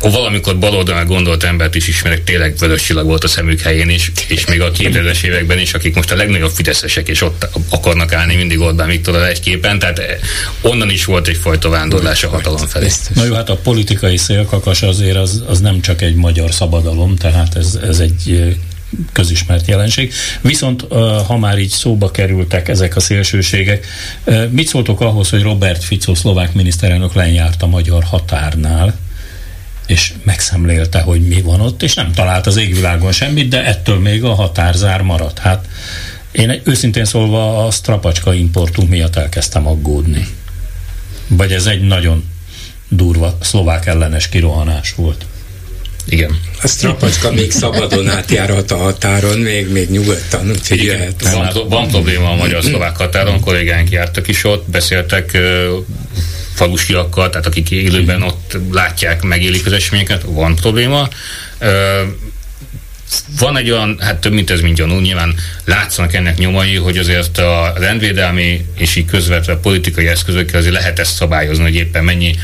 valamikor 0.00 0.58
baloldalán 0.58 1.06
gondolt 1.06 1.42
embert 1.42 1.74
is 1.74 1.88
ismerek, 1.88 2.24
tényleg 2.24 2.56
vörös 2.58 2.82
csillag 2.82 3.06
volt 3.06 3.24
a 3.24 3.28
szemük 3.28 3.60
helyén 3.60 3.88
is, 3.88 4.12
és 4.28 4.46
még 4.46 4.60
a 4.60 4.70
2000-es 4.70 5.22
években 5.22 5.58
is, 5.58 5.74
akik 5.74 5.94
most 5.94 6.10
a 6.10 6.16
legnagyobb 6.16 6.50
fideszesek, 6.50 7.08
és 7.08 7.22
ott 7.22 7.48
akarnak 7.68 8.12
állni 8.12 8.34
mindig 8.34 8.60
Orbán 8.60 8.88
Viktorral 8.88 9.26
egy 9.26 9.40
képen, 9.40 9.78
tehát 9.78 10.00
onnan 10.60 10.90
is 10.90 11.04
volt 11.04 11.28
egyfajta 11.28 11.68
vándorlás 11.68 12.24
a 12.24 12.28
hatalom 12.28 12.66
felé. 12.66 12.88
Na 13.14 13.24
jó, 13.24 13.34
hát 13.34 13.48
a 13.48 13.56
politikai 13.56 14.16
szélkakas 14.16 14.82
azért 14.82 15.16
az, 15.16 15.42
az 15.46 15.60
nem 15.60 15.80
csak 15.80 16.02
egy 16.02 16.14
magyar 16.14 16.52
szabadalom, 16.52 17.16
tehát 17.16 17.56
ez, 17.56 17.78
ez 17.82 17.98
egy 17.98 18.56
közismert 19.12 19.66
jelenség. 19.66 20.12
Viszont 20.40 20.86
ha 21.26 21.36
már 21.38 21.58
így 21.58 21.70
szóba 21.70 22.10
kerültek 22.10 22.68
ezek 22.68 22.96
a 22.96 23.00
szélsőségek, 23.00 23.86
mit 24.50 24.68
szóltok 24.68 25.00
ahhoz, 25.00 25.30
hogy 25.30 25.42
Robert 25.42 25.84
Fico 25.84 26.14
szlovák 26.14 26.52
miniszterelnök 26.52 27.14
lejárt 27.14 27.62
a 27.62 27.66
magyar 27.66 28.04
határnál, 28.04 28.98
és 29.86 30.12
megszemlélte, 30.22 31.00
hogy 31.00 31.26
mi 31.28 31.40
van 31.40 31.60
ott, 31.60 31.82
és 31.82 31.94
nem 31.94 32.12
talált 32.12 32.46
az 32.46 32.56
égvilágon 32.56 33.12
semmit, 33.12 33.48
de 33.48 33.64
ettől 33.64 33.98
még 33.98 34.24
a 34.24 34.34
határzár 34.34 35.02
maradt. 35.02 35.38
Hát 35.38 35.68
én 36.30 36.60
őszintén 36.64 37.04
szólva 37.04 37.66
a 37.66 37.70
strapacska 37.70 38.34
importunk 38.34 38.88
miatt 38.88 39.16
elkezdtem 39.16 39.66
aggódni. 39.66 40.26
Vagy 41.28 41.52
ez 41.52 41.66
egy 41.66 41.80
nagyon 41.80 42.28
durva 42.88 43.38
szlovák 43.40 43.86
ellenes 43.86 44.28
kirohanás 44.28 44.94
volt. 44.94 45.26
Igen. 46.08 46.40
A 46.62 46.66
strapacska 46.66 47.32
még 47.32 47.50
szabadon 47.50 48.08
átjárhat 48.08 48.70
a 48.70 48.76
határon, 48.76 49.38
még, 49.38 49.72
még 49.72 49.90
nyugodtan, 49.90 50.50
úgyhogy 50.50 50.82
jöhet. 50.82 51.22
Van, 51.32 51.68
van 51.68 51.88
probléma 51.88 52.30
a 52.30 52.34
magyar-szlovák 52.34 52.96
határon, 52.96 53.40
kollégánk 53.40 53.90
jártak 53.90 54.28
is 54.28 54.44
ott, 54.44 54.70
beszéltek 54.70 55.38
falusiakkal, 56.54 57.30
tehát 57.30 57.46
akik 57.46 57.70
élőben 57.70 58.22
ott 58.22 58.56
látják, 58.72 59.22
megélik 59.22 59.66
az 59.66 59.72
eseményeket, 59.72 60.22
van 60.26 60.54
probléma. 60.54 61.08
Van 63.38 63.56
egy 63.56 63.70
olyan, 63.70 63.96
hát 64.00 64.20
több 64.20 64.32
mint 64.32 64.50
ez, 64.50 64.60
mint 64.60 64.76
gyanú, 64.76 64.98
nyilván 64.98 65.34
látszanak 65.64 66.14
ennek 66.14 66.38
nyomai, 66.38 66.74
hogy 66.74 66.96
azért 66.96 67.38
a 67.38 67.72
rendvédelmi 67.76 68.66
és 68.76 68.96
így 68.96 69.04
közvetve 69.04 69.56
politikai 69.56 70.06
eszközökkel 70.06 70.58
azért 70.58 70.74
lehet 70.74 70.98
ezt 70.98 71.14
szabályozni, 71.14 71.62
hogy 71.62 71.74
éppen 71.74 72.04
mennyi 72.04 72.34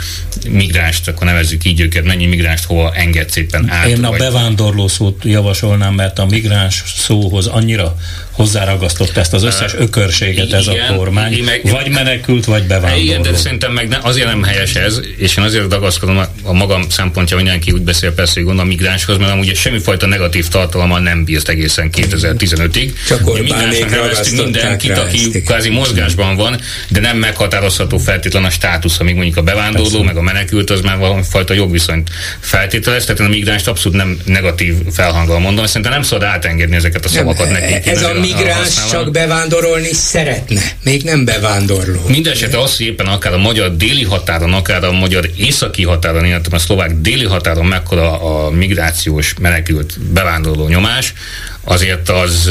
migránst, 0.48 1.08
akkor 1.08 1.26
nevezzük 1.26 1.64
így 1.64 1.80
őket, 1.80 2.04
mennyi 2.04 2.26
migránst 2.26 2.64
hova 2.64 2.92
enged 2.94 3.30
szépen 3.30 3.70
át. 3.70 3.86
Én 3.86 4.04
a 4.04 4.08
vagy... 4.08 4.18
bevándorló 4.18 4.88
szót 4.88 5.24
javasolnám, 5.24 5.94
mert 5.94 6.18
a 6.18 6.26
migráns 6.26 6.82
szóhoz 6.96 7.46
annyira 7.46 7.96
hozzáragasztott 8.30 9.16
ezt 9.16 9.32
az 9.32 9.42
összes 9.42 9.74
ökörséget 9.74 10.52
ez 10.52 10.66
igen, 10.66 10.92
a 10.92 10.96
kormány, 10.96 11.42
meg, 11.44 11.60
vagy 11.70 11.88
menekült, 11.88 12.44
vagy 12.44 12.62
bevándorló. 12.62 13.04
Igen, 13.04 13.22
de 13.22 13.36
szerintem 13.36 13.72
meg 13.72 13.88
ne, 13.88 13.98
azért 14.02 14.26
nem 14.26 14.42
helyes 14.42 14.74
ez, 14.74 15.00
és 15.16 15.36
én 15.36 15.44
azért 15.44 15.68
dagaszkodom 15.68 16.18
a, 16.18 16.28
a 16.42 16.52
magam 16.52 16.88
szempontja, 16.88 17.36
mindenki 17.36 17.70
úgy 17.72 17.82
beszél 17.82 18.12
persze, 18.12 18.32
hogy 18.34 18.44
gondol 18.44 18.64
a 18.64 18.68
migránshoz, 18.68 19.18
mert 19.18 19.30
amúgy 19.30 19.56
semmifajta 19.56 20.06
negatív 20.06 20.48
tartalommal 20.52 21.00
nem 21.00 21.24
bírt 21.24 21.48
egészen 21.48 21.90
2015-ig. 21.96 22.92
Csak 23.06 23.28
Orbánék 23.28 23.90
neveztünk 23.90 24.42
mindenkit, 24.42 24.98
aki 24.98 25.42
kvázi 25.42 25.68
mozgásban 25.68 26.36
van, 26.36 26.60
de 26.88 27.00
nem 27.00 27.16
meghatározható 27.16 27.98
feltétlen 27.98 28.44
a 28.44 28.50
státusz, 28.50 29.00
amíg 29.00 29.14
mondjuk 29.14 29.36
a 29.36 29.42
bevándorló, 29.42 29.88
persze. 29.88 30.04
meg 30.04 30.16
a 30.16 30.22
menekült, 30.22 30.70
az 30.70 30.80
már 30.80 30.98
valami 30.98 31.22
fajta 31.30 31.54
jogviszonyt 31.54 32.10
feltételez, 32.40 33.04
tehát 33.04 33.20
a 33.20 33.28
migránst 33.28 33.68
abszolút 33.68 33.98
nem 33.98 34.18
negatív 34.24 34.74
felhanggal 34.90 35.38
mondom, 35.38 35.66
szerintem 35.66 35.92
nem 35.92 36.02
szabad 36.02 36.24
átengedni 36.24 36.76
ezeket 36.76 37.04
a 37.04 37.08
szavakat 37.08 37.50
nekik. 37.50 37.86
Ez 37.86 38.02
a 38.02 38.12
migráns 38.20 38.90
csak 38.90 39.10
bevándorolni 39.10 39.92
szeretne, 39.92 40.62
még 40.82 41.02
nem 41.02 41.24
bevándorló. 41.24 42.00
Mindenesetre 42.06 42.60
az, 42.60 42.76
hogy 42.76 42.86
éppen 42.86 43.06
akár 43.06 43.32
a 43.32 43.38
magyar 43.38 43.76
déli 43.76 44.04
határon, 44.04 44.52
akár 44.52 44.84
a 44.84 44.92
magyar 44.92 45.30
északi 45.36 45.84
határon, 45.84 46.24
illetve 46.24 46.56
a 46.56 46.58
szlovák 46.58 47.00
déli 47.00 47.24
határon 47.24 47.66
mekkora 47.66 48.20
a 48.20 48.50
migrációs 48.50 49.34
menekült 49.40 50.00
bevándorló 50.00 50.41
nyomás, 50.68 51.12
azért 51.64 52.08
az 52.08 52.50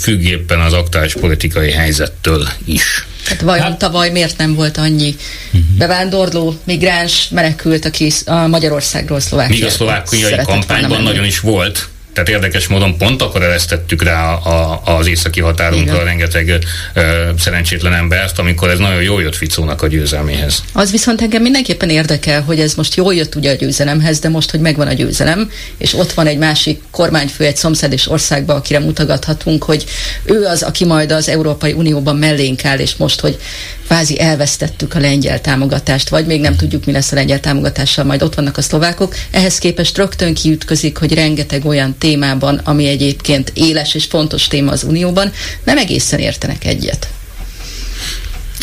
függ 0.00 0.22
éppen 0.22 0.60
az 0.60 0.72
aktuális 0.72 1.12
politikai 1.12 1.70
helyzettől 1.70 2.48
is. 2.64 3.06
Hát 3.26 3.40
vajon 3.40 3.64
hát, 3.64 3.78
tavaly 3.78 4.10
miért 4.10 4.38
nem 4.38 4.54
volt 4.54 4.76
annyi 4.76 5.14
uh-huh. 5.46 5.60
bevándorló, 5.78 6.54
migráns, 6.64 7.28
menekült, 7.28 7.84
aki 7.84 8.12
a 8.24 8.34
Magyarországról 8.34 9.20
szlovákiába 9.20 9.60
Míg 9.60 9.68
a 9.68 9.70
szlovákiai 9.70 10.36
kampányban 10.44 11.02
nagyon 11.02 11.24
is 11.24 11.40
volt, 11.40 11.88
tehát 12.14 12.28
érdekes 12.28 12.66
módon 12.66 12.96
pont 12.96 13.22
akkor 13.22 13.42
eresztettük 13.42 14.02
rá 14.02 14.32
a, 14.32 14.80
az 14.84 15.06
északi 15.06 15.40
határunkra 15.40 15.94
Igen. 15.94 16.04
rengeteg 16.04 16.58
ö, 16.94 17.30
szerencsétlen 17.38 17.94
embert, 17.94 18.38
amikor 18.38 18.70
ez 18.70 18.78
nagyon 18.78 19.02
jól 19.02 19.22
jött 19.22 19.36
Ficónak 19.36 19.82
a 19.82 19.86
győzelméhez. 19.86 20.62
Az 20.72 20.90
viszont 20.90 21.22
engem 21.22 21.42
mindenképpen 21.42 21.90
érdekel, 21.90 22.42
hogy 22.42 22.60
ez 22.60 22.74
most 22.74 22.94
jól 22.94 23.14
jött 23.14 23.34
ugye 23.34 23.50
a 23.50 23.54
győzelemhez, 23.54 24.18
de 24.18 24.28
most, 24.28 24.50
hogy 24.50 24.60
megvan 24.60 24.86
a 24.86 24.92
győzelem, 24.92 25.50
és 25.78 25.94
ott 25.94 26.12
van 26.12 26.26
egy 26.26 26.38
másik 26.38 26.82
kormányfő 26.90 27.44
egy 27.44 27.56
szomszédos 27.56 28.08
országban, 28.08 28.56
akire 28.56 28.78
mutogathatunk, 28.78 29.64
hogy 29.64 29.84
ő 30.24 30.44
az, 30.44 30.62
aki 30.62 30.84
majd 30.84 31.12
az 31.12 31.28
Európai 31.28 31.72
Unióban 31.72 32.16
mellénk 32.16 32.64
áll, 32.64 32.78
és 32.78 32.96
most, 32.96 33.20
hogy 33.20 33.38
kvázi 33.86 34.20
elvesztettük 34.20 34.94
a 34.94 34.98
lengyel 34.98 35.40
támogatást, 35.40 36.08
vagy 36.08 36.26
még 36.26 36.40
nem 36.40 36.56
tudjuk, 36.56 36.84
mi 36.84 36.92
lesz 36.92 37.12
a 37.12 37.14
lengyel 37.14 37.40
támogatással, 37.40 38.04
majd 38.04 38.22
ott 38.22 38.34
vannak 38.34 38.56
a 38.56 38.62
szlovákok. 38.62 39.14
Ehhez 39.30 39.58
képest 39.58 39.96
rögtön 39.96 40.34
kiütközik, 40.34 40.96
hogy 40.96 41.14
rengeteg 41.14 41.64
olyan 41.64 41.96
témában, 42.04 42.58
ami 42.64 42.88
egyébként 42.88 43.50
éles 43.54 43.94
és 43.94 44.04
fontos 44.04 44.46
téma 44.46 44.72
az 44.72 44.82
Unióban, 44.82 45.32
nem 45.64 45.78
egészen 45.78 46.18
értenek 46.18 46.64
egyet. 46.64 47.08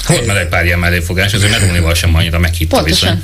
Volt 0.07 0.26
már 0.26 0.38
egy 0.38 0.47
pár 0.47 0.65
ilyen 0.65 0.80
melléfogás, 0.80 1.34
azért 1.34 1.59
Melónival 1.59 1.93
sem 1.93 2.15
annyira 2.15 2.39
meghitta 2.39 2.84
viszony. 2.84 3.23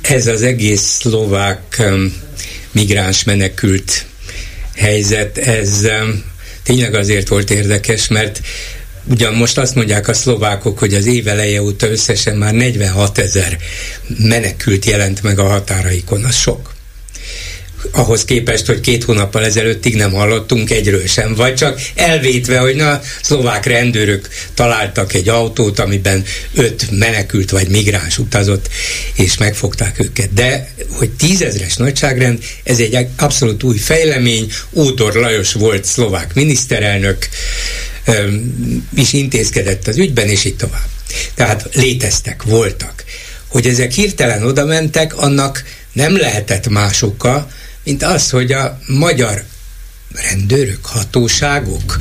Ez 0.00 0.26
az 0.26 0.42
egész 0.42 0.80
szlovák 0.80 1.76
um, 1.78 2.12
migráns 2.72 3.24
menekült 3.24 4.06
helyzet, 4.76 5.38
ez 5.38 5.84
um, 5.84 6.24
tényleg 6.62 6.94
azért 6.94 7.28
volt 7.28 7.50
érdekes, 7.50 8.08
mert 8.08 8.40
Ugyan 9.10 9.34
most 9.34 9.58
azt 9.58 9.74
mondják 9.74 10.08
a 10.08 10.14
szlovákok, 10.14 10.78
hogy 10.78 10.94
az 10.94 11.06
év 11.06 11.28
eleje 11.28 11.62
óta 11.62 11.90
összesen 11.90 12.36
már 12.36 12.52
46 12.52 13.18
ezer 13.18 13.58
menekült 14.18 14.84
jelent 14.84 15.22
meg 15.22 15.38
a 15.38 15.48
határaikon. 15.48 16.24
Az 16.24 16.36
sok 16.36 16.76
ahhoz 17.92 18.24
képest, 18.24 18.66
hogy 18.66 18.80
két 18.80 19.04
hónappal 19.04 19.44
ezelőttig 19.44 19.94
nem 19.94 20.12
hallottunk 20.12 20.70
egyről 20.70 21.06
sem, 21.06 21.34
vagy 21.34 21.54
csak 21.54 21.80
elvétve, 21.94 22.58
hogy 22.58 22.76
na, 22.76 23.00
szlovák 23.22 23.66
rendőrök 23.66 24.28
találtak 24.54 25.12
egy 25.14 25.28
autót, 25.28 25.78
amiben 25.78 26.24
öt 26.54 26.90
menekült 26.90 27.50
vagy 27.50 27.68
migráns 27.68 28.18
utazott, 28.18 28.68
és 29.14 29.36
megfogták 29.36 30.00
őket. 30.00 30.32
De, 30.32 30.68
hogy 30.90 31.10
tízezres 31.10 31.76
nagyságrend, 31.76 32.44
ez 32.62 32.78
egy 32.78 33.06
abszolút 33.16 33.62
új 33.62 33.76
fejlemény, 33.76 34.52
Ódor 34.72 35.14
Lajos 35.14 35.52
volt 35.52 35.84
szlovák 35.84 36.34
miniszterelnök, 36.34 37.28
is 38.94 39.12
intézkedett 39.12 39.86
az 39.86 39.96
ügyben, 39.96 40.28
és 40.28 40.44
így 40.44 40.56
tovább. 40.56 40.88
Tehát 41.34 41.68
léteztek, 41.72 42.42
voltak. 42.42 43.04
Hogy 43.48 43.66
ezek 43.66 43.92
hirtelen 43.92 44.42
oda 44.42 44.64
mentek, 44.64 45.16
annak 45.16 45.64
nem 45.92 46.16
lehetett 46.16 46.68
más 46.68 47.02
oka, 47.02 47.50
mint 47.88 48.02
az, 48.02 48.30
hogy 48.30 48.52
a 48.52 48.78
magyar 48.86 49.44
rendőrök, 50.30 50.86
hatóságok 50.86 51.98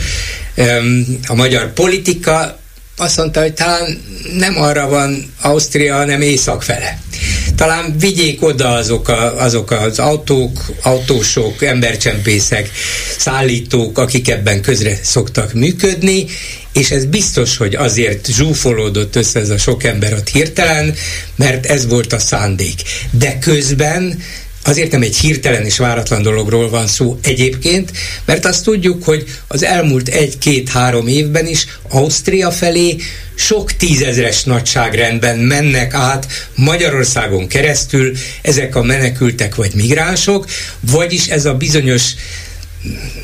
A 1.28 1.36
magyar 1.36 1.74
politika 1.74 2.60
azt 2.98 3.18
mondta, 3.18 3.42
hogy 3.42 3.54
talán 3.54 4.02
nem 4.38 4.62
arra 4.62 4.88
van 4.88 5.34
Ausztria, 5.42 5.96
hanem 5.96 6.22
észak 6.22 6.64
fele. 6.64 7.00
Talán 7.56 7.98
vigyék 8.00 8.44
oda 8.44 8.70
azok, 8.70 9.08
a, 9.08 9.42
azok 9.42 9.72
az 9.72 10.00
autók, 10.00 10.66
autósok, 10.82 11.64
embercsempészek, 11.64 12.70
szállítók, 13.18 13.98
akik 13.98 14.30
ebben 14.30 14.62
közre 14.62 15.00
szoktak 15.04 15.54
működni, 15.54 16.26
és 16.74 16.92
ez 16.92 17.06
biztos, 17.06 17.58
hogy 17.58 17.76
azért 17.76 18.28
zsúfolódott 18.28 19.16
össze 19.16 19.40
ez 19.40 19.50
a 19.50 19.58
sok 19.58 19.84
ember 19.84 20.14
ott 20.14 20.30
hirtelen, 20.30 20.94
mert 21.36 21.66
ez 21.66 21.88
volt 21.88 22.14
a 22.14 22.20
szándék. 22.20 22.82
De 23.12 23.38
közben 23.38 24.20
azért 24.68 24.91
nem 24.91 25.02
egy 25.02 25.18
hirtelen 25.18 25.65
és 25.65 25.77
váratlan 25.77 26.22
dologról 26.22 26.69
van 26.69 26.88
szó 26.88 27.19
egyébként, 27.23 27.91
mert 28.26 28.45
azt 28.45 28.64
tudjuk, 28.64 29.03
hogy 29.03 29.26
az 29.48 29.64
elmúlt 29.64 30.07
egy-két-három 30.07 31.07
évben 31.07 31.48
is 31.48 31.65
Ausztria 31.89 32.52
felé 32.52 32.95
sok 33.35 33.72
tízezres 33.72 34.44
nagyságrendben 34.44 35.38
mennek 35.38 35.94
át 35.94 36.27
Magyarországon 36.56 37.48
keresztül 37.48 38.14
ezek 38.41 38.76
a 38.76 38.84
menekültek 38.84 39.56
vagy 39.56 39.72
migránsok, 39.76 40.45
vagyis 40.80 41.27
ez 41.27 41.45
a 41.45 41.53
bizonyos 41.53 42.03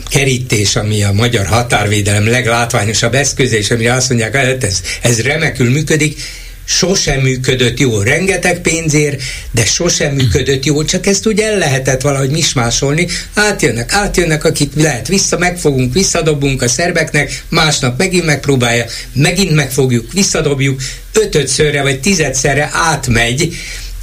kerítés, 0.09 0.75
ami 0.75 1.03
a 1.03 1.11
magyar 1.11 1.45
határvédelem 1.45 2.27
leglátványosabb 2.27 3.13
eszköze, 3.13 3.57
és 3.57 3.71
amire 3.71 3.93
azt 3.93 4.09
mondják, 4.09 4.35
hogy 4.35 4.45
hát 4.45 4.63
ez, 4.63 4.81
ez 5.01 5.21
remekül 5.21 5.69
működik, 5.69 6.21
sosem 6.65 7.19
működött 7.19 7.79
jól, 7.79 8.03
rengeteg 8.03 8.61
pénzért, 8.61 9.21
de 9.51 9.65
sosem 9.65 10.13
működött 10.13 10.65
jól, 10.65 10.85
csak 10.85 11.05
ezt 11.05 11.25
ugye 11.25 11.45
el 11.45 11.57
lehetett 11.57 12.01
valahogy 12.01 12.29
mismásolni, 12.29 13.07
átjönnek, 13.33 13.93
átjönnek, 13.93 14.43
akik 14.43 14.71
lehet 14.75 15.07
vissza, 15.07 15.37
megfogunk, 15.37 15.93
visszadobunk 15.93 16.61
a 16.61 16.67
szerbeknek, 16.67 17.43
másnap 17.49 17.97
megint 17.97 18.25
megpróbálja, 18.25 18.85
megint 19.13 19.55
megfogjuk, 19.55 20.11
visszadobjuk, 20.11 20.81
ötödszörre 21.13 21.81
vagy 21.81 21.99
tizedszerre 21.99 22.69
átmegy, 22.73 23.55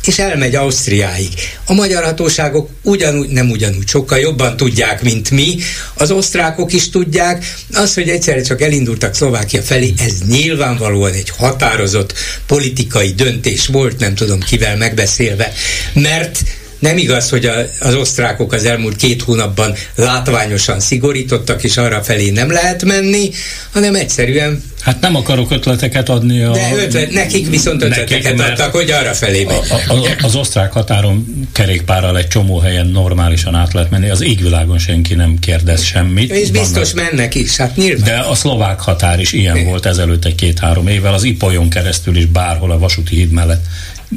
és 0.06 0.18
elmegy 0.18 0.54
Ausztriáig. 0.54 1.28
A 1.64 1.72
magyar 1.72 2.04
hatóságok 2.04 2.68
ugyanúgy, 2.82 3.28
nem 3.28 3.50
ugyanúgy, 3.50 3.88
sokkal 3.88 4.18
jobban 4.18 4.56
tudják, 4.56 5.02
mint 5.02 5.30
mi, 5.30 5.56
az 5.94 6.10
osztrákok 6.10 6.72
is 6.72 6.90
tudják, 6.90 7.54
az, 7.72 7.94
hogy 7.94 8.08
egyszerre 8.08 8.42
csak 8.42 8.60
elindultak 8.62 9.14
Szlovákia 9.14 9.62
felé, 9.62 9.92
ez 9.98 10.12
nyilvánvalóan 10.28 11.12
egy 11.12 11.30
határozott 11.30 12.14
politikai 12.46 13.12
döntés 13.12 13.66
volt, 13.66 13.98
nem 13.98 14.14
tudom 14.14 14.40
kivel 14.40 14.76
megbeszélve, 14.76 15.52
mert 15.92 16.42
nem 16.80 16.96
igaz, 16.96 17.28
hogy 17.28 17.44
a, 17.44 17.54
az 17.80 17.94
osztrákok 17.94 18.52
az 18.52 18.64
elmúlt 18.64 18.96
két 18.96 19.22
hónapban 19.22 19.74
látványosan 19.94 20.80
szigorítottak, 20.80 21.64
és 21.64 21.76
arra 21.76 22.02
felé 22.02 22.30
nem 22.30 22.50
lehet 22.50 22.84
menni, 22.84 23.30
hanem 23.72 23.94
egyszerűen 23.94 24.62
Hát 24.80 25.00
nem 25.00 25.16
akarok 25.16 25.50
ötleteket 25.50 26.08
adni. 26.08 26.42
A, 26.42 26.50
De 26.50 26.72
ötlet, 26.76 27.10
nekik 27.10 27.48
viszont 27.48 27.82
ötleteket 27.82 28.36
nekik, 28.36 28.52
adtak, 28.52 28.72
hogy 28.74 28.90
arra 28.90 29.12
felé 29.12 29.44
megy. 29.44 29.56
A, 29.88 29.92
a, 29.92 30.16
az 30.22 30.34
osztrák 30.34 30.72
határon 30.72 31.46
kerékpárral 31.52 32.18
egy 32.18 32.28
csomó 32.28 32.58
helyen 32.58 32.86
normálisan 32.86 33.54
át 33.54 33.72
lehet 33.72 33.90
menni, 33.90 34.10
az 34.10 34.22
égvilágon 34.22 34.78
senki 34.78 35.14
nem 35.14 35.38
kérdez 35.38 35.82
semmit. 35.82 36.32
És 36.32 36.50
biztos 36.50 36.92
Vannak. 36.92 37.10
mennek 37.12 37.34
is, 37.34 37.56
hát 37.56 37.76
nyilván. 37.76 38.04
De 38.04 38.18
a 38.18 38.34
szlovák 38.34 38.80
határ 38.80 39.20
is 39.20 39.32
ilyen 39.32 39.56
é. 39.56 39.64
volt 39.64 39.86
ezelőtt 39.86 40.24
egy 40.24 40.34
két-három 40.34 40.86
évvel, 40.86 41.14
az 41.14 41.22
Ipolyon 41.22 41.68
keresztül 41.68 42.16
is 42.16 42.26
bárhol 42.26 42.70
a 42.70 42.78
vasúti 42.78 43.16
híd 43.16 43.30
mellett 43.30 43.64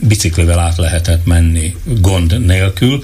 biciklivel 0.02 0.60
át 0.60 0.78
lehetett 0.78 1.26
menni 1.26 1.76
gond 1.84 2.46
nélkül. 2.46 3.04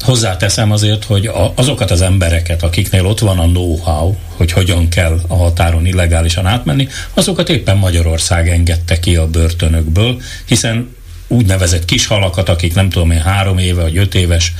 Hozzáteszem 0.00 0.72
azért, 0.72 1.04
hogy 1.04 1.30
azokat 1.54 1.90
az 1.90 2.00
embereket, 2.00 2.62
akiknél 2.62 3.06
ott 3.06 3.18
van 3.18 3.38
a 3.38 3.46
know-how, 3.46 4.14
hogy 4.36 4.52
hogyan 4.52 4.88
kell 4.88 5.20
a 5.26 5.34
határon 5.34 5.86
illegálisan 5.86 6.46
átmenni, 6.46 6.88
azokat 7.14 7.48
éppen 7.48 7.76
Magyarország 7.76 8.48
engedte 8.48 8.98
ki 8.98 9.16
a 9.16 9.26
börtönökből, 9.26 10.20
hiszen 10.44 10.98
úgynevezett 11.28 11.84
kis 11.84 12.06
halakat, 12.06 12.48
akik 12.48 12.74
nem 12.74 12.90
tudom 12.90 13.10
én 13.10 13.20
három 13.20 13.58
éve 13.58 13.82
vagy 13.82 13.96
öt 13.96 14.14
éves 14.14 14.52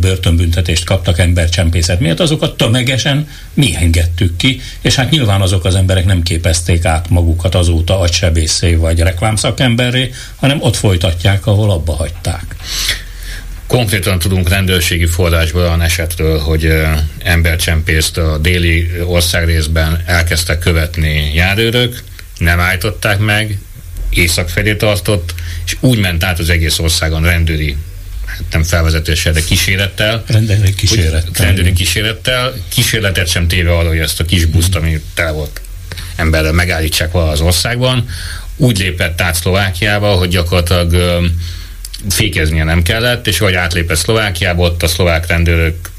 börtönbüntetést 0.00 0.84
kaptak 0.84 1.18
embercsempészet 1.18 2.00
miatt, 2.00 2.20
azokat 2.20 2.56
tömegesen 2.56 3.28
mi 3.54 3.74
engedtük 3.76 4.36
ki, 4.36 4.60
és 4.80 4.94
hát 4.94 5.10
nyilván 5.10 5.40
azok 5.40 5.64
az 5.64 5.74
emberek 5.74 6.04
nem 6.04 6.22
képezték 6.22 6.84
át 6.84 7.10
magukat 7.10 7.54
azóta 7.54 7.98
agysebészé 7.98 8.74
vagy 8.74 8.98
reklámszakemberré, 8.98 10.10
hanem 10.36 10.60
ott 10.60 10.76
folytatják, 10.76 11.46
ahol 11.46 11.70
abba 11.70 11.92
hagyták. 11.92 12.56
Konkrétan 13.66 14.18
tudunk 14.18 14.48
rendőrségi 14.48 15.06
forrásból 15.06 15.60
olyan 15.60 15.82
esetről, 15.82 16.38
hogy 16.38 16.72
embercsempészt 17.22 18.18
a 18.18 18.38
déli 18.38 18.90
országrészben 19.04 20.02
elkezdtek 20.06 20.58
követni 20.58 21.30
járőrök, 21.34 22.02
nem 22.38 22.60
állították 22.60 23.18
meg, 23.18 23.58
észak 24.10 24.48
felé 24.48 24.74
tartott, 24.74 25.34
és 25.64 25.76
úgy 25.80 25.98
ment 25.98 26.24
át 26.24 26.38
az 26.38 26.50
egész 26.50 26.78
országon 26.78 27.22
rendőri 27.22 27.76
nem 28.50 28.62
felvezetéssel, 28.62 29.32
de 29.32 29.44
kísérettel. 29.44 30.24
Rendőri 30.26 30.74
kísérettel. 30.74 31.44
Rendőri 31.46 31.72
kísérettel. 31.72 32.52
Kísérletet 32.68 33.28
sem 33.28 33.48
téve 33.48 33.76
arra, 33.76 33.88
hogy 33.88 33.98
ezt 33.98 34.20
a 34.20 34.24
kis 34.24 34.44
buszt, 34.44 34.74
ami 34.74 35.00
tele 35.14 35.30
volt 35.30 35.60
emberrel 36.16 36.52
megállítsák 36.52 37.12
vala 37.12 37.30
az 37.30 37.40
országban. 37.40 38.08
Úgy 38.56 38.78
lépett 38.78 39.20
át 39.20 39.34
Szlovákiába, 39.34 40.12
hogy 40.12 40.28
gyakorlatilag 40.28 41.20
fékeznie 42.08 42.64
nem 42.64 42.82
kellett, 42.82 43.26
és 43.26 43.38
vagy 43.38 43.54
átlépett 43.54 43.96
Szlovákiába, 43.96 44.62
ott 44.62 44.82
a 44.82 44.88
szlovák 44.88 45.26
rendőrök 45.26 45.90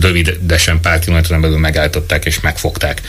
rövidesen 0.00 0.80
pár 0.80 0.98
kilométeren 0.98 1.40
belül 1.40 1.58
megállították 1.58 2.24
és 2.24 2.40
megfogták. 2.40 3.00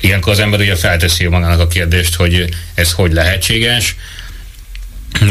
Ilyenkor 0.00 0.32
az 0.32 0.38
ember 0.38 0.60
ugye 0.60 0.76
felteszi 0.76 1.26
magának 1.26 1.60
a 1.60 1.66
kérdést, 1.66 2.14
hogy 2.14 2.48
ez 2.74 2.92
hogy 2.92 3.12
lehetséges. 3.12 3.96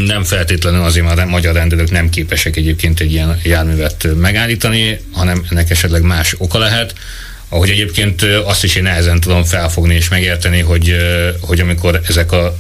Nem 0.06 0.24
feltétlenül 0.24 0.84
azért, 0.84 1.06
mert 1.06 1.20
a 1.20 1.26
magyar 1.26 1.54
rendőrök 1.54 1.92
nem 1.92 2.10
képesek 2.10 2.56
egyébként 2.56 3.00
egy 3.00 3.12
ilyen 3.12 3.40
járművet 3.44 4.08
megállítani, 4.16 5.00
hanem 5.12 5.46
ennek 5.50 5.70
esetleg 5.70 6.02
más 6.02 6.36
oka 6.38 6.58
lehet. 6.58 6.94
Ahogy 7.50 7.70
egyébként 7.70 8.22
azt 8.22 8.64
is 8.64 8.76
én 8.76 8.84
nehezen 8.84 9.20
tudom 9.20 9.44
felfogni 9.44 9.96
és 9.96 10.10
megérteni, 10.10 10.62
hogy, 10.62 10.96
hogy 11.42 11.60
amikor 11.60 12.02
ezek 12.08 12.32
a 12.32 12.58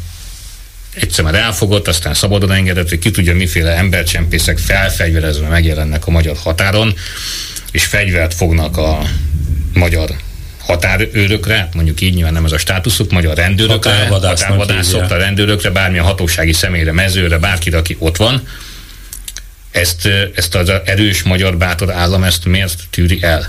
egyszer 0.99 1.23
már 1.23 1.35
elfogott, 1.35 1.87
aztán 1.87 2.13
szabadon 2.13 2.51
engedett, 2.51 2.89
hogy 2.89 2.99
ki 2.99 3.11
tudja, 3.11 3.35
miféle 3.35 3.71
embercsempészek 3.71 4.57
felfegyverezve 4.57 5.47
megjelennek 5.47 6.07
a 6.07 6.11
magyar 6.11 6.35
határon, 6.43 6.95
és 7.71 7.85
fegyvert 7.85 8.33
fognak 8.33 8.77
a 8.77 9.01
magyar 9.73 10.09
határőrökre, 10.67 11.69
mondjuk 11.73 12.01
így 12.01 12.13
nyilván 12.13 12.33
nem 12.33 12.45
ez 12.45 12.51
a 12.51 12.57
státuszuk, 12.57 13.11
magyar 13.11 13.35
rendőrökre, 13.35 14.07
határvadászokra, 14.09 15.17
rendőrökre, 15.17 15.69
bármilyen 15.69 16.05
hatósági 16.05 16.53
személyre, 16.53 16.91
mezőre, 16.91 17.37
bárkire, 17.37 17.77
aki 17.77 17.95
ott 17.99 18.17
van, 18.17 18.47
ezt, 19.71 20.09
ezt 20.35 20.55
az 20.55 20.71
erős 20.85 21.23
magyar 21.23 21.57
bátor 21.57 21.91
állam 21.91 22.23
ezt 22.23 22.45
miért 22.45 22.79
tűri 22.89 23.19
el? 23.21 23.45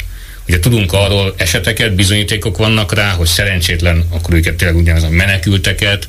Ugye 0.48 0.58
tudunk 0.58 0.92
arról 0.92 1.34
eseteket, 1.36 1.94
bizonyítékok 1.94 2.56
vannak 2.56 2.94
rá, 2.94 3.10
hogy 3.10 3.26
szerencsétlen, 3.26 4.04
akkor 4.10 4.34
őket 4.34 4.54
tényleg 4.54 4.76
ugyanaz 4.76 5.08
menekülteket, 5.10 6.08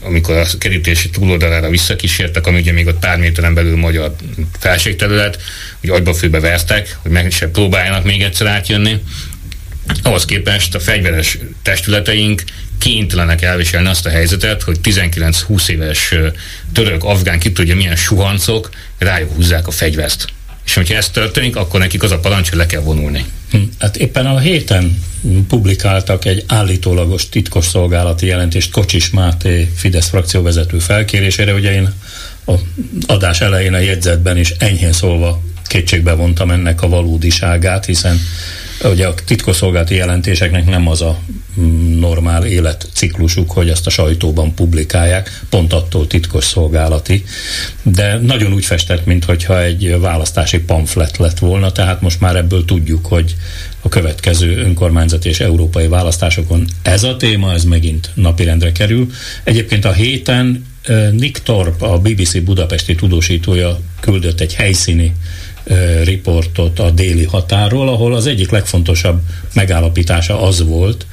amikor 0.00 0.36
a 0.36 0.46
kerítési 0.58 1.10
túloldalára 1.10 1.68
visszakísértek, 1.68 2.46
ami 2.46 2.58
ugye 2.58 2.72
még 2.72 2.86
ott 2.86 2.98
pár 2.98 3.18
méteren 3.18 3.54
belül 3.54 3.76
magyar 3.76 4.16
felségterület, 4.58 5.38
hogy 5.80 5.90
agyba 5.90 6.14
főbe 6.14 6.40
vertek, 6.40 6.98
hogy 7.02 7.10
meg 7.10 7.30
se 7.30 7.48
próbáljanak 7.48 8.04
még 8.04 8.22
egyszer 8.22 8.46
átjönni. 8.46 9.02
Ahhoz 10.02 10.24
képest 10.24 10.74
a 10.74 10.80
fegyveres 10.80 11.38
testületeink 11.62 12.42
kénytelenek 12.78 13.42
elviselni 13.42 13.88
azt 13.88 14.06
a 14.06 14.10
helyzetet, 14.10 14.62
hogy 14.62 14.78
19-20 14.82 15.68
éves 15.68 16.14
török, 16.72 17.04
afgán, 17.04 17.38
ki 17.38 17.52
tudja 17.52 17.76
milyen 17.76 17.96
suhancok 17.96 18.70
rájuk 18.98 19.32
húzzák 19.34 19.66
a 19.66 19.70
fegyvert. 19.70 20.26
És 20.64 20.74
hogyha 20.74 20.94
ez 20.94 21.10
történik, 21.10 21.56
akkor 21.56 21.80
nekik 21.80 22.02
az 22.02 22.10
a 22.10 22.18
parancs, 22.18 22.48
hogy 22.48 22.58
le 22.58 22.66
kell 22.66 22.80
vonulni. 22.80 23.24
Hm, 23.50 23.58
hát 23.78 23.96
éppen 23.96 24.26
a 24.26 24.38
héten 24.38 25.02
publikáltak 25.48 26.24
egy 26.24 26.44
állítólagos 26.46 27.28
titkosszolgálati 27.28 28.26
jelentést 28.26 28.70
Kocsis 28.70 29.10
Máté 29.10 29.72
Fidesz 29.76 30.08
frakcióvezető 30.08 30.78
felkérésére. 30.78 31.54
Ugye 31.54 31.72
én 31.72 31.92
a 32.46 32.52
adás 33.06 33.40
elején 33.40 33.74
a 33.74 33.78
jegyzetben 33.78 34.36
is 34.36 34.50
enyhén 34.50 34.92
szólva 34.92 35.42
kétségbe 35.66 36.12
vontam 36.12 36.50
ennek 36.50 36.82
a 36.82 36.88
valódiságát, 36.88 37.84
hiszen 37.84 38.20
Ugye 38.84 39.06
a 39.06 39.14
titkosszolgálati 39.24 39.94
jelentéseknek 39.94 40.66
nem 40.66 40.88
az 40.88 41.02
a 41.02 41.18
mm, 41.60 41.98
normál 41.98 42.44
életciklusuk, 42.44 43.50
hogy 43.50 43.68
ezt 43.68 43.86
a 43.86 43.90
sajtóban 43.90 44.54
publikálják, 44.54 45.40
pont 45.48 45.72
attól 45.72 46.06
titkosszolgálati, 46.06 47.24
de 47.82 48.18
nagyon 48.18 48.52
úgy 48.52 48.64
festett, 48.64 49.06
mintha 49.06 49.62
egy 49.62 50.00
választási 50.00 50.58
pamflet 50.58 51.16
lett 51.16 51.38
volna, 51.38 51.72
tehát 51.72 52.00
most 52.00 52.20
már 52.20 52.36
ebből 52.36 52.64
tudjuk, 52.64 53.06
hogy 53.06 53.36
a 53.80 53.88
következő 53.88 54.56
önkormányzati 54.56 55.28
és 55.28 55.40
európai 55.40 55.88
választásokon 55.88 56.66
ez 56.82 57.02
a 57.02 57.16
téma, 57.16 57.52
ez 57.52 57.64
megint 57.64 58.10
napirendre 58.14 58.72
kerül. 58.72 59.10
Egyébként 59.44 59.84
a 59.84 59.92
héten 59.92 60.64
Nick 61.12 61.42
Torp, 61.42 61.82
a 61.82 61.98
BBC 61.98 62.42
budapesti 62.42 62.94
tudósítója 62.94 63.78
küldött 64.00 64.40
egy 64.40 64.54
helyszíni 64.54 65.12
riportot 66.04 66.78
a 66.78 66.90
déli 66.90 67.24
határól, 67.24 67.88
ahol 67.88 68.14
az 68.14 68.26
egyik 68.26 68.50
legfontosabb 68.50 69.20
megállapítása 69.52 70.42
az 70.42 70.64
volt, 70.64 71.06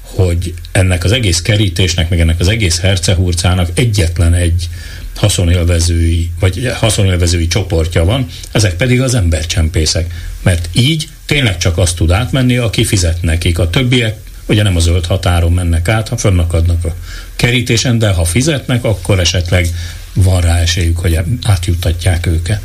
hogy 0.00 0.54
ennek 0.72 1.04
az 1.04 1.12
egész 1.12 1.42
kerítésnek, 1.42 2.08
meg 2.08 2.20
ennek 2.20 2.40
az 2.40 2.48
egész 2.48 2.80
hercehurcának 2.80 3.70
egyetlen 3.74 4.34
egy 4.34 4.68
haszonélvezői, 5.16 6.30
vagy 6.40 6.70
haszonélvezői 6.74 7.46
csoportja 7.46 8.04
van, 8.04 8.26
ezek 8.52 8.76
pedig 8.76 9.00
az 9.00 9.14
embercsempészek. 9.14 10.14
Mert 10.42 10.68
így 10.72 11.08
tényleg 11.26 11.58
csak 11.58 11.78
azt 11.78 11.96
tud 11.96 12.10
átmenni, 12.10 12.56
aki 12.56 12.84
fizet 12.84 13.22
nekik. 13.22 13.58
A 13.58 13.70
többiek 13.70 14.16
ugye 14.46 14.62
nem 14.62 14.76
a 14.76 14.80
zöld 14.80 15.06
határon 15.06 15.52
mennek 15.52 15.88
át, 15.88 16.08
ha 16.08 16.16
fönnakadnak 16.16 16.84
a 16.84 16.94
kerítésen, 17.36 17.98
de 17.98 18.10
ha 18.10 18.24
fizetnek, 18.24 18.84
akkor 18.84 19.20
esetleg 19.20 19.68
van 20.14 20.40
rá 20.40 20.58
esélyük, 20.58 20.98
hogy 20.98 21.18
átjuttatják 21.42 22.26
őket. 22.26 22.60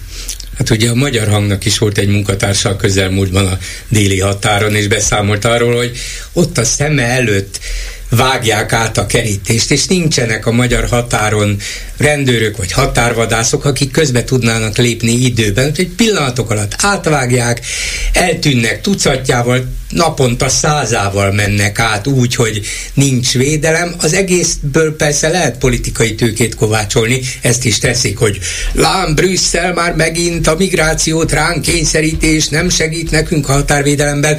Hát 0.58 0.70
ugye 0.70 0.90
a 0.90 0.96
Magyar 0.96 1.28
Hangnak 1.28 1.66
is 1.66 1.78
volt 1.78 1.98
egy 1.98 2.08
munkatársa 2.08 2.70
a 2.70 2.76
közelmúltban 2.76 3.46
a 3.46 3.58
déli 3.88 4.20
határon, 4.20 4.76
és 4.76 4.88
beszámolt 4.88 5.46
arról, 5.46 5.76
hogy 5.76 5.98
ott 6.34 6.58
a 6.58 6.64
szeme 6.64 7.04
előtt 7.04 7.60
vágják 8.10 8.74
át 8.74 8.98
a 8.98 9.06
kerítést, 9.06 9.72
és 9.72 9.86
nincsenek 9.86 10.46
a 10.46 10.52
magyar 10.52 10.86
határon 10.86 11.58
rendőrök 11.98 12.58
vagy 12.58 12.72
határvadászok, 12.72 13.66
akik 13.66 13.92
közbe 13.92 14.24
tudnának 14.24 14.78
lépni 14.78 15.12
időben, 15.12 15.72
hogy 15.76 15.88
pillanatok 15.88 16.50
alatt 16.50 16.76
átvágják, 16.78 17.66
eltűnnek 18.14 18.82
tucatjával, 18.82 19.66
naponta 19.90 20.50
százával 20.50 21.32
mennek 21.32 21.80
át 21.80 22.08
úgy, 22.08 22.36
hogy 22.36 22.62
nincs 22.94 23.34
védelem. 23.34 23.96
Az 23.98 24.14
egészből 24.14 24.96
persze 24.96 25.28
lehet 25.28 25.58
politikai 25.58 26.16
tőkét 26.16 26.56
kovácsolni, 26.56 27.22
ezt 27.42 27.66
is 27.66 27.78
teszik, 27.78 28.18
hogy 28.18 28.40
lám 28.72 29.16
Brüsszel 29.16 29.74
már 29.74 29.96
megint 29.96 30.48
a 30.48 30.56
migrációt 30.56 31.32
ránk 31.32 31.62
kényszerítés 31.62 32.48
nem 32.48 32.70
segít 32.70 33.12
nekünk 33.12 33.50
a 33.50 33.54
határvédelemben. 33.54 34.38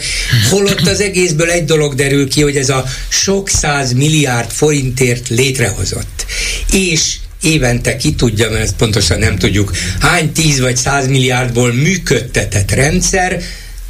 Holott 0.51 0.87
az 0.87 1.01
egészből 1.01 1.51
egy 1.51 1.65
dolog 1.65 1.95
derül 1.95 2.29
ki, 2.29 2.43
hogy 2.43 2.57
ez 2.57 2.69
a 2.69 2.85
sok 3.09 3.49
száz 3.49 3.93
milliárd 3.93 4.51
forintért 4.51 5.29
létrehozott. 5.29 6.27
És 6.73 7.15
évente 7.47 7.97
ki 7.97 8.15
tudja, 8.15 8.51
mert 8.51 8.63
ezt 8.63 8.77
pontosan 8.77 9.19
nem 9.19 9.37
tudjuk, 9.37 9.73
hány 10.01 10.33
tíz 10.33 10.61
vagy 10.61 10.77
száz 10.77 11.09
milliárdból 11.09 11.73
működtetett 11.73 12.71
rendszer 12.71 13.41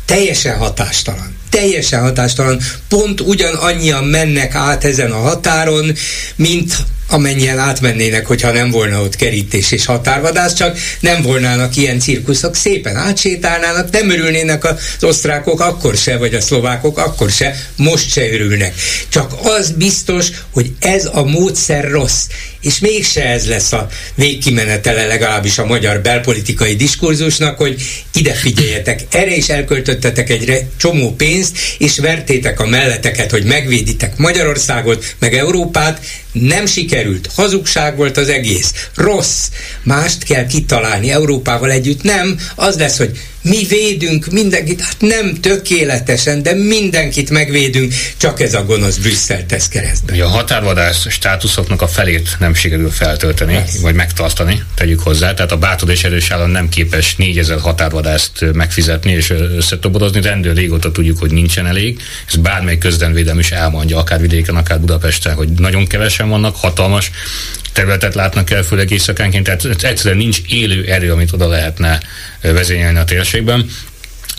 teljesen 0.04 0.56
hatástalan 0.56 1.34
teljesen 1.50 2.00
hatástalan. 2.00 2.60
Pont 2.88 3.20
ugyanannyian 3.20 4.04
mennek 4.04 4.54
át 4.54 4.84
ezen 4.84 5.10
a 5.10 5.18
határon, 5.18 5.92
mint 6.36 6.76
amennyien 7.08 7.58
átmennének, 7.58 8.26
hogyha 8.26 8.52
nem 8.52 8.70
volna 8.70 9.02
ott 9.02 9.16
kerítés 9.16 9.72
és 9.72 9.84
határvadász, 9.84 10.54
csak 10.54 10.78
nem 11.00 11.22
volnának 11.22 11.76
ilyen 11.76 12.00
cirkuszok, 12.00 12.54
szépen 12.54 12.96
átsétálnának, 12.96 13.90
nem 13.90 14.10
örülnének 14.10 14.64
az 14.64 14.76
osztrákok 15.00 15.60
akkor 15.60 15.96
se, 15.96 16.16
vagy 16.16 16.34
a 16.34 16.40
szlovákok 16.40 16.98
akkor 16.98 17.30
se, 17.30 17.56
most 17.76 18.10
se 18.10 18.32
örülnek. 18.32 18.74
Csak 19.08 19.32
az 19.42 19.70
biztos, 19.70 20.26
hogy 20.50 20.72
ez 20.80 21.08
a 21.12 21.22
módszer 21.22 21.90
rossz, 21.90 22.26
és 22.60 22.78
mégse 22.78 23.24
ez 23.24 23.48
lesz 23.48 23.72
a 23.72 23.88
végkimenetele 24.14 25.06
legalábbis 25.06 25.58
a 25.58 25.66
magyar 25.66 26.00
belpolitikai 26.00 26.76
diskurzusnak, 26.76 27.56
hogy 27.56 27.82
ide 28.14 28.32
figyeljetek, 28.32 29.00
erre 29.10 29.36
is 29.36 29.48
elköltöttetek 29.48 30.30
egy 30.30 30.64
csomó 30.76 31.14
pénzt, 31.14 31.58
és 31.78 31.98
vertétek 31.98 32.60
a 32.60 32.66
melleteket, 32.66 33.30
hogy 33.30 33.44
megvéditek 33.44 34.16
Magyarországot, 34.16 35.14
meg 35.18 35.34
Európát, 35.34 36.00
nem 36.32 36.66
sikerült, 36.66 37.30
hazugság 37.34 37.96
volt 37.96 38.16
az 38.16 38.28
egész, 38.28 38.72
rossz, 38.94 39.48
mást 39.82 40.24
kell 40.24 40.46
kitalálni. 40.46 41.10
Európával 41.10 41.70
együtt, 41.70 42.02
nem, 42.02 42.38
az 42.54 42.76
lesz, 42.78 42.96
hogy 42.96 43.18
mi 43.48 43.64
védünk 43.68 44.27
mindenkit, 44.27 44.81
hát 44.81 45.01
nem 45.01 45.35
tökéletesen, 45.40 46.43
de 46.43 46.55
mindenkit 46.55 47.31
megvédünk, 47.31 47.93
csak 48.16 48.40
ez 48.40 48.55
a 48.55 48.64
gonosz 48.64 48.97
Brüsszel 48.97 49.47
tesz 49.47 49.68
keresztbe. 49.68 50.12
Ugye 50.12 50.24
a 50.24 50.28
határvadász 50.28 51.09
státuszoknak 51.09 51.82
a 51.82 51.89
felét 51.89 52.36
nem 52.39 52.55
sikerül 52.55 52.90
feltölteni, 52.90 53.55
ez. 53.55 53.81
vagy 53.81 53.94
megtartani, 53.94 54.62
tegyük 54.74 55.01
hozzá. 55.01 55.35
Tehát 55.35 55.52
a 55.52 55.56
bátor 55.56 55.90
és 55.90 56.05
erős 56.05 56.31
állam 56.31 56.51
nem 56.51 56.68
képes 56.68 57.16
4000 57.16 57.60
határvadászt 57.60 58.44
megfizetni 58.52 59.12
és 59.12 59.31
összetoborozni. 59.31 60.20
Rendőr 60.20 60.55
régóta 60.55 60.93
tudjuk, 60.93 61.18
hogy 61.18 61.31
nincsen 61.31 61.66
elég. 61.66 62.01
Ez 62.28 62.36
bármely 62.36 62.78
közdenvédelem 62.78 63.39
is 63.39 63.51
elmondja, 63.51 63.98
akár 63.98 64.20
vidéken, 64.20 64.56
akár 64.56 64.81
Budapesten, 64.81 65.35
hogy 65.35 65.48
nagyon 65.48 65.86
kevesen 65.86 66.28
vannak, 66.28 66.56
hatalmas 66.56 67.10
területet 67.76 68.14
látnak 68.14 68.50
el, 68.50 68.62
főleg 68.62 68.90
éjszakánként, 68.90 69.44
tehát 69.44 69.82
egyszerűen 69.82 70.16
nincs 70.16 70.38
élő 70.48 70.84
erő, 70.84 71.12
amit 71.12 71.32
oda 71.32 71.48
lehetne 71.48 72.00
vezényelni 72.40 72.98
a 72.98 73.04
térségben. 73.04 73.70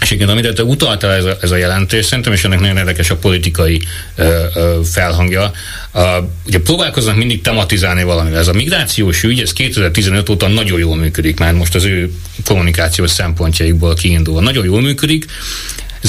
És 0.02 0.12
igen, 0.12 0.30
amit 0.30 0.54
te 0.54 0.64
utaltál 0.64 1.12
ez 1.12 1.24
a, 1.24 1.38
ez 1.42 1.52
a 1.52 1.56
jelentés, 1.56 2.06
szerintem, 2.06 2.34
és 2.34 2.44
ennek 2.44 2.60
nagyon 2.60 2.78
érdekes 2.78 3.10
a 3.10 3.16
politikai 3.16 3.82
ö, 4.16 4.44
ö, 4.54 4.80
felhangja. 4.92 5.52
A, 5.94 6.02
ugye 6.46 6.60
próbálkoznak 6.60 7.16
mindig 7.16 7.42
tematizálni 7.42 8.04
valamivel. 8.04 8.40
Ez 8.40 8.48
a 8.48 8.54
migrációs 8.54 9.24
ügy, 9.24 9.40
ez 9.40 9.54
2015 9.54 10.30
óta 10.30 10.48
nagyon 10.48 10.80
jól 10.80 10.96
működik 10.96 11.40
már 11.40 11.54
most 11.54 11.76
az 11.76 11.84
ő 11.84 12.12
kommunikációs 12.46 13.12
szempontjaikból 13.12 13.94
kiindulva. 13.94 14.42
Nagyon 14.42 14.66
jól 14.66 14.82
működik, 14.82 15.26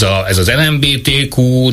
ez, 0.02 0.08
a, 0.08 0.24
ez 0.28 0.38
az 0.38 0.50
LMBTQ, 0.66 1.70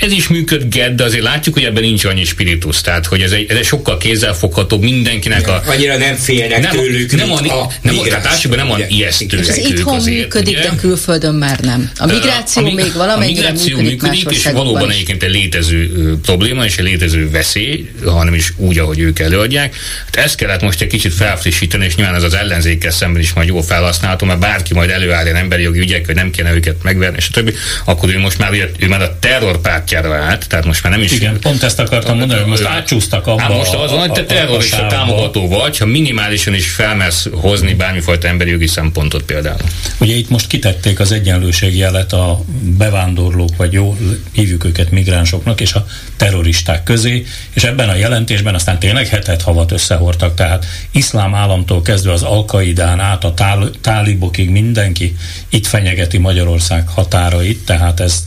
ez 0.00 0.12
is 0.12 0.28
működget, 0.28 0.94
de 0.94 1.04
azért 1.04 1.22
látjuk, 1.22 1.54
hogy 1.54 1.64
ebben 1.64 1.82
nincs 1.82 2.04
annyi 2.04 2.24
spiritus, 2.24 2.80
tehát 2.80 3.06
hogy 3.06 3.20
ez 3.20 3.32
egy, 3.32 3.50
ez 3.50 3.56
egy 3.56 3.64
sokkal 3.64 3.98
kézzelfogható 3.98 4.78
mindenkinek 4.78 5.48
a... 5.48 5.62
Annyira 5.66 5.96
nem 5.96 6.14
félnek 6.14 6.60
nem, 6.60 6.70
tőlük, 6.70 7.16
nem, 7.16 7.32
a, 7.32 7.34
a 7.34 7.70
nem, 7.82 7.96
tehát 8.08 8.48
nem 8.56 8.66
van 8.66 8.80
ijesztő 8.88 9.38
Ez 9.38 9.56
itthon 9.56 9.94
azért, 9.94 10.16
működik, 10.16 10.56
ugye? 10.56 10.68
de 10.68 10.76
külföldön 10.76 11.34
már 11.34 11.60
nem. 11.60 11.90
A 11.98 12.06
migráció 12.06 12.66
a, 12.66 12.70
még 12.70 12.92
valamennyire 12.94 13.48
a 13.48 13.50
migráció 13.50 13.76
működik, 13.76 14.02
működik 14.02 14.38
és 14.38 14.44
valóban 14.52 14.88
is. 14.88 14.94
egyébként 14.94 15.22
egy 15.22 15.30
létező 15.30 16.18
probléma 16.22 16.64
és 16.64 16.76
egy 16.76 16.84
létező 16.84 17.30
veszély, 17.30 17.88
hanem 18.04 18.34
is 18.34 18.52
úgy, 18.56 18.78
ahogy 18.78 18.98
ők 18.98 19.18
előadják. 19.18 19.76
Hát 20.04 20.16
ezt 20.16 20.34
kellett 20.36 20.62
most 20.62 20.80
egy 20.80 20.88
kicsit 20.88 21.14
felfrissíteni, 21.14 21.84
és 21.84 21.94
nyilván 21.94 22.14
ez 22.14 22.22
az 22.22 22.34
ellenzékkel 22.34 22.90
szemben 22.90 23.22
is 23.22 23.32
majd 23.32 23.48
jól 23.48 23.62
felhasználható, 23.62 24.26
mert 24.26 24.38
bárki 24.38 24.74
majd 24.74 24.90
előáll 24.90 25.24
ilyen 25.24 25.36
emberi 25.36 25.62
jogi 25.62 25.78
ügyek, 25.78 26.06
hogy 26.06 26.14
nem 26.14 26.30
kéne 26.30 26.52
őket 26.54 26.82
megverni, 26.82 27.16
és 27.16 27.24
stb., 27.24 27.43
akkor 27.84 28.08
ő 28.08 28.18
most 28.18 28.38
már, 28.38 28.50
ő 28.78 28.88
már 28.88 29.02
a 29.02 29.18
terrorpártjára 29.18 30.14
állt, 30.14 30.48
tehát 30.48 30.64
most 30.64 30.82
már 30.82 30.92
nem 30.92 31.02
is... 31.02 31.12
Igen, 31.12 31.40
pont 31.40 31.62
ezt 31.62 31.78
akartam 31.78 32.18
mondani, 32.18 32.40
hogy 32.40 32.50
most 32.50 32.64
átcsúsztak 32.64 33.26
abba. 33.26 33.40
Hát 33.40 33.52
most 33.52 33.74
az 33.74 33.90
van, 33.90 34.00
hogy 34.00 34.12
te 34.12 34.24
terrorista 34.24 34.86
támogató 34.86 35.48
vagy, 35.48 35.78
ha 35.78 35.86
minimálisan 35.86 36.54
is 36.54 36.70
felmersz 36.70 37.28
hozni 37.32 37.74
bármifajta 37.74 38.28
emberi 38.28 38.50
jogi 38.50 38.66
szempontot 38.66 39.22
például. 39.22 39.58
Ugye 39.98 40.14
itt 40.14 40.28
most 40.28 40.46
kitették 40.46 41.00
az 41.00 41.12
egyenlőségjelet 41.12 42.12
a 42.12 42.40
bevándorlók, 42.60 43.56
vagy 43.56 43.72
jó, 43.72 43.96
hívjuk 44.32 44.64
őket 44.64 44.90
migránsoknak, 44.90 45.60
és 45.60 45.72
a 45.72 45.86
terroristák 46.16 46.82
közé, 46.82 47.24
és 47.52 47.64
ebben 47.64 47.88
a 47.88 47.94
jelentésben 47.94 48.54
aztán 48.54 48.78
tényleg 48.78 49.06
hetet 49.06 49.42
havat 49.42 49.72
összehortak, 49.72 50.34
tehát 50.34 50.66
iszlám 50.90 51.34
államtól 51.34 51.82
kezdve 51.82 52.12
az 52.12 52.22
Alkaidán 52.22 53.00
át 53.00 53.24
a 53.24 53.34
tál, 53.34 53.70
tálibokig 53.80 54.50
mindenki 54.50 55.16
itt 55.48 55.66
fenyegeti 55.66 56.18
Magyarország 56.18 56.88
határait, 57.24 57.64
tehát 57.64 58.00
ez 58.00 58.24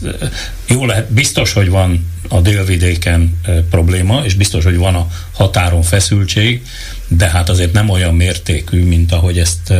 jó 0.68 0.86
lehet, 0.86 1.12
biztos, 1.12 1.52
hogy 1.52 1.68
van 1.68 2.10
a 2.28 2.40
délvidéken 2.40 3.40
probléma, 3.70 4.22
és 4.24 4.34
biztos, 4.34 4.64
hogy 4.64 4.76
van 4.76 4.94
a 4.94 5.06
határon 5.32 5.82
feszültség, 5.82 6.62
de 7.08 7.28
hát 7.28 7.48
azért 7.48 7.72
nem 7.72 7.88
olyan 7.88 8.14
mértékű, 8.14 8.84
mint 8.84 9.12
ahogy 9.12 9.38
ezt 9.38 9.74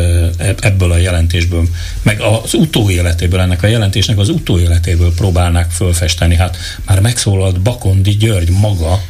ebből 0.61 0.93
a 0.93 0.97
jelentésből, 0.97 1.69
meg 2.03 2.21
az 2.21 2.55
utóéletéből, 2.55 3.41
ennek 3.41 3.63
a 3.63 3.67
jelentésnek 3.67 4.19
az 4.19 4.29
utóéletéből 4.29 5.15
próbálnák 5.15 5.71
fölfesteni. 5.71 6.35
Hát 6.35 6.57
már 6.87 7.01
megszólalt 7.01 7.61
Bakondi 7.61 8.17
György 8.17 8.51
maga, 8.51 9.01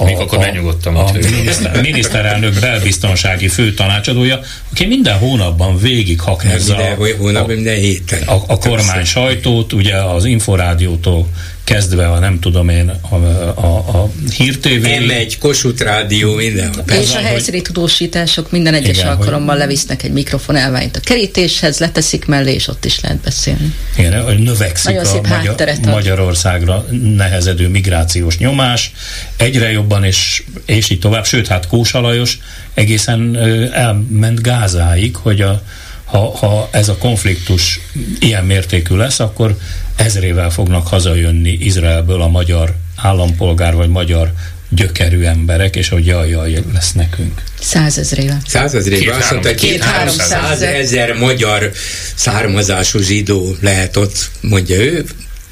a, 0.00 0.04
Még 0.04 0.16
akkor 0.16 0.38
benyugodtam. 0.38 0.96
A, 0.96 1.06
a 1.06 1.12
miniszter, 1.12 1.80
miniszterelnök 1.80 2.60
belbiztonsági 2.60 3.48
főtanácsadója, 3.48 4.40
aki 4.78 4.86
minden 4.86 5.18
hónapban 5.18 5.78
végig 5.78 6.20
haknezza 6.20 6.76
minden, 6.76 7.16
hónap, 7.16 7.46
minden 7.46 7.76
héten. 7.76 8.22
A, 8.22 8.42
a 8.46 8.58
kormány 8.58 9.04
sajtót, 9.04 9.72
ugye 9.72 9.94
az 9.94 10.24
Inforádiótól 10.24 11.28
kezdve 11.68 12.08
a 12.08 12.18
nem 12.18 12.40
tudom 12.40 12.68
én 12.68 12.88
a, 13.10 13.14
a, 13.14 13.76
a 13.76 14.10
hírtévé. 14.36 14.98
M1, 15.00 15.34
Kossuth 15.38 15.82
Rádió, 15.82 16.34
minden. 16.34 16.70
És 17.00 17.14
a 17.14 17.18
helyszíni 17.18 17.62
tudósítások 17.62 18.50
minden 18.50 18.74
egyes 18.74 18.96
igen, 18.96 19.08
alkalommal 19.08 19.48
hogy... 19.48 19.58
levisznek 19.58 20.02
egy 20.02 20.12
mikrofon 20.12 20.56
elványt 20.56 20.96
a 20.96 21.00
kerítéshez, 21.00 21.78
leteszik 21.78 22.26
mellé, 22.26 22.52
és 22.52 22.68
ott 22.68 22.84
is 22.84 23.00
lehet 23.00 23.18
beszélni. 23.18 23.74
Igen, 23.96 24.22
hogy 24.22 24.38
növekszik 24.38 24.94
Nagyon 24.94 25.24
a 25.24 25.28
Magyar, 25.28 25.76
Magyarországra 25.82 26.86
nehezedő 27.16 27.68
migrációs 27.68 28.38
nyomás, 28.38 28.92
egyre 29.36 29.70
jobban, 29.70 30.04
és, 30.04 30.42
és 30.66 30.90
így 30.90 30.98
tovább, 30.98 31.26
sőt, 31.26 31.46
hát 31.46 31.66
Kósa 31.66 32.00
Lajos 32.00 32.38
egészen 32.74 33.36
elment 33.72 34.40
Gázáig, 34.72 35.16
hogy 35.16 35.40
a 35.40 35.62
ha, 36.04 36.36
ha 36.36 36.68
ez 36.72 36.88
a 36.88 36.96
konfliktus 36.96 37.80
ilyen 38.20 38.44
mértékű 38.44 38.96
lesz, 38.96 39.20
akkor 39.20 39.56
ezrével 39.96 40.50
fognak 40.50 40.86
hazajönni 40.86 41.50
Izraelből 41.50 42.22
a 42.22 42.28
magyar 42.28 42.74
állampolgár 42.96 43.74
vagy 43.74 43.88
magyar 43.88 44.32
gyökerű 44.68 45.22
emberek, 45.22 45.76
és 45.76 45.88
hogy 45.88 46.06
jaj, 46.06 46.28
jaj, 46.28 46.62
lesz 46.72 46.92
nekünk. 46.92 47.42
Százezrével. 47.60 48.40
Százezrével. 48.46 49.18
Azt 49.18 49.30
mondta, 49.30 49.54
két-háromszáz 49.54 50.62
ezer 50.62 51.12
magyar 51.12 51.72
származású 52.14 52.98
zsidó 52.98 53.56
lehet 53.60 53.96
ott, 53.96 54.30
mondja 54.40 54.76
ő, 54.76 55.04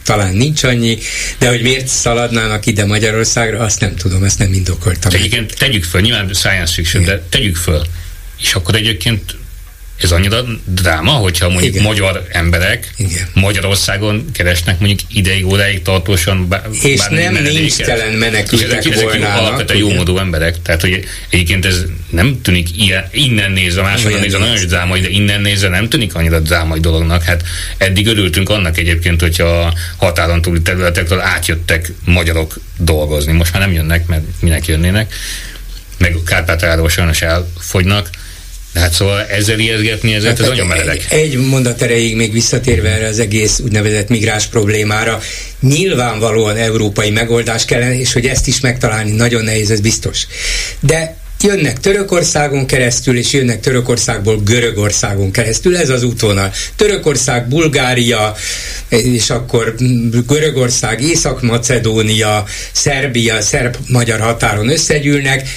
talán 0.05 0.34
nincs 0.34 0.62
annyi, 0.62 0.98
de 1.38 1.48
hogy 1.48 1.62
miért 1.62 1.86
szaladnának 1.86 2.66
ide 2.66 2.84
Magyarországra, 2.84 3.59
azt 3.59 3.80
nem 3.80 3.97
tudom, 3.97 4.24
ezt 4.24 4.38
nem 4.38 4.52
indokoltam. 4.52 5.12
Egyébként 5.14 5.55
tegyük 5.59 5.84
föl, 5.84 6.01
nyilván 6.01 6.30
science 6.34 6.72
fiction, 6.72 7.02
Igen. 7.02 7.14
de 7.14 7.22
tegyük 7.28 7.56
föl. 7.56 7.82
És 8.40 8.54
akkor 8.54 8.74
egyébként 8.74 9.36
ez 10.02 10.10
annyira 10.10 10.44
dráma, 10.64 11.10
hogyha 11.10 11.48
mondjuk 11.48 11.74
Igen. 11.74 11.86
magyar 11.86 12.26
emberek 12.28 12.92
Igen. 12.96 13.28
Magyarországon 13.34 14.24
keresnek 14.32 14.78
mondjuk 14.78 15.00
ideig, 15.12 15.46
óráig 15.46 15.82
tartósan 15.82 16.48
bá, 16.48 16.62
És 16.82 17.00
nem 17.10 17.32
nincs 17.32 17.76
telen 17.76 18.12
menekültek 18.12 18.84
ezek, 18.84 19.02
volnának. 19.02 19.38
Alapvetően 19.38 19.78
jó 19.78 19.92
módú 19.92 20.18
emberek, 20.18 20.62
tehát 20.62 20.80
hogy 20.80 21.04
egyébként 21.28 21.66
ez 21.66 21.84
nem 22.10 22.40
tűnik 22.42 22.68
ilyen, 22.78 23.08
innen 23.12 23.52
nézve, 23.52 23.82
máshonnan 23.82 24.20
nézve 24.20 24.38
nagyon 24.38 24.66
drámai, 24.66 25.00
de 25.00 25.08
innen 25.08 25.40
nézve 25.40 25.68
nem 25.68 25.88
tűnik 25.88 26.14
annyira 26.14 26.40
drámai 26.40 26.80
dolognak. 26.80 27.22
Hát 27.22 27.42
eddig 27.76 28.06
örültünk 28.06 28.48
annak 28.48 28.78
egyébként, 28.78 29.20
hogyha 29.20 29.44
a 29.44 29.74
határon 29.96 30.42
túli 30.42 30.62
területekről 30.62 31.20
átjöttek 31.20 31.92
magyarok 32.04 32.58
dolgozni. 32.78 33.32
Most 33.32 33.52
már 33.52 33.62
nem 33.62 33.72
jönnek, 33.72 34.06
mert 34.06 34.22
minek 34.40 34.66
jönnének, 34.66 35.14
meg 35.98 36.14
a 36.14 36.22
Kárpátaláról 36.22 36.88
sajnos 36.88 37.22
elfogynak 37.22 38.10
Hát 38.76 38.92
szóval 38.92 39.26
ezzel 39.26 39.58
ijeszgetni, 39.58 40.14
ezzel 40.14 40.28
hát, 40.28 40.40
ez 40.40 40.46
nagyon 40.46 40.66
meredek. 40.66 41.06
Egy, 41.08 41.20
egy 41.20 41.36
mondat 41.36 41.82
erejéig 41.82 42.16
még 42.16 42.32
visszatérve 42.32 42.88
erre 42.88 43.06
az 43.06 43.18
egész 43.18 43.58
úgynevezett 43.58 44.08
migráns 44.08 44.46
problémára, 44.46 45.20
nyilvánvalóan 45.60 46.56
európai 46.56 47.10
megoldás 47.10 47.64
kellene, 47.64 47.98
és 47.98 48.12
hogy 48.12 48.26
ezt 48.26 48.46
is 48.46 48.60
megtalálni 48.60 49.10
nagyon 49.10 49.44
nehéz, 49.44 49.70
ez 49.70 49.80
biztos. 49.80 50.26
De 50.80 51.16
jönnek 51.42 51.80
Törökországon 51.80 52.66
keresztül, 52.66 53.18
és 53.18 53.32
jönnek 53.32 53.60
Törökországból 53.60 54.40
Görögországon 54.44 55.30
keresztül, 55.30 55.76
ez 55.76 55.88
az 55.88 56.02
útvonal. 56.02 56.52
Törökország, 56.76 57.48
Bulgária, 57.48 58.34
és 58.88 59.30
akkor 59.30 59.74
Görögország, 60.26 61.02
Észak-Macedónia, 61.02 62.44
Szerbia, 62.72 63.40
szerb-magyar 63.40 64.20
határon 64.20 64.68
összegyűlnek, 64.68 65.48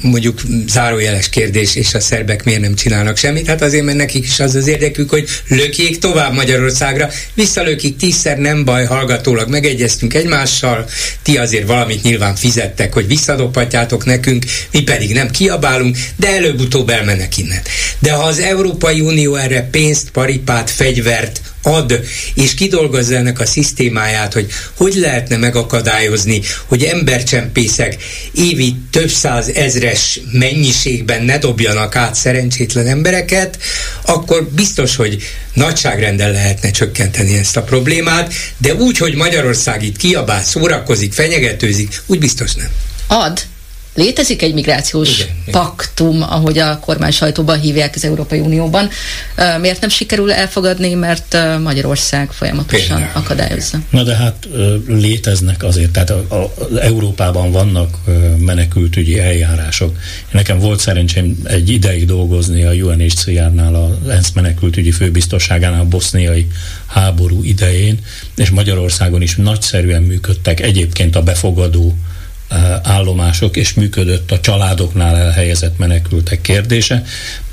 mondjuk 0.00 0.40
zárójeles 0.66 1.28
kérdés, 1.28 1.74
és 1.74 1.94
a 1.94 2.00
szerbek 2.00 2.44
miért 2.44 2.60
nem 2.60 2.74
csinálnak 2.74 3.16
semmit? 3.16 3.46
Hát 3.46 3.62
azért, 3.62 3.84
mert 3.84 3.96
nekik 3.96 4.24
is 4.24 4.40
az 4.40 4.54
az 4.54 4.66
érdekük, 4.66 5.10
hogy 5.10 5.28
lökjék 5.48 5.98
tovább 5.98 6.34
Magyarországra, 6.34 7.10
visszalökik 7.34 7.96
tízszer, 7.96 8.38
nem 8.38 8.64
baj, 8.64 8.84
hallgatólag 8.84 9.48
megegyeztünk 9.48 10.14
egymással, 10.14 10.88
ti 11.22 11.36
azért 11.36 11.66
valamit 11.66 12.02
nyilván 12.02 12.34
fizettek, 12.34 12.92
hogy 12.92 13.06
visszadobhatjátok 13.06 14.04
nekünk, 14.04 14.44
mi 14.72 14.82
pedig 14.82 15.12
nem 15.12 15.30
kiabálunk, 15.30 15.96
de 16.16 16.28
előbb-utóbb 16.28 16.88
elmennek 16.88 17.38
innen. 17.38 17.60
De 17.98 18.12
ha 18.12 18.22
az 18.22 18.38
Európai 18.38 19.00
Unió 19.00 19.34
erre 19.34 19.68
pénzt, 19.70 20.10
paripát, 20.10 20.70
fegyvert, 20.70 21.40
ad, 21.68 22.00
és 22.34 22.54
kidolgozza 22.54 23.14
ennek 23.14 23.40
a 23.40 23.46
szisztémáját, 23.46 24.32
hogy 24.32 24.46
hogy 24.76 24.94
lehetne 24.94 25.36
megakadályozni, 25.36 26.40
hogy 26.66 26.82
embercsempészek 26.82 27.96
évi 28.34 28.76
több 28.90 29.08
száz 29.08 29.48
ezres 29.48 30.20
mennyiségben 30.32 31.24
ne 31.24 31.38
dobjanak 31.38 31.96
át 31.96 32.14
szerencsétlen 32.14 32.86
embereket, 32.86 33.58
akkor 34.02 34.48
biztos, 34.48 34.96
hogy 34.96 35.22
nagyságrenden 35.52 36.32
lehetne 36.32 36.70
csökkenteni 36.70 37.36
ezt 37.36 37.56
a 37.56 37.62
problémát, 37.62 38.34
de 38.58 38.74
úgy, 38.74 38.98
hogy 38.98 39.14
Magyarország 39.14 39.82
itt 39.82 39.96
kiabál, 39.96 40.42
szórakozik, 40.42 41.12
fenyegetőzik, 41.12 42.02
úgy 42.06 42.18
biztos 42.18 42.54
nem. 42.54 42.68
Ad, 43.06 43.40
Létezik 43.98 44.42
egy 44.42 44.54
migrációs 44.54 45.20
igen, 45.20 45.34
paktum, 45.50 46.22
ahogy 46.22 46.58
a 46.58 46.78
kormány 46.78 47.10
sajtóban 47.10 47.60
hívják 47.60 47.94
az 47.94 48.04
Európai 48.04 48.38
Unióban. 48.38 48.88
Miért 49.60 49.80
nem 49.80 49.88
sikerül 49.88 50.32
elfogadni, 50.32 50.94
mert 50.94 51.36
Magyarország 51.62 52.30
folyamatosan 52.32 52.96
Például. 52.96 53.10
akadályozza? 53.14 53.78
Na 53.90 54.02
de 54.02 54.14
hát 54.16 54.48
léteznek 54.86 55.62
azért, 55.64 55.90
tehát 55.90 56.10
az 56.10 56.76
Európában 56.80 57.50
vannak 57.52 57.96
menekültügyi 58.38 59.18
eljárások. 59.18 59.96
Nekem 60.30 60.58
volt 60.58 60.80
szerencsém 60.80 61.38
egy 61.44 61.68
ideig 61.68 62.06
dolgozni 62.06 62.64
a 62.64 62.70
UNHCR-nál, 62.72 63.74
az 63.74 64.08
ENSZ 64.08 64.32
menekültügyi 64.34 64.90
főbiztosságánál 64.90 65.80
a 65.80 65.84
boszniai 65.84 66.46
háború 66.86 67.42
idején, 67.42 67.98
és 68.36 68.50
Magyarországon 68.50 69.22
is 69.22 69.36
nagyszerűen 69.36 70.02
működtek 70.02 70.60
egyébként 70.60 71.16
a 71.16 71.22
befogadó 71.22 71.96
állomások, 72.82 73.56
és 73.56 73.74
működött 73.74 74.30
a 74.30 74.40
családoknál 74.40 75.16
elhelyezett 75.16 75.78
menekültek 75.78 76.40
kérdése. 76.40 77.02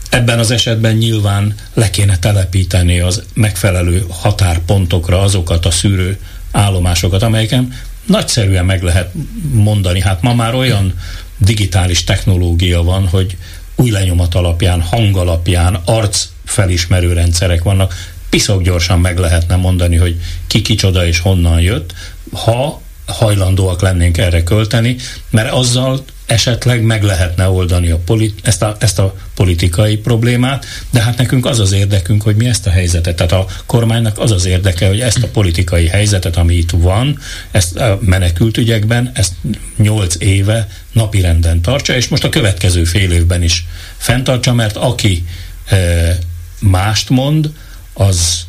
Ebben 0.09 0.39
az 0.39 0.51
esetben 0.51 0.95
nyilván 0.95 1.55
le 1.73 1.89
kéne 1.89 2.17
telepíteni 2.17 2.99
az 2.99 3.23
megfelelő 3.33 4.05
határpontokra 4.09 5.21
azokat 5.21 5.65
a 5.65 5.71
szűrő 5.71 6.19
állomásokat, 6.51 7.23
amelyeken 7.23 7.73
nagyszerűen 8.05 8.65
meg 8.65 8.83
lehet 8.83 9.11
mondani. 9.51 10.01
Hát 10.01 10.21
ma 10.21 10.33
már 10.33 10.55
olyan 10.55 10.93
digitális 11.37 12.03
technológia 12.03 12.83
van, 12.83 13.07
hogy 13.07 13.37
új 13.75 13.89
lenyomat 13.89 14.35
alapján, 14.35 14.81
hang 14.81 15.17
alapján, 15.17 15.81
arc 15.85 16.27
felismerő 16.45 17.13
rendszerek 17.13 17.63
vannak, 17.63 18.13
piszok 18.29 18.61
gyorsan 18.61 18.99
meg 18.99 19.17
lehetne 19.17 19.55
mondani, 19.55 19.95
hogy 19.95 20.21
ki 20.47 20.61
kicsoda 20.61 21.07
és 21.07 21.19
honnan 21.19 21.61
jött, 21.61 21.93
ha 22.31 22.81
hajlandóak 23.05 23.81
lennénk 23.81 24.17
erre 24.17 24.43
költeni, 24.43 24.95
mert 25.29 25.51
azzal 25.51 26.03
esetleg 26.25 26.81
meg 26.81 27.03
lehetne 27.03 27.49
oldani 27.49 27.89
a 27.89 27.97
polit, 27.97 28.39
ezt, 28.43 28.61
a, 28.61 28.75
ezt 28.79 28.99
a 28.99 29.15
politikai 29.35 29.97
problémát, 29.97 30.65
de 30.89 31.01
hát 31.01 31.17
nekünk 31.17 31.45
az 31.45 31.59
az 31.59 31.71
érdekünk, 31.71 32.21
hogy 32.21 32.35
mi 32.35 32.45
ezt 32.45 32.67
a 32.67 32.69
helyzetet, 32.69 33.15
tehát 33.15 33.31
a 33.31 33.47
kormánynak 33.65 34.19
az 34.19 34.31
az 34.31 34.45
érdeke, 34.45 34.87
hogy 34.87 34.99
ezt 34.99 35.23
a 35.23 35.27
politikai 35.27 35.87
helyzetet, 35.87 36.37
ami 36.37 36.55
itt 36.55 36.69
van, 36.71 37.19
ezt 37.51 37.77
a 37.77 37.99
menekült 38.01 38.57
ügyekben, 38.57 39.11
ezt 39.13 39.33
nyolc 39.77 40.15
éve 40.19 40.67
napirenden 40.91 41.61
tartsa, 41.61 41.95
és 41.95 42.07
most 42.07 42.23
a 42.23 42.29
következő 42.29 42.83
fél 42.83 43.11
évben 43.11 43.43
is 43.43 43.65
fenntartsa, 43.97 44.53
mert 44.53 44.77
aki 44.77 45.25
e, 45.65 46.17
mást 46.59 47.09
mond, 47.09 47.49
az 47.93 48.45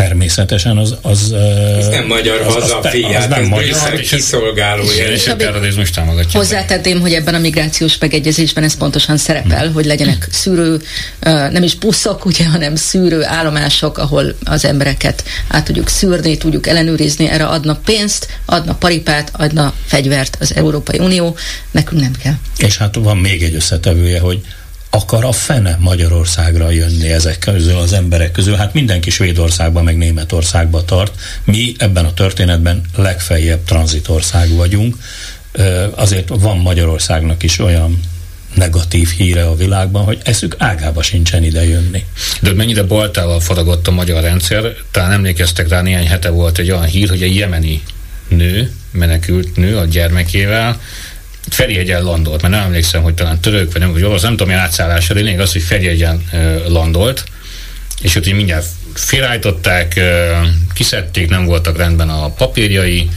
természetesen 0.00 0.76
az... 0.76 0.94
az 1.02 1.32
ez 1.78 1.88
nem 1.88 2.06
magyar 2.06 2.40
az, 2.40 2.54
hazafi, 2.54 3.02
az, 3.02 3.14
az, 3.14 3.22
az 3.22 3.28
nem 3.28 3.44
magyar 3.44 4.00
kiszolgálója. 4.00 5.10
És 5.10 5.28
a 5.28 5.36
terrorizmus 5.36 5.90
támogatja. 5.90 6.38
Hozzátenném, 6.38 7.00
hogy 7.00 7.12
ebben 7.12 7.34
a 7.34 7.38
migrációs 7.38 7.98
megegyezésben 7.98 8.64
ez 8.64 8.76
pontosan 8.76 9.16
szerepel, 9.16 9.64
hmm. 9.64 9.72
hogy 9.72 9.84
legyenek 9.84 10.28
szűrő, 10.30 10.80
nem 11.50 11.62
is 11.62 11.74
buszok, 11.74 12.24
ugye, 12.24 12.48
hanem 12.48 12.76
szűrő 12.76 13.24
állomások, 13.24 13.98
ahol 13.98 14.34
az 14.44 14.64
embereket 14.64 15.24
át 15.48 15.64
tudjuk 15.64 15.88
szűrni, 15.88 16.36
tudjuk 16.36 16.66
ellenőrizni, 16.66 17.28
erre 17.28 17.44
adna 17.44 17.80
pénzt, 17.84 18.28
adna 18.44 18.74
paripát, 18.74 19.30
adna 19.32 19.74
fegyvert 19.86 20.36
az 20.40 20.54
Európai 20.54 20.98
Unió, 20.98 21.36
nekünk 21.70 22.00
nem 22.00 22.12
kell. 22.22 22.34
És 22.56 22.76
hát 22.76 22.94
van 22.94 23.16
még 23.16 23.42
egy 23.42 23.54
összetevője, 23.54 24.20
hogy 24.20 24.40
akar 24.90 25.24
a 25.24 25.32
fene 25.32 25.76
Magyarországra 25.80 26.70
jönni 26.70 27.08
ezek 27.08 27.38
közül 27.38 27.76
az 27.76 27.92
emberek 27.92 28.30
közül. 28.30 28.54
Hát 28.54 28.74
mindenki 28.74 29.10
Svédországba, 29.10 29.82
meg 29.82 29.96
Németországba 29.96 30.84
tart. 30.84 31.20
Mi 31.44 31.74
ebben 31.78 32.04
a 32.04 32.14
történetben 32.14 32.82
legfeljebb 32.96 33.64
tranzitország 33.64 34.54
vagyunk. 34.54 34.96
Azért 35.94 36.28
van 36.28 36.58
Magyarországnak 36.58 37.42
is 37.42 37.58
olyan 37.58 38.00
negatív 38.54 39.08
híre 39.08 39.46
a 39.46 39.56
világban, 39.56 40.04
hogy 40.04 40.20
eszük 40.24 40.54
ágába 40.58 41.02
sincsen 41.02 41.42
ide 41.42 41.64
jönni. 41.64 42.04
De 42.40 42.52
mennyire 42.52 42.82
baltával 42.82 43.40
faragott 43.40 43.86
a 43.86 43.90
magyar 43.90 44.22
rendszer, 44.22 44.74
talán 44.90 45.12
emlékeztek 45.12 45.68
rá, 45.68 45.82
néhány 45.82 46.06
hete 46.06 46.28
volt 46.28 46.58
egy 46.58 46.70
olyan 46.70 46.84
hír, 46.84 47.08
hogy 47.08 47.22
egy 47.22 47.36
jemeni 47.36 47.82
nő, 48.28 48.72
menekült 48.90 49.56
nő 49.56 49.76
a 49.76 49.84
gyermekével, 49.84 50.80
Ferihegyen 51.48 52.02
landolt, 52.02 52.42
mert 52.42 52.54
nem 52.54 52.62
emlékszem, 52.62 53.02
hogy 53.02 53.14
talán 53.14 53.40
török, 53.40 53.72
vagy 53.72 53.80
nem, 53.80 53.92
vagy 53.92 54.02
orosz, 54.02 54.22
nem 54.22 54.30
tudom, 54.30 54.48
milyen 54.48 54.62
átszállás, 54.62 55.10
a 55.10 55.14
lényeg 55.14 55.40
az, 55.40 55.52
hogy 55.52 55.62
Ferihegyen 55.62 56.24
landolt, 56.68 57.24
és 58.02 58.14
ott 58.16 58.26
így 58.26 58.34
mindjárt 58.34 58.66
félreállították, 58.94 60.00
kiszedték, 60.74 61.28
nem 61.28 61.44
voltak 61.44 61.76
rendben 61.76 62.08
a 62.08 62.30
papírjai, 62.30 63.08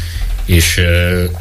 és 0.45 0.81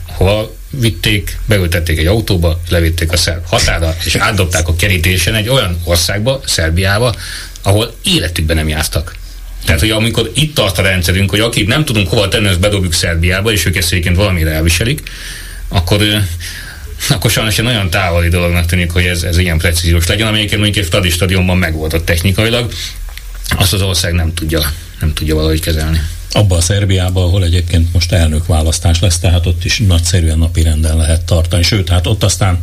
hova 0.06 0.54
vitték, 0.70 1.38
beültették 1.46 1.98
egy 1.98 2.06
autóba, 2.06 2.60
levitték 2.68 3.12
a 3.12 3.16
szerb 3.16 3.46
határa, 3.46 3.96
és 4.04 4.14
átdobták 4.14 4.68
a 4.68 4.76
kerítésen 4.76 5.34
egy 5.34 5.48
olyan 5.48 5.80
országba, 5.84 6.40
Szerbiába, 6.46 7.14
ahol 7.62 7.94
életükben 8.04 8.56
nem 8.56 8.68
jártak. 8.68 9.14
Tehát, 9.64 9.80
hogy 9.80 9.90
amikor 9.90 10.30
itt 10.34 10.54
tart 10.54 10.78
a 10.78 10.82
rendszerünk, 10.82 11.30
hogy 11.30 11.40
akik 11.40 11.66
nem 11.66 11.84
tudunk 11.84 12.08
hova 12.08 12.28
tenni, 12.28 12.48
ezt 12.48 12.60
bedobjuk 12.60 12.92
Szerbiába, 12.92 13.52
és 13.52 13.64
ők 13.64 13.76
ezt 13.76 13.92
egyébként 13.92 14.16
valamire 14.16 14.50
elviselik, 14.50 15.02
akkor 15.68 16.02
akkor 17.08 17.30
sajnos 17.30 17.58
egy 17.58 17.64
nagyon 17.64 17.90
távoli 17.90 18.28
dolognak 18.28 18.66
tűnik, 18.66 18.90
hogy 18.90 19.04
ez, 19.04 19.22
ez 19.22 19.38
ilyen 19.38 19.58
precíziós 19.58 20.06
legyen, 20.06 20.26
amelyiket 20.26 20.58
mondjuk 20.58 20.76
egy 20.76 20.90
stadi 20.90 21.10
stadionban 21.10 21.56
megoldott 21.56 22.04
technikailag, 22.04 22.72
azt 23.56 23.72
az 23.72 23.82
ország 23.82 24.12
nem 24.12 24.34
tudja, 24.34 24.60
nem 25.00 25.14
tudja 25.14 25.34
valahogy 25.34 25.60
kezelni. 25.60 26.00
Abba 26.32 26.56
a 26.56 26.60
Szerbiába, 26.60 27.24
ahol 27.24 27.44
egyébként 27.44 27.92
most 27.92 28.12
elnök 28.12 28.46
választás 28.46 29.00
lesz, 29.00 29.18
tehát 29.18 29.46
ott 29.46 29.64
is 29.64 29.78
nagyszerűen 29.78 30.38
napi 30.38 30.62
renden 30.62 30.96
lehet 30.96 31.24
tartani. 31.24 31.62
Sőt, 31.62 31.88
hát 31.88 32.06
ott 32.06 32.22
aztán 32.22 32.58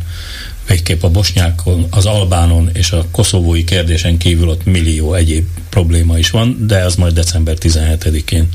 végképp 0.66 1.02
a 1.02 1.08
bosnyákon, 1.08 1.86
az 1.90 2.06
albánon 2.06 2.70
és 2.72 2.90
a 2.90 3.06
koszovói 3.10 3.64
kérdésen 3.64 4.16
kívül 4.16 4.48
ott 4.48 4.64
millió 4.64 5.14
egyéb 5.14 5.46
probléma 5.68 6.18
is 6.18 6.30
van, 6.30 6.66
de 6.66 6.84
az 6.84 6.94
majd 6.94 7.14
december 7.14 7.56
17-én 7.60 8.48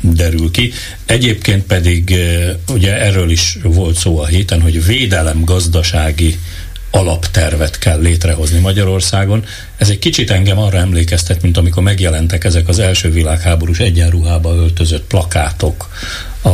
derül 0.00 0.50
ki. 0.50 0.72
Egyébként 1.06 1.64
pedig 1.64 2.14
ugye 2.68 3.00
erről 3.00 3.30
is 3.30 3.58
volt 3.62 3.96
szó 3.96 4.18
a 4.18 4.26
héten, 4.26 4.60
hogy 4.60 4.84
védelem 4.86 5.44
gazdasági 5.44 6.38
alaptervet 6.90 7.78
kell 7.78 8.00
létrehozni 8.00 8.58
Magyarországon. 8.58 9.44
Ez 9.76 9.88
egy 9.88 9.98
kicsit 9.98 10.30
engem 10.30 10.58
arra 10.58 10.78
emlékeztet, 10.78 11.42
mint 11.42 11.56
amikor 11.56 11.82
megjelentek 11.82 12.44
ezek 12.44 12.68
az 12.68 12.78
első 12.78 13.10
világháborús 13.10 13.78
egyenruhába 13.78 14.54
öltözött 14.54 15.06
plakátok 15.06 15.88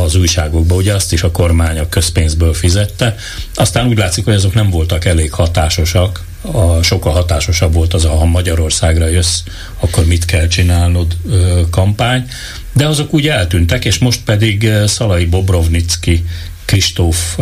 az 0.01 0.15
újságokba. 0.15 0.75
Ugye 0.75 0.93
azt 0.93 1.13
is 1.13 1.23
a 1.23 1.31
kormány 1.31 1.79
a 1.79 1.89
közpénzből 1.89 2.53
fizette. 2.53 3.15
Aztán 3.55 3.87
úgy 3.87 3.97
látszik, 3.97 4.23
hogy 4.23 4.33
azok 4.33 4.53
nem 4.53 4.69
voltak 4.69 5.05
elég 5.05 5.31
hatásosak. 5.31 6.23
A, 6.41 6.81
sokkal 6.81 7.13
hatásosabb 7.13 7.73
volt 7.73 7.93
az, 7.93 8.03
ha 8.03 8.25
Magyarországra 8.25 9.07
jössz, 9.07 9.39
akkor 9.79 10.05
mit 10.05 10.25
kell 10.25 10.47
csinálnod 10.47 11.17
ö, 11.29 11.61
kampány. 11.69 12.27
De 12.73 12.87
azok 12.87 13.13
úgy 13.13 13.27
eltűntek, 13.27 13.85
és 13.85 13.97
most 13.97 14.19
pedig 14.25 14.69
Szalai 14.85 15.25
Bobrovnicki 15.25 16.25
Kristóf 16.65 17.37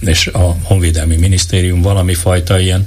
és 0.00 0.26
a 0.26 0.56
Honvédelmi 0.62 1.16
Minisztérium 1.16 1.82
valami 1.82 2.14
fajta 2.14 2.60
ilyen 2.60 2.84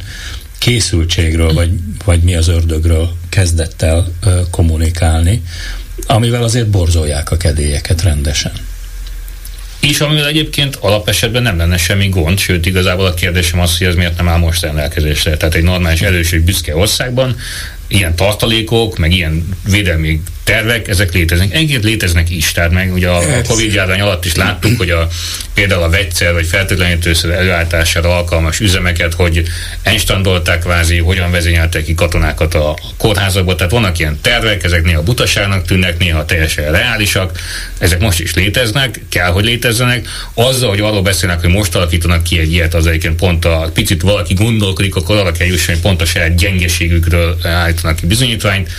készültségről, 0.57 1.53
vagy, 1.53 1.71
vagy 2.05 2.21
mi 2.21 2.35
az 2.35 2.47
ördögről 2.47 3.09
kezdett 3.29 3.81
el 3.81 4.07
kommunikálni, 4.51 5.41
amivel 6.07 6.43
azért 6.43 6.69
borzolják 6.69 7.31
a 7.31 7.37
kedélyeket 7.37 8.01
rendesen. 8.01 8.51
És 9.89 10.01
amivel 10.01 10.27
egyébként 10.27 10.75
alapesetben 10.75 11.41
nem 11.41 11.57
lenne 11.57 11.77
semmi 11.77 12.09
gond, 12.09 12.39
sőt 12.39 12.65
igazából 12.65 13.05
a 13.05 13.13
kérdésem 13.13 13.59
az, 13.59 13.77
hogy 13.77 13.87
ez 13.87 13.95
miért 13.95 14.17
nem 14.17 14.27
áll 14.27 14.37
most 14.37 14.61
rendelkezésre. 14.61 15.37
Tehát 15.37 15.55
egy 15.55 15.63
normális, 15.63 16.01
erős 16.01 16.31
és 16.31 16.41
büszke 16.41 16.75
országban 16.75 17.35
ilyen 17.87 18.15
tartalékok, 18.15 18.97
meg 18.97 19.11
ilyen 19.11 19.49
védelmi 19.69 20.21
tervek, 20.45 20.87
ezek 20.87 21.13
léteznek. 21.13 21.53
Egyébként 21.53 21.83
léteznek 21.83 22.29
is, 22.29 22.51
tehát 22.51 22.71
meg 22.71 22.93
ugye 22.93 23.09
a, 23.09 23.17
a 23.17 23.41
Covid 23.47 23.73
járvány 23.73 24.01
alatt 24.01 24.25
is 24.25 24.35
láttuk, 24.35 24.77
hogy 24.77 24.89
a, 24.89 25.07
például 25.53 25.83
a 25.83 25.89
vegyszer 25.89 26.33
vagy 26.33 26.45
feltétlenítőszer 26.45 27.29
előállítására 27.29 28.17
alkalmas 28.17 28.59
üzemeket, 28.59 29.13
hogy 29.13 29.43
enstandolták 29.81 30.59
kvázi, 30.59 30.97
hogyan 30.97 31.31
vezényeltek 31.31 31.83
ki 31.83 31.93
katonákat 31.93 32.53
a 32.53 32.77
kórházakba, 32.97 33.55
tehát 33.55 33.71
vannak 33.71 33.99
ilyen 33.99 34.19
tervek, 34.21 34.63
ezek 34.63 34.83
néha 34.83 35.03
butaságnak 35.03 35.65
tűnnek, 35.65 35.97
néha 35.97 36.25
teljesen 36.25 36.71
reálisak, 36.71 37.39
ezek 37.77 37.99
most 37.99 38.19
is 38.19 38.33
léteznek, 38.33 38.99
kell, 39.09 39.31
hogy 39.31 39.43
létezzenek. 39.43 40.07
Azzal, 40.33 40.69
hogy 40.69 40.79
arról 40.79 41.01
beszélnek, 41.01 41.41
hogy 41.41 41.49
most 41.49 41.75
alakítanak 41.75 42.23
ki 42.23 42.39
egy 42.39 42.51
ilyet, 42.51 42.73
az 42.73 42.87
egyébként 42.87 43.15
pont 43.15 43.45
a 43.45 43.69
picit 43.73 44.01
valaki 44.01 44.33
gondolkodik, 44.33 44.95
akkor 44.95 45.17
arra 45.17 45.31
kell 45.31 45.47
jusson, 45.47 45.73
hogy 45.73 45.83
pont 45.83 46.01
a 46.01 46.05
saját 46.05 46.35
gyengeségükről 46.35 47.37
állítanak 47.43 47.95
ki 47.95 48.05
bizonyítványt 48.05 48.69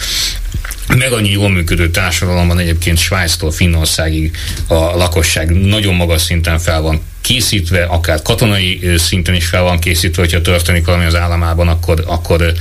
meg 0.94 1.12
annyi 1.12 1.30
jól 1.30 1.50
működő 1.50 1.90
társadalomban 1.90 2.58
egyébként 2.58 2.98
Svájctól 2.98 3.50
Finnországig 3.50 4.36
a 4.66 4.74
lakosság 4.74 5.50
nagyon 5.50 5.94
magas 5.94 6.22
szinten 6.22 6.58
fel 6.58 6.80
van 6.80 7.02
készítve, 7.20 7.82
akár 7.84 8.22
katonai 8.22 8.90
szinten 8.96 9.34
is 9.34 9.46
fel 9.46 9.62
van 9.62 9.78
készítve, 9.78 10.22
hogyha 10.22 10.40
történik 10.40 10.84
valami 10.84 11.04
az 11.04 11.14
államában, 11.14 11.68
akkor, 11.68 12.04
akkor 12.06 12.52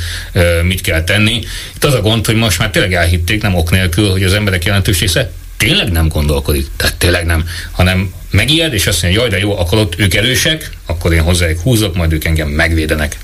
mit 0.64 0.81
kell 0.81 1.03
tenni. 1.03 1.41
Itt 1.76 1.84
az 1.84 1.93
a 1.93 2.02
gond, 2.02 2.26
hogy 2.26 2.35
most 2.35 2.60
már 2.60 2.69
tényleg 2.69 2.93
elhitték, 2.93 3.41
nem 3.41 3.56
ok 3.56 3.72
nélkül, 3.72 4.10
hogy 4.10 4.23
az 4.23 4.34
emberek 4.34 4.65
jelentős 4.65 4.99
része 4.99 5.31
tényleg 5.57 5.91
nem 5.91 6.07
gondolkodik, 6.07 6.68
tehát 6.76 6.95
tényleg 6.95 7.26
nem, 7.26 7.47
hanem 7.72 8.14
megijed, 8.31 8.73
és 8.73 8.88
azt 8.88 9.02
mondja, 9.02 9.22
jaj, 9.22 9.30
de 9.30 9.38
jó, 9.38 9.60
akkor 9.60 9.77
ott 9.77 9.99
ők 9.99 10.14
erősek, 10.14 10.69
akkor 10.85 11.14
én 11.14 11.22
hozzájuk 11.22 11.60
húzok, 11.60 11.95
majd 11.95 12.14
ők 12.14 12.26
engem 12.26 12.47
megvédenek. 12.47 13.18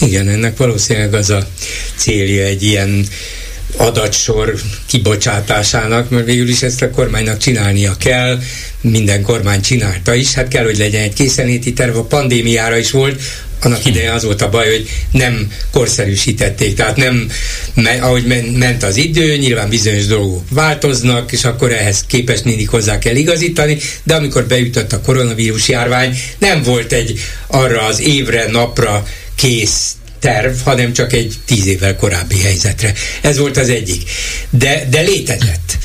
Igen, 0.00 0.28
ennek 0.28 0.56
valószínűleg 0.56 1.14
az 1.14 1.30
a 1.30 1.46
célja 1.94 2.44
egy 2.44 2.62
ilyen 2.62 3.06
adatsor 3.76 4.54
kibocsátásának, 4.86 6.10
mert 6.10 6.24
végül 6.24 6.48
is 6.48 6.62
ezt 6.62 6.82
a 6.82 6.90
kormánynak 6.90 7.38
csinálnia 7.38 7.96
kell, 7.98 8.38
minden 8.80 9.22
kormány 9.22 9.60
csinálta 9.60 10.14
is, 10.14 10.32
hát 10.32 10.48
kell, 10.48 10.64
hogy 10.64 10.78
legyen 10.78 11.02
egy 11.02 11.12
készenléti 11.12 11.72
terv, 11.72 11.96
a 11.96 12.04
pandémiára 12.04 12.76
is 12.76 12.90
volt, 12.90 13.20
annak 13.64 13.84
ideje 13.84 14.12
az 14.12 14.24
volt 14.24 14.42
a 14.42 14.48
baj, 14.48 14.68
hogy 14.68 14.88
nem 15.10 15.52
korszerűsítették, 15.70 16.74
tehát 16.74 16.96
nem, 16.96 17.28
ahogy 18.00 18.24
ment 18.56 18.82
az 18.82 18.96
idő, 18.96 19.36
nyilván 19.36 19.68
bizonyos 19.68 20.06
dolgok 20.06 20.44
változnak, 20.50 21.32
és 21.32 21.44
akkor 21.44 21.72
ehhez 21.72 22.04
képest 22.06 22.44
mindig 22.44 22.68
hozzá 22.68 22.98
kell 22.98 23.14
igazítani, 23.14 23.78
de 24.02 24.14
amikor 24.14 24.44
beütött 24.44 24.92
a 24.92 25.00
koronavírus 25.00 25.68
járvány, 25.68 26.18
nem 26.38 26.62
volt 26.62 26.92
egy 26.92 27.20
arra 27.46 27.82
az 27.82 28.00
évre, 28.00 28.46
napra 28.50 29.06
kész 29.34 29.92
terv, 30.22 30.60
hanem 30.64 30.92
csak 30.92 31.12
egy 31.12 31.34
tíz 31.44 31.66
évvel 31.66 31.96
korábbi 31.96 32.40
helyzetre. 32.40 32.92
Ez 33.20 33.38
volt 33.38 33.56
az 33.56 33.68
egyik. 33.68 34.10
De, 34.50 34.86
de 34.90 35.00
létezett. 35.00 35.78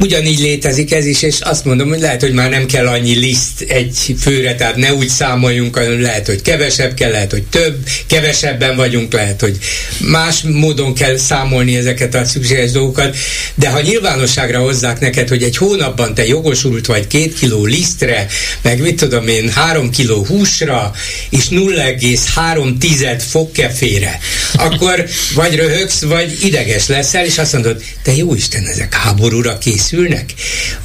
Ugyanígy 0.00 0.38
létezik 0.38 0.92
ez 0.92 1.06
is, 1.06 1.22
és 1.22 1.40
azt 1.40 1.64
mondom, 1.64 1.88
hogy 1.88 2.00
lehet, 2.00 2.20
hogy 2.20 2.32
már 2.32 2.50
nem 2.50 2.66
kell 2.66 2.86
annyi 2.86 3.14
liszt 3.14 3.60
egy 3.60 4.14
főre, 4.20 4.54
tehát 4.54 4.76
ne 4.76 4.94
úgy 4.94 5.08
számoljunk, 5.08 5.76
hanem 5.76 6.02
lehet, 6.02 6.26
hogy 6.26 6.42
kevesebb 6.42 6.94
kell, 6.94 7.10
lehet, 7.10 7.30
hogy 7.30 7.42
több, 7.42 7.76
kevesebben 8.06 8.76
vagyunk, 8.76 9.12
lehet, 9.12 9.40
hogy 9.40 9.58
más 9.98 10.42
módon 10.42 10.94
kell 10.94 11.16
számolni 11.16 11.76
ezeket 11.76 12.14
a 12.14 12.24
szükséges 12.24 12.70
dolgokat, 12.70 13.16
de 13.54 13.68
ha 13.68 13.80
nyilvánosságra 13.80 14.60
hozzák 14.60 15.00
neked, 15.00 15.28
hogy 15.28 15.42
egy 15.42 15.56
hónapban 15.56 16.14
te 16.14 16.26
jogosult 16.26 16.86
vagy 16.86 17.06
két 17.06 17.38
kiló 17.38 17.64
lisztre, 17.64 18.26
meg 18.62 18.80
mit 18.80 18.96
tudom 18.96 19.28
én, 19.28 19.48
három 19.48 19.90
kiló 19.90 20.24
húsra, 20.24 20.92
és 21.30 21.44
0,3 21.50 22.78
tized 22.78 23.22
fogkefére, 23.22 24.18
akkor 24.54 25.04
vagy 25.34 25.54
röhögsz, 25.54 26.02
vagy 26.02 26.38
ideges 26.44 26.86
leszel, 26.86 27.24
és 27.24 27.38
azt 27.38 27.52
mondod, 27.52 27.82
te 28.02 28.14
jó 28.14 28.34
Isten, 28.34 28.66
ezek 28.66 28.94
háborúra 28.94 29.58
kész 29.58 29.88
készülnek. 29.90 30.34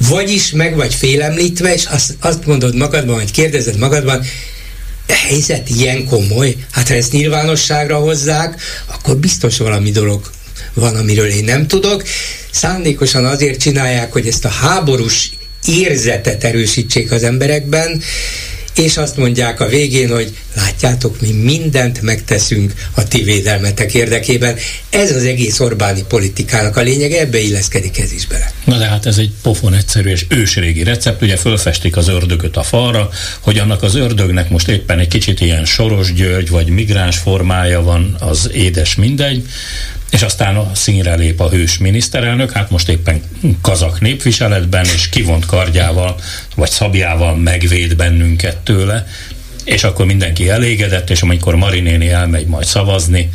Vagyis 0.08 0.50
meg 0.50 0.76
vagy 0.76 0.94
félemlítve, 0.94 1.74
és 1.74 1.84
azt, 1.84 2.14
azt 2.20 2.46
mondod 2.46 2.74
magadban, 2.76 3.14
vagy 3.14 3.30
kérdezed 3.30 3.78
magadban, 3.78 4.24
a 5.08 5.12
helyzet 5.12 5.68
ilyen 5.70 6.04
komoly, 6.04 6.56
hát 6.70 6.88
ha 6.88 6.94
ezt 6.94 7.12
nyilvánosságra 7.12 7.96
hozzák, 7.96 8.60
akkor 8.86 9.16
biztos 9.16 9.58
valami 9.58 9.90
dolog 9.90 10.30
van, 10.74 10.96
amiről 10.96 11.28
én 11.28 11.44
nem 11.44 11.66
tudok. 11.66 12.02
Szándékosan 12.50 13.24
azért 13.24 13.60
csinálják, 13.60 14.12
hogy 14.12 14.26
ezt 14.26 14.44
a 14.44 14.48
háborús 14.48 15.30
érzetet 15.66 16.44
erősítsék 16.44 17.12
az 17.12 17.22
emberekben, 17.22 18.02
és 18.76 18.96
azt 18.96 19.16
mondják 19.16 19.60
a 19.60 19.66
végén, 19.66 20.08
hogy 20.08 20.36
látjátok, 20.56 21.20
mi 21.20 21.32
mindent 21.32 22.02
megteszünk 22.02 22.72
a 22.94 23.08
ti 23.08 23.22
védelmetek 23.22 23.94
érdekében. 23.94 24.56
Ez 24.90 25.10
az 25.10 25.22
egész 25.22 25.60
Orbáni 25.60 26.04
politikának 26.08 26.76
a 26.76 26.80
lényege, 26.80 27.20
ebbe 27.20 27.38
illeszkedik 27.38 27.98
ez 27.98 28.12
is 28.12 28.26
bele. 28.26 28.52
Na 28.64 28.78
de 28.78 28.84
hát 28.84 29.06
ez 29.06 29.18
egy 29.18 29.30
pofon 29.42 29.74
egyszerű 29.74 30.10
és 30.10 30.24
ősrégi 30.28 30.82
recept, 30.82 31.22
ugye 31.22 31.36
fölfestik 31.36 31.96
az 31.96 32.08
ördögöt 32.08 32.56
a 32.56 32.62
falra, 32.62 33.08
hogy 33.40 33.58
annak 33.58 33.82
az 33.82 33.94
ördögnek 33.94 34.50
most 34.50 34.68
éppen 34.68 34.98
egy 34.98 35.08
kicsit 35.08 35.40
ilyen 35.40 35.64
Soros 35.64 36.12
György 36.12 36.50
vagy 36.50 36.68
migráns 36.68 37.16
formája 37.16 37.82
van, 37.82 38.16
az 38.18 38.50
édes 38.52 38.94
mindegy, 38.94 39.44
és 40.10 40.22
aztán 40.22 40.56
a 40.56 40.70
színre 40.74 41.14
lép 41.14 41.40
a 41.40 41.48
hős 41.48 41.78
miniszterelnök, 41.78 42.52
hát 42.52 42.70
most 42.70 42.88
éppen 42.88 43.22
kazak 43.62 44.00
népviseletben, 44.00 44.84
és 44.84 45.08
kivont 45.08 45.46
kardjával, 45.46 46.14
vagy 46.54 46.70
szabjával 46.70 47.36
megvéd 47.36 47.96
bennünket 47.96 48.56
tőle, 48.56 49.06
és 49.64 49.84
akkor 49.84 50.06
mindenki 50.06 50.48
elégedett, 50.48 51.10
és 51.10 51.22
amikor 51.22 51.56
Marinéni 51.56 52.08
elmegy 52.08 52.46
majd 52.46 52.66
szavazni 52.66 53.30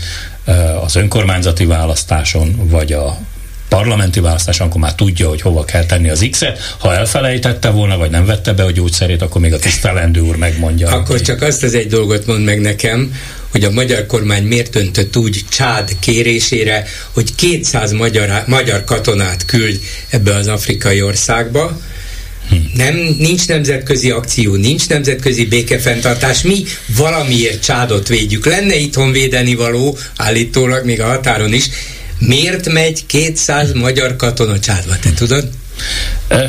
az 0.83 0.95
önkormányzati 0.95 1.65
választáson, 1.65 2.55
vagy 2.69 2.93
a 2.93 3.17
parlamenti 3.69 4.19
választáson, 4.19 4.67
akkor 4.67 4.81
már 4.81 4.95
tudja, 4.95 5.29
hogy 5.29 5.41
hova 5.41 5.65
kell 5.65 5.85
tenni 5.85 6.09
az 6.09 6.27
X-et. 6.31 6.75
Ha 6.77 6.95
elfelejtette 6.95 7.69
volna, 7.69 7.97
vagy 7.97 8.09
nem 8.09 8.25
vette 8.25 8.53
be 8.53 8.63
a 8.63 8.71
gyógyszerét, 8.71 9.21
akkor 9.21 9.41
még 9.41 9.53
a 9.53 9.59
tisztelendő 9.59 10.19
úr 10.19 10.35
megmondja. 10.35 10.89
Akkor 10.89 11.21
csak 11.21 11.41
azt 11.41 11.63
az 11.63 11.73
egy 11.73 11.87
dolgot 11.87 12.25
mond 12.25 12.43
meg 12.43 12.61
nekem, 12.61 13.13
hogy 13.51 13.63
a 13.63 13.71
magyar 13.71 14.05
kormány 14.05 14.43
miért 14.43 14.71
döntött 14.71 15.17
úgy 15.17 15.45
Csád 15.49 15.95
kérésére, 15.99 16.85
hogy 17.11 17.35
200 17.35 17.91
magyar, 17.91 18.43
magyar 18.47 18.83
katonát 18.83 19.45
küld 19.45 19.79
ebbe 20.09 20.35
az 20.35 20.47
afrikai 20.47 21.01
országba, 21.01 21.79
nem, 22.73 22.95
nincs 23.17 23.47
nemzetközi 23.47 24.09
akció, 24.11 24.55
nincs 24.55 24.89
nemzetközi 24.89 25.45
békefenntartás, 25.45 26.41
mi 26.41 26.63
valamiért 26.97 27.63
csádot 27.63 28.07
védjük. 28.07 28.45
Lenne 28.45 28.75
itthon 28.75 29.11
védeni 29.11 29.55
való, 29.55 29.97
állítólag 30.15 30.85
még 30.85 31.01
a 31.01 31.07
határon 31.07 31.53
is. 31.53 31.69
Miért 32.19 32.71
megy 32.71 33.05
200 33.05 33.71
magyar 33.73 34.15
katona 34.15 34.59
csádba, 34.59 34.99
te 34.99 35.13
tudod? 35.13 35.49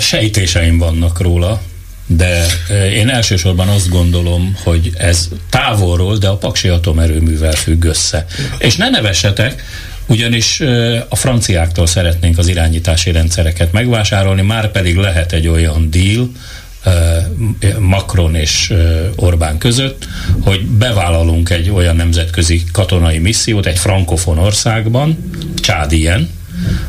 Sejtéseim 0.00 0.78
vannak 0.78 1.20
róla 1.20 1.62
de 2.06 2.46
én 2.92 3.08
elsősorban 3.08 3.68
azt 3.68 3.88
gondolom, 3.88 4.56
hogy 4.64 4.90
ez 4.96 5.28
távolról, 5.50 6.16
de 6.16 6.28
a 6.28 6.36
Paksi 6.36 6.68
atomerőművel 6.68 7.52
függ 7.52 7.84
össze. 7.84 8.26
És 8.58 8.76
ne 8.76 8.90
nevessetek, 8.90 9.62
ugyanis 10.06 10.60
a 11.08 11.16
franciáktól 11.16 11.86
szeretnénk 11.86 12.38
az 12.38 12.48
irányítási 12.48 13.12
rendszereket 13.12 13.72
megvásárolni, 13.72 14.42
már 14.42 14.70
pedig 14.70 14.96
lehet 14.96 15.32
egy 15.32 15.48
olyan 15.48 15.90
deal, 15.90 16.30
Macron 17.78 18.34
és 18.34 18.74
Orbán 19.16 19.58
között, 19.58 20.08
hogy 20.40 20.66
bevállalunk 20.66 21.50
egy 21.50 21.70
olyan 21.70 21.96
nemzetközi 21.96 22.62
katonai 22.72 23.18
missziót 23.18 23.66
egy 23.66 23.78
frankofon 23.78 24.38
országban, 24.38 25.30
Csád 25.60 25.92
ilyen, 25.92 26.30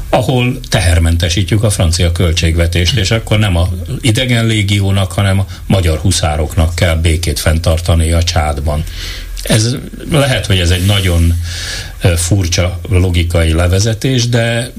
ahol 0.09 0.59
tehermentesítjük 0.69 1.63
a 1.63 1.69
francia 1.69 2.11
költségvetést, 2.11 2.95
és 2.95 3.11
akkor 3.11 3.39
nem 3.39 3.55
a 3.55 3.69
idegen 4.01 4.45
légiónak, 4.45 5.11
hanem 5.11 5.39
a 5.39 5.45
magyar 5.65 5.97
huszároknak 5.97 6.75
kell 6.75 6.95
békét 6.95 7.39
fenntartani 7.39 8.11
a 8.11 8.23
csádban. 8.23 8.83
Ez 9.43 9.75
lehet, 10.11 10.45
hogy 10.45 10.59
ez 10.59 10.69
egy 10.69 10.85
nagyon 10.85 11.33
furcsa 12.15 12.79
logikai 12.89 13.53
levezetés, 13.53 14.29
de 14.29 14.71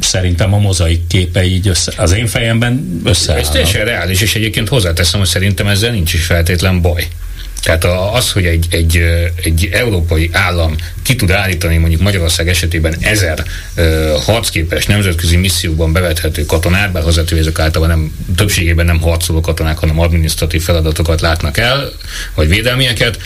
szerintem 0.00 0.54
a 0.54 0.58
mozaik 0.58 1.06
képe 1.06 1.44
így 1.44 1.68
össze, 1.68 1.92
az 1.96 2.12
én 2.12 2.26
fejemben 2.26 3.00
összeállnak. 3.04 3.46
Ez 3.46 3.52
teljesen 3.52 3.84
reális, 3.84 4.20
és 4.20 4.34
egyébként 4.34 4.68
hozzáteszem, 4.68 5.18
hogy 5.20 5.28
szerintem 5.28 5.66
ezzel 5.66 5.90
nincs 5.90 6.14
is 6.14 6.24
feltétlen 6.24 6.80
baj. 6.80 7.08
Tehát 7.62 7.84
az, 8.14 8.32
hogy 8.32 8.44
egy, 8.44 8.66
egy, 8.70 9.02
egy 9.42 9.68
európai 9.72 10.30
állam 10.32 10.76
ki 11.02 11.16
tud 11.16 11.30
állítani 11.30 11.76
mondjuk 11.76 12.00
Magyarország 12.00 12.48
esetében 12.48 12.96
ezer 13.00 13.44
uh, 13.76 14.22
harcképes 14.24 14.86
nemzetközi 14.86 15.36
misszióban 15.36 15.92
bevethető 15.92 16.44
katonát, 16.44 16.92
bár 16.92 17.02
hozzátő 17.02 17.38
ezek 17.38 17.58
általában 17.58 17.98
nem, 17.98 18.14
többségében 18.36 18.86
nem 18.86 19.00
harcoló 19.00 19.40
katonák, 19.40 19.78
hanem 19.78 20.00
adminisztratív 20.00 20.62
feladatokat 20.62 21.20
látnak 21.20 21.56
el, 21.58 21.92
vagy 22.34 22.48
védelmieket, 22.48 23.18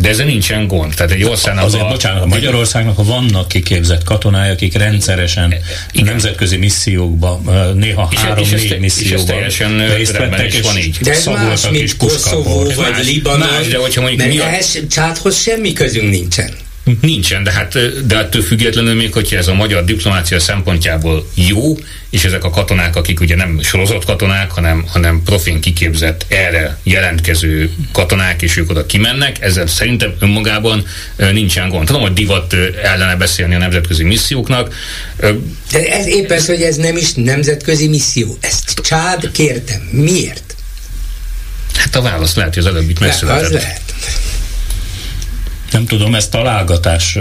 de 0.00 0.08
ezzel 0.08 0.26
nincsen 0.26 0.66
gond. 0.66 0.94
Tehát 0.94 1.12
egy 1.12 1.24
országnak... 1.24 1.64
Azért, 1.64 1.82
a, 1.82 1.88
bocsánat, 1.88 2.22
a 2.22 2.26
Magyarországnak 2.26 3.04
vannak 3.04 3.48
kiképzett 3.48 4.02
katonái, 4.02 4.50
akik 4.50 4.74
rendszeresen 4.74 5.54
igen. 5.92 6.06
nemzetközi 6.06 6.56
missziókban, 6.56 7.42
néha 7.74 8.10
három-négy 8.16 8.78
misszióban 8.78 9.42
részt 9.96 10.16
vettek, 10.16 10.52
és 10.52 10.60
van 10.60 10.78
így. 10.78 10.98
De 11.00 11.10
ez 11.10 11.24
más, 11.24 11.68
mint 11.68 11.96
Koszovó 11.96 12.64
vagy 12.64 13.04
Libanon, 13.04 13.48
más, 13.48 13.66
de 13.68 13.78
hogyha 13.78 14.00
mondjuk 14.00 14.20
mert 14.20 14.34
mi 14.34 14.40
a... 14.40 14.46
ehhez 14.46 14.78
Csádhoz 14.90 15.40
semmi 15.40 15.72
közünk 15.72 16.10
nincsen. 16.10 16.50
Nincsen, 17.00 17.42
de 17.42 17.52
hát 17.52 18.06
de 18.06 18.18
ettől 18.18 18.42
függetlenül 18.42 18.94
még, 18.94 19.12
hogyha 19.12 19.36
ez 19.36 19.48
a 19.48 19.54
magyar 19.54 19.84
diplomácia 19.84 20.40
szempontjából 20.40 21.30
jó, 21.34 21.78
és 22.10 22.24
ezek 22.24 22.44
a 22.44 22.50
katonák, 22.50 22.96
akik 22.96 23.20
ugye 23.20 23.36
nem 23.36 23.60
sorozott 23.62 24.04
katonák, 24.04 24.50
hanem, 24.50 24.84
hanem 24.88 25.22
profin 25.24 25.60
kiképzett 25.60 26.24
erre 26.28 26.78
jelentkező 26.82 27.70
katonák, 27.92 28.42
és 28.42 28.56
ők 28.56 28.70
oda 28.70 28.86
kimennek, 28.86 29.40
ezzel 29.40 29.66
szerintem 29.66 30.14
önmagában 30.18 30.86
nincsen 31.16 31.68
gond. 31.68 31.86
Tudom, 31.86 32.02
hogy 32.02 32.12
divat 32.12 32.56
ellene 32.82 33.16
beszélni 33.16 33.54
a 33.54 33.58
nemzetközi 33.58 34.04
misszióknak. 34.04 34.74
De 35.72 35.92
ez 35.92 36.06
épp 36.06 36.30
ez, 36.30 36.46
hogy 36.46 36.62
ez 36.62 36.76
nem 36.76 36.96
is 36.96 37.12
nemzetközi 37.14 37.88
misszió. 37.88 38.38
Ezt 38.40 38.80
csád 38.82 39.30
kértem. 39.30 39.88
Miért? 39.90 40.54
Hát 41.74 41.96
a 41.96 42.02
válasz 42.02 42.34
lehet, 42.34 42.54
hogy 42.54 42.66
az 42.66 42.74
előbbit 42.74 43.00
megszületett. 43.00 43.44
Az 43.44 43.52
lehet. 43.52 43.80
Nem 45.70 45.86
tudom, 45.86 46.14
ez 46.14 46.28
találgatás 46.28 47.16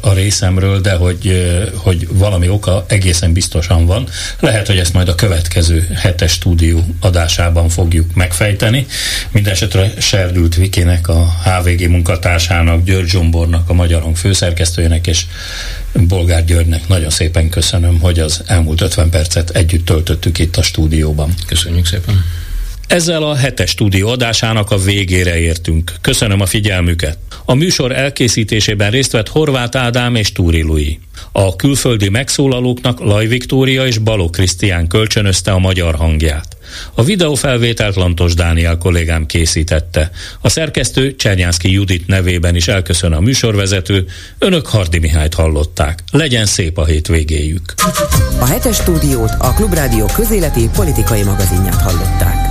a, 0.00 0.12
részemről, 0.12 0.80
de 0.80 0.94
hogy, 0.94 1.46
hogy 1.74 2.08
valami 2.10 2.48
oka 2.48 2.84
egészen 2.88 3.32
biztosan 3.32 3.86
van. 3.86 4.08
Lehet, 4.40 4.66
hogy 4.66 4.78
ezt 4.78 4.92
majd 4.92 5.08
a 5.08 5.14
következő 5.14 5.88
hetes 5.94 6.32
stúdió 6.32 6.84
adásában 7.00 7.68
fogjuk 7.68 8.14
megfejteni. 8.14 8.86
Mindenesetre 9.30 9.92
Serdült 9.98 10.54
Vikének, 10.54 11.08
a 11.08 11.34
HVG 11.44 11.88
munkatársának, 11.88 12.84
György 12.84 13.08
Zsombornak, 13.08 13.68
a 13.68 13.72
Magyarong 13.72 14.16
főszerkesztőjének 14.16 15.06
és 15.06 15.26
Bolgár 15.92 16.44
Györgynek 16.44 16.88
nagyon 16.88 17.10
szépen 17.10 17.48
köszönöm, 17.48 18.00
hogy 18.00 18.18
az 18.18 18.42
elmúlt 18.46 18.80
50 18.80 19.10
percet 19.10 19.50
együtt 19.50 19.84
töltöttük 19.84 20.38
itt 20.38 20.56
a 20.56 20.62
stúdióban. 20.62 21.34
Köszönjük 21.46 21.86
szépen! 21.86 22.24
Ezzel 22.86 23.22
a 23.22 23.34
hetes 23.34 23.70
stúdió 23.70 24.08
adásának 24.08 24.70
a 24.70 24.78
végére 24.78 25.38
értünk. 25.38 25.92
Köszönöm 26.00 26.40
a 26.40 26.46
figyelmüket. 26.46 27.18
A 27.44 27.54
műsor 27.54 27.92
elkészítésében 27.92 28.90
részt 28.90 29.12
vett 29.12 29.28
Horváth 29.28 29.78
Ádám 29.78 30.14
és 30.14 30.32
Túri 30.32 30.62
Lui. 30.62 30.98
A 31.32 31.56
külföldi 31.56 32.08
megszólalóknak 32.08 33.00
Laj 33.00 33.26
Viktória 33.26 33.86
és 33.86 33.98
Baló 33.98 34.30
Krisztián 34.30 34.86
kölcsönözte 34.86 35.52
a 35.52 35.58
magyar 35.58 35.94
hangját. 35.94 36.56
A 36.94 37.02
videófelvételt 37.02 37.94
Lantos 37.94 38.34
Dániel 38.34 38.78
kollégám 38.78 39.26
készítette. 39.26 40.10
A 40.40 40.48
szerkesztő 40.48 41.16
Csernyánszki 41.16 41.72
Judit 41.72 42.06
nevében 42.06 42.54
is 42.54 42.68
elköszön 42.68 43.12
a 43.12 43.20
műsorvezető. 43.20 44.06
Önök 44.38 44.66
Hardi 44.66 44.98
Mihályt 44.98 45.34
hallották. 45.34 46.02
Legyen 46.12 46.46
szép 46.46 46.78
a 46.78 46.84
hétvégéjük. 46.84 47.74
A 48.40 48.44
hetes 48.44 48.76
stúdiót 48.76 49.32
a 49.38 49.52
Klubrádió 49.52 50.06
közéleti 50.14 50.68
politikai 50.74 51.22
magazinját 51.22 51.80
hallották. 51.80 52.43